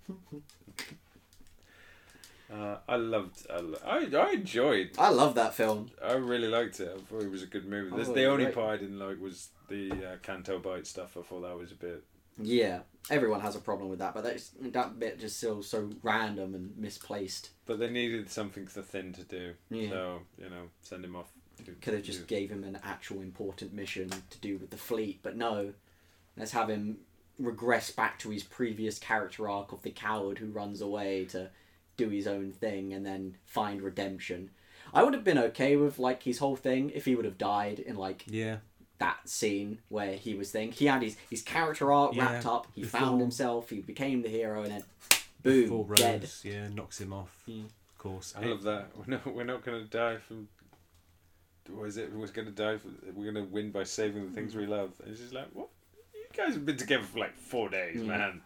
Uh, 2.54 2.78
I 2.86 2.98
loved. 2.98 3.48
I, 3.50 3.60
lo- 3.62 3.78
I 3.86 4.10
I 4.14 4.32
enjoyed. 4.34 4.90
I 4.98 5.10
love 5.10 5.36
that 5.36 5.54
film. 5.54 5.90
I 6.04 6.14
really 6.16 6.50
liked 6.50 6.82
it. 6.82 6.92
I 6.94 7.00
thought 7.00 7.24
it 7.24 7.32
was 7.32 7.44
a 7.44 7.48
good 7.48 7.66
movie. 7.66 7.94
I 7.94 7.98
This, 7.98 8.08
thought 8.08 8.16
the 8.16 8.24
it 8.24 8.26
was 8.28 8.34
only 8.34 8.44
great. 8.46 8.56
part 8.56 8.74
I 8.74 8.78
didn't 8.78 9.00
like 9.00 9.22
was 9.22 9.50
the 9.70 9.90
uh, 9.92 10.16
Canto 10.22 10.60
Bight 10.60 10.86
stuff. 10.86 11.16
I 11.18 11.22
thought 11.22 11.44
that 11.44 11.58
was 11.58 11.72
a 11.72 11.76
bit. 11.76 12.04
Yeah, 12.38 12.80
everyone 13.10 13.40
has 13.40 13.56
a 13.56 13.60
problem 13.60 13.90
with 13.90 14.00
that, 14.00 14.14
but 14.14 14.24
that's, 14.26 14.52
that 14.60 15.00
bit 15.00 15.20
just 15.20 15.40
feels 15.40 15.70
so 15.70 15.90
random 16.04 16.54
and 16.56 16.76
misplaced. 16.78 17.52
But 17.66 17.80
they 17.80 17.90
needed 17.90 18.30
something 18.30 18.68
for 18.68 18.82
Finn 18.82 19.14
to 19.14 19.24
do. 19.24 19.54
Yeah. 19.70 19.90
So 19.90 20.20
you 20.38 20.50
know, 20.50 20.64
send 20.82 21.06
him 21.06 21.16
off. 21.16 21.32
to 21.64 21.72
Could 21.72 21.94
have 21.94 22.04
just 22.04 22.28
do- 22.28 22.36
gave 22.36 22.50
him 22.52 22.66
an 22.66 22.80
actual 22.84 23.22
important 23.22 23.72
mission 23.74 24.10
to 24.30 24.40
do 24.40 24.58
with 24.58 24.72
the 24.72 24.78
fleet, 24.78 25.20
but 25.24 25.38
no. 25.38 25.72
Let's 26.36 26.52
have 26.52 26.70
him 26.70 26.98
regress 27.44 27.92
back 27.92 28.20
to 28.20 28.30
his 28.30 28.44
previous 28.44 29.00
character 29.00 29.50
arc 29.50 29.72
of 29.72 29.82
the 29.84 29.92
coward 29.92 30.38
who 30.38 30.48
runs 30.48 30.82
away 30.82 31.26
to 31.26 31.50
do 31.98 32.10
his 32.10 32.28
own 32.28 32.52
thing 32.52 32.94
and 32.94 33.06
then 33.06 33.36
find 33.46 33.82
redemption. 33.82 34.50
I 34.94 35.04
would 35.04 35.14
have 35.14 35.24
been 35.24 35.38
okay 35.38 35.76
with 35.76 36.00
like 36.00 36.24
his 36.24 36.40
whole 36.40 36.56
thing 36.56 36.92
if 36.94 37.06
he 37.06 37.16
would 37.16 37.26
have 37.26 37.38
died 37.38 37.80
in 37.80 37.96
like 37.96 38.24
Yeah. 38.28 38.58
that 39.00 39.28
scene 39.30 39.80
where 39.90 40.14
he 40.14 40.34
was 40.34 40.52
thing. 40.52 40.72
He 40.72 40.86
had 40.86 41.02
his, 41.02 41.18
his 41.30 41.42
character 41.42 41.92
arc 41.92 42.16
Yeah, 42.16 42.32
wrapped 42.32 42.46
up. 42.46 42.68
He 42.74 42.82
before- 42.82 43.00
found 43.00 43.22
himself. 43.22 43.70
He 43.70 43.82
became 43.82 44.22
the 44.22 44.30
hero, 44.30 44.64
and 44.64 44.72
then 44.72 44.84
boom, 45.44 45.62
Before 45.64 45.86
Rose, 45.86 46.00
dead. 46.00 46.30
yeah, 46.44 46.68
knocks 46.70 47.00
him 47.00 47.14
off. 47.14 47.44
Yeah. 47.46 47.64
Of 47.64 47.98
course. 47.98 48.34
I 48.38 48.46
love 48.46 48.64
that. 48.64 48.90
We're 48.98 49.06
not. 49.16 49.36
We're 49.36 49.44
not 49.44 49.64
going 49.64 49.82
to 49.84 49.90
die 49.90 50.18
from. 50.18 50.48
Was 51.70 51.98
it? 51.98 52.12
We're 52.12 52.28
going 52.28 52.48
to 52.48 52.52
die. 52.52 52.78
For, 52.78 52.90
we're 53.14 53.32
going 53.32 53.46
to 53.46 53.52
win 53.52 53.72
by 53.72 53.84
saving 53.84 54.26
the 54.28 54.32
things 54.34 54.54
hmm. 54.54 54.60
we 54.60 54.66
love. 54.66 54.92
And 55.02 55.12
it's 55.12 55.22
just 55.22 55.34
like, 55.34 55.48
what? 55.54 55.70
You 56.38 56.44
guys 56.46 56.54
have 56.54 56.66
been 56.66 56.78
together 56.78 57.04
for 57.04 57.20
like 57.20 57.36
four 57.38 57.70
days, 57.70 58.02
Mm. 58.02 58.06
man. 58.08 58.42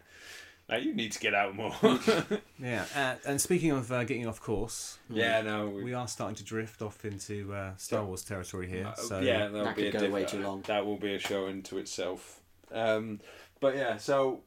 Like 0.67 0.83
you 0.83 0.95
need 0.95 1.11
to 1.11 1.19
get 1.19 1.33
out 1.35 1.55
more. 1.55 1.75
Yeah. 2.59 2.85
Uh, 2.95 3.15
and 3.27 3.39
speaking 3.39 3.71
of 3.71 3.91
uh, 3.91 4.03
getting 4.03 4.25
off 4.27 4.41
course, 4.41 4.97
yeah, 5.09 5.41
no. 5.41 5.69
We, 5.69 5.83
we 5.83 5.93
are 5.93 6.07
starting 6.07 6.35
to 6.37 6.43
drift 6.43 6.81
off 6.81 7.05
into 7.05 7.53
uh, 7.53 7.75
Star 7.77 8.03
Wars 8.03 8.23
territory 8.23 8.67
here. 8.67 8.87
Uh, 8.87 8.95
So 8.95 9.19
yeah, 9.19 9.47
that'll 9.47 9.65
That 9.65 9.75
be 9.75 9.91
could 9.91 10.01
a 10.01 10.07
go 10.07 10.13
way 10.13 10.25
too 10.25 10.41
long. 10.41 10.63
That 10.63 10.85
will 10.85 10.97
be 10.97 11.13
a 11.13 11.19
show 11.19 11.45
into 11.47 11.77
itself. 11.77 12.39
Um, 12.71 13.19
but 13.59 13.75
yeah, 13.75 13.97
so 13.97 14.41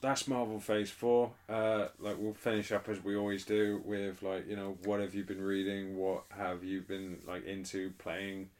that's 0.00 0.28
Marvel 0.28 0.60
Phase 0.60 0.90
Four. 0.90 1.32
Uh, 1.48 1.88
like 1.98 2.16
we'll 2.18 2.34
finish 2.34 2.70
up 2.70 2.88
as 2.88 3.02
we 3.02 3.16
always 3.16 3.44
do 3.44 3.82
with 3.84 4.22
like 4.22 4.46
you 4.48 4.54
know 4.54 4.76
what 4.84 5.00
have 5.00 5.14
you 5.16 5.24
been 5.24 5.40
reading? 5.42 5.96
What 5.96 6.22
have 6.36 6.62
you 6.62 6.82
been 6.82 7.18
like 7.26 7.44
into 7.46 7.90
playing, 7.98 8.50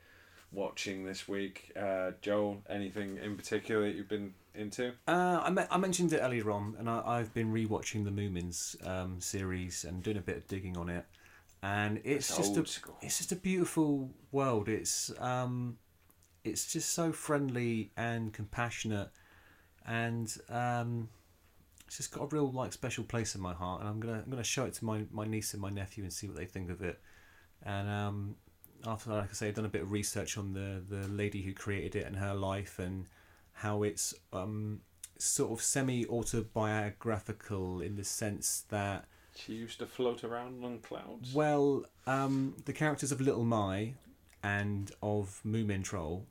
watching 0.53 1.05
this 1.05 1.29
week? 1.29 1.73
Uh, 1.79 2.12
Joel, 2.20 2.62
anything 2.69 3.19
in 3.19 3.37
particular 3.37 3.87
that 3.87 3.95
you've 3.97 4.09
been 4.09 4.35
into? 4.55 4.93
Uh, 5.07 5.41
I, 5.45 5.51
me- 5.51 5.65
I 5.70 5.77
mentioned 5.79 6.12
it 6.12 6.19
earlier 6.19 6.51
on, 6.51 6.75
and 6.79 6.89
I, 6.89 7.03
I've 7.05 7.33
been 7.35 7.53
rewatching 7.53 8.05
the 8.05 8.11
Moomins 8.11 8.77
um, 8.87 9.20
series 9.20 9.85
and 9.85 10.03
doing 10.03 10.16
a 10.16 10.20
bit 10.23 10.37
of 10.37 10.47
digging 10.49 10.77
on 10.77 10.89
it, 10.89 11.05
and 11.62 11.99
it's 12.05 12.29
It's 12.31 12.37
just 12.37 12.57
a 12.57 12.66
school. 12.66 12.97
it's 13.03 13.19
just 13.19 13.33
a 13.33 13.37
beautiful 13.37 14.11
world. 14.33 14.69
It's 14.69 15.12
um, 15.20 15.79
it's 16.45 16.73
just 16.73 16.91
so 16.91 17.12
friendly 17.12 17.91
and 17.97 18.33
compassionate, 18.33 19.11
and 19.87 20.35
um, 20.49 21.09
it's 21.87 21.97
just 21.99 22.12
got 22.12 22.23
a 22.25 22.27
real 22.27 22.51
like 22.51 22.73
special 22.73 23.05
place 23.05 23.35
in 23.35 23.41
my 23.41 23.53
heart. 23.55 23.81
And 23.81 23.89
I'm 23.89 24.01
gonna 24.01 24.23
I'm 24.25 24.31
gonna 24.31 24.45
show 24.45 24.65
it 24.65 24.75
to 24.75 24.85
my, 24.85 25.05
my 25.11 25.27
niece 25.27 25.53
and 25.53 25.61
my 25.62 25.70
nephew 25.70 26.05
and 26.05 26.12
see 26.12 26.27
what 26.27 26.37
they 26.37 26.47
think 26.47 26.70
of 26.70 26.83
it. 26.83 27.01
And 27.62 27.89
um, 27.89 28.35
after 28.87 29.11
like 29.11 29.31
I 29.31 29.33
say, 29.33 29.49
I've 29.49 29.55
done 29.55 29.65
a 29.65 29.69
bit 29.69 29.83
of 29.83 29.93
research 29.93 30.39
on 30.39 30.53
the 30.55 30.83
the 30.89 31.09
lady 31.09 31.43
who 31.43 31.53
created 31.53 31.97
it 31.97 32.07
and 32.07 32.17
her 32.17 32.35
life 32.35 32.79
and 32.79 33.07
how 33.55 33.83
it's 33.83 34.15
um, 34.33 34.81
sort 35.19 35.51
of 35.53 35.63
semi 35.63 36.07
autobiographical 36.07 37.81
in 37.81 37.97
the 37.97 38.05
sense 38.05 38.65
that 38.69 39.07
She 39.35 39.55
used 39.55 39.79
to 39.81 39.87
float 39.87 40.25
around 40.25 40.65
on 40.65 40.79
clouds. 40.79 41.35
well, 41.35 41.85
um, 42.07 42.55
the 42.65 42.73
characters 42.73 43.13
of 43.13 43.21
Little 43.21 43.45
My 43.45 43.95
and 44.43 44.91
of 45.03 45.41
Moomin 45.45 45.83
Troll 45.85 46.27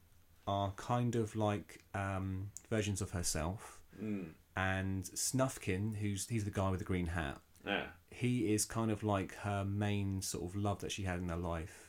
are 0.47 0.71
kind 0.77 1.15
of 1.15 1.35
like 1.35 1.83
um, 1.93 2.51
versions 2.69 3.01
of 3.01 3.11
herself. 3.11 3.79
Mm. 4.01 4.29
And 4.55 5.03
Snufkin, 5.03 5.97
who's 5.97 6.27
he's 6.29 6.45
the 6.45 6.51
guy 6.51 6.69
with 6.69 6.79
the 6.79 6.85
green 6.85 7.07
hat, 7.07 7.39
Yeah. 7.65 7.87
he 8.09 8.53
is 8.53 8.65
kind 8.65 8.89
of 8.89 9.03
like 9.03 9.35
her 9.39 9.63
main 9.65 10.21
sort 10.21 10.45
of 10.45 10.55
love 10.55 10.79
that 10.79 10.91
she 10.91 11.03
had 11.03 11.19
in 11.19 11.29
her 11.29 11.35
life. 11.37 11.86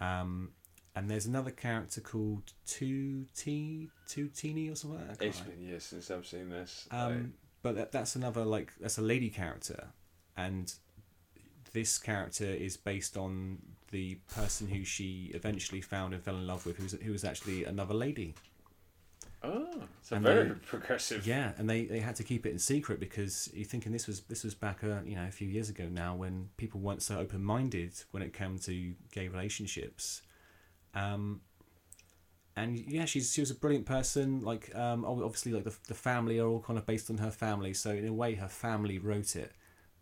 Um, 0.00 0.50
and 0.94 1.10
there's 1.10 1.26
another 1.26 1.50
character 1.50 2.00
called 2.00 2.52
Two 2.66 3.26
T 3.36 3.90
Two 4.08 4.28
Teeny 4.28 4.70
or 4.70 4.74
something. 4.74 5.06
Like 5.06 5.18
that. 5.18 5.24
I 5.24 5.28
It's 5.28 5.40
been 5.40 5.62
years 5.62 5.84
since 5.84 6.10
I've 6.10 6.26
seen 6.26 6.48
this. 6.48 6.88
Um, 6.90 7.34
but 7.62 7.76
that, 7.76 7.92
that's 7.92 8.16
another 8.16 8.44
like 8.44 8.72
that's 8.80 8.98
a 8.98 9.02
lady 9.02 9.28
character, 9.28 9.88
and 10.36 10.72
this 11.72 11.98
character 11.98 12.44
is 12.44 12.76
based 12.76 13.16
on 13.16 13.58
the 13.90 14.14
person 14.34 14.68
who 14.68 14.84
she 14.84 15.30
eventually 15.34 15.80
found 15.80 16.14
and 16.14 16.22
fell 16.22 16.36
in 16.36 16.46
love 16.46 16.64
with, 16.64 16.76
who 16.76 16.84
was 16.84 16.92
who 16.92 17.12
was 17.12 17.24
actually 17.24 17.64
another 17.64 17.94
lady. 17.94 18.34
Oh, 19.42 19.82
it's 20.00 20.12
a 20.12 20.16
and 20.16 20.24
very 20.24 20.48
they- 20.48 20.54
progressive. 20.54 21.26
Yeah, 21.26 21.52
and 21.58 21.68
they, 21.68 21.84
they 21.84 22.00
had 22.00 22.16
to 22.16 22.24
keep 22.24 22.46
it 22.46 22.50
in 22.50 22.58
secret 22.58 23.00
because 23.00 23.50
you're 23.54 23.64
thinking 23.66 23.92
this 23.92 24.06
was 24.06 24.20
this 24.22 24.44
was 24.44 24.54
back 24.54 24.82
uh, 24.84 25.00
you 25.04 25.16
know 25.16 25.26
a 25.26 25.30
few 25.30 25.48
years 25.48 25.68
ago 25.68 25.88
now 25.90 26.14
when 26.14 26.48
people 26.56 26.80
weren't 26.80 27.02
so 27.02 27.18
open 27.18 27.42
minded 27.44 27.92
when 28.10 28.22
it 28.22 28.32
came 28.32 28.58
to 28.60 28.94
gay 29.12 29.28
relationships. 29.28 30.22
Um, 30.94 31.40
and 32.56 32.78
yeah, 32.78 33.04
she's 33.04 33.32
she 33.34 33.40
was 33.42 33.50
a 33.50 33.54
brilliant 33.54 33.86
person. 33.86 34.40
Like 34.40 34.74
um, 34.74 35.04
obviously, 35.04 35.52
like 35.52 35.64
the 35.64 35.76
the 35.88 35.94
family 35.94 36.38
are 36.38 36.46
all 36.48 36.60
kind 36.60 36.78
of 36.78 36.86
based 36.86 37.10
on 37.10 37.18
her 37.18 37.30
family. 37.30 37.74
So 37.74 37.90
in 37.90 38.06
a 38.06 38.12
way, 38.12 38.34
her 38.34 38.48
family 38.48 38.98
wrote 38.98 39.36
it 39.36 39.52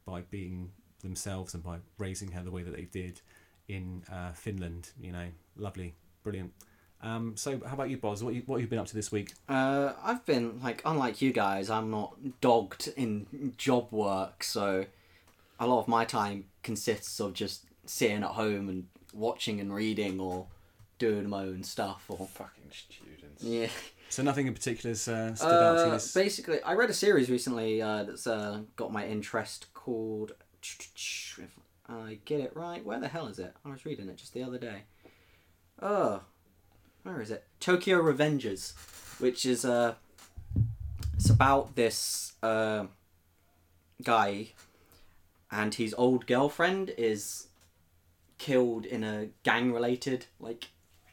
by 0.07 0.21
being 0.23 0.71
themselves 1.03 1.55
and 1.55 1.63
by 1.63 1.79
raising 1.99 2.31
her 2.33 2.43
the 2.43 2.51
way 2.51 2.63
that 2.63 2.75
they 2.77 2.85
did 2.85 3.21
in 3.67 4.05
uh, 4.11 4.33
Finland. 4.33 4.91
You 5.01 5.13
know, 5.13 5.27
lovely, 5.57 5.95
brilliant. 6.23 6.53
Um, 7.03 7.37
so 7.37 7.61
how 7.67 7.75
about 7.75 7.91
you, 7.91 7.99
Boz? 7.99 8.25
What 8.25 8.35
you, 8.35 8.43
what 8.47 8.57
have 8.57 8.63
you 8.63 8.69
been 8.69 8.79
up 8.79 8.87
to 8.87 8.95
this 8.95 9.13
week? 9.13 9.33
Uh, 9.49 9.93
I've 10.03 10.25
been 10.25 10.61
like, 10.63 10.81
unlike 10.87 11.21
you 11.21 11.33
guys, 11.33 11.69
I'm 11.69 11.91
not 11.91 12.41
dogged 12.41 12.93
in 12.97 13.55
job 13.59 13.89
work, 13.91 14.43
so 14.43 14.87
a 15.61 15.67
lot 15.67 15.81
of 15.81 15.89
my 15.89 16.05
time 16.05 16.47
consists 16.63 17.21
of 17.21 17.35
just 17.35 17.65
sitting 17.85 18.23
at 18.23 18.31
home 18.31 18.69
and 18.69 18.87
watching 19.13 19.61
and 19.61 19.75
reading 19.75 20.19
or 20.19 20.47
doing 20.99 21.29
my 21.29 21.43
own 21.43 21.63
stuff 21.63 22.05
or 22.09 22.27
Fucking 22.27 22.71
students. 22.71 23.43
yeah. 23.43 23.69
So 24.09 24.23
nothing 24.23 24.47
in 24.47 24.55
particular 24.55 24.91
has 24.91 25.09
uh, 25.09 25.35
stood 25.35 25.47
out 25.51 25.75
to 25.75 25.81
you. 25.81 25.87
Uh, 25.89 25.95
This... 25.95 26.15
basically, 26.15 26.63
I 26.63 26.75
read 26.75 26.89
a 26.89 26.95
series 26.95 27.29
recently 27.29 27.83
uh, 27.83 28.05
that's 28.05 28.27
uh, 28.27 28.61
got 28.77 28.93
my 28.93 29.07
interest 29.07 29.67
called. 29.75 30.33
If 30.63 31.51
I 31.89 32.19
get 32.25 32.41
it 32.41 32.57
right, 32.57 32.85
where 32.85 33.01
the 33.01 33.09
hell 33.09 33.27
is 33.27 33.39
it? 33.39 33.53
I 33.65 33.71
was 33.71 33.85
reading 33.85 34.09
it 34.09 34.17
just 34.17 34.33
the 34.33 34.43
other 34.43 34.57
day. 34.59 34.85
Oh, 35.83 36.23
where 37.05 37.21
is 37.21 37.31
it? 37.31 37.45
Tokyo 37.61 38.03
Revengers, 38.03 38.73
which 39.21 39.47
is 39.47 39.65
uh, 39.65 39.95
it's 41.15 41.31
about 41.31 41.77
this 41.77 42.33
uh, 42.43 42.87
guy, 44.03 44.49
and 45.51 45.75
his 45.75 45.95
old 45.97 46.27
girlfriend 46.27 46.93
is 46.99 47.49
killed 48.39 48.85
in 48.85 49.05
a 49.05 49.29
gang-related 49.45 50.27
like 50.41 50.69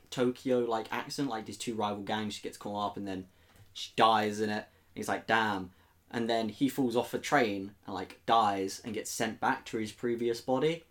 Tokyo 0.10 0.60
like 0.60 0.88
accident. 0.92 1.30
Like 1.30 1.46
these 1.46 1.58
two 1.58 1.76
rival 1.76 2.04
gangs, 2.04 2.34
she 2.36 2.42
gets 2.42 2.58
caught 2.58 2.88
up, 2.92 2.98
and 2.98 3.08
then 3.08 3.28
she 3.74 3.92
dies 3.96 4.40
in 4.40 4.50
it. 4.50 4.66
He's 4.96 5.08
like, 5.08 5.28
damn. 5.28 5.72
And 6.10 6.30
then 6.30 6.50
he 6.50 6.68
falls 6.68 6.98
off 6.98 7.14
a 7.14 7.20
train 7.20 7.72
and 7.86 7.96
like 7.96 8.20
dies 8.26 8.82
and 8.84 8.94
gets 8.94 9.10
sent 9.10 9.40
back 9.40 9.66
to 9.68 9.78
his 9.78 9.94
previous 9.94 10.42
body. 10.42 10.84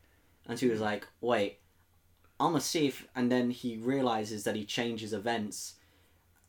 And 0.49 0.59
she 0.59 0.69
was 0.69 0.81
like, 0.81 1.07
wait, 1.21 1.59
I'm 2.41 2.59
see 2.61 2.89
if. 2.89 3.07
And 3.15 3.31
then 3.31 3.51
he 3.51 3.77
realizes 3.77 4.45
that 4.45 4.57
he 4.57 4.65
changes 4.65 5.13
events 5.13 5.75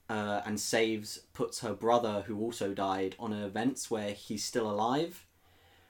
uh, 0.09 0.41
and 0.45 0.59
saves, 0.59 1.19
puts 1.33 1.59
her 1.59 1.73
brother, 1.73 2.23
who 2.25 2.39
also 2.39 2.73
died, 2.73 3.15
on 3.19 3.33
events 3.33 3.91
where 3.91 4.11
he's 4.11 4.43
still 4.43 4.69
alive. 4.69 5.25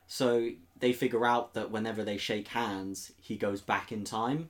So 0.07 0.49
they 0.77 0.91
figure 0.91 1.25
out 1.25 1.53
that 1.53 1.71
whenever 1.71 2.03
they 2.03 2.17
shake 2.17 2.49
hands, 2.49 3.13
he 3.21 3.37
goes 3.37 3.61
back 3.61 3.91
in 3.91 4.03
time. 4.03 4.49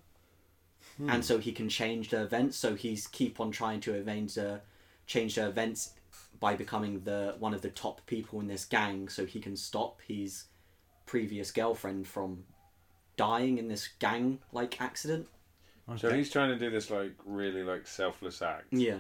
And 1.10 1.26
so 1.26 1.40
he 1.40 1.52
can 1.52 1.70
change 1.70 2.10
the 2.10 2.24
events. 2.24 2.58
So 2.58 2.76
he's 2.76 3.08
keep 3.08 3.40
on 3.40 3.52
trying 3.52 3.80
to 3.82 3.98
avenge 3.98 4.36
the, 4.36 4.62
change 5.06 5.36
the 5.36 5.48
events 5.48 5.94
by 6.40 6.56
becoming 6.56 7.02
the 7.04 7.36
one 7.40 7.54
of 7.54 7.62
the 7.62 7.70
top 7.70 8.06
people 8.06 8.40
in 8.40 8.48
this 8.48 8.66
gang. 8.66 9.10
So 9.10 9.26
he 9.26 9.40
can 9.40 9.56
stop 9.56 10.02
his 10.08 10.46
previous 11.06 11.52
girlfriend 11.52 12.08
from 12.08 12.44
dying 13.18 13.58
in 13.58 13.68
this 13.68 13.90
gang 14.00 14.40
like 14.52 14.82
accident. 14.82 15.28
So 15.98 16.14
he's 16.14 16.30
trying 16.30 16.50
to 16.50 16.58
do 16.58 16.70
this 16.70 16.90
like 16.90 17.14
really 17.26 17.64
like 17.64 17.88
selfless 17.88 18.42
act, 18.42 18.68
Yeah. 18.72 19.00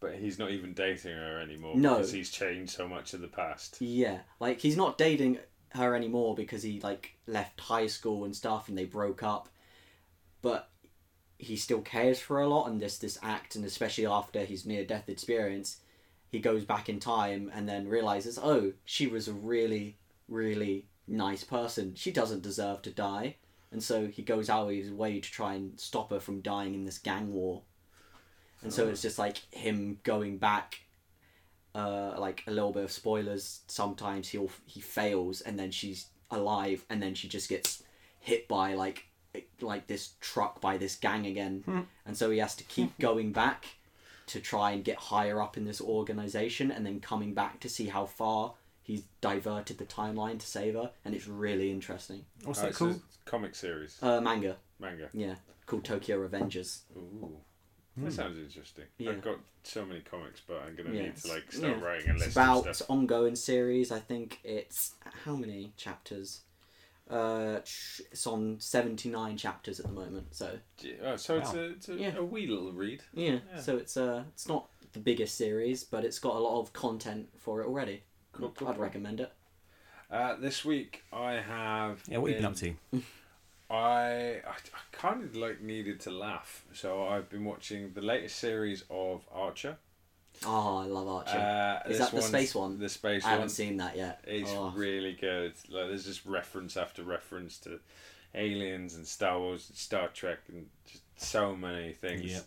but 0.00 0.14
he's 0.16 0.38
not 0.38 0.50
even 0.50 0.72
dating 0.74 1.16
her 1.16 1.38
anymore 1.40 1.76
No. 1.76 1.96
because 1.96 2.12
he's 2.12 2.30
changed 2.30 2.72
so 2.72 2.86
much 2.88 3.14
in 3.14 3.20
the 3.22 3.28
past. 3.28 3.80
Yeah, 3.80 4.20
like 4.40 4.60
he's 4.60 4.76
not 4.76 4.98
dating 4.98 5.38
her 5.70 5.94
anymore 5.94 6.34
because 6.34 6.62
he 6.62 6.80
like 6.80 7.16
left 7.26 7.60
high 7.60 7.86
school 7.88 8.24
and 8.24 8.34
stuff, 8.34 8.68
and 8.68 8.76
they 8.78 8.84
broke 8.84 9.22
up. 9.22 9.48
But 10.42 10.68
he 11.38 11.56
still 11.56 11.80
cares 11.80 12.20
for 12.20 12.36
her 12.36 12.42
a 12.42 12.48
lot, 12.48 12.68
and 12.68 12.80
this 12.80 12.98
this 12.98 13.18
act, 13.22 13.56
and 13.56 13.64
especially 13.64 14.06
after 14.06 14.44
his 14.44 14.64
near 14.66 14.84
death 14.84 15.08
experience, 15.08 15.80
he 16.30 16.38
goes 16.38 16.64
back 16.64 16.88
in 16.88 17.00
time 17.00 17.50
and 17.54 17.68
then 17.68 17.88
realizes, 17.88 18.38
oh, 18.42 18.72
she 18.84 19.06
was 19.06 19.26
a 19.28 19.32
really, 19.32 19.96
really 20.28 20.86
nice 21.08 21.44
person. 21.44 21.94
She 21.96 22.10
doesn't 22.12 22.42
deserve 22.42 22.82
to 22.82 22.90
die, 22.90 23.36
and 23.74 23.82
so 23.82 24.06
he 24.06 24.22
goes 24.22 24.48
out 24.48 24.68
of 24.68 24.70
his 24.70 24.92
way 24.92 25.18
to 25.18 25.30
try 25.30 25.54
and 25.54 25.78
stop 25.80 26.10
her 26.10 26.20
from 26.20 26.40
dying 26.40 26.74
in 26.74 26.84
this 26.84 26.96
gang 26.96 27.34
war. 27.34 27.62
And 28.62 28.72
so 28.72 28.86
it's 28.86 29.02
just 29.02 29.18
like 29.18 29.38
him 29.52 29.98
going 30.04 30.38
back 30.38 30.82
uh, 31.74 32.14
like 32.16 32.44
a 32.46 32.52
little 32.52 32.70
bit 32.70 32.84
of 32.84 32.92
spoilers. 32.92 33.62
Sometimes 33.66 34.28
he'll 34.28 34.50
he 34.64 34.80
fails 34.80 35.40
and 35.40 35.58
then 35.58 35.72
she's 35.72 36.06
alive 36.30 36.84
and 36.88 37.02
then 37.02 37.14
she 37.16 37.26
just 37.26 37.48
gets 37.48 37.82
hit 38.20 38.46
by 38.46 38.74
like 38.74 39.06
like 39.60 39.88
this 39.88 40.12
truck 40.20 40.60
by 40.60 40.76
this 40.76 40.94
gang 40.94 41.26
again, 41.26 41.64
and 42.06 42.16
so 42.16 42.30
he 42.30 42.38
has 42.38 42.54
to 42.54 42.64
keep 42.64 42.96
going 43.00 43.32
back 43.32 43.66
to 44.26 44.38
try 44.38 44.70
and 44.70 44.84
get 44.84 44.96
higher 44.96 45.42
up 45.42 45.56
in 45.56 45.64
this 45.64 45.80
organization 45.80 46.70
and 46.70 46.86
then 46.86 47.00
coming 47.00 47.34
back 47.34 47.58
to 47.58 47.68
see 47.68 47.86
how 47.86 48.06
far 48.06 48.54
he's 48.84 49.02
diverted 49.20 49.78
the 49.78 49.84
timeline 49.84 50.38
to 50.38 50.46
save 50.46 50.74
her 50.74 50.90
and 51.04 51.14
it's 51.14 51.26
really 51.26 51.70
interesting 51.72 52.24
What's 52.44 52.60
Oh, 52.60 52.62
that 52.62 52.68
it's 52.68 52.78
called? 52.78 53.00
a 53.26 53.30
comic 53.30 53.54
series, 53.56 53.98
uh 54.02 54.20
manga 54.20 54.56
manga. 54.78 55.08
yeah 55.12 55.34
called 55.66 55.84
tokyo 55.84 56.16
revengers 56.28 56.82
Ooh. 56.96 57.38
That 57.96 58.12
sounds 58.12 58.38
interesting. 58.38 58.86
Hmm. 58.98 59.02
Yeah. 59.04 59.10
I've 59.12 59.22
got 59.22 59.38
so 59.62 59.86
many 59.86 60.00
comics, 60.00 60.40
but 60.46 60.60
I'm 60.66 60.74
gonna 60.74 60.92
Yeah, 60.92 61.02
need 61.02 61.16
to 61.18 61.28
like 61.28 61.50
start 61.52 61.76
yeah. 61.78 61.84
writing 61.84 62.10
a 62.10 62.12
list 62.14 62.26
it's 62.26 62.36
about 62.36 62.66
of 62.66 62.74
stuff. 62.76 62.90
ongoing 62.90 63.36
series 63.36 63.92
i 63.92 64.00
think 64.00 64.40
it's 64.44 64.94
how 65.24 65.36
many 65.36 65.72
chapters 65.76 66.40
uh 67.08 67.60
sh- 67.64 68.00
it's 68.10 68.26
on 68.26 68.56
79 68.58 69.36
chapters 69.36 69.78
at 69.78 69.86
the 69.86 69.92
moment 69.92 70.34
so 70.34 70.58
Oh, 71.04 71.16
so 71.16 71.38
it's 71.38 71.52
Wow. 71.52 71.58
a, 71.60 71.64
it's 71.70 71.88
a, 71.88 71.94
Yeah. 71.94 72.16
a 72.16 72.24
wee 72.24 72.46
little 72.46 72.72
read. 72.72 73.02
yeah, 73.12 73.38
Yeah. 73.52 73.60
so 73.60 73.76
it's 73.76 73.96
uh 73.96 74.24
it's 74.32 74.48
not 74.48 74.68
the 74.92 74.98
biggest 75.00 75.36
series 75.36 75.84
but 75.84 76.04
it's 76.04 76.18
got 76.18 76.34
a 76.34 76.38
lot 76.38 76.60
of 76.60 76.72
content 76.72 77.28
for 77.38 77.60
it 77.62 77.66
already 77.66 78.02
Cool, 78.36 78.50
cool, 78.56 78.68
i'd 78.68 78.74
cool. 78.74 78.82
recommend 78.82 79.20
it 79.20 79.32
Uh, 80.10 80.36
this 80.36 80.64
week 80.64 81.02
I 81.12 81.32
have. 81.34 82.02
Yeah, 82.08 82.18
what 82.18 82.30
have 82.30 82.40
you 82.40 82.46
been 82.46 82.52
up 82.52 82.56
to? 82.92 83.02
I, 83.70 84.40
I 84.46 84.50
I 84.50 84.80
kind 84.92 85.22
of 85.24 85.34
like 85.34 85.60
needed 85.62 86.00
to 86.00 86.10
laugh, 86.10 86.64
so 86.72 87.06
I've 87.06 87.28
been 87.30 87.44
watching 87.44 87.92
the 87.94 88.02
latest 88.02 88.36
series 88.38 88.84
of 88.90 89.22
Archer. 89.32 89.76
oh 90.44 90.78
i 90.78 90.84
love 90.86 91.08
archer 91.08 91.38
Uh, 91.38 91.88
Is 91.90 91.98
that 91.98 92.10
the 92.12 92.20
space 92.22 92.54
one? 92.54 92.78
The 92.78 92.88
space 92.88 93.24
i 93.24 93.28
haven't 93.30 93.42
one. 93.44 93.48
seen 93.50 93.76
that 93.78 93.96
yet 93.96 94.20
It's 94.26 94.50
oh. 94.52 94.72
really 94.76 95.14
good. 95.14 95.52
Like 95.70 95.86
there's 95.88 96.04
just 96.04 96.26
reference 96.26 96.76
after 96.76 97.02
reference 97.02 97.58
to 97.60 97.80
aliens 98.34 98.96
and 98.96 99.06
Star 99.06 99.38
Wars 99.38 99.68
and 99.68 99.78
Star 99.78 100.08
Trek 100.08 100.40
and 100.48 100.66
just 100.90 101.02
so 101.16 101.54
many 101.56 101.92
things. 101.92 102.32
Yeah. 102.32 102.40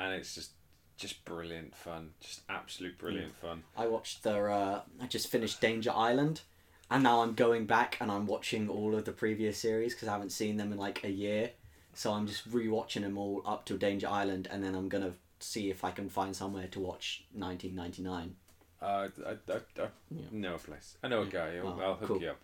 And 0.00 0.12
it's 0.14 0.34
just 0.34 0.50
just 0.98 1.24
brilliant 1.24 1.74
fun. 1.74 2.10
Just 2.20 2.42
absolute 2.48 2.98
brilliant 2.98 3.34
fun. 3.36 3.62
I 3.76 3.86
watched 3.86 4.22
the. 4.22 4.36
Uh, 4.36 4.82
I 5.00 5.06
just 5.06 5.28
finished 5.28 5.60
Danger 5.60 5.92
Island, 5.94 6.42
and 6.90 7.02
now 7.02 7.22
I'm 7.22 7.34
going 7.34 7.64
back 7.66 7.96
and 8.00 8.10
I'm 8.10 8.26
watching 8.26 8.68
all 8.68 8.94
of 8.94 9.04
the 9.06 9.12
previous 9.12 9.56
series 9.58 9.94
because 9.94 10.08
I 10.08 10.12
haven't 10.12 10.32
seen 10.32 10.56
them 10.58 10.72
in 10.72 10.78
like 10.78 11.04
a 11.04 11.10
year. 11.10 11.50
So 11.94 12.12
I'm 12.12 12.26
just 12.26 12.50
rewatching 12.50 13.02
them 13.02 13.16
all 13.18 13.42
up 13.46 13.64
to 13.66 13.78
Danger 13.78 14.08
Island, 14.08 14.48
and 14.50 14.62
then 14.62 14.74
I'm 14.74 14.88
gonna 14.88 15.12
see 15.40 15.70
if 15.70 15.84
I 15.84 15.90
can 15.92 16.08
find 16.08 16.34
somewhere 16.36 16.66
to 16.68 16.80
watch 16.80 17.24
1999. 17.32 18.34
Uh, 18.80 19.08
I, 19.26 19.52
I, 19.52 19.56
I 19.82 19.88
Yeah. 20.10 20.22
know 20.30 20.54
a 20.54 20.58
place. 20.58 20.96
I 21.02 21.08
know 21.08 21.22
a 21.22 21.26
guy. 21.26 21.56
I'll, 21.58 21.66
Oh, 21.66 21.80
I'll 21.82 21.94
hook 21.94 22.08
cool. 22.08 22.20
you 22.22 22.30
up. 22.30 22.40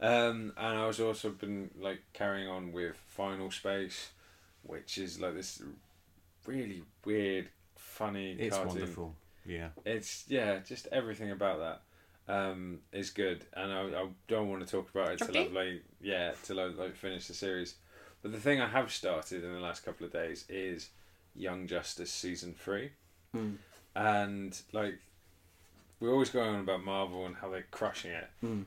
Um, 0.00 0.52
and 0.56 0.78
I 0.78 0.86
was 0.86 1.00
also 1.00 1.30
been 1.30 1.70
like 1.78 2.00
carrying 2.14 2.48
on 2.48 2.72
with 2.72 2.96
Final 3.08 3.50
Space, 3.50 4.10
which 4.62 4.96
is 4.96 5.20
like 5.20 5.34
this 5.34 5.60
really 6.46 6.82
weird, 7.04 7.48
funny 7.94 8.32
It's 8.32 8.56
cartoon. 8.56 8.74
wonderful. 8.76 9.14
Yeah. 9.46 9.68
It's 9.84 10.24
yeah, 10.28 10.58
just 10.66 10.86
everything 10.90 11.30
about 11.30 11.58
that 12.26 12.32
um, 12.34 12.80
is 12.92 13.10
good, 13.10 13.44
and 13.54 13.72
I, 13.72 13.80
I 14.02 14.06
don't 14.28 14.48
want 14.48 14.66
to 14.66 14.70
talk 14.70 14.88
about 14.94 15.12
it 15.12 15.18
till 15.18 15.28
Okay. 15.30 15.44
I've 15.46 15.52
like 15.52 15.82
yeah 16.00 16.32
till 16.42 16.58
I 16.60 16.64
like 16.64 16.96
finish 16.96 17.26
the 17.26 17.34
series. 17.34 17.74
But 18.22 18.32
the 18.32 18.40
thing 18.40 18.60
I 18.60 18.68
have 18.68 18.90
started 18.90 19.44
in 19.44 19.52
the 19.52 19.60
last 19.60 19.84
couple 19.84 20.06
of 20.06 20.12
days 20.12 20.44
is 20.48 20.88
Young 21.36 21.66
Justice 21.66 22.10
season 22.10 22.54
three, 22.58 22.90
Mm. 23.36 23.56
and 23.94 24.60
like 24.72 24.98
we're 26.00 26.12
always 26.12 26.30
going 26.30 26.54
on 26.54 26.60
about 26.60 26.82
Marvel 26.84 27.26
and 27.26 27.36
how 27.36 27.50
they're 27.50 27.66
crushing 27.70 28.12
it. 28.12 28.28
Mm. 28.42 28.64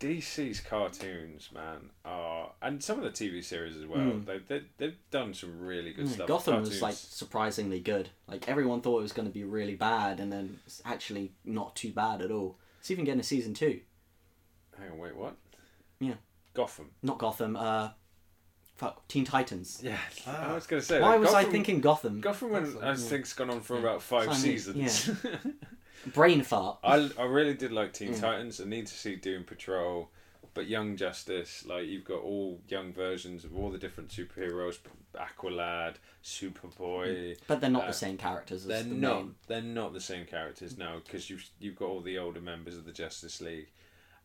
DC's 0.00 0.60
cartoons, 0.60 1.50
man, 1.54 1.90
are 2.06 2.50
and 2.62 2.82
some 2.82 2.98
of 2.98 3.04
the 3.04 3.10
TV 3.10 3.44
series 3.44 3.76
as 3.76 3.86
well. 3.86 3.98
Mm. 4.00 4.24
They 4.24 4.38
they 4.38 4.62
they've 4.78 4.96
done 5.10 5.34
some 5.34 5.60
really 5.60 5.92
good 5.92 6.06
Mm, 6.06 6.12
stuff. 6.14 6.26
Gotham 6.26 6.60
was 6.60 6.80
like 6.80 6.94
surprisingly 6.94 7.80
good. 7.80 8.08
Like 8.26 8.48
everyone 8.48 8.80
thought 8.80 8.98
it 8.98 9.02
was 9.02 9.12
going 9.12 9.28
to 9.28 9.34
be 9.34 9.44
really 9.44 9.74
bad, 9.76 10.18
and 10.18 10.32
then 10.32 10.58
it's 10.66 10.80
actually 10.86 11.32
not 11.44 11.76
too 11.76 11.92
bad 11.92 12.22
at 12.22 12.30
all. 12.30 12.56
It's 12.80 12.90
even 12.90 13.04
getting 13.04 13.20
a 13.20 13.24
season 13.24 13.52
two. 13.52 13.80
Hang 14.78 14.92
on, 14.92 14.98
wait, 14.98 15.14
what? 15.14 15.36
Yeah. 15.98 16.14
Gotham. 16.54 16.90
Not 17.02 17.18
Gotham. 17.18 17.56
Uh, 17.56 17.90
fuck, 18.76 19.06
Teen 19.06 19.26
Titans. 19.26 19.80
Yeah, 19.82 19.98
Ah. 20.26 20.52
I 20.52 20.54
was 20.54 20.66
gonna 20.66 20.80
say. 20.80 20.98
Why 21.00 21.10
like, 21.10 21.20
was 21.20 21.34
I 21.34 21.44
thinking 21.44 21.82
Gotham? 21.82 22.22
Gotham? 22.22 22.50
When, 22.52 22.64
I 22.64 22.70
Gotham, 22.70 22.96
think's 22.96 23.34
gone 23.34 23.50
on 23.50 23.60
for 23.60 23.74
Yeah. 23.74 23.80
about 23.80 24.02
five 24.02 24.24
So 24.24 24.30
I 24.30 24.32
mean, 24.34 24.40
seasons. 24.42 25.10
Brain 26.06 26.42
fart. 26.42 26.78
I, 26.82 27.10
I 27.18 27.24
really 27.24 27.54
did 27.54 27.72
like 27.72 27.92
Teen 27.92 28.14
Mm. 28.14 28.20
Titans. 28.20 28.60
I 28.60 28.64
need 28.64 28.86
to 28.86 28.94
see 28.94 29.16
Doom 29.16 29.44
Patrol, 29.44 30.10
but 30.54 30.66
Young 30.66 30.96
Justice, 30.96 31.64
like 31.66 31.86
you've 31.86 32.04
got 32.04 32.22
all 32.22 32.60
young 32.68 32.92
versions 32.92 33.44
of 33.44 33.56
all 33.56 33.70
the 33.70 33.78
different 33.78 34.10
superheroes, 34.10 34.78
Aqualad, 35.14 35.96
Superboy. 36.24 37.36
But 37.46 37.60
they're 37.60 37.70
not 37.70 37.84
Uh, 37.84 37.88
the 37.88 37.92
same 37.92 38.16
characters 38.16 38.62
as 38.62 38.68
They're 38.68 38.82
the 38.82 38.94
not. 38.94 39.16
main. 39.24 39.34
They're 39.46 39.62
not 39.62 39.92
the 39.92 40.00
same 40.00 40.26
characters 40.26 40.76
now 40.78 41.00
because 41.04 41.28
you've 41.30 41.44
you've 41.58 41.76
got 41.76 41.88
all 41.88 42.00
the 42.00 42.18
older 42.18 42.40
members 42.40 42.76
of 42.76 42.84
the 42.84 42.92
Justice 42.92 43.40
League, 43.40 43.68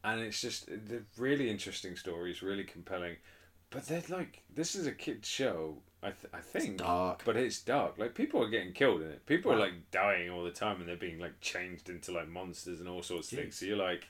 and 0.03 0.21
it's 0.21 0.41
just 0.41 0.67
they're 0.67 1.05
really 1.17 1.49
interesting 1.49 1.95
stories, 1.95 2.41
really 2.41 2.63
compelling. 2.63 3.17
But 3.69 3.87
they're 3.87 4.03
like 4.09 4.43
this 4.53 4.75
is 4.75 4.87
a 4.87 4.91
kids 4.91 5.27
show. 5.27 5.81
I 6.05 6.11
th- 6.11 6.33
I 6.33 6.39
think. 6.39 6.77
dark. 6.77 7.23
But 7.25 7.35
it's 7.35 7.59
dark. 7.61 7.97
Like 7.97 8.13
people 8.15 8.43
are 8.43 8.49
getting 8.49 8.73
killed 8.73 9.01
in 9.01 9.09
it. 9.09 9.25
People 9.25 9.51
are 9.51 9.57
like 9.59 9.91
dying 9.91 10.29
all 10.29 10.43
the 10.43 10.51
time, 10.51 10.79
and 10.79 10.87
they're 10.87 10.95
being 10.95 11.19
like 11.19 11.39
changed 11.41 11.89
into 11.89 12.11
like 12.11 12.27
monsters 12.29 12.79
and 12.79 12.87
all 12.87 13.01
sorts 13.01 13.31
of 13.31 13.39
things. 13.39 13.55
So 13.55 13.65
you're 13.65 13.77
like, 13.77 14.07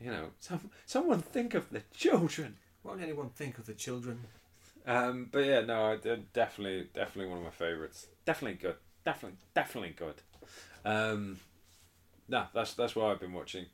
you 0.00 0.10
know, 0.10 0.30
some 0.40 0.70
someone 0.84 1.20
think 1.20 1.54
of 1.54 1.70
the 1.70 1.82
children. 1.94 2.56
Why 2.82 2.94
would 2.94 3.02
anyone 3.02 3.30
think 3.30 3.58
of 3.58 3.66
the 3.66 3.74
children? 3.74 4.20
Um, 4.86 5.28
but 5.32 5.40
yeah, 5.44 5.60
no, 5.62 5.92
I- 5.92 6.18
definitely, 6.32 6.88
definitely 6.94 7.28
one 7.28 7.38
of 7.38 7.44
my 7.44 7.50
favorites. 7.50 8.06
Definitely 8.24 8.58
good. 8.58 8.76
Definitely, 9.04 9.38
definitely 9.54 9.94
good. 9.96 10.14
Um, 10.84 11.38
no, 12.28 12.44
that's 12.54 12.74
that's 12.74 12.94
what 12.96 13.06
I've 13.10 13.20
been 13.20 13.32
watching. 13.32 13.66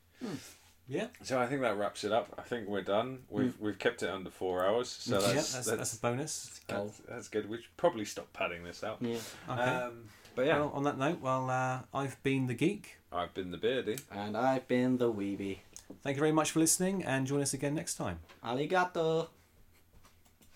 Yeah, 0.87 1.07
So 1.21 1.39
I 1.39 1.47
think 1.47 1.61
that 1.61 1.77
wraps 1.77 2.03
it 2.03 2.11
up. 2.11 2.33
I 2.37 2.41
think 2.41 2.67
we're 2.67 2.81
done. 2.81 3.19
We've 3.29 3.53
we've 3.59 3.79
kept 3.79 4.03
it 4.03 4.09
under 4.09 4.29
four 4.29 4.65
hours, 4.65 4.89
so 4.89 5.15
yeah, 5.15 5.21
that's 5.21 5.33
that's, 5.53 5.53
that's, 5.53 5.77
that's 5.77 5.93
a 5.97 5.99
bonus. 6.01 6.59
that's, 6.67 6.97
that's 7.07 7.27
good. 7.29 7.49
We 7.49 7.57
should 7.57 7.77
probably 7.77 8.03
stop 8.05 8.31
padding 8.33 8.63
this 8.65 8.83
out. 8.83 8.97
Yeah. 8.99 9.17
Okay. 9.49 9.61
Um, 9.61 10.03
but 10.35 10.45
yeah, 10.45 10.57
Well, 10.59 10.71
on 10.73 10.83
that 10.83 10.97
note, 10.97 11.21
well, 11.21 11.49
uh, 11.49 11.79
I've 11.93 12.21
been 12.23 12.47
the 12.47 12.53
geek. 12.53 12.97
I've 13.13 13.33
been 13.33 13.51
the 13.51 13.57
beardy. 13.57 13.97
And 14.11 14.35
I've 14.35 14.67
been 14.67 14.97
the 14.97 15.11
weeby. 15.11 15.59
Thank 16.01 16.17
you 16.17 16.19
very 16.21 16.31
much 16.31 16.51
for 16.51 16.59
listening, 16.59 17.03
and 17.03 17.27
join 17.27 17.41
us 17.41 17.53
again 17.53 17.75
next 17.75 17.95
time. 17.95 18.19
Arigato. 18.43 19.27